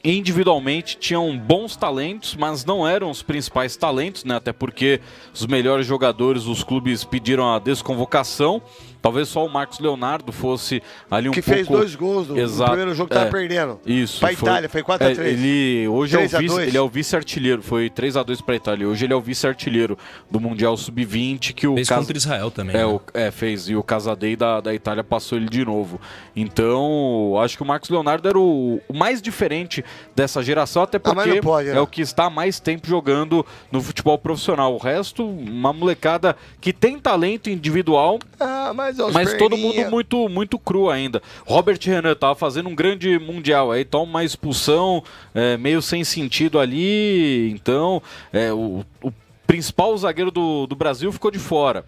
individualmente 0.02 0.96
tinham 0.98 1.36
bons 1.38 1.76
talentos, 1.76 2.34
mas 2.34 2.64
não 2.64 2.86
eram 2.86 3.10
os 3.10 3.22
principais 3.22 3.76
talentos, 3.76 4.24
né? 4.24 4.36
Até 4.36 4.52
porque 4.52 5.00
os 5.32 5.46
melhores 5.46 5.86
jogadores 5.86 6.44
dos 6.44 6.64
clubes 6.64 7.04
pediram 7.04 7.52
a 7.52 7.58
desconvocação. 7.58 8.62
Talvez 9.02 9.28
só 9.28 9.44
o 9.46 9.48
Marcos 9.48 9.78
Leonardo 9.80 10.30
fosse 10.32 10.82
ali 11.10 11.28
um 11.28 11.32
Que 11.32 11.40
pouco... 11.40 11.54
fez 11.56 11.68
dois 11.68 11.94
gols 11.94 12.28
no- 12.28 12.34
no 12.34 12.40
Exato. 12.40 12.70
primeiro 12.70 12.94
jogo 12.94 13.08
que 13.08 13.14
tava 13.14 13.28
É, 13.28 13.30
perdendo. 13.30 13.80
Isso. 13.86 14.20
Pra 14.20 14.32
Itália, 14.32 14.68
foi 14.68 14.82
4 14.82 15.06
a 15.06 15.10
é, 15.10 15.14
3. 15.14 15.32
Ele 15.42 15.88
hoje 15.88 16.14
é 16.14 16.18
o 16.18 16.20
3 16.20 16.34
a 16.34 16.38
vice, 16.38 16.54
2. 16.54 16.68
ele 16.68 16.76
é 16.76 16.80
o 16.80 16.88
vice-artilheiro. 16.88 17.62
Foi 17.62 17.88
3 17.90 18.16
a 18.16 18.22
2 18.22 18.40
para 18.40 18.56
Itália. 18.56 18.86
Hoje 18.88 19.04
ele 19.06 19.12
é 19.12 19.16
o 19.16 19.20
vice-artilheiro 19.20 19.96
do 20.30 20.38
Mundial 20.40 20.76
Sub-20 20.76 21.52
que 21.54 21.66
o 21.66 21.74
Fez 21.76 21.88
Cas- 21.88 21.98
contra 22.00 22.16
Israel 22.16 22.50
também, 22.50 22.76
É, 22.76 22.78
né? 22.80 22.84
o 22.86 23.00
é, 23.14 23.30
fez. 23.30 23.68
E 23.68 23.74
o 23.76 23.82
Casadei 23.82 24.36
da, 24.36 24.60
da 24.60 24.74
Itália 24.74 25.02
passou 25.02 25.38
ele 25.38 25.48
de 25.48 25.64
novo. 25.64 26.00
Então, 26.36 27.34
acho 27.42 27.56
que 27.56 27.62
o 27.62 27.66
Marcos 27.66 27.88
Leonardo 27.90 28.28
era 28.28 28.38
o, 28.38 28.80
o 28.88 28.92
mais 28.96 29.22
diferente 29.22 29.84
dessa 30.14 30.42
geração, 30.42 30.82
até 30.82 30.96
Ah, 30.96 31.00
porque 31.00 31.34
não 31.34 31.40
pode, 31.40 31.68
né? 31.68 31.76
é 31.76 31.80
o 31.80 31.86
que 31.86 32.00
está 32.02 32.24
há 32.26 32.30
mais 32.30 32.60
tempo 32.60 32.86
jogando 32.86 33.44
no 33.70 33.80
futebol 33.80 34.18
profissional. 34.18 34.74
O 34.74 34.78
resto, 34.78 35.24
uma 35.26 35.72
molecada 35.72 36.36
que 36.60 36.72
tem 36.72 36.98
talento 36.98 37.48
individual, 37.48 38.18
Ah, 38.38 38.72
mas, 38.74 38.89
mas 39.12 39.34
todo 39.34 39.56
mundo 39.56 39.90
muito, 39.90 40.28
muito 40.28 40.58
cru 40.58 40.90
ainda. 40.90 41.22
Robert 41.46 41.78
Renan 41.82 42.14
tava 42.14 42.34
fazendo 42.34 42.68
um 42.68 42.74
grande 42.74 43.18
mundial, 43.18 43.70
aí 43.72 43.84
toma 43.84 44.04
uma 44.04 44.24
expulsão 44.24 45.02
é, 45.34 45.56
meio 45.56 45.80
sem 45.82 46.04
sentido 46.04 46.58
ali. 46.58 47.50
Então, 47.50 48.02
é, 48.32 48.52
o, 48.52 48.84
o 49.02 49.12
principal 49.46 49.96
zagueiro 49.96 50.30
do, 50.30 50.66
do 50.66 50.76
Brasil 50.76 51.10
ficou 51.12 51.30
de 51.30 51.38
fora. 51.38 51.84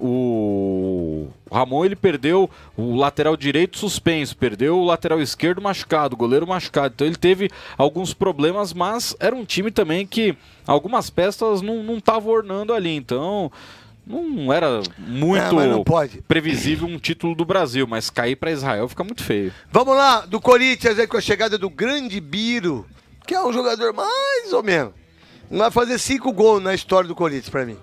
O 0.00 1.28
Ramon 1.50 1.84
ele 1.84 1.94
perdeu 1.94 2.50
o 2.76 2.96
lateral 2.96 3.36
direito 3.36 3.78
suspenso, 3.78 4.36
perdeu 4.36 4.78
o 4.78 4.84
lateral 4.84 5.20
esquerdo 5.20 5.62
machucado, 5.62 6.14
o 6.14 6.18
goleiro 6.18 6.46
machucado. 6.46 6.92
Então 6.94 7.06
ele 7.06 7.16
teve 7.16 7.48
alguns 7.78 8.12
problemas, 8.12 8.72
mas 8.72 9.16
era 9.20 9.34
um 9.34 9.44
time 9.44 9.70
também 9.70 10.06
que 10.06 10.36
algumas 10.66 11.10
peças 11.10 11.62
não 11.62 11.96
estavam 11.96 12.32
ornando 12.32 12.74
ali. 12.74 12.94
Então 12.94 13.50
não 14.06 14.52
era 14.52 14.82
muito 14.98 15.60
É, 15.60 15.66
não 15.66 15.82
pode. 15.82 16.22
previsível 16.22 16.86
um 16.86 16.98
título 16.98 17.34
do 17.34 17.44
Brasil, 17.44 17.86
mas 17.86 18.10
cair 18.10 18.36
para 18.36 18.50
Israel 18.50 18.88
fica 18.88 19.02
muito 19.04 19.22
feio. 19.22 19.52
Vamos 19.72 19.96
lá, 19.96 20.20
do 20.26 20.40
Corinthians 20.40 20.98
aí 20.98 21.06
com 21.06 21.16
a 21.16 21.20
chegada 21.20 21.56
do 21.56 21.70
grande 21.70 22.20
Biro, 22.20 22.86
que 23.26 23.34
é 23.34 23.42
um 23.44 23.52
jogador 23.52 23.92
mais 23.92 24.52
ou 24.52 24.62
menos. 24.62 24.92
Não 25.50 25.58
vai 25.58 25.70
fazer 25.70 25.98
cinco 25.98 26.32
gols 26.32 26.62
na 26.62 26.74
história 26.74 27.06
do 27.08 27.14
Corinthians 27.14 27.48
pra 27.48 27.64
mim. 27.64 27.76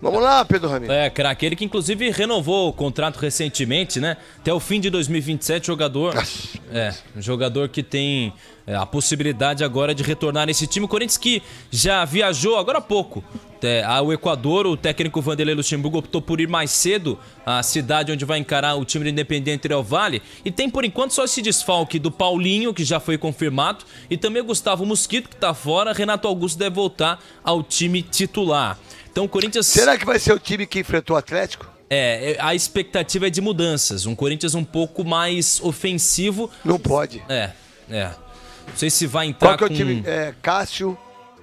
Vamos 0.00 0.22
lá, 0.22 0.44
Pedro 0.44 0.68
Ramiro. 0.68 0.92
É, 0.92 1.10
craque, 1.10 1.44
ele 1.44 1.56
que 1.56 1.64
inclusive 1.64 2.08
renovou 2.10 2.68
o 2.68 2.72
contrato 2.72 3.16
recentemente, 3.16 3.98
né? 3.98 4.16
Até 4.38 4.52
o 4.52 4.60
fim 4.60 4.80
de 4.80 4.90
2027, 4.90 5.66
jogador. 5.66 6.14
É, 6.70 6.94
um 7.16 7.20
jogador 7.22 7.68
que 7.68 7.82
tem 7.82 8.32
é, 8.64 8.76
a 8.76 8.86
possibilidade 8.86 9.64
agora 9.64 9.92
de 9.94 10.04
retornar 10.04 10.46
nesse 10.46 10.68
time. 10.68 10.84
O 10.86 10.88
Corinthians 10.88 11.16
que 11.16 11.42
já 11.70 12.04
viajou 12.04 12.56
agora 12.56 12.78
há 12.78 12.80
pouco 12.80 13.24
é, 13.62 13.82
ao 13.84 14.12
Equador. 14.12 14.66
O 14.66 14.76
técnico 14.76 15.20
Vanderlei 15.20 15.54
Luxemburgo 15.54 15.98
optou 15.98 16.20
por 16.20 16.40
ir 16.40 16.48
mais 16.48 16.70
cedo 16.70 17.18
à 17.44 17.62
cidade 17.62 18.12
onde 18.12 18.24
vai 18.24 18.38
encarar 18.38 18.74
o 18.74 18.84
time 18.84 19.04
do 19.04 19.10
Independente 19.10 19.68
Del 19.68 19.82
Valle. 19.82 20.22
E 20.44 20.50
tem 20.50 20.68
por 20.68 20.84
enquanto 20.84 21.12
só 21.12 21.24
esse 21.24 21.42
desfalque 21.42 21.98
do 21.98 22.10
Paulinho, 22.10 22.74
que 22.74 22.84
já 22.84 23.00
foi 23.00 23.18
confirmado, 23.18 23.84
e 24.10 24.16
também 24.16 24.42
o 24.42 24.44
Gustavo 24.44 24.84
Mosquito, 24.84 25.28
que 25.28 25.36
tá 25.36 25.54
fora. 25.54 25.92
Renato 25.92 26.28
Augusto 26.28 26.58
deve 26.58 26.74
voltar 26.74 27.22
ao 27.42 27.62
time 27.62 28.02
titular. 28.02 28.78
Então 29.10 29.24
o 29.24 29.28
Corinthians. 29.28 29.66
Será 29.66 29.96
que 29.96 30.04
vai 30.04 30.18
ser 30.18 30.32
o 30.32 30.38
time 30.38 30.66
que 30.66 30.80
enfrentou 30.80 31.16
o 31.16 31.18
Atlético? 31.18 31.66
É, 31.90 32.32
é, 32.32 32.36
a 32.40 32.54
expectativa 32.54 33.26
é 33.26 33.30
de 33.30 33.40
mudanças. 33.40 34.04
Um 34.04 34.14
Corinthians 34.14 34.54
um 34.54 34.64
pouco 34.64 35.04
mais 35.04 35.60
ofensivo. 35.62 36.50
Não 36.64 36.78
pode. 36.78 37.22
É, 37.28 37.50
é. 37.90 38.10
Não 38.68 38.76
sei 38.76 38.90
se 38.90 39.06
vai 39.06 39.26
entrar 39.26 39.56
Qual 39.56 39.58
que 39.58 39.64
é 39.64 39.66
o 39.66 39.70
com 39.70 39.74
time? 39.74 40.02
É, 40.06 40.34
Cássio. 40.42 40.98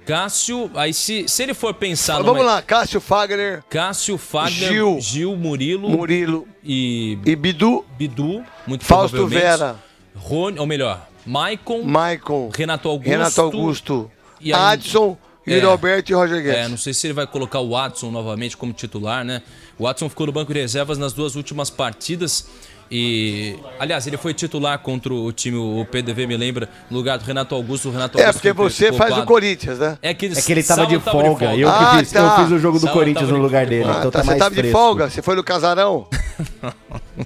Cássio. 0.06 0.70
Aí 0.74 0.94
se, 0.94 1.28
se 1.28 1.42
ele 1.42 1.52
for 1.52 1.74
pensar 1.74 2.14
Vamos 2.22 2.34
numa- 2.38 2.44
lá, 2.44 2.62
Cássio 2.62 3.00
Fagner. 3.00 3.62
Cássio, 3.68 4.16
Fagner, 4.16 4.68
Gil. 4.72 4.98
Gil, 5.00 5.36
Murilo, 5.36 5.88
Murilo 5.90 6.46
e 6.64 7.18
e 7.24 7.36
Bidu, 7.36 7.84
Bidu, 7.98 8.44
muito 8.66 8.84
Fausto. 8.84 9.26
Vera. 9.26 9.76
Rony, 10.14 10.58
ou 10.58 10.66
melhor, 10.66 11.06
Maicon, 11.26 11.82
Maicon, 11.82 12.50
Renato 12.54 12.88
Augusto, 12.88 13.10
Renato 13.10 13.40
Augusto, 13.42 14.10
e 14.40 14.52
aí- 14.54 14.60
Adson, 14.74 15.18
É. 15.46 15.54
Yuri 15.54 15.66
Alberto 15.66 16.10
e 16.10 16.14
Roger 16.14 16.42
Guedes. 16.42 16.58
É, 16.58 16.68
não 16.68 16.76
sei 16.78 16.94
se 16.94 17.06
ele 17.06 17.14
vai 17.14 17.26
colocar 17.26 17.60
o 17.60 17.70
Watson 17.70 18.10
novamente 18.10 18.56
como 18.56 18.72
titular, 18.72 19.24
né? 19.24 19.42
O 19.78 19.84
Watson 19.84 20.08
ficou 20.08 20.26
no 20.26 20.32
banco 20.32 20.52
de 20.54 20.60
reservas 20.60 20.96
nas 20.98 21.12
duas 21.12 21.36
últimas 21.36 21.68
partidas. 21.68 22.46
E, 22.90 23.56
aliás, 23.80 24.06
ele 24.06 24.16
foi 24.16 24.32
titular 24.32 24.78
contra 24.78 25.12
o 25.12 25.32
time, 25.32 25.56
o 25.56 25.84
PDV 25.90 26.26
me 26.26 26.36
lembra, 26.36 26.68
no 26.90 26.96
lugar 26.98 27.18
do 27.18 27.24
Renato 27.24 27.54
Augusto. 27.54 27.88
O 27.88 27.92
Renato 27.92 28.18
É, 28.18 28.26
Augusto 28.26 28.40
porque 28.42 28.54
foi 28.54 28.70
você 28.70 28.92
faz 28.92 29.18
o. 29.18 29.24
Corinthians, 29.24 29.78
né? 29.78 29.98
É 30.00 30.14
que, 30.14 30.26
É 30.26 30.40
que 30.40 30.52
ele 30.52 30.62
tava 30.62 30.82
sábado 30.82 30.98
de 30.98 31.04
folga. 31.10 31.54
Eu, 31.56 31.68
que 31.68 31.74
Ah, 31.76 31.96
fiz, 31.98 32.12
tá. 32.12 32.20
eu 32.20 32.44
fiz 32.44 32.52
o 32.52 32.58
jogo 32.60 32.78
do 32.78 32.88
Corinthians 32.88 33.26
tava 33.26 33.32
no 33.32 33.38
de- 33.38 33.42
lugar 33.42 33.66
dele. 33.66 33.84
Ah, 33.88 33.96
então 33.98 34.10
tá, 34.10 34.20
tá, 34.20 34.24
você 34.24 34.36
tava 34.38 34.50
de 34.54 34.60
fresco. 34.60 34.78
folga, 34.78 35.10
você 35.10 35.20
foi 35.22 35.34
no 35.36 35.42
casarão. 35.42 36.06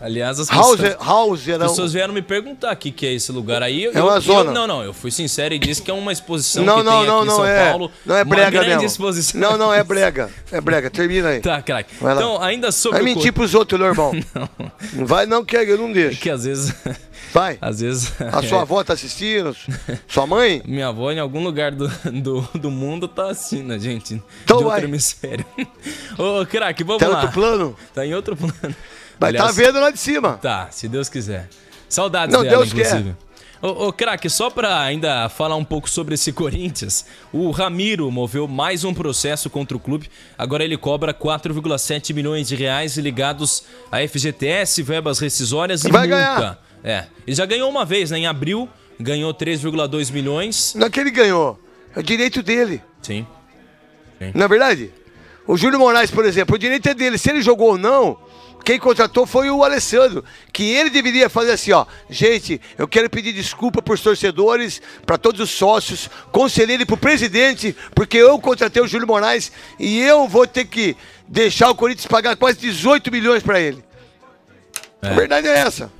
Aliás, 0.00 0.40
as 0.40 0.50
Hauser, 0.50 0.92
pessoas, 0.96 1.08
Hauserão. 1.08 1.66
as 1.66 1.72
pessoas 1.72 1.92
vieram 1.92 2.14
me 2.14 2.22
perguntar 2.22 2.72
o 2.72 2.76
que, 2.76 2.90
que 2.90 3.06
é 3.06 3.12
esse 3.12 3.30
lugar 3.30 3.62
aí. 3.62 3.84
Eu- 3.84 3.92
É 3.94 4.02
uma 4.02 4.14
eu- 4.14 4.20
zona. 4.20 4.50
não, 4.50 4.66
não, 4.66 4.82
eu 4.82 4.94
fui 4.94 5.10
sincero 5.10 5.52
e 5.54 5.58
disse 5.58 5.82
que 5.82 5.90
é 5.90 5.94
uma 5.94 6.10
exposição 6.12 6.64
Não, 6.64 6.78
que 6.78 6.82
não, 6.84 6.98
tem 7.00 7.06
não, 7.06 7.14
aqui 7.18 7.24
em 7.24 7.28
não 7.28 7.36
São 7.36 7.46
é. 7.46 7.68
Paulo. 7.68 7.92
Não 8.06 8.14
é 8.16 8.18
uma 8.20 8.24
brega 8.24 8.50
grande 8.50 8.68
mesmo. 8.68 8.86
exposição. 8.86 9.40
Não, 9.40 9.58
não 9.58 9.74
é 9.74 9.84
brega. 9.84 10.30
É 10.50 10.60
brega. 10.60 10.90
Termina 10.90 11.28
aí. 11.28 11.40
Tá, 11.40 11.60
craque. 11.62 11.94
Então, 11.96 12.42
ainda 12.42 12.72
sobre 12.72 13.02
Vai 13.02 13.14
mentir 13.14 13.32
pros 13.32 13.54
outros, 13.54 13.78
meu 13.78 13.88
irmão. 13.90 14.12
Não 14.94 15.06
vai 15.06 15.26
não, 15.26 15.44
que 15.44 15.54
eu 15.56 15.76
não 15.78 15.92
deixo. 15.92 16.18
que 16.20 16.30
às 16.30 16.44
vezes. 16.44 16.74
Vai. 17.32 17.58
Às 17.62 17.80
vezes. 17.80 18.12
A 18.32 18.42
sua 18.42 18.62
avó 18.62 18.82
tá 18.82 18.94
assistindo? 18.94 19.54
Sua 20.08 20.26
mãe? 20.26 20.62
Minha 20.66 20.88
avó, 20.88 21.12
em 21.12 21.20
algum 21.20 21.44
lugar 21.44 21.70
do, 21.70 21.86
do, 22.10 22.40
do 22.58 22.70
mundo, 22.70 23.06
tá 23.06 23.28
né, 23.64 23.78
gente? 23.78 24.20
Então 24.44 24.58
de 24.58 24.64
vai. 24.64 24.72
outro 24.72 24.88
hemisfério. 24.88 25.44
Ô, 26.18 26.44
craque, 26.46 26.82
vamos 26.82 27.00
Tá 27.00 27.06
em 27.06 27.10
lá. 27.12 27.20
outro 27.20 27.32
plano? 27.32 27.76
Tá 27.94 28.06
em 28.06 28.14
outro 28.14 28.36
plano. 28.36 28.74
Vai 29.20 29.32
tá 29.34 29.50
vendo 29.52 29.78
lá 29.78 29.90
de 29.90 29.98
cima. 29.98 30.38
Tá, 30.40 30.68
se 30.70 30.88
Deus 30.88 31.08
quiser. 31.08 31.48
Saudades 31.88 32.34
Não, 32.34 32.42
dela, 32.42 32.56
Deus 32.56 32.72
quer. 32.72 32.86
inclusive. 32.86 33.16
Ô, 33.60 33.88
ô 33.88 33.92
craque, 33.92 34.30
só 34.30 34.48
pra 34.48 34.80
ainda 34.80 35.28
falar 35.28 35.56
um 35.56 35.64
pouco 35.64 35.88
sobre 35.90 36.14
esse 36.14 36.32
Corinthians, 36.32 37.04
o 37.30 37.50
Ramiro 37.50 38.10
moveu 38.10 38.48
mais 38.48 38.84
um 38.84 38.94
processo 38.94 39.50
contra 39.50 39.76
o 39.76 39.80
clube. 39.80 40.10
Agora 40.38 40.64
ele 40.64 40.78
cobra 40.78 41.12
4,7 41.12 42.14
milhões 42.14 42.48
de 42.48 42.54
reais 42.56 42.96
ligados 42.96 43.64
a 43.92 43.98
FGTS, 43.98 44.82
verbas 44.82 45.18
rescisórias 45.18 45.84
e 45.84 45.90
Vai 45.90 46.08
multa. 46.08 46.16
ganhar. 46.16 46.62
É, 46.82 47.04
ele 47.26 47.36
já 47.36 47.44
ganhou 47.44 47.68
uma 47.68 47.84
vez, 47.84 48.10
né? 48.10 48.18
Em 48.20 48.26
abril, 48.26 48.66
ganhou 48.98 49.34
3,2 49.34 50.10
milhões. 50.10 50.72
Não 50.74 50.86
é 50.86 50.90
que 50.90 50.98
ele 50.98 51.10
ganhou. 51.10 51.60
É 51.94 52.00
o 52.00 52.02
direito 52.02 52.42
dele. 52.42 52.82
Sim. 53.02 53.26
Não 54.34 54.44
é 54.44 54.48
verdade? 54.48 54.90
O 55.46 55.56
Júlio 55.56 55.78
Moraes, 55.78 56.10
por 56.10 56.24
exemplo, 56.24 56.54
o 56.54 56.58
direito 56.58 56.88
é 56.88 56.94
dele. 56.94 57.18
Se 57.18 57.28
ele 57.28 57.42
jogou 57.42 57.70
ou 57.72 57.78
não, 57.78 58.16
quem 58.70 58.78
contratou 58.78 59.26
foi 59.26 59.50
o 59.50 59.64
Alessandro, 59.64 60.24
que 60.52 60.62
ele 60.62 60.90
deveria 60.90 61.28
fazer 61.28 61.50
assim, 61.50 61.72
ó, 61.72 61.84
gente, 62.08 62.60
eu 62.78 62.86
quero 62.86 63.10
pedir 63.10 63.32
desculpa 63.32 63.82
para 63.82 63.94
os 63.94 64.00
torcedores, 64.00 64.80
para 65.04 65.18
todos 65.18 65.40
os 65.40 65.50
sócios, 65.50 66.08
conselheiro 66.30 66.84
e 66.84 66.86
para 66.86 66.94
o 66.94 66.96
presidente, 66.96 67.74
porque 67.96 68.16
eu 68.16 68.38
contratei 68.38 68.80
o 68.80 68.86
Júlio 68.86 69.08
Moraes 69.08 69.50
e 69.76 69.98
eu 69.98 70.28
vou 70.28 70.46
ter 70.46 70.66
que 70.66 70.96
deixar 71.26 71.68
o 71.68 71.74
Corinthians 71.74 72.06
pagar 72.06 72.36
quase 72.36 72.60
18 72.60 73.10
milhões 73.10 73.42
para 73.42 73.58
ele. 73.58 73.82
A 75.02 75.14
verdade 75.14 75.48
é 75.48 75.58
essa. 75.58 75.90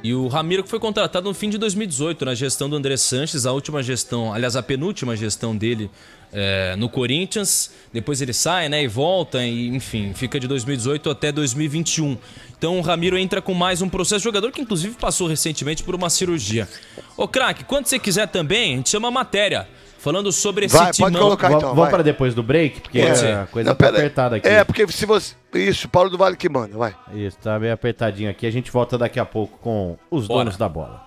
E 0.00 0.14
o 0.14 0.28
Ramiro 0.28 0.62
que 0.62 0.70
foi 0.70 0.78
contratado 0.78 1.28
no 1.28 1.34
fim 1.34 1.50
de 1.50 1.58
2018, 1.58 2.24
na 2.24 2.36
gestão 2.36 2.70
do 2.70 2.76
André 2.76 2.96
Sanches, 2.96 3.46
a 3.46 3.50
última 3.50 3.82
gestão, 3.82 4.32
aliás, 4.32 4.54
a 4.54 4.62
penúltima 4.62 5.16
gestão 5.16 5.56
dele 5.56 5.90
é, 6.32 6.74
no 6.76 6.88
Corinthians. 6.88 7.70
Depois 7.92 8.20
ele 8.22 8.32
sai, 8.32 8.68
né, 8.68 8.82
e 8.82 8.88
volta, 8.88 9.44
e 9.44 9.68
enfim, 9.68 10.12
fica 10.14 10.40
de 10.40 10.48
2018 10.48 11.10
até 11.10 11.30
2021. 11.30 12.16
Então 12.56 12.78
o 12.78 12.80
Ramiro 12.80 13.18
entra 13.18 13.42
com 13.42 13.54
mais 13.54 13.82
um 13.82 13.88
processo. 13.88 14.24
Jogador 14.24 14.50
que 14.50 14.60
inclusive 14.60 14.94
passou 14.94 15.26
recentemente 15.26 15.82
por 15.82 15.94
uma 15.94 16.08
cirurgia. 16.08 16.68
Ô, 17.16 17.28
craque, 17.28 17.64
quando 17.64 17.86
você 17.86 17.98
quiser 17.98 18.28
também, 18.28 18.74
a 18.74 18.76
gente 18.76 18.88
chama 18.88 19.08
a 19.08 19.10
matéria. 19.10 19.68
Falando 19.98 20.32
sobre 20.32 20.66
esse 20.66 20.76
Vai, 20.76 20.92
pode 20.92 21.16
colocar 21.16 21.52
então, 21.52 21.76
Vamos 21.76 21.90
para 21.90 22.02
depois 22.02 22.34
do 22.34 22.42
break, 22.42 22.80
porque 22.80 23.00
Pode 23.02 23.24
a 23.24 23.46
coisa 23.46 23.70
Não, 23.70 23.76
tá 23.76 23.84
pera- 23.84 23.98
apertada 23.98 24.34
aqui. 24.36 24.48
É, 24.48 24.64
porque 24.64 24.84
se 24.88 25.06
você. 25.06 25.32
Isso, 25.54 25.88
Paulo 25.88 26.10
do 26.10 26.18
Vale 26.18 26.36
que 26.36 26.48
manda, 26.48 26.76
vai. 26.76 26.92
Isso, 27.14 27.38
tá 27.38 27.56
meio 27.56 27.72
apertadinho 27.72 28.28
aqui. 28.28 28.44
A 28.44 28.50
gente 28.50 28.68
volta 28.68 28.98
daqui 28.98 29.20
a 29.20 29.24
pouco 29.24 29.56
com 29.60 29.96
os 30.10 30.26
donos 30.26 30.56
da 30.56 30.68
bola. 30.68 31.04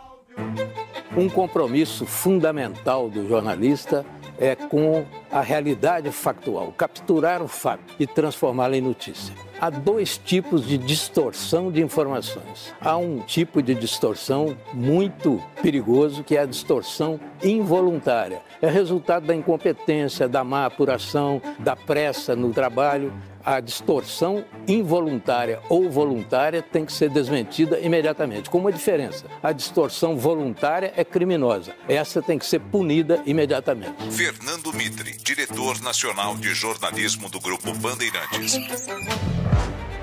Um 1.15 1.27
compromisso 1.27 2.05
fundamental 2.05 3.09
do 3.09 3.27
jornalista 3.27 4.05
é 4.39 4.55
com 4.55 5.05
a 5.31 5.41
realidade 5.41 6.11
factual, 6.11 6.73
capturar 6.77 7.41
o 7.41 7.47
fato 7.47 7.93
e 7.99 8.05
transformá-lo 8.05 8.75
em 8.75 8.81
notícia. 8.81 9.33
Há 9.59 9.69
dois 9.69 10.17
tipos 10.17 10.67
de 10.67 10.77
distorção 10.77 11.71
de 11.71 11.81
informações. 11.81 12.73
Há 12.81 12.97
um 12.97 13.19
tipo 13.19 13.61
de 13.61 13.73
distorção 13.73 14.55
muito 14.73 15.41
perigoso, 15.61 16.23
que 16.23 16.35
é 16.35 16.41
a 16.41 16.45
distorção 16.45 17.19
involuntária. 17.43 18.41
É 18.61 18.69
resultado 18.69 19.25
da 19.25 19.35
incompetência, 19.35 20.27
da 20.27 20.43
má 20.43 20.65
apuração, 20.65 21.41
da 21.59 21.75
pressa 21.75 22.35
no 22.35 22.51
trabalho. 22.51 23.13
A 23.45 23.59
distorção 23.59 24.43
involuntária 24.67 25.61
ou 25.69 25.87
voluntária 25.87 26.63
tem 26.63 26.83
que 26.83 26.91
ser 26.91 27.11
desmentida 27.11 27.79
imediatamente. 27.79 28.49
Com 28.49 28.57
uma 28.57 28.71
diferença: 28.71 29.25
a 29.43 29.51
distorção 29.51 30.17
voluntária 30.17 30.91
é 30.97 31.03
criminosa. 31.03 31.75
Essa 31.87 32.23
tem 32.23 32.39
que 32.39 32.45
ser 32.45 32.59
punida 32.59 33.21
imediatamente. 33.23 33.93
Fernando 34.11 34.73
Mitre, 34.73 35.15
diretor 35.23 35.79
nacional 35.81 36.35
de 36.35 36.55
jornalismo 36.55 37.29
do 37.29 37.39
Grupo 37.39 37.71
Bandeirantes. 37.75 38.57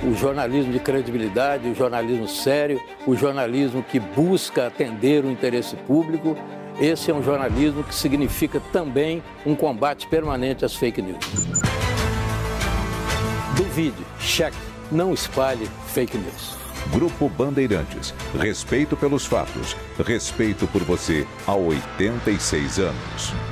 O 0.02 0.14
jornalismo 0.14 0.72
de 0.72 0.80
credibilidade, 0.80 1.68
o 1.68 1.74
jornalismo 1.74 2.26
sério, 2.26 2.80
o 3.06 3.14
jornalismo 3.14 3.82
que 3.82 4.00
busca 4.00 4.66
atender 4.66 5.24
o 5.24 5.30
interesse 5.30 5.76
público. 5.76 6.36
Esse 6.80 7.10
é 7.10 7.14
um 7.14 7.22
jornalismo 7.22 7.84
que 7.84 7.94
significa 7.94 8.60
também 8.72 9.22
um 9.46 9.54
combate 9.54 10.06
permanente 10.06 10.64
às 10.64 10.74
fake 10.74 11.00
news. 11.02 11.24
Duvide, 13.56 14.02
cheque, 14.18 14.56
não 14.90 15.12
espalhe 15.12 15.68
fake 15.88 16.16
news. 16.16 16.56
Grupo 16.90 17.28
Bandeirantes. 17.28 18.12
Respeito 18.38 18.96
pelos 18.96 19.24
fatos. 19.24 19.76
Respeito 20.04 20.66
por 20.66 20.82
você 20.82 21.26
há 21.46 21.54
86 21.54 22.78
anos. 22.78 23.51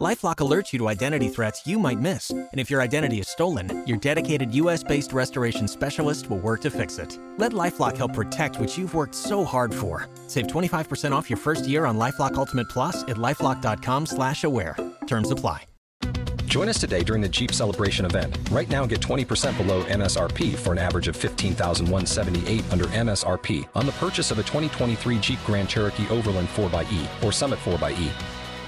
Lifelock 0.00 0.36
alerts 0.36 0.72
you 0.72 0.78
to 0.78 0.88
identity 0.88 1.28
threats 1.28 1.66
you 1.66 1.76
might 1.76 1.98
miss. 1.98 2.30
And 2.30 2.48
if 2.54 2.70
your 2.70 2.80
identity 2.80 3.18
is 3.18 3.26
stolen, 3.26 3.84
your 3.84 3.96
dedicated 3.96 4.54
US 4.54 4.84
based 4.84 5.12
restoration 5.12 5.66
specialist 5.66 6.30
will 6.30 6.38
work 6.38 6.60
to 6.60 6.70
fix 6.70 6.98
it. 6.98 7.18
Let 7.36 7.50
Lifelock 7.50 7.96
help 7.96 8.12
protect 8.12 8.60
what 8.60 8.78
you've 8.78 8.94
worked 8.94 9.16
so 9.16 9.44
hard 9.44 9.74
for. 9.74 10.08
Save 10.28 10.46
25% 10.46 11.10
off 11.10 11.28
your 11.28 11.36
first 11.36 11.66
year 11.66 11.84
on 11.84 11.98
Lifelock 11.98 12.34
Ultimate 12.34 12.68
Plus 12.68 13.02
at 13.04 13.16
lifelock.com 13.16 14.06
slash 14.06 14.44
aware. 14.44 14.76
Terms 15.08 15.32
apply. 15.32 15.64
Join 16.46 16.68
us 16.68 16.80
today 16.80 17.02
during 17.02 17.20
the 17.20 17.28
Jeep 17.28 17.52
Celebration 17.52 18.06
event. 18.06 18.38
Right 18.50 18.70
now, 18.70 18.86
get 18.86 19.00
20% 19.00 19.58
below 19.58 19.82
MSRP 19.84 20.54
for 20.54 20.72
an 20.72 20.78
average 20.78 21.08
of 21.08 21.16
15178 21.16 22.72
under 22.72 22.84
MSRP 22.86 23.68
on 23.74 23.84
the 23.84 23.92
purchase 23.92 24.30
of 24.30 24.38
a 24.38 24.42
2023 24.44 25.18
Jeep 25.18 25.38
Grand 25.44 25.68
Cherokee 25.68 26.08
Overland 26.08 26.48
4xE 26.48 27.22
or 27.22 27.32
Summit 27.32 27.58
4xE. 27.58 28.37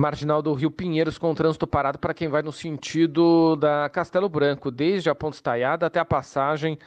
Marginal 0.00 0.40
do 0.40 0.54
Rio 0.54 0.70
Pinheiros 0.70 1.18
com 1.18 1.34
trânsito 1.34 1.66
parado 1.66 1.98
para 1.98 2.14
quem 2.14 2.26
vai 2.26 2.40
no 2.40 2.50
sentido 2.50 3.54
da 3.56 3.86
Castelo 3.90 4.30
Branco, 4.30 4.70
desde 4.70 5.10
a 5.10 5.14
Ponte 5.14 5.34
Estaiada 5.34 5.84
até 5.84 6.00
a 6.00 6.04
passagem, 6.06 6.78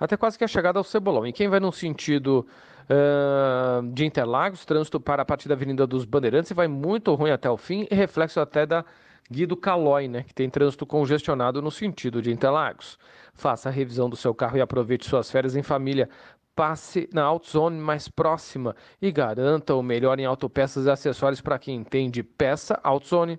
até 0.00 0.16
quase 0.16 0.38
que 0.38 0.44
a 0.44 0.48
chegada 0.48 0.78
ao 0.78 0.84
Cebolão. 0.84 1.26
E 1.26 1.32
quem 1.34 1.48
vai 1.48 1.60
no 1.60 1.70
sentido 1.70 2.46
ah, 2.88 3.82
de 3.92 4.06
Interlagos, 4.06 4.64
trânsito 4.64 4.98
para 4.98 5.20
a 5.20 5.24
partir 5.24 5.48
da 5.48 5.54
Avenida 5.54 5.86
dos 5.86 6.06
Bandeirantes 6.06 6.50
e 6.50 6.54
vai 6.54 6.66
muito 6.66 7.14
ruim 7.14 7.30
até 7.30 7.50
o 7.50 7.58
fim, 7.58 7.86
e 7.90 7.94
reflexo 7.94 8.40
até 8.40 8.64
da 8.64 8.82
Guido 9.30 9.56
Calói, 9.56 10.08
né, 10.08 10.22
que 10.22 10.34
tem 10.34 10.48
trânsito 10.48 10.86
congestionado 10.86 11.60
no 11.60 11.70
sentido 11.70 12.20
de 12.20 12.32
Interlagos. 12.32 12.98
Faça 13.34 13.68
a 13.68 13.72
revisão 13.72 14.10
do 14.10 14.16
seu 14.16 14.34
carro 14.34 14.56
e 14.56 14.60
aproveite 14.60 15.06
suas 15.06 15.30
férias 15.30 15.56
em 15.56 15.62
família. 15.62 16.08
Passe 16.54 17.08
na 17.12 17.22
AutoZone 17.22 17.78
mais 17.78 18.08
próxima 18.08 18.76
e 19.00 19.10
garanta 19.10 19.74
o 19.74 19.82
melhor 19.82 20.18
em 20.20 20.26
autopeças 20.26 20.86
e 20.86 20.90
acessórios 20.90 21.40
para 21.40 21.58
quem 21.58 21.76
entende 21.76 22.22
peça 22.22 22.78
AutoZone. 22.82 23.38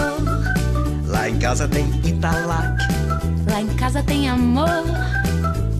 Lá 1.07 1.27
em 1.27 1.39
casa 1.39 1.67
tem 1.67 1.89
Italac. 2.05 2.77
Lá 3.49 3.59
em 3.59 3.75
casa 3.75 4.03
tem 4.03 4.29
amor. 4.29 4.69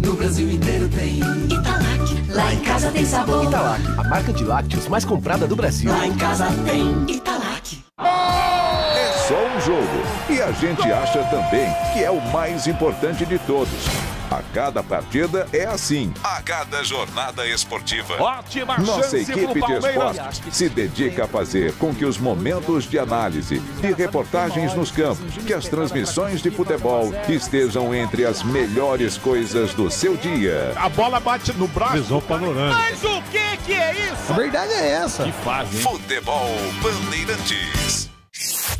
No 0.04 0.14
Brasil 0.14 0.50
inteiro 0.50 0.90
tem 0.90 1.20
Italac. 1.46 2.32
Lá 2.34 2.52
em 2.52 2.60
casa 2.62 2.90
tem 2.90 3.06
sabor. 3.06 3.46
Italac, 3.46 3.84
a 4.00 4.04
marca 4.10 4.34
de 4.34 4.44
lácteos 4.44 4.88
mais 4.88 5.06
comprada 5.06 5.46
do 5.46 5.56
Brasil. 5.56 5.92
Lá 5.92 6.08
em 6.08 6.16
casa 6.16 6.48
tem 6.66 7.16
Italac. 7.16 7.84
É 8.00 9.28
só 9.28 9.46
um 9.46 9.62
jogo. 9.62 10.04
E 10.28 10.42
a 10.42 10.52
gente 10.54 10.92
acha 10.92 11.24
também 11.26 11.72
que 11.94 12.04
é 12.04 12.10
o 12.10 12.20
mais 12.32 12.66
importante 12.66 13.28
de 13.28 13.38
todos. 13.38 14.07
A 14.30 14.42
cada 14.54 14.84
partida 14.84 15.48
é 15.54 15.64
assim. 15.66 16.14
A 16.22 16.42
cada 16.42 16.84
jornada 16.84 17.48
esportiva. 17.48 18.22
Ótima 18.22 18.78
Nossa 18.78 19.04
chance 19.04 19.32
equipe 19.32 19.62
de 19.62 19.74
esportes 19.74 20.42
se 20.52 20.68
dedica 20.68 21.24
a 21.24 21.28
fazer 21.28 21.74
com 21.76 21.96
que 21.96 22.04
os 22.04 22.18
momentos 22.18 22.90
de 22.90 23.00
análise, 23.00 23.60
de 23.60 23.94
reportagens 23.94 24.74
nos 24.74 24.92
campos, 24.92 25.38
que 25.46 25.54
as 25.54 25.68
transmissões 25.68 26.42
de 26.42 26.52
futebol 26.52 27.14
estejam 27.30 27.96
entre 27.96 28.26
as 28.26 28.44
melhores 28.44 29.18
coisas 29.18 29.74
do 29.74 29.90
seu 29.90 30.18
dia. 30.18 30.74
A 30.76 30.90
bola 30.90 31.22
bate 31.22 31.54
no 31.54 31.68
braço. 31.68 31.94
Visão 31.94 32.20
panorâmica. 32.20 32.78
Mas 32.78 33.04
o 33.04 33.22
que 33.32 33.58
que 33.66 33.74
é 33.74 33.94
isso? 34.12 34.34
A 34.34 34.36
verdade 34.36 34.74
é 34.74 34.90
essa. 34.90 35.24
Que 35.24 35.32
fase, 35.32 35.78
hein? 35.78 35.84
Futebol 35.84 36.50
Bandeirantes. 36.82 38.10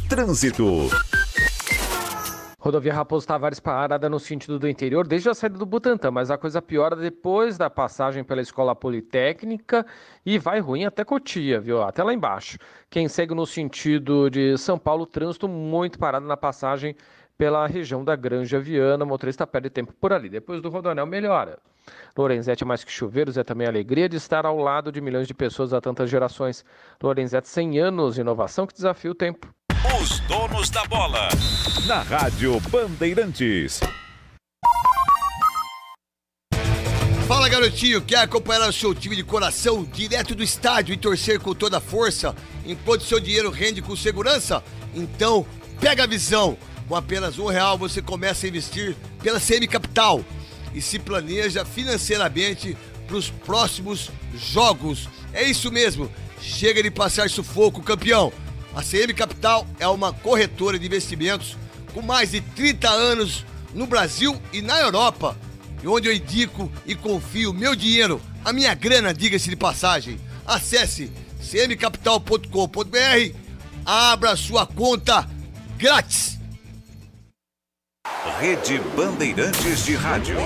Trânsito. 0.10 0.90
Rodovia 2.68 2.94
Raposo 2.94 3.26
Tavares 3.26 3.62
parada 3.62 4.10
no 4.10 4.20
sentido 4.20 4.60
do 4.60 4.68
interior 4.68 5.08
desde 5.08 5.30
a 5.30 5.34
saída 5.34 5.58
do 5.58 5.66
Butantã, 5.66 6.12
mas 6.12 6.30
a 6.30 6.38
coisa 6.38 6.62
piora 6.62 6.98
depois 6.98 7.58
da 7.58 7.70
passagem 7.70 8.26
pela 8.26 8.42
Escola 8.42 8.76
Politécnica 8.76 9.86
e 10.26 10.38
vai 10.38 10.60
ruim 10.60 10.84
até 10.84 11.06
Cotia, 11.06 11.62
viu? 11.62 11.82
Até 11.82 12.04
lá 12.04 12.14
embaixo. 12.14 12.58
Quem 12.90 13.08
segue 13.08 13.34
no 13.34 13.46
sentido 13.46 14.30
de 14.30 14.58
São 14.58 14.78
Paulo, 14.78 15.06
trânsito 15.06 15.48
muito 15.48 15.98
parado 15.98 16.28
na 16.28 16.36
passagem 16.36 16.94
pela 17.38 17.66
região 17.68 18.04
da 18.04 18.18
Granja 18.18 18.60
Viana, 18.60 19.06
o 19.06 19.08
motorista 19.08 19.48
perde 19.48 19.70
tempo 19.70 19.94
por 19.94 20.12
ali. 20.12 20.28
Depois 20.28 20.62
do 20.62 20.68
Rodonel 20.68 21.06
melhora. 21.06 21.60
Lorenzetti 22.18 22.66
mais 22.66 22.84
que 22.84 22.92
chuveiros, 22.92 23.38
é 23.38 23.46
também 23.46 23.66
alegria 23.66 24.10
de 24.10 24.18
estar 24.18 24.46
ao 24.46 24.58
lado 24.58 24.92
de 24.92 25.00
milhões 25.00 25.26
de 25.26 25.34
pessoas 25.34 25.74
há 25.74 25.80
tantas 25.80 26.10
gerações. 26.10 26.66
Lorenzetti, 27.02 27.48
100 27.48 27.80
anos, 27.80 28.18
inovação 28.18 28.68
que 28.68 28.74
desafia 28.74 29.10
o 29.12 29.16
tempo. 29.16 29.57
Os 29.86 30.20
donos 30.22 30.72
da 30.72 30.84
bola. 30.86 31.30
Na 31.86 32.02
Rádio 32.02 32.60
Bandeirantes. 32.62 33.80
Fala 37.28 37.48
garotinho, 37.48 38.02
quer 38.02 38.18
acompanhar 38.18 38.68
o 38.68 38.74
seu 38.74 38.96
time 38.96 39.16
de 39.16 39.24
coração 39.24 39.84
direto 39.84 40.34
do 40.34 40.42
estádio 40.42 40.94
e 40.94 40.98
torcer 40.98 41.40
com 41.40 41.54
toda 41.54 41.78
a 41.78 41.82
força, 41.82 42.36
enquanto 42.66 43.04
seu 43.04 43.20
dinheiro 43.20 43.52
rende 43.52 43.82
com 43.82 43.96
segurança? 43.96 44.64
Então, 44.96 45.46
pega 45.80 46.04
a 46.04 46.08
visão! 46.08 46.58
Com 46.88 46.96
apenas 46.96 47.38
um 47.38 47.46
real 47.46 47.78
você 47.78 48.02
começa 48.02 48.46
a 48.46 48.50
investir 48.50 48.96
pela 49.22 49.40
CM 49.40 49.68
Capital 49.68 50.24
e 50.74 50.82
se 50.82 50.98
planeja 50.98 51.64
financeiramente 51.64 52.76
para 53.06 53.16
os 53.16 53.30
próximos 53.30 54.10
jogos. 54.34 55.08
É 55.34 55.44
isso 55.44 55.72
mesmo, 55.72 56.12
chega 56.42 56.82
de 56.82 56.90
passar 56.90 57.30
sufoco, 57.30 57.84
campeão! 57.84 58.34
A 58.78 58.84
CM 58.84 59.12
Capital 59.12 59.66
é 59.80 59.88
uma 59.88 60.14
corretora 60.14 60.78
de 60.78 60.86
investimentos 60.86 61.58
com 61.96 62.02
mais 62.04 62.30
de 62.30 62.42
30 62.42 62.88
anos 62.88 63.44
no 63.74 63.88
Brasil 63.88 64.40
e 64.54 64.62
na 64.62 64.80
Europa 64.80 65.36
onde 65.86 66.08
eu 66.08 66.14
indico 66.14 66.72
e 66.86 66.96
confio 66.96 67.54
meu 67.54 67.76
dinheiro, 67.76 68.22
a 68.44 68.54
minha 68.54 68.74
grana, 68.74 69.14
diga-se 69.14 69.50
de 69.50 69.56
passagem. 69.56 70.20
Acesse 70.46 71.12
cmcapital.com.br, 71.40 73.36
abra 73.86 74.36
sua 74.36 74.66
conta 74.66 75.28
grátis. 75.78 76.38
Rede 78.40 78.80
Bandeirantes 78.96 79.86
de 79.86 79.96
Rádio. 79.96 80.38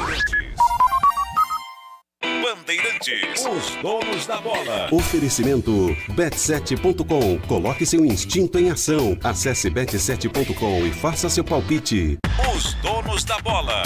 Bandeirantes. 2.52 3.46
Os 3.46 3.76
donos 3.82 4.28
da 4.28 4.42
bola. 4.42 4.90
Oferecimento 4.92 5.72
bet7.com. 6.10 7.40
Coloque 7.48 7.86
seu 7.86 8.06
instinto 8.06 8.60
em 8.60 8.70
ação. 8.70 9.18
Acesse 9.24 9.72
bet7.com 9.72 10.86
e 10.86 10.92
faça 10.92 11.30
seu 11.30 11.46
palpite. 11.46 12.18
Os 12.54 12.74
donos 12.82 13.24
da 13.24 13.40
bola. 13.40 13.84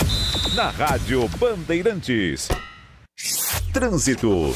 Na 0.55 0.71
Rádio 0.71 1.29
Bandeirantes. 1.37 2.49
Trânsito. 3.71 4.55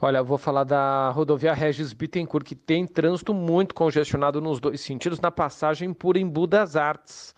Olha, 0.00 0.22
vou 0.22 0.38
falar 0.38 0.64
da 0.64 1.10
rodovia 1.10 1.52
Regis 1.52 1.92
Bittencourt, 1.92 2.46
que 2.46 2.54
tem 2.54 2.86
trânsito 2.86 3.34
muito 3.34 3.74
congestionado 3.74 4.40
nos 4.40 4.58
dois 4.58 4.80
sentidos 4.80 5.20
na 5.20 5.30
passagem 5.30 5.92
por 5.92 6.16
Embu 6.16 6.46
das 6.46 6.74
Artes. 6.74 7.34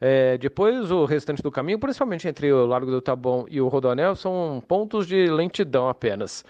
É, 0.00 0.38
depois, 0.38 0.90
o 0.90 1.04
restante 1.04 1.42
do 1.42 1.50
caminho, 1.50 1.78
principalmente 1.78 2.28
entre 2.28 2.52
o 2.52 2.66
Largo 2.66 2.90
do 2.90 3.00
Taboão 3.00 3.46
e 3.50 3.60
o 3.60 3.68
Rodonel, 3.68 4.14
são 4.14 4.62
pontos 4.66 5.06
de 5.06 5.26
lentidão 5.26 5.88
apenas. 5.88 6.44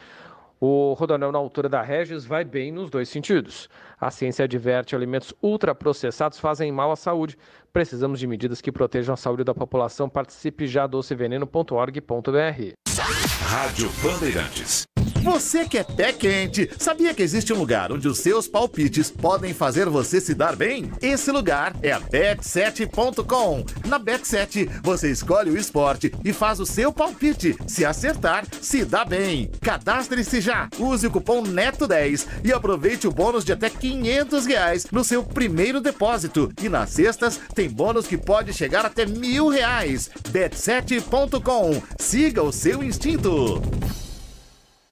O 0.60 0.92
Rodonel, 0.94 1.30
na 1.30 1.38
altura 1.38 1.68
da 1.68 1.80
Regis, 1.82 2.24
vai 2.24 2.44
bem 2.44 2.72
nos 2.72 2.90
dois 2.90 3.08
sentidos. 3.08 3.68
A 4.00 4.10
ciência 4.10 4.44
adverte 4.44 4.94
alimentos 4.94 5.32
ultraprocessados 5.40 6.38
fazem 6.38 6.72
mal 6.72 6.90
à 6.90 6.96
saúde. 6.96 7.38
Precisamos 7.72 8.18
de 8.18 8.26
medidas 8.26 8.60
que 8.60 8.72
protejam 8.72 9.14
a 9.14 9.16
saúde 9.16 9.44
da 9.44 9.54
população. 9.54 10.08
Participe 10.08 10.66
já 10.66 10.86
doceveneno.org.br. 10.86 12.72
Rádio 13.46 13.88
Bandeirantes. 14.02 14.97
Você 15.30 15.68
que 15.68 15.76
é 15.76 15.84
pé 15.84 16.10
quente, 16.10 16.70
sabia 16.78 17.12
que 17.12 17.22
existe 17.22 17.52
um 17.52 17.58
lugar 17.58 17.92
onde 17.92 18.08
os 18.08 18.18
seus 18.18 18.48
palpites 18.48 19.10
podem 19.10 19.52
fazer 19.52 19.86
você 19.86 20.22
se 20.22 20.34
dar 20.34 20.56
bem? 20.56 20.90
Esse 21.02 21.30
lugar 21.30 21.76
é 21.82 21.92
a 21.92 22.00
bet7.com. 22.00 23.62
Na 23.86 24.00
Bet7, 24.00 24.80
você 24.82 25.10
escolhe 25.10 25.50
o 25.50 25.58
esporte 25.58 26.10
e 26.24 26.32
faz 26.32 26.60
o 26.60 26.66
seu 26.66 26.90
palpite. 26.90 27.54
Se 27.66 27.84
acertar, 27.84 28.46
se 28.62 28.86
dá 28.86 29.04
bem. 29.04 29.50
Cadastre-se 29.60 30.40
já. 30.40 30.70
Use 30.78 31.06
o 31.06 31.10
cupom 31.10 31.42
NETO10 31.42 32.26
e 32.42 32.50
aproveite 32.50 33.06
o 33.06 33.12
bônus 33.12 33.44
de 33.44 33.52
até 33.52 33.68
500 33.68 34.46
reais 34.46 34.86
no 34.90 35.04
seu 35.04 35.22
primeiro 35.22 35.78
depósito. 35.78 36.50
E 36.62 36.70
nas 36.70 36.88
cestas, 36.88 37.38
tem 37.54 37.68
bônus 37.68 38.06
que 38.06 38.16
pode 38.16 38.54
chegar 38.54 38.86
até 38.86 39.04
mil 39.04 39.48
reais. 39.48 40.08
Bet7.com. 40.30 41.82
Siga 41.98 42.42
o 42.42 42.50
seu 42.50 42.82
instinto. 42.82 43.60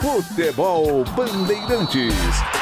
Futebol 0.00 1.04
Bandeirantes. 1.14 2.14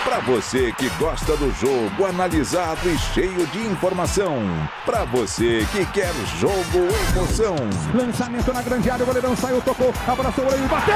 Para 0.02 0.18
você 0.18 0.72
que 0.72 0.88
gosta 0.98 1.36
do 1.36 1.52
jogo 1.52 2.04
analisado 2.04 2.90
e 2.90 2.98
cheio 2.98 3.46
de 3.46 3.60
informação. 3.60 4.42
Para 4.84 5.04
você 5.04 5.64
que 5.70 5.86
quer 5.86 6.12
jogo 6.40 6.88
emoção. 7.14 7.54
Lançamento 7.94 8.52
na 8.52 8.60
grande 8.60 8.90
área, 8.90 9.04
o 9.04 9.06
goleirão 9.06 9.36
saiu, 9.36 9.62
tocou, 9.62 9.94
abraçou 10.06 10.44
o 10.44 10.46
goleiro 10.48 10.66
e 10.66 10.68
bateu! 10.68 10.94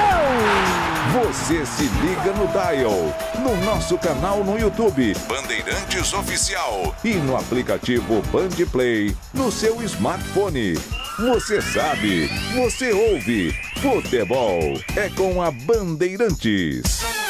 Você 1.23 1.65
se 1.65 1.85
liga 1.85 2.33
no 2.33 2.49
Dial, 2.49 3.15
no 3.39 3.65
nosso 3.65 3.97
canal 3.99 4.43
no 4.43 4.59
YouTube, 4.59 5.15
Bandeirantes 5.29 6.13
Oficial 6.13 6.93
e 7.05 7.15
no 7.15 7.37
aplicativo 7.37 8.21
Band 8.33 8.67
Play, 8.73 9.17
no 9.33 9.53
seu 9.53 9.81
smartphone. 9.83 10.75
Você 11.19 11.61
sabe, 11.61 12.27
você 12.55 12.91
ouve. 12.91 13.53
Futebol 13.83 14.81
é 14.97 15.11
com 15.11 15.43
a 15.43 15.51
Bandeirantes. 15.51 17.22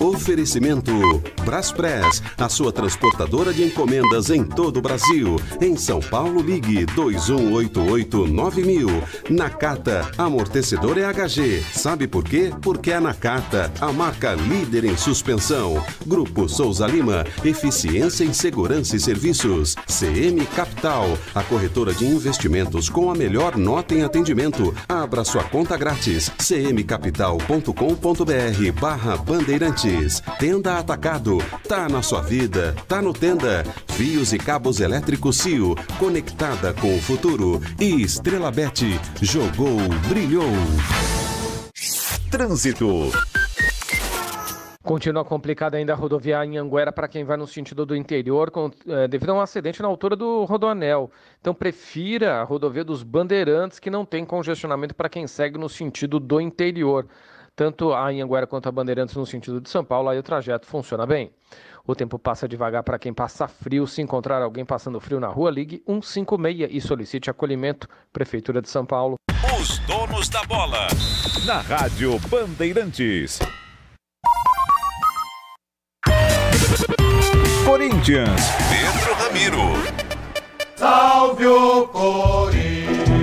Oferecimento 0.00 0.92
Braspress, 1.44 2.22
a 2.36 2.48
sua 2.48 2.72
transportadora 2.72 3.52
de 3.52 3.64
encomendas 3.64 4.30
em 4.30 4.44
todo 4.44 4.76
o 4.76 4.82
Brasil. 4.82 5.34
Em 5.60 5.76
São 5.76 5.98
Paulo, 5.98 6.40
ligue 6.40 6.86
21889000. 6.86 9.30
Nakata, 9.30 10.08
amortecedor 10.16 10.98
EHG. 10.98 11.64
Sabe 11.72 12.06
por 12.06 12.22
quê? 12.22 12.52
Porque 12.62 12.92
é 12.92 13.00
Nakata, 13.00 13.72
a 13.80 13.92
marca 13.92 14.34
líder 14.34 14.84
em 14.84 14.96
suspensão. 14.96 15.84
Grupo 16.06 16.48
Souza 16.48 16.86
Lima, 16.86 17.26
eficiência 17.44 18.22
em 18.22 18.32
segurança 18.32 18.94
e 18.94 19.00
serviços. 19.00 19.74
CM 19.86 20.46
Capital, 20.54 21.18
a 21.34 21.42
corretora 21.42 21.92
de 21.92 22.06
investimentos 22.06 22.88
com 22.88 23.10
a 23.10 23.16
melhor 23.16 23.56
nota 23.56 23.94
em 23.94 24.04
atendimento. 24.04 24.72
Abra 24.88 25.24
sua 25.24 25.42
conta 25.42 25.76
grátis. 25.76 26.30
cmcapital.com.br 26.38 28.80
barra 28.80 29.16
Bandeirantes. 29.16 29.87
Tenda 30.38 30.78
Atacado. 30.78 31.38
Tá 31.68 31.88
na 31.88 32.02
sua 32.02 32.20
vida, 32.20 32.74
tá 32.86 33.00
no 33.00 33.12
Tenda. 33.12 33.64
Fios 33.88 34.32
e 34.32 34.38
cabos 34.38 34.80
elétricos 34.80 35.38
Cio. 35.38 35.74
Conectada 35.98 36.72
com 36.74 36.96
o 36.96 37.00
futuro. 37.00 37.60
E 37.80 38.02
Estrela 38.02 38.50
Bet. 38.50 38.84
Jogou, 39.20 39.78
brilhou. 40.08 40.44
Trânsito. 42.30 43.10
Continua 44.88 45.22
complicada 45.22 45.76
ainda 45.76 45.92
a 45.92 45.96
rodovia 45.96 46.42
em 46.46 46.56
Anguera 46.56 46.90
para 46.90 47.06
quem 47.06 47.22
vai 47.22 47.36
no 47.36 47.46
sentido 47.46 47.84
do 47.84 47.94
interior, 47.94 48.50
com, 48.50 48.70
eh, 48.86 49.06
devido 49.06 49.30
a 49.30 49.34
um 49.34 49.40
acidente 49.40 49.82
na 49.82 49.88
altura 49.88 50.16
do 50.16 50.44
Rodoanel. 50.44 51.10
Então, 51.38 51.52
prefira 51.52 52.40
a 52.40 52.42
rodovia 52.42 52.82
dos 52.82 53.02
Bandeirantes, 53.02 53.78
que 53.78 53.90
não 53.90 54.06
tem 54.06 54.24
congestionamento 54.24 54.94
para 54.94 55.10
quem 55.10 55.26
segue 55.26 55.58
no 55.58 55.68
sentido 55.68 56.18
do 56.18 56.40
interior. 56.40 57.06
Tanto 57.58 57.92
a 57.92 58.06
Anhanguera 58.06 58.46
quanto 58.46 58.68
a 58.68 58.70
Bandeirantes 58.70 59.16
no 59.16 59.26
sentido 59.26 59.60
de 59.60 59.68
São 59.68 59.84
Paulo, 59.84 60.08
aí 60.08 60.16
o 60.16 60.22
trajeto 60.22 60.64
funciona 60.64 61.04
bem. 61.04 61.32
O 61.84 61.92
tempo 61.92 62.16
passa 62.16 62.46
devagar 62.46 62.84
para 62.84 63.00
quem 63.00 63.12
passa 63.12 63.48
frio. 63.48 63.84
Se 63.84 64.00
encontrar 64.00 64.40
alguém 64.40 64.64
passando 64.64 65.00
frio 65.00 65.18
na 65.18 65.26
rua, 65.26 65.50
ligue 65.50 65.82
156 65.84 66.68
e 66.70 66.80
solicite 66.80 67.28
acolhimento. 67.28 67.88
Prefeitura 68.12 68.62
de 68.62 68.68
São 68.68 68.86
Paulo. 68.86 69.16
Os 69.60 69.80
donos 69.80 70.28
da 70.28 70.44
bola. 70.44 70.86
Na 71.44 71.58
Rádio 71.58 72.16
Bandeirantes. 72.28 73.40
Corinthians. 77.66 78.40
Pedro 78.70 79.14
Ramiro. 79.14 79.98
Salve 80.76 81.44
o 81.44 81.88
Corinthians! 81.88 83.17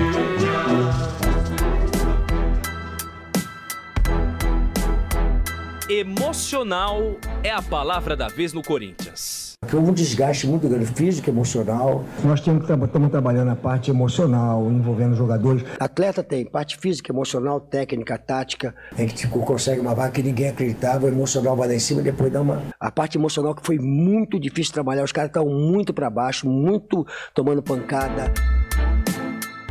Emocional 5.88 7.14
é 7.44 7.50
a 7.52 7.62
palavra 7.62 8.16
da 8.16 8.26
vez 8.26 8.52
no 8.52 8.60
Corinthians. 8.60 9.52
Houve 9.72 9.90
um 9.90 9.92
desgaste 9.92 10.44
muito 10.44 10.68
grande, 10.68 10.84
físico, 10.86 11.30
emocional. 11.30 12.04
Nós 12.24 12.40
temos, 12.40 12.68
estamos 12.68 13.08
trabalhando 13.08 13.52
a 13.52 13.54
parte 13.54 13.88
emocional, 13.88 14.68
envolvendo 14.68 15.12
os 15.12 15.18
jogadores. 15.18 15.64
Atleta 15.78 16.24
tem 16.24 16.44
parte 16.44 16.76
física, 16.76 17.12
emocional, 17.12 17.60
técnica, 17.60 18.18
tática. 18.18 18.74
A 18.98 19.00
gente 19.00 19.14
tipo, 19.14 19.38
consegue 19.42 19.80
uma 19.80 19.94
vaga 19.94 20.10
que 20.10 20.24
ninguém 20.24 20.48
acreditava, 20.48 21.06
o 21.06 21.08
emocional 21.08 21.54
vai 21.54 21.68
lá 21.68 21.74
em 21.74 21.78
cima 21.78 22.00
e 22.00 22.04
depois 22.04 22.32
dá 22.32 22.40
uma. 22.40 22.60
A 22.80 22.90
parte 22.90 23.16
emocional 23.16 23.54
que 23.54 23.64
foi 23.64 23.78
muito 23.78 24.40
difícil 24.40 24.74
trabalhar, 24.74 25.04
os 25.04 25.12
caras 25.12 25.28
estão 25.28 25.46
muito 25.46 25.94
para 25.94 26.10
baixo, 26.10 26.48
muito 26.48 27.06
tomando 27.32 27.62
pancada. 27.62 28.34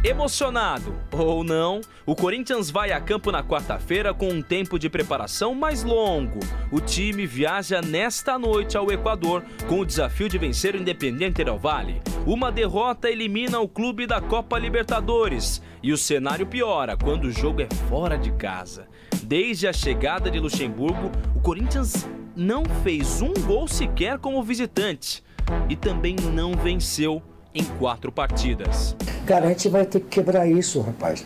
Emocionado 0.08 0.96
ou 1.12 1.44
não, 1.44 1.82
o 2.06 2.16
Corinthians 2.16 2.70
vai 2.70 2.92
a 2.92 3.02
campo 3.02 3.32
na 3.32 3.42
quarta-feira 3.42 4.14
com 4.14 4.30
um 4.30 4.40
tempo 4.40 4.78
de 4.78 4.88
preparação 4.88 5.56
mais 5.56 5.84
longo. 5.84 6.38
O 6.72 6.80
time 6.80 7.26
viaja 7.26 7.82
nesta 7.82 8.38
noite 8.38 8.78
ao 8.78 8.92
Equador 8.92 9.44
com 9.68 9.80
o 9.80 9.86
desafio 9.86 10.30
de 10.30 10.38
vencer 10.38 10.76
o 10.76 10.78
Independiente 10.78 11.44
Del 11.44 11.58
Valle. 11.58 12.04
Uma 12.24 12.52
derrota 12.52 13.10
elimina 13.10 13.60
o 13.60 13.68
clube 13.68 14.06
da 14.06 14.22
Copa 14.22 14.60
Libertadores 14.60 15.60
e 15.82 15.92
o 15.92 15.98
cenário 15.98 16.46
piora 16.46 16.96
quando 16.96 17.26
o 17.26 17.32
jogo 17.32 17.64
é 17.64 17.68
fora 17.90 18.16
de 18.16 18.32
casa. 18.34 18.88
Desde 19.24 19.68
a 19.68 19.74
chegada 19.74 20.30
de 20.30 20.40
Luxemburgo, 20.40 21.12
o 21.36 21.40
Corinthians 21.40 22.08
não 22.36 22.64
fez 22.84 23.24
um 23.24 23.34
gol 23.34 23.68
sequer 23.68 24.20
como 24.20 24.44
visitante 24.44 25.24
e 25.68 25.76
também 25.76 26.16
não 26.32 26.54
venceu 26.54 27.24
em 27.56 27.64
quatro 27.64 28.12
partidas. 28.12 28.96
Cara, 29.26 29.46
a 29.46 29.50
gente 29.50 29.70
vai 29.70 29.86
ter 29.86 30.02
que 30.02 30.08
quebrar 30.08 30.46
isso, 30.48 30.82
rapaz. 30.82 31.26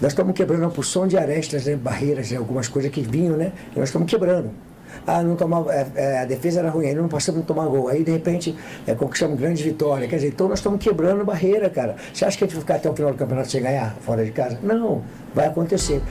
nós 0.00 0.12
estamos 0.12 0.34
quebrando 0.34 0.66
a 0.66 0.70
porção 0.70 1.08
de 1.08 1.16
arestas, 1.16 1.64
né, 1.64 1.74
barreiras, 1.74 2.30
né, 2.30 2.36
algumas 2.36 2.68
coisas 2.68 2.92
que 2.92 3.00
vinham, 3.00 3.36
né? 3.36 3.52
Nós 3.74 3.88
estamos 3.88 4.08
quebrando. 4.08 4.50
Ah, 5.06 5.22
não 5.22 5.36
tomava, 5.36 5.72
é, 5.72 5.86
é, 5.94 6.18
a 6.20 6.24
defesa 6.24 6.60
era 6.60 6.70
ruim, 6.70 6.86
aí 6.86 6.94
não 6.94 7.08
passamos 7.08 7.42
a 7.42 7.44
tomar 7.44 7.66
gol. 7.66 7.88
Aí, 7.88 8.04
de 8.04 8.10
repente, 8.10 8.54
é, 8.86 8.94
conquistamos 8.94 9.38
grande 9.38 9.62
vitória. 9.62 10.06
Quer 10.08 10.16
dizer, 10.16 10.28
então 10.28 10.48
nós 10.48 10.58
estamos 10.58 10.82
quebrando 10.82 11.24
barreira, 11.24 11.70
cara. 11.70 11.96
Você 12.12 12.24
acha 12.24 12.36
que 12.36 12.44
a 12.44 12.46
gente 12.46 12.54
vai 12.54 12.62
ficar 12.62 12.74
até 12.76 12.90
o 12.90 12.94
final 12.94 13.12
do 13.12 13.18
campeonato 13.18 13.50
sem 13.50 13.62
ganhar 13.62 13.94
fora 14.00 14.24
de 14.24 14.30
casa? 14.30 14.58
Não, 14.62 15.02
vai 15.34 15.46
acontecer. 15.46 16.02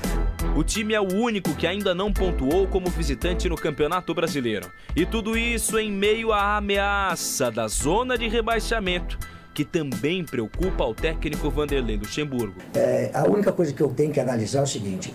O 0.55 0.63
time 0.63 0.93
é 0.93 0.99
o 0.99 1.13
único 1.13 1.53
que 1.55 1.67
ainda 1.67 1.93
não 1.93 2.11
pontuou 2.11 2.67
como 2.67 2.87
visitante 2.89 3.47
no 3.47 3.55
Campeonato 3.55 4.13
Brasileiro. 4.13 4.71
E 4.95 5.05
tudo 5.05 5.37
isso 5.37 5.77
em 5.77 5.91
meio 5.91 6.31
à 6.31 6.57
ameaça 6.57 7.51
da 7.51 7.67
zona 7.67 8.17
de 8.17 8.27
rebaixamento, 8.27 9.19
que 9.53 9.65
também 9.65 10.23
preocupa 10.23 10.83
o 10.83 10.93
técnico 10.93 11.49
Vanderlei 11.49 11.97
Luxemburgo. 11.97 12.55
É, 12.75 13.11
a 13.13 13.27
única 13.27 13.51
coisa 13.51 13.73
que 13.73 13.81
eu 13.81 13.89
tenho 13.89 14.11
que 14.11 14.19
analisar 14.19 14.59
é 14.59 14.63
o 14.63 14.67
seguinte: 14.67 15.13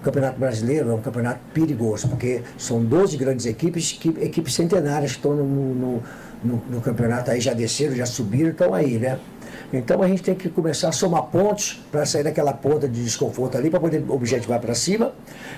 o 0.00 0.02
Campeonato 0.02 0.40
Brasileiro 0.40 0.90
é 0.90 0.94
um 0.94 1.00
campeonato 1.00 1.40
perigoso, 1.52 2.08
porque 2.08 2.42
são 2.56 2.82
12 2.82 3.18
grandes 3.18 3.44
equipes, 3.44 3.92
que, 3.92 4.08
equipes 4.20 4.54
centenárias 4.54 5.12
estão 5.12 5.36
no, 5.36 5.44
no, 5.44 6.02
no, 6.42 6.62
no 6.70 6.80
campeonato 6.80 7.30
aí, 7.30 7.40
já 7.40 7.52
desceram, 7.52 7.94
já 7.94 8.06
subiram, 8.06 8.50
estão 8.50 8.72
aí, 8.72 8.98
né? 8.98 9.18
Então 9.72 10.02
a 10.02 10.08
gente 10.08 10.22
tem 10.22 10.34
que 10.34 10.48
começar 10.48 10.88
a 10.88 10.92
somar 10.92 11.24
pontos 11.24 11.80
para 11.92 12.04
sair 12.06 12.24
daquela 12.24 12.52
ponta 12.52 12.88
de 12.88 13.04
desconforto 13.04 13.58
ali, 13.58 13.68
para 13.68 13.78
poder 13.78 14.02
objetivar 14.08 14.58
para 14.58 14.74
cima, 14.74 15.12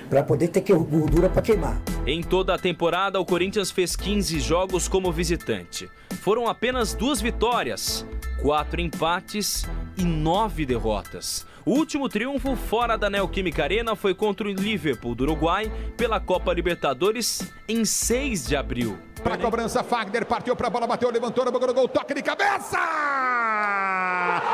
para 0.09 0.21
poder 0.21 0.49
ter 0.49 0.61
que 0.61 0.73
gordura 0.73 1.29
para 1.29 1.41
queimar. 1.41 1.81
Em 2.05 2.21
toda 2.21 2.53
a 2.53 2.57
temporada, 2.59 3.19
o 3.19 3.25
Corinthians 3.25 3.71
fez 3.71 3.95
15 3.95 4.41
jogos 4.41 4.89
como 4.89 5.11
visitante. 5.11 5.89
Foram 6.21 6.47
apenas 6.47 6.93
duas 6.93 7.21
vitórias, 7.21 8.05
quatro 8.41 8.81
empates 8.81 9.65
e 9.97 10.03
nove 10.03 10.65
derrotas. 10.65 11.45
O 11.65 11.71
último 11.71 12.09
triunfo 12.09 12.57
fora 12.57 12.97
da 12.97 13.09
Neoquímica 13.09 13.63
Arena 13.63 13.95
foi 13.95 14.13
contra 14.13 14.47
o 14.47 14.51
Liverpool 14.51 15.15
do 15.15 15.23
Uruguai 15.23 15.71
pela 15.95 16.19
Copa 16.19 16.51
Libertadores 16.53 17.49
em 17.69 17.85
6 17.85 18.47
de 18.47 18.55
abril. 18.57 18.99
Para 19.23 19.37
cobrança, 19.37 19.81
Fagner 19.81 20.25
partiu 20.25 20.57
para 20.57 20.67
a 20.67 20.69
bola, 20.69 20.85
bateu, 20.85 21.09
levantou 21.09 21.49
do 21.49 21.73
gol, 21.73 21.87
toque 21.87 22.13
de 22.13 22.21
cabeça! 22.21 22.77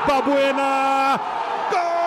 Babuena! 0.08 1.20
O 1.96 1.99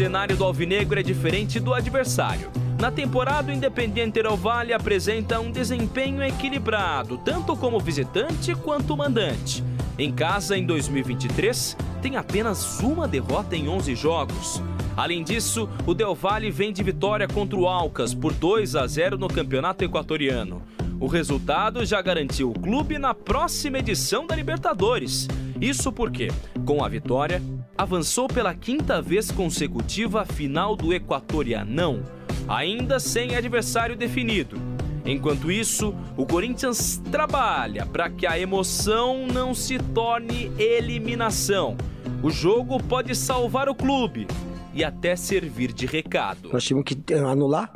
cenário 0.00 0.34
do 0.34 0.44
Alvinegro 0.44 0.98
é 0.98 1.02
diferente 1.02 1.60
do 1.60 1.74
adversário. 1.74 2.50
Na 2.80 2.90
temporada, 2.90 3.52
o 3.52 3.54
Independiente 3.54 4.22
Del 4.22 4.34
Valle 4.34 4.72
apresenta 4.72 5.38
um 5.38 5.50
desempenho 5.50 6.22
equilibrado, 6.22 7.18
tanto 7.18 7.54
como 7.54 7.78
visitante 7.78 8.54
quanto 8.54 8.96
mandante. 8.96 9.62
Em 9.98 10.10
casa, 10.10 10.56
em 10.56 10.64
2023, 10.64 11.76
tem 12.00 12.16
apenas 12.16 12.80
uma 12.80 13.06
derrota 13.06 13.54
em 13.54 13.68
11 13.68 13.94
jogos. 13.94 14.62
Além 14.96 15.22
disso, 15.22 15.68
o 15.86 15.92
Del 15.92 16.14
Valle 16.14 16.50
vem 16.50 16.72
de 16.72 16.82
vitória 16.82 17.28
contra 17.28 17.58
o 17.58 17.68
Alcas 17.68 18.14
por 18.14 18.32
2 18.32 18.76
a 18.76 18.86
0 18.86 19.18
no 19.18 19.28
Campeonato 19.28 19.84
Equatoriano. 19.84 20.62
O 20.98 21.08
resultado 21.08 21.84
já 21.84 22.00
garantiu 22.00 22.48
o 22.52 22.58
clube 22.58 22.96
na 22.96 23.12
próxima 23.12 23.80
edição 23.80 24.26
da 24.26 24.34
Libertadores. 24.34 25.28
Isso 25.60 25.92
porque, 25.92 26.28
com 26.64 26.82
a 26.82 26.88
vitória, 26.88 27.42
avançou 27.76 28.26
pela 28.26 28.54
quinta 28.54 29.02
vez 29.02 29.30
consecutiva 29.30 30.22
à 30.22 30.24
final 30.24 30.74
do 30.74 30.94
Equatorianão, 30.94 32.02
ainda 32.48 32.98
sem 32.98 33.36
adversário 33.36 33.94
definido. 33.94 34.56
Enquanto 35.04 35.50
isso, 35.50 35.94
o 36.16 36.24
Corinthians 36.24 36.98
trabalha 37.10 37.84
para 37.84 38.08
que 38.08 38.26
a 38.26 38.38
emoção 38.38 39.26
não 39.26 39.54
se 39.54 39.78
torne 39.78 40.50
eliminação. 40.58 41.76
O 42.22 42.30
jogo 42.30 42.82
pode 42.82 43.14
salvar 43.14 43.68
o 43.68 43.74
clube 43.74 44.26
e 44.72 44.82
até 44.82 45.14
servir 45.14 45.72
de 45.72 45.84
recado. 45.84 46.48
Nós 46.52 46.64
tínhamos 46.64 46.86
que 46.86 46.96
eh, 47.12 47.18
anular 47.18 47.70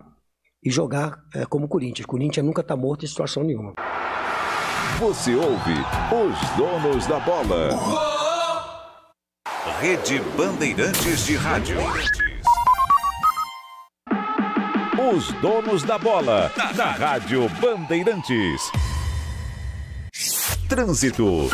e 0.63 0.71
jogar 0.71 1.19
é, 1.35 1.45
como 1.45 1.69
Corinthians. 1.69 2.07
Corinthians 2.07 2.47
nunca 2.47 2.63
está 2.63 2.75
morto 2.75 3.05
em 3.05 3.09
situação 3.09 3.43
nenhuma. 3.43 3.75
Você 4.99 5.35
ouve 5.35 5.75
os 6.13 6.57
donos 6.57 7.07
da 7.07 7.19
bola. 7.19 7.71
Rede 9.81 10.21
Bandeirantes 10.37 11.27
de 11.27 11.35
Rádio. 11.35 11.79
Os 15.13 15.33
donos 15.41 15.83
da 15.83 15.99
bola. 15.99 16.53
Na 16.77 16.93
Rádio 16.93 17.49
Bandeirantes. 17.61 18.71
Trânsito. 20.69 21.51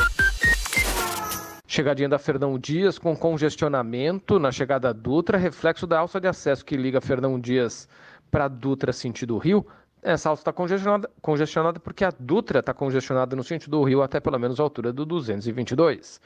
Chegadinha 1.67 2.11
da 2.11 2.19
Fernão 2.19 2.59
Dias 2.59 2.99
com 2.99 3.17
congestionamento 3.17 4.39
na 4.39 4.53
chegada 4.53 4.93
Dutra, 4.93 5.39
reflexo 5.39 5.87
da 5.87 5.99
alça 6.01 6.21
de 6.21 6.29
acesso 6.29 6.65
que 6.65 6.77
liga 6.77 7.01
Fernão 7.01 7.41
Dias 7.41 7.89
para 8.31 8.49
Dutra 8.49 8.93
sentido 8.93 9.39
Rio. 9.39 9.67
Essa 10.02 10.31
alça 10.31 10.40
está 10.40 10.52
congestionada, 10.52 11.10
congestionada 11.20 11.78
porque 11.78 12.05
a 12.05 12.12
Dutra 12.18 12.60
está 12.60 12.72
congestionada 12.72 13.36
no 13.36 13.44
sentido 13.44 13.78
do 13.78 13.82
Rio 13.85 14.02
até 14.02 14.18
pelo 14.18 14.39
menos 14.39 14.59
a 14.59 14.62
altura 14.62 14.93
do 14.93 15.05
222. 15.05 16.20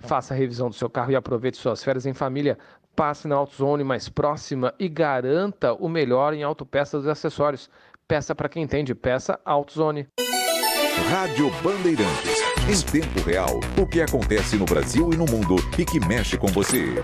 Faça 0.00 0.34
a 0.34 0.36
revisão 0.36 0.68
do 0.68 0.74
seu 0.74 0.88
carro 0.88 1.12
e 1.12 1.16
aproveite 1.16 1.56
suas 1.56 1.82
férias 1.82 2.06
em 2.06 2.14
família. 2.14 2.58
Passe 2.94 3.28
na 3.28 3.36
AutoZone 3.36 3.84
mais 3.84 4.08
próxima 4.08 4.74
e 4.78 4.88
garanta 4.88 5.72
o 5.72 5.88
melhor 5.88 6.34
em 6.34 6.42
autopeças 6.42 7.04
e 7.04 7.10
acessórios. 7.10 7.70
Peça 8.06 8.34
para 8.34 8.48
quem 8.48 8.62
entende, 8.62 8.94
peça 8.94 9.38
AutoZone. 9.44 10.08
Rádio 11.10 11.50
Bandeirantes. 11.62 12.38
Em 12.68 13.00
tempo 13.00 13.20
real, 13.20 13.60
o 13.80 13.86
que 13.86 14.00
acontece 14.00 14.56
no 14.56 14.64
Brasil 14.64 15.12
e 15.12 15.16
no 15.16 15.24
mundo 15.24 15.56
e 15.78 15.84
que 15.84 16.04
mexe 16.06 16.36
com 16.36 16.48
você. 16.48 17.02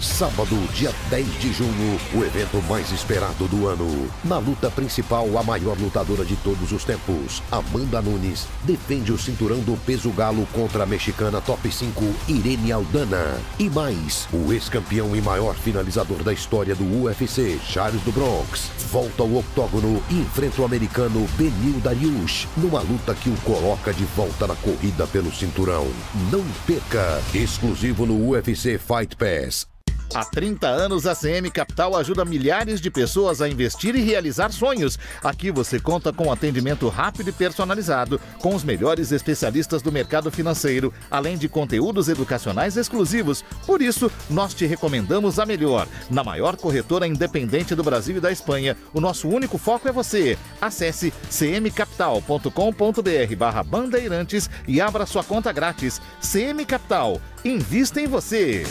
Sábado, 0.00 0.56
dia 0.74 0.94
10 1.10 1.40
de 1.40 1.52
junho, 1.52 2.00
o 2.14 2.24
evento 2.24 2.62
mais 2.68 2.92
esperado 2.92 3.48
do 3.48 3.66
ano. 3.66 4.08
Na 4.22 4.38
luta 4.38 4.70
principal, 4.70 5.26
a 5.36 5.42
maior 5.42 5.76
lutadora 5.76 6.24
de 6.24 6.36
todos 6.36 6.70
os 6.70 6.84
tempos, 6.84 7.42
Amanda 7.50 8.00
Nunes, 8.00 8.46
defende 8.62 9.12
o 9.12 9.18
cinturão 9.18 9.58
do 9.58 9.76
peso 9.84 10.10
galo 10.10 10.46
contra 10.52 10.84
a 10.84 10.86
mexicana 10.86 11.40
top 11.40 11.68
5, 11.72 12.04
Irene 12.28 12.70
Aldana. 12.70 13.40
E 13.58 13.68
mais, 13.68 14.28
o 14.32 14.52
ex-campeão 14.52 15.16
e 15.16 15.20
maior 15.20 15.56
finalizador 15.56 16.22
da 16.22 16.32
história 16.32 16.76
do 16.76 17.02
UFC, 17.02 17.58
Charles 17.66 18.02
do 18.02 18.12
Bronx, 18.12 18.70
volta 18.92 19.24
ao 19.24 19.34
octógono 19.34 20.00
e 20.08 20.14
enfrenta 20.14 20.62
o 20.62 20.64
americano 20.64 21.26
Benil 21.36 21.80
Dariush, 21.80 22.46
numa 22.56 22.82
luta 22.82 23.16
que 23.16 23.30
o 23.30 23.36
coloca 23.38 23.92
de 23.92 24.04
volta 24.04 24.46
na 24.46 24.54
corrida 24.54 25.08
pelo 25.08 25.34
cinturão. 25.34 25.88
Não 26.30 26.44
perca! 26.68 27.20
Exclusivo 27.34 28.06
no 28.06 28.28
UFC 28.28 28.78
Fight 28.78 29.16
Pass. 29.16 29.66
Há 30.14 30.24
30 30.24 30.66
anos, 30.66 31.06
a 31.06 31.14
CM 31.14 31.50
Capital 31.50 31.94
ajuda 31.94 32.24
milhares 32.24 32.80
de 32.80 32.90
pessoas 32.90 33.42
a 33.42 33.48
investir 33.48 33.94
e 33.94 34.00
realizar 34.00 34.50
sonhos. 34.50 34.98
Aqui 35.22 35.50
você 35.50 35.78
conta 35.78 36.12
com 36.12 36.32
atendimento 36.32 36.88
rápido 36.88 37.28
e 37.28 37.32
personalizado, 37.32 38.18
com 38.38 38.54
os 38.54 38.64
melhores 38.64 39.12
especialistas 39.12 39.82
do 39.82 39.92
mercado 39.92 40.30
financeiro, 40.30 40.92
além 41.10 41.36
de 41.36 41.48
conteúdos 41.48 42.08
educacionais 42.08 42.76
exclusivos. 42.76 43.44
Por 43.66 43.82
isso, 43.82 44.10
nós 44.30 44.54
te 44.54 44.64
recomendamos 44.64 45.38
a 45.38 45.44
melhor. 45.44 45.86
Na 46.10 46.24
maior 46.24 46.56
corretora 46.56 47.06
independente 47.06 47.74
do 47.74 47.84
Brasil 47.84 48.16
e 48.16 48.20
da 48.20 48.32
Espanha, 48.32 48.76
o 48.94 49.00
nosso 49.00 49.28
único 49.28 49.58
foco 49.58 49.88
é 49.88 49.92
você. 49.92 50.38
Acesse 50.60 51.12
cmcapital.com.br 51.30 53.36
barra 53.36 53.62
bandeirantes 53.62 54.48
e 54.66 54.80
abra 54.80 55.04
sua 55.04 55.22
conta 55.22 55.52
grátis. 55.52 56.00
CM 56.20 56.64
Capital, 56.64 57.20
invista 57.44 58.00
em 58.00 58.06
você. 58.06 58.64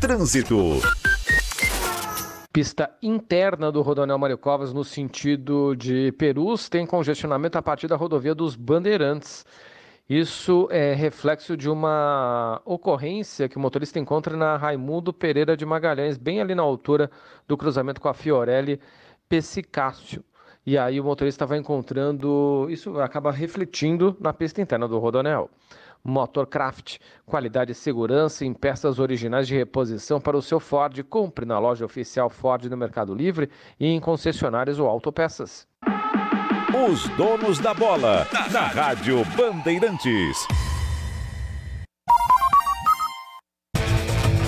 Trânsito. 0.00 0.80
Pista 2.50 2.90
interna 3.02 3.70
do 3.70 3.82
Rodonel 3.82 4.18
Mário 4.18 4.38
Covas 4.38 4.72
no 4.72 4.82
sentido 4.82 5.76
de 5.76 6.10
Perus 6.12 6.70
tem 6.70 6.86
congestionamento 6.86 7.58
a 7.58 7.62
partir 7.62 7.86
da 7.86 7.96
rodovia 7.96 8.34
dos 8.34 8.56
Bandeirantes. 8.56 9.44
Isso 10.08 10.66
é 10.70 10.94
reflexo 10.94 11.54
de 11.54 11.68
uma 11.68 12.62
ocorrência 12.64 13.46
que 13.46 13.58
o 13.58 13.60
motorista 13.60 13.98
encontra 13.98 14.34
na 14.38 14.56
Raimundo 14.56 15.12
Pereira 15.12 15.54
de 15.54 15.66
Magalhães, 15.66 16.16
bem 16.16 16.40
ali 16.40 16.54
na 16.54 16.62
altura 16.62 17.10
do 17.46 17.54
cruzamento 17.54 18.00
com 18.00 18.08
a 18.08 18.14
Fiorelli 18.14 18.80
Pessicácio. 19.28 20.24
E 20.64 20.78
aí 20.78 20.98
o 20.98 21.04
motorista 21.04 21.44
vai 21.44 21.58
encontrando, 21.58 22.66
isso 22.70 22.98
acaba 23.00 23.30
refletindo 23.30 24.16
na 24.18 24.32
pista 24.32 24.62
interna 24.62 24.88
do 24.88 24.98
Rodonel. 24.98 25.50
Motorcraft, 26.04 26.98
qualidade 27.26 27.72
e 27.72 27.74
segurança 27.74 28.44
em 28.44 28.52
peças 28.52 28.98
originais 28.98 29.46
de 29.46 29.54
reposição 29.54 30.20
para 30.20 30.36
o 30.36 30.42
seu 30.42 30.58
Ford. 30.58 31.02
Compre 31.04 31.44
na 31.44 31.58
loja 31.58 31.84
oficial 31.84 32.30
Ford 32.30 32.64
no 32.64 32.76
Mercado 32.76 33.14
Livre 33.14 33.50
e 33.78 33.86
em 33.86 34.00
concessionários 34.00 34.78
ou 34.78 34.86
autopeças. 34.86 35.66
Os 36.88 37.08
donos 37.10 37.58
da 37.58 37.74
bola, 37.74 38.26
na 38.52 38.66
Rádio 38.68 39.24
Bandeirantes. 39.36 40.46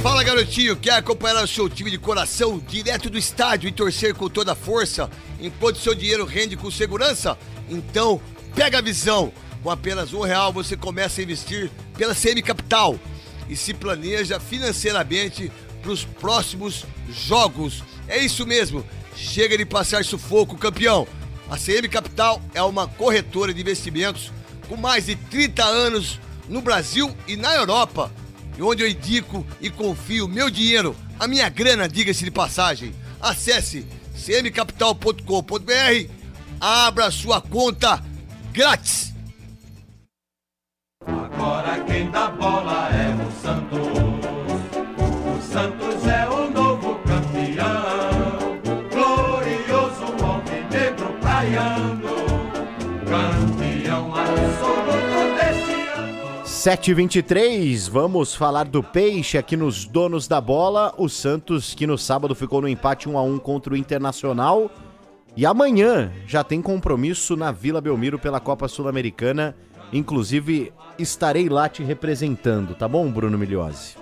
Fala 0.02 0.24
garotinho, 0.24 0.76
quer 0.76 0.94
acompanhar 0.94 1.44
o 1.44 1.46
seu 1.46 1.68
time 1.68 1.90
de 1.90 1.98
coração 1.98 2.58
direto 2.58 3.08
do 3.08 3.16
estádio 3.16 3.68
e 3.68 3.72
torcer 3.72 4.14
com 4.14 4.28
toda 4.28 4.52
a 4.52 4.56
força, 4.56 5.08
enquanto 5.40 5.78
seu 5.78 5.94
dinheiro 5.94 6.24
rende 6.24 6.56
com 6.56 6.70
segurança? 6.70 7.38
Então, 7.68 8.20
pega 8.54 8.78
a 8.78 8.82
visão! 8.82 9.32
Com 9.62 9.70
apenas 9.70 10.12
um 10.12 10.20
real 10.20 10.52
você 10.52 10.76
começa 10.76 11.20
a 11.20 11.24
investir 11.24 11.70
pela 11.96 12.14
CM 12.14 12.42
Capital 12.42 12.98
e 13.48 13.56
se 13.56 13.72
planeja 13.72 14.40
financeiramente 14.40 15.50
para 15.80 15.90
os 15.90 16.04
próximos 16.04 16.84
jogos. 17.08 17.82
É 18.08 18.18
isso 18.18 18.46
mesmo, 18.46 18.84
chega 19.16 19.56
de 19.56 19.64
passar 19.64 20.04
sufoco, 20.04 20.56
campeão! 20.56 21.06
A 21.50 21.56
CM 21.56 21.88
Capital 21.88 22.40
é 22.54 22.62
uma 22.62 22.88
corretora 22.88 23.52
de 23.52 23.60
investimentos 23.60 24.32
com 24.68 24.76
mais 24.76 25.06
de 25.06 25.16
30 25.16 25.64
anos 25.64 26.18
no 26.48 26.62
Brasil 26.62 27.14
e 27.28 27.36
na 27.36 27.54
Europa 27.54 28.10
onde 28.60 28.82
eu 28.82 28.88
indico 28.88 29.46
e 29.60 29.70
confio 29.70 30.28
meu 30.28 30.50
dinheiro, 30.50 30.96
a 31.18 31.26
minha 31.26 31.48
grana, 31.48 31.88
diga-se 31.88 32.24
de 32.24 32.30
passagem. 32.30 32.92
Acesse 33.20 33.86
cmcapital.com.br, 34.14 36.10
abra 36.60 37.10
sua 37.10 37.40
conta 37.40 38.02
grátis. 38.52 39.11
Quem 41.92 42.10
dá 42.10 42.30
bola 42.30 42.88
é 42.88 43.14
o 43.22 43.30
Santos. 43.30 43.86
O 45.28 45.42
Santos 45.42 46.06
é 46.08 46.26
o 46.26 46.50
novo 46.50 46.98
campeão. 47.00 48.58
Glorioso. 48.90 50.02
Campeão 53.06 54.14
absoluto 54.14 55.42
ano. 55.50 56.44
7h23, 56.44 57.90
vamos 57.90 58.34
falar 58.34 58.64
do 58.64 58.82
Peixe 58.82 59.36
aqui 59.36 59.54
nos 59.54 59.84
Donos 59.84 60.26
da 60.26 60.40
Bola. 60.40 60.94
O 60.96 61.10
Santos, 61.10 61.74
que 61.74 61.86
no 61.86 61.98
sábado 61.98 62.34
ficou 62.34 62.62
no 62.62 62.68
empate 62.68 63.06
1x1 63.06 63.38
contra 63.40 63.74
o 63.74 63.76
Internacional. 63.76 64.70
E 65.36 65.44
amanhã 65.44 66.10
já 66.26 66.42
tem 66.42 66.62
compromisso 66.62 67.36
na 67.36 67.52
Vila 67.52 67.82
Belmiro 67.82 68.18
pela 68.18 68.40
Copa 68.40 68.66
Sul-Americana. 68.66 69.54
Inclusive, 69.92 70.72
estarei 70.98 71.48
lá 71.48 71.68
te 71.68 71.82
representando, 71.82 72.74
tá 72.74 72.88
bom, 72.88 73.10
Bruno 73.10 73.36
Miliose? 73.36 74.01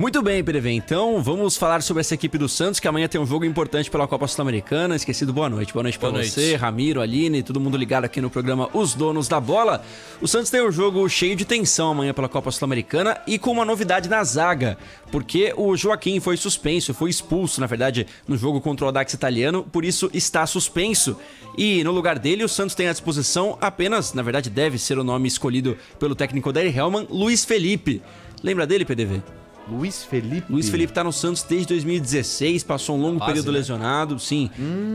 Muito 0.00 0.22
bem, 0.22 0.42
PDV. 0.42 0.70
Então, 0.70 1.22
vamos 1.22 1.58
falar 1.58 1.82
sobre 1.82 2.00
essa 2.00 2.14
equipe 2.14 2.38
do 2.38 2.48
Santos, 2.48 2.80
que 2.80 2.88
amanhã 2.88 3.06
tem 3.06 3.20
um 3.20 3.26
jogo 3.26 3.44
importante 3.44 3.90
pela 3.90 4.08
Copa 4.08 4.26
Sul-Americana. 4.26 4.96
Esquecido, 4.96 5.30
boa 5.30 5.50
noite. 5.50 5.74
Boa 5.74 5.82
noite 5.82 5.98
pra 5.98 6.10
Boa 6.10 6.24
você. 6.24 6.56
Ramiro, 6.56 7.02
Aline, 7.02 7.42
todo 7.42 7.60
mundo 7.60 7.76
ligado 7.76 8.06
aqui 8.06 8.18
no 8.18 8.30
programa 8.30 8.70
Os 8.72 8.94
Donos 8.94 9.28
da 9.28 9.38
Bola. 9.38 9.84
O 10.18 10.26
Santos 10.26 10.48
tem 10.48 10.66
um 10.66 10.72
jogo 10.72 11.06
cheio 11.06 11.36
de 11.36 11.44
tensão 11.44 11.90
amanhã 11.90 12.14
pela 12.14 12.30
Copa 12.30 12.50
Sul-Americana 12.50 13.20
e 13.26 13.38
com 13.38 13.50
uma 13.50 13.62
novidade 13.62 14.08
na 14.08 14.24
zaga, 14.24 14.78
porque 15.12 15.52
o 15.54 15.76
Joaquim 15.76 16.18
foi 16.18 16.38
suspenso, 16.38 16.94
foi 16.94 17.10
expulso, 17.10 17.60
na 17.60 17.66
verdade, 17.66 18.06
no 18.26 18.38
jogo 18.38 18.58
contra 18.58 18.86
o 18.86 18.88
Audax 18.88 19.12
Italiano, 19.12 19.64
por 19.70 19.84
isso 19.84 20.10
está 20.14 20.46
suspenso. 20.46 21.14
E 21.58 21.84
no 21.84 21.92
lugar 21.92 22.18
dele, 22.18 22.42
o 22.42 22.48
Santos 22.48 22.74
tem 22.74 22.88
à 22.88 22.92
disposição 22.92 23.58
apenas, 23.60 24.14
na 24.14 24.22
verdade, 24.22 24.48
deve 24.48 24.78
ser 24.78 24.98
o 24.98 25.04
nome 25.04 25.28
escolhido 25.28 25.76
pelo 25.98 26.14
técnico 26.14 26.48
Odair 26.48 26.74
Hellman, 26.74 27.06
Luiz 27.10 27.44
Felipe. 27.44 28.00
Lembra 28.42 28.66
dele, 28.66 28.86
PDV? 28.86 29.39
Luiz 29.70 30.04
Felipe? 30.04 30.52
Luiz 30.52 30.68
Felipe 30.68 30.92
tá 30.92 31.04
no 31.04 31.12
Santos 31.12 31.42
desde 31.42 31.68
2016, 31.68 32.64
passou 32.64 32.96
um 32.96 33.00
longo 33.00 33.18
Base, 33.18 33.30
período 33.32 33.52
né? 33.52 33.58
lesionado, 33.58 34.18
sim. 34.18 34.50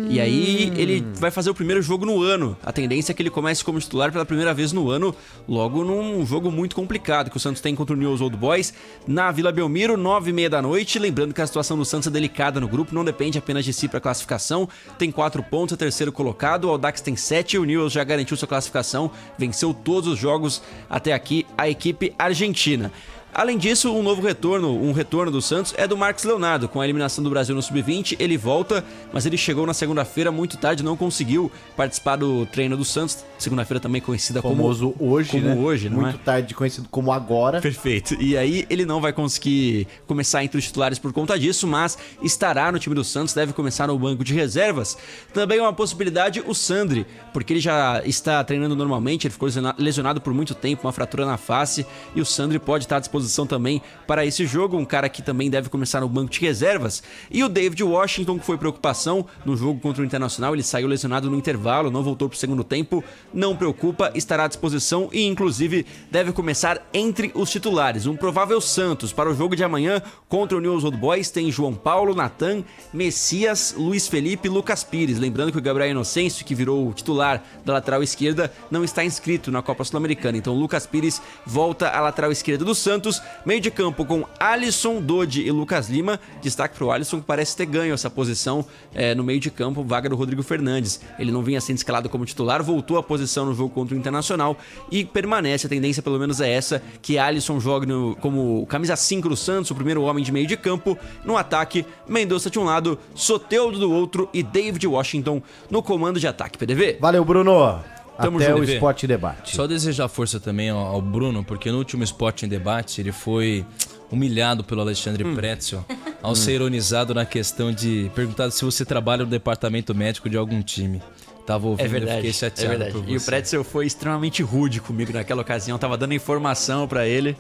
E 0.09 0.19
aí 0.19 0.71
ele 0.75 1.05
vai 1.15 1.31
fazer 1.31 1.49
o 1.49 1.55
primeiro 1.55 1.81
jogo 1.81 2.05
no 2.05 2.21
ano. 2.21 2.57
A 2.63 2.71
tendência 2.71 3.11
é 3.11 3.15
que 3.15 3.21
ele 3.21 3.29
comece 3.29 3.63
como 3.63 3.79
titular 3.79 4.11
pela 4.11 4.25
primeira 4.25 4.53
vez 4.53 4.71
no 4.71 4.89
ano, 4.89 5.15
logo 5.47 5.83
num 5.83 6.25
jogo 6.25 6.51
muito 6.51 6.75
complicado 6.75 7.29
que 7.29 7.37
o 7.37 7.39
Santos 7.39 7.61
tem 7.61 7.75
contra 7.75 7.95
o 7.95 7.99
News 7.99 8.21
Old 8.21 8.35
Boys 8.35 8.73
na 9.07 9.31
Vila 9.31 9.51
Belmiro, 9.51 9.97
nove 9.97 10.29
e 10.29 10.33
meia 10.33 10.49
da 10.49 10.61
noite. 10.61 10.99
Lembrando 10.99 11.33
que 11.33 11.41
a 11.41 11.47
situação 11.47 11.77
do 11.77 11.85
Santos 11.85 12.07
é 12.07 12.11
delicada 12.11 12.59
no 12.59 12.67
grupo, 12.67 12.93
não 12.93 13.05
depende 13.05 13.37
apenas 13.37 13.63
de 13.63 13.73
si 13.73 13.87
para 13.87 13.99
classificação. 13.99 14.67
Tem 14.97 15.11
quatro 15.11 15.41
pontos, 15.41 15.73
é 15.73 15.77
terceiro 15.77 16.11
colocado. 16.11 16.65
O 16.65 16.69
Audax 16.69 17.01
tem 17.01 17.15
sete, 17.15 17.57
o 17.57 17.63
News 17.63 17.93
já 17.93 18.03
garantiu 18.03 18.35
sua 18.37 18.47
classificação, 18.47 19.11
venceu 19.37 19.73
todos 19.73 20.09
os 20.11 20.19
jogos 20.19 20.61
até 20.89 21.13
aqui 21.13 21.45
a 21.57 21.69
equipe 21.69 22.13
argentina. 22.17 22.91
Além 23.37 23.57
disso, 23.57 23.91
um 23.93 24.01
novo 24.01 24.21
retorno, 24.21 24.81
um 24.81 24.93
retorno 24.93 25.29
do 25.29 25.41
Santos 25.41 25.73
é 25.75 25.85
do 25.85 25.97
Marcos 25.97 26.23
Leonardo. 26.23 26.69
Com 26.69 26.79
a 26.79 26.85
eliminação 26.85 27.21
do 27.21 27.29
Brasil 27.29 27.53
no 27.53 27.61
Sub-20, 27.61 28.15
ele 28.17 28.37
volta, 28.37 28.81
mas 29.11 29.25
ele 29.25 29.35
chegou 29.35 29.65
na 29.65 29.73
segunda-feira 29.73 30.31
muito 30.31 30.55
tarde, 30.55 30.81
não 30.81 30.95
conseguiu 30.95 31.51
participar 31.75 32.15
do 32.15 32.45
treino 32.45 32.77
do 32.77 32.85
Santos. 32.85 33.25
Segunda-feira 33.37 33.81
também 33.81 33.99
conhecida 34.01 34.41
Famoso 34.41 34.91
como 34.91 35.11
hoje, 35.11 35.31
como 35.31 35.47
né? 35.47 35.53
hoje, 35.53 35.89
não 35.89 35.99
Muito 36.03 36.15
é? 36.15 36.19
tarde 36.23 36.53
conhecido 36.53 36.87
como 36.89 37.11
agora. 37.11 37.59
Perfeito. 37.59 38.15
E 38.21 38.37
aí 38.37 38.65
ele 38.69 38.85
não 38.85 39.01
vai 39.01 39.11
conseguir 39.11 39.85
começar 40.07 40.41
entre 40.41 40.57
os 40.57 40.63
titulares 40.63 40.97
por 40.97 41.11
conta 41.11 41.37
disso, 41.37 41.67
mas 41.67 41.97
estará 42.23 42.71
no 42.71 42.79
time 42.79 42.95
do 42.95 43.03
Santos, 43.03 43.33
deve 43.33 43.51
começar 43.51 43.85
no 43.87 43.99
banco 43.99 44.23
de 44.23 44.33
reservas. 44.33 44.97
Também 45.33 45.57
é 45.57 45.61
uma 45.61 45.73
possibilidade 45.73 46.41
o 46.47 46.55
Sandri, 46.55 47.05
porque 47.33 47.51
ele 47.51 47.59
já 47.59 48.01
está 48.05 48.41
treinando 48.45 48.77
normalmente, 48.77 49.27
ele 49.27 49.33
ficou 49.33 49.47
lesiona- 49.47 49.75
lesionado 49.77 50.21
por 50.21 50.33
muito 50.33 50.55
tempo, 50.55 50.87
uma 50.87 50.93
fratura 50.93 51.25
na 51.25 51.35
face, 51.35 51.85
e 52.15 52.21
o 52.21 52.25
Sandri 52.25 52.59
pode 52.59 52.85
estar 52.85 52.95
à 52.95 52.99
disposição 53.01 53.24
também 53.47 53.81
para 54.05 54.25
esse 54.25 54.45
jogo, 54.45 54.77
um 54.77 54.85
cara 54.85 55.09
que 55.09 55.21
também 55.21 55.49
deve 55.49 55.69
começar 55.69 56.01
no 56.01 56.09
banco 56.09 56.31
de 56.31 56.39
reservas. 56.39 57.01
E 57.31 57.43
o 57.43 57.49
David 57.49 57.83
Washington, 57.83 58.37
que 58.37 58.45
foi 58.45 58.57
preocupação 58.57 59.25
no 59.45 59.55
jogo 59.55 59.79
contra 59.79 60.01
o 60.01 60.05
Internacional, 60.05 60.53
ele 60.53 60.63
saiu 60.63 60.87
lesionado 60.87 61.29
no 61.29 61.37
intervalo, 61.37 61.89
não 61.89 62.03
voltou 62.03 62.29
para 62.29 62.35
o 62.35 62.39
segundo 62.39 62.63
tempo, 62.63 63.03
não 63.33 63.55
preocupa, 63.55 64.11
estará 64.13 64.45
à 64.45 64.47
disposição 64.47 65.09
e 65.11 65.25
inclusive 65.25 65.85
deve 66.11 66.31
começar 66.31 66.87
entre 66.93 67.31
os 67.33 67.49
titulares. 67.49 68.05
Um 68.05 68.15
provável 68.15 68.59
Santos 68.61 69.13
para 69.13 69.29
o 69.29 69.35
jogo 69.35 69.55
de 69.55 69.63
amanhã 69.63 70.01
contra 70.27 70.57
o 70.57 70.61
News 70.61 70.83
Old 70.83 70.97
Boys 70.97 71.29
tem 71.29 71.51
João 71.51 71.73
Paulo, 71.73 72.13
Natan, 72.13 72.63
Messias, 72.93 73.73
Luiz 73.77 74.07
Felipe 74.07 74.47
e 74.47 74.51
Lucas 74.51 74.83
Pires. 74.83 75.19
Lembrando 75.19 75.51
que 75.51 75.57
o 75.57 75.61
Gabriel 75.61 75.91
Inocêncio, 75.91 76.45
que 76.45 76.55
virou 76.55 76.89
o 76.89 76.93
titular 76.93 77.43
da 77.63 77.73
lateral 77.73 78.03
esquerda, 78.03 78.51
não 78.69 78.83
está 78.83 79.03
inscrito 79.03 79.51
na 79.51 79.61
Copa 79.61 79.83
Sul-Americana. 79.83 80.37
Então 80.37 80.53
Lucas 80.53 80.85
Pires 80.85 81.21
volta 81.45 81.89
à 81.89 82.01
lateral 82.01 82.31
esquerda 82.31 82.65
do 82.65 82.75
Santos. 82.75 83.14
Meio 83.45 83.59
de 83.61 83.69
campo 83.71 84.05
com 84.05 84.25
Alisson, 84.39 85.01
Dodi 85.01 85.41
e 85.41 85.51
Lucas 85.51 85.89
Lima. 85.89 86.19
Destaque 86.41 86.75
para 86.75 86.85
o 86.85 86.91
Alisson, 86.91 87.19
que 87.19 87.25
parece 87.25 87.55
ter 87.55 87.65
ganho 87.65 87.93
essa 87.93 88.09
posição 88.09 88.65
eh, 88.93 89.13
no 89.15 89.23
meio 89.23 89.39
de 89.39 89.49
campo, 89.51 89.83
vaga 89.83 90.09
do 90.09 90.15
Rodrigo 90.15 90.43
Fernandes. 90.43 90.99
Ele 91.19 91.31
não 91.31 91.41
vinha 91.43 91.59
sendo 91.61 91.77
escalado 91.77 92.09
como 92.09 92.25
titular, 92.25 92.63
voltou 92.63 92.97
à 92.97 93.03
posição 93.03 93.45
no 93.45 93.53
jogo 93.53 93.69
contra 93.73 93.95
o 93.95 93.97
Internacional 93.97 94.57
e 94.91 95.03
permanece. 95.05 95.67
A 95.67 95.69
tendência, 95.69 96.01
pelo 96.03 96.19
menos, 96.19 96.39
é 96.41 96.49
essa: 96.49 96.81
que 97.01 97.17
Alisson 97.17 97.59
jogue 97.59 97.85
no- 97.85 98.15
como 98.17 98.65
camisa 98.67 98.95
5 98.95 99.29
do 99.29 99.35
Santos, 99.35 99.71
o 99.71 99.75
primeiro 99.75 100.01
homem 100.03 100.23
de 100.23 100.31
meio 100.31 100.47
de 100.47 100.57
campo. 100.57 100.97
No 101.23 101.37
ataque, 101.37 101.85
Mendonça 102.07 102.49
de 102.49 102.59
um 102.59 102.63
lado, 102.63 102.97
Soteudo 103.13 103.79
do 103.79 103.91
outro 103.91 104.29
e 104.33 104.41
David 104.43 104.85
Washington 104.87 105.41
no 105.69 105.81
comando 105.81 106.19
de 106.19 106.27
ataque. 106.27 106.57
PDV. 106.57 106.97
Valeu, 106.99 107.23
Bruno. 107.25 107.94
Tamo 108.17 108.37
Até 108.37 108.49
junto, 108.49 108.61
o. 108.61 108.63
Esporte 108.63 109.05
em 109.05 109.07
Debate. 109.09 109.55
Só 109.55 109.67
desejar 109.67 110.07
força 110.07 110.39
também 110.39 110.69
ao, 110.69 110.77
ao 110.79 111.01
Bruno, 111.01 111.43
porque 111.43 111.71
no 111.71 111.77
último 111.77 112.03
Esporte 112.03 112.45
em 112.45 112.49
Debate 112.49 113.01
ele 113.01 113.11
foi 113.11 113.65
humilhado 114.11 114.63
pelo 114.63 114.81
Alexandre 114.81 115.23
Hum. 115.23 115.35
Pretzel 115.35 115.83
ao 116.21 116.35
ser 116.35 116.53
ironizado 116.53 117.13
na 117.13 117.25
questão 117.25 117.71
de 117.73 118.09
perguntar 118.15 118.49
se 118.51 118.63
você 118.63 118.85
trabalha 118.85 119.23
no 119.25 119.29
departamento 119.29 119.93
médico 119.93 120.29
de 120.29 120.37
algum 120.37 120.61
time. 120.61 121.01
Tava 121.45 121.67
ouvindo, 121.67 121.85
É 121.85 121.89
verdade, 121.89 122.11
eu 122.11 122.15
fiquei 122.17 122.29
é 122.31 122.33
chateado 122.33 122.69
verdade. 122.69 122.91
por 122.93 123.01
você. 123.03 123.11
E 123.11 123.17
o 123.17 123.21
Pretzel 123.21 123.63
foi 123.63 123.85
extremamente 123.85 124.41
rude 124.41 124.79
comigo 124.81 125.13
naquela 125.13 125.41
ocasião, 125.41 125.77
tava 125.77 125.95
dando 125.97 126.13
informação 126.13 126.87
pra 126.87 127.07
ele. 127.07 127.37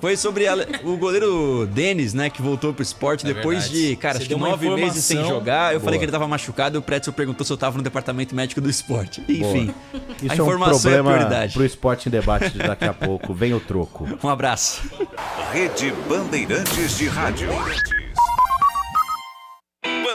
Foi 0.00 0.16
sobre 0.16 0.46
a- 0.46 0.54
o 0.84 0.96
goleiro 0.96 1.66
Denis, 1.72 2.12
né, 2.14 2.28
que 2.28 2.42
voltou 2.42 2.72
pro 2.74 2.82
esporte 2.82 3.24
É 3.26 3.32
depois 3.32 3.64
verdade. 3.68 3.88
de, 3.88 3.96
cara, 3.96 4.14
Você 4.14 4.20
acho 4.24 4.28
que 4.28 4.36
nove 4.36 4.68
meses 4.70 5.04
sem 5.04 5.16
informação. 5.16 5.38
jogar. 5.40 5.72
Eu 5.72 5.78
Boa. 5.80 5.84
falei 5.84 5.98
que 5.98 6.04
ele 6.04 6.12
tava 6.12 6.28
machucado 6.28 6.76
e 6.76 6.78
o 6.78 6.82
Pretzel 6.82 7.12
perguntou 7.12 7.44
se 7.46 7.52
eu 7.52 7.56
tava 7.56 7.76
no 7.78 7.82
departamento 7.82 8.34
médico 8.34 8.60
do 8.60 8.68
esporte. 8.68 9.22
Enfim, 9.28 9.74
Isso 10.22 10.32
a 10.32 10.36
é 10.36 10.42
um 10.42 10.44
informação 10.46 10.90
é, 10.90 10.94
problema 10.94 11.12
prioridade. 11.12 11.52
pro 11.54 11.64
Esporte 11.64 12.08
em 12.08 12.12
Debate 12.12 12.56
daqui 12.58 12.84
a 12.84 12.92
pouco. 12.94 13.32
Vem 13.32 13.54
o 13.54 13.60
troco. 13.60 14.06
Um 14.22 14.28
abraço. 14.28 14.82
Rede 15.52 15.92
Bandeirantes 16.08 16.96
de 16.98 17.06
Rádio. 17.06 17.48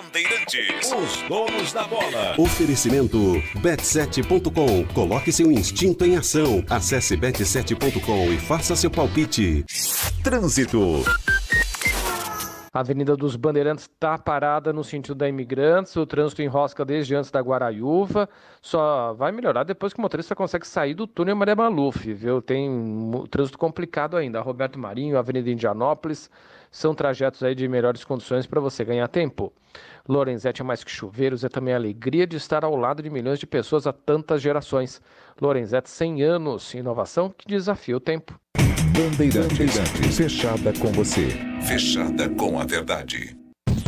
Bandeirantes. 0.09 0.91
Os 0.91 1.21
donos 1.29 1.71
da 1.71 1.83
bola. 1.83 2.33
Oferecimento 2.35 3.17
bet7.com. 3.61 4.91
Coloque 4.91 5.31
seu 5.31 5.51
instinto 5.51 6.03
em 6.03 6.17
ação. 6.17 6.63
Acesse 6.67 7.15
bet7.com 7.15 8.33
e 8.33 8.39
faça 8.39 8.75
seu 8.75 8.89
palpite. 8.89 9.63
Trânsito. 10.23 11.03
A 12.73 12.79
Avenida 12.79 13.15
dos 13.15 13.35
Bandeirantes 13.35 13.83
está 13.83 14.17
parada 14.17 14.73
no 14.73 14.83
sentido 14.83 15.15
da 15.15 15.27
Imigrantes, 15.27 15.95
o 15.95 16.05
trânsito 16.05 16.41
enrosca 16.41 16.85
desde 16.85 17.15
antes 17.15 17.31
da 17.31 17.39
Guaraiúva, 17.39 18.29
só 18.61 19.13
vai 19.13 19.31
melhorar 19.31 19.63
depois 19.63 19.91
que 19.91 19.99
o 19.99 20.01
motorista 20.01 20.35
consegue 20.35 20.67
sair 20.67 20.93
do 20.93 21.07
túnel 21.07 21.35
Maria 21.35 21.55
Maluf, 21.55 22.13
viu? 22.13 22.41
Tem 22.43 22.69
um 22.69 23.25
trânsito 23.25 23.57
complicado 23.57 24.15
ainda. 24.15 24.39
Roberto 24.39 24.77
Marinho, 24.77 25.17
Avenida 25.17 25.49
Indianópolis, 25.49 26.29
são 26.71 26.93
trajetos 26.93 27.41
aí 27.41 27.55
de 27.55 27.67
melhores 27.67 28.03
condições 28.03 28.45
para 28.45 28.61
você 28.61 28.85
ganhar 28.85 29.07
tempo. 29.07 29.51
Lorenzetti 30.09 30.61
é 30.61 30.65
mais 30.65 30.83
que 30.83 30.89
chuveiros, 30.89 31.43
é 31.43 31.49
também 31.49 31.71
a 31.71 31.77
alegria 31.77 32.25
de 32.25 32.35
estar 32.35 32.65
ao 32.65 32.75
lado 32.75 33.03
de 33.03 33.11
milhões 33.11 33.37
de 33.37 33.45
pessoas 33.45 33.85
há 33.85 33.93
tantas 33.93 34.41
gerações. 34.41 34.99
Lorenzetti, 35.39 35.87
100 35.87 36.23
anos, 36.23 36.73
inovação 36.73 37.29
que 37.29 37.47
desafia 37.47 37.95
o 37.95 37.99
tempo. 37.99 38.33
Bandeirantes. 38.97 40.17
Fechada 40.17 40.73
com 40.73 40.91
você. 40.91 41.27
Fechada 41.61 42.27
com 42.27 42.59
a 42.59 42.65
verdade. 42.65 43.38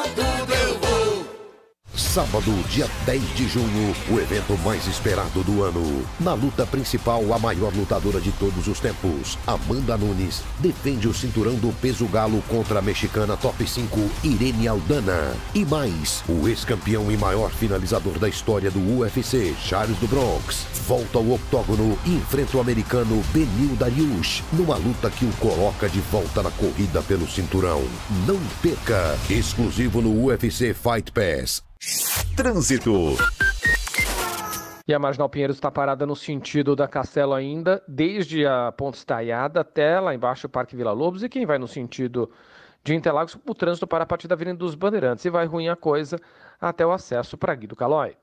Sábado, 2.17 2.51
dia 2.67 2.89
10 3.05 3.35
de 3.35 3.47
junho, 3.47 3.95
o 4.09 4.19
evento 4.19 4.57
mais 4.65 4.87
esperado 4.87 5.43
do 5.43 5.61
ano. 5.61 6.03
Na 6.19 6.33
luta 6.33 6.65
principal, 6.65 7.31
a 7.31 7.37
maior 7.37 7.71
lutadora 7.71 8.19
de 8.19 8.31
todos 8.31 8.67
os 8.67 8.79
tempos, 8.79 9.37
Amanda 9.45 9.95
Nunes, 9.95 10.41
defende 10.57 11.07
o 11.07 11.13
cinturão 11.13 11.53
do 11.53 11.71
peso 11.79 12.07
galo 12.07 12.41
contra 12.47 12.79
a 12.79 12.81
mexicana 12.81 13.37
top 13.37 13.69
5, 13.69 13.99
Irene 14.23 14.67
Aldana. 14.67 15.35
E 15.53 15.63
mais, 15.63 16.23
o 16.27 16.47
ex-campeão 16.47 17.11
e 17.11 17.17
maior 17.17 17.51
finalizador 17.51 18.17
da 18.17 18.27
história 18.27 18.71
do 18.71 18.97
UFC, 18.97 19.53
Charles 19.61 19.99
do 19.99 20.07
Bronx, 20.07 20.65
volta 20.87 21.19
ao 21.19 21.33
octógono 21.33 21.99
e 22.03 22.15
enfrenta 22.15 22.57
o 22.57 22.61
americano 22.61 23.23
Benil 23.31 23.75
Dariush, 23.75 24.43
numa 24.53 24.77
luta 24.77 25.11
que 25.11 25.25
o 25.25 25.31
coloca 25.33 25.87
de 25.87 25.99
volta 25.99 26.41
na 26.41 26.49
corrida 26.49 26.99
pelo 27.03 27.27
cinturão. 27.27 27.83
Não 28.25 28.39
perca! 28.59 29.15
Exclusivo 29.29 30.01
no 30.01 30.25
UFC 30.25 30.73
Fight 30.73 31.11
Pass. 31.11 31.66
Trânsito. 32.35 33.15
E 34.87 34.93
a 34.93 34.99
Marginal 34.99 35.27
Pinheiros 35.27 35.57
está 35.57 35.69
parada 35.69 36.05
no 36.05 36.15
sentido 36.15 36.75
da 36.75 36.87
Castelo 36.87 37.33
ainda, 37.33 37.83
desde 37.87 38.45
a 38.45 38.71
Ponte 38.71 38.95
Estaiada 38.95 39.61
até 39.61 39.99
lá 39.99 40.15
embaixo 40.15 40.47
o 40.47 40.49
Parque 40.49 40.75
Vila 40.75 40.93
Lobos. 40.93 41.23
E 41.23 41.29
quem 41.29 41.45
vai 41.45 41.57
no 41.57 41.67
sentido 41.67 42.31
de 42.83 42.95
Interlagos, 42.95 43.37
o 43.45 43.53
trânsito 43.53 43.85
para 43.85 44.05
a 44.05 44.07
partir 44.07 44.29
da 44.29 44.35
Avenida 44.35 44.57
dos 44.57 44.75
Bandeirantes. 44.75 45.25
E 45.25 45.29
vai 45.29 45.45
ruim 45.45 45.67
a 45.67 45.75
coisa 45.75 46.17
até 46.59 46.85
o 46.85 46.91
acesso 46.91 47.37
para 47.37 47.53
Guido 47.53 47.75
Calói. 47.75 48.15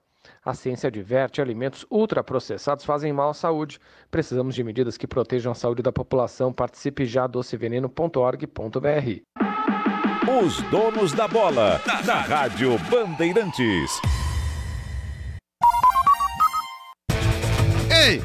A 0.43 0.55
ciência 0.55 0.89
adverte 0.89 1.43
alimentos 1.43 1.85
ultraprocessados 1.91 2.85
fazem 2.85 3.13
mal 3.13 3.29
à 3.29 3.35
saúde. 3.35 3.79
Precisamos 4.11 4.55
de 4.55 4.65
medidas 4.65 4.97
que 4.97 5.07
protejam 5.07 5.53
a 5.53 5.55
saúde 5.55 5.83
da 5.83 5.93
população. 5.93 6.51
Participe 6.51 7.05
já 7.05 7.27
doceveneno.org.br. 7.27 9.54
Os 10.27 10.63
donos 10.71 11.13
da 11.13 11.29
bola. 11.29 11.83
Na 12.07 12.23
Rádio 12.23 12.79
Bandeirantes. 12.91 14.01
Ei, 17.91 18.23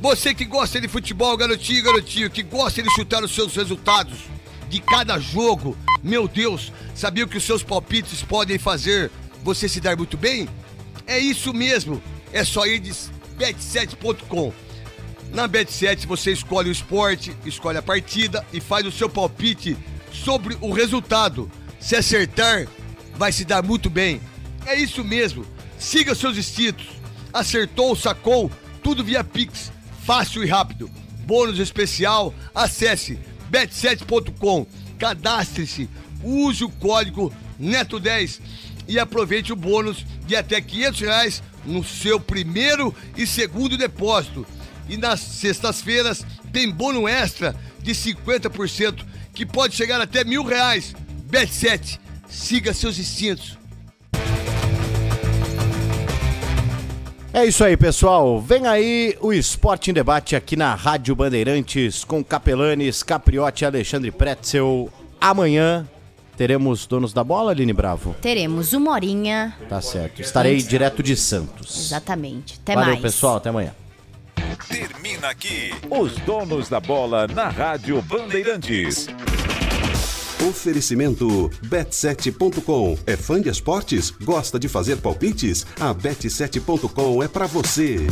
você 0.00 0.32
que 0.32 0.44
gosta 0.44 0.80
de 0.80 0.86
futebol, 0.86 1.36
garotinho 1.36 1.82
garotinho, 1.82 2.30
que 2.30 2.44
gosta 2.44 2.80
de 2.80 2.88
chutar 2.94 3.24
os 3.24 3.34
seus 3.34 3.56
resultados 3.56 4.20
de 4.68 4.80
cada 4.80 5.18
jogo. 5.18 5.76
Meu 6.00 6.28
Deus, 6.28 6.72
sabia 6.94 7.26
que 7.26 7.38
os 7.38 7.44
seus 7.44 7.64
palpites 7.64 8.22
podem 8.22 8.56
fazer 8.56 9.10
você 9.42 9.68
se 9.68 9.80
dar 9.80 9.96
muito 9.96 10.16
bem? 10.16 10.48
É 11.08 11.18
isso 11.18 11.52
mesmo. 11.52 12.00
É 12.32 12.44
só 12.44 12.64
ir 12.66 12.78
de 12.78 12.92
bet7.com. 13.36 14.52
Na 15.32 15.48
Bet7 15.48 16.06
você 16.06 16.30
escolhe 16.30 16.68
o 16.68 16.72
esporte, 16.72 17.34
escolhe 17.44 17.78
a 17.78 17.82
partida 17.82 18.46
e 18.52 18.60
faz 18.60 18.86
o 18.86 18.92
seu 18.92 19.08
palpite 19.08 19.76
sobre 20.12 20.56
o 20.60 20.72
resultado. 20.72 21.50
Se 21.80 21.96
acertar, 21.96 22.66
vai 23.16 23.32
se 23.32 23.44
dar 23.44 23.62
muito 23.62 23.90
bem. 23.90 24.20
É 24.66 24.76
isso 24.76 25.02
mesmo. 25.02 25.44
Siga 25.78 26.14
seus 26.14 26.36
instintos. 26.36 26.86
Acertou, 27.32 27.96
sacou, 27.96 28.50
tudo 28.82 29.02
via 29.02 29.24
Pix. 29.24 29.72
Fácil 30.04 30.44
e 30.44 30.46
rápido. 30.46 30.90
Bônus 31.24 31.58
especial, 31.58 32.34
acesse 32.54 33.18
bet7.com. 33.50 34.66
Cadastre-se, 34.98 35.88
use 36.22 36.64
o 36.64 36.68
código 36.68 37.32
NETO10 37.60 38.40
e 38.88 38.98
aproveite 38.98 39.52
o 39.52 39.56
bônus 39.56 40.04
de 40.26 40.36
até 40.36 40.60
500 40.60 41.00
reais 41.00 41.42
no 41.64 41.84
seu 41.84 42.18
primeiro 42.18 42.94
e 43.16 43.26
segundo 43.26 43.76
depósito. 43.76 44.46
E 44.88 44.96
nas 44.96 45.20
sextas-feiras 45.20 46.24
tem 46.52 46.70
bônus 46.70 47.08
extra 47.10 47.54
de 47.80 47.92
50% 47.92 49.04
que 49.32 49.46
pode 49.46 49.74
chegar 49.74 50.00
até 50.00 50.24
mil 50.24 50.44
reais. 50.44 50.94
Bet7, 51.30 51.98
siga 52.28 52.72
seus 52.74 52.98
instintos. 52.98 53.58
É 57.34 57.46
isso 57.46 57.64
aí, 57.64 57.78
pessoal. 57.78 58.38
Vem 58.42 58.66
aí 58.66 59.16
o 59.20 59.32
Esporte 59.32 59.90
em 59.90 59.94
Debate 59.94 60.36
aqui 60.36 60.54
na 60.54 60.74
Rádio 60.74 61.16
Bandeirantes 61.16 62.04
com 62.04 62.22
Capelanes, 62.22 63.02
Capriotti 63.02 63.64
e 63.64 63.66
Alexandre 63.66 64.10
Pretzel. 64.10 64.90
Amanhã 65.18 65.88
teremos 66.36 66.86
Donos 66.86 67.14
da 67.14 67.24
Bola, 67.24 67.52
Aline 67.52 67.72
Bravo? 67.72 68.14
Teremos 68.20 68.74
uma 68.74 68.92
horinha. 68.92 69.56
Tá 69.66 69.80
certo. 69.80 70.20
Estarei 70.20 70.58
direto 70.58 71.02
de 71.02 71.16
Santos. 71.16 71.86
Exatamente. 71.86 72.60
Até 72.62 72.74
Valeu, 72.74 72.90
mais. 72.90 73.00
pessoal. 73.00 73.36
Até 73.36 73.48
amanhã. 73.48 73.74
Termina 74.68 75.28
aqui 75.28 75.72
os 75.90 76.12
donos 76.20 76.68
da 76.68 76.80
bola 76.80 77.26
na 77.26 77.48
Rádio 77.48 78.00
Bandeirantes. 78.02 79.08
Oferecimento 80.48 81.50
bet7.com. 81.64 82.98
É 83.06 83.16
fã 83.16 83.40
de 83.40 83.48
esportes? 83.48 84.10
Gosta 84.10 84.58
de 84.58 84.68
fazer 84.68 84.96
palpites? 84.96 85.66
A 85.78 85.94
bet7.com 85.94 87.22
é 87.22 87.28
pra 87.28 87.46
você. 87.46 88.06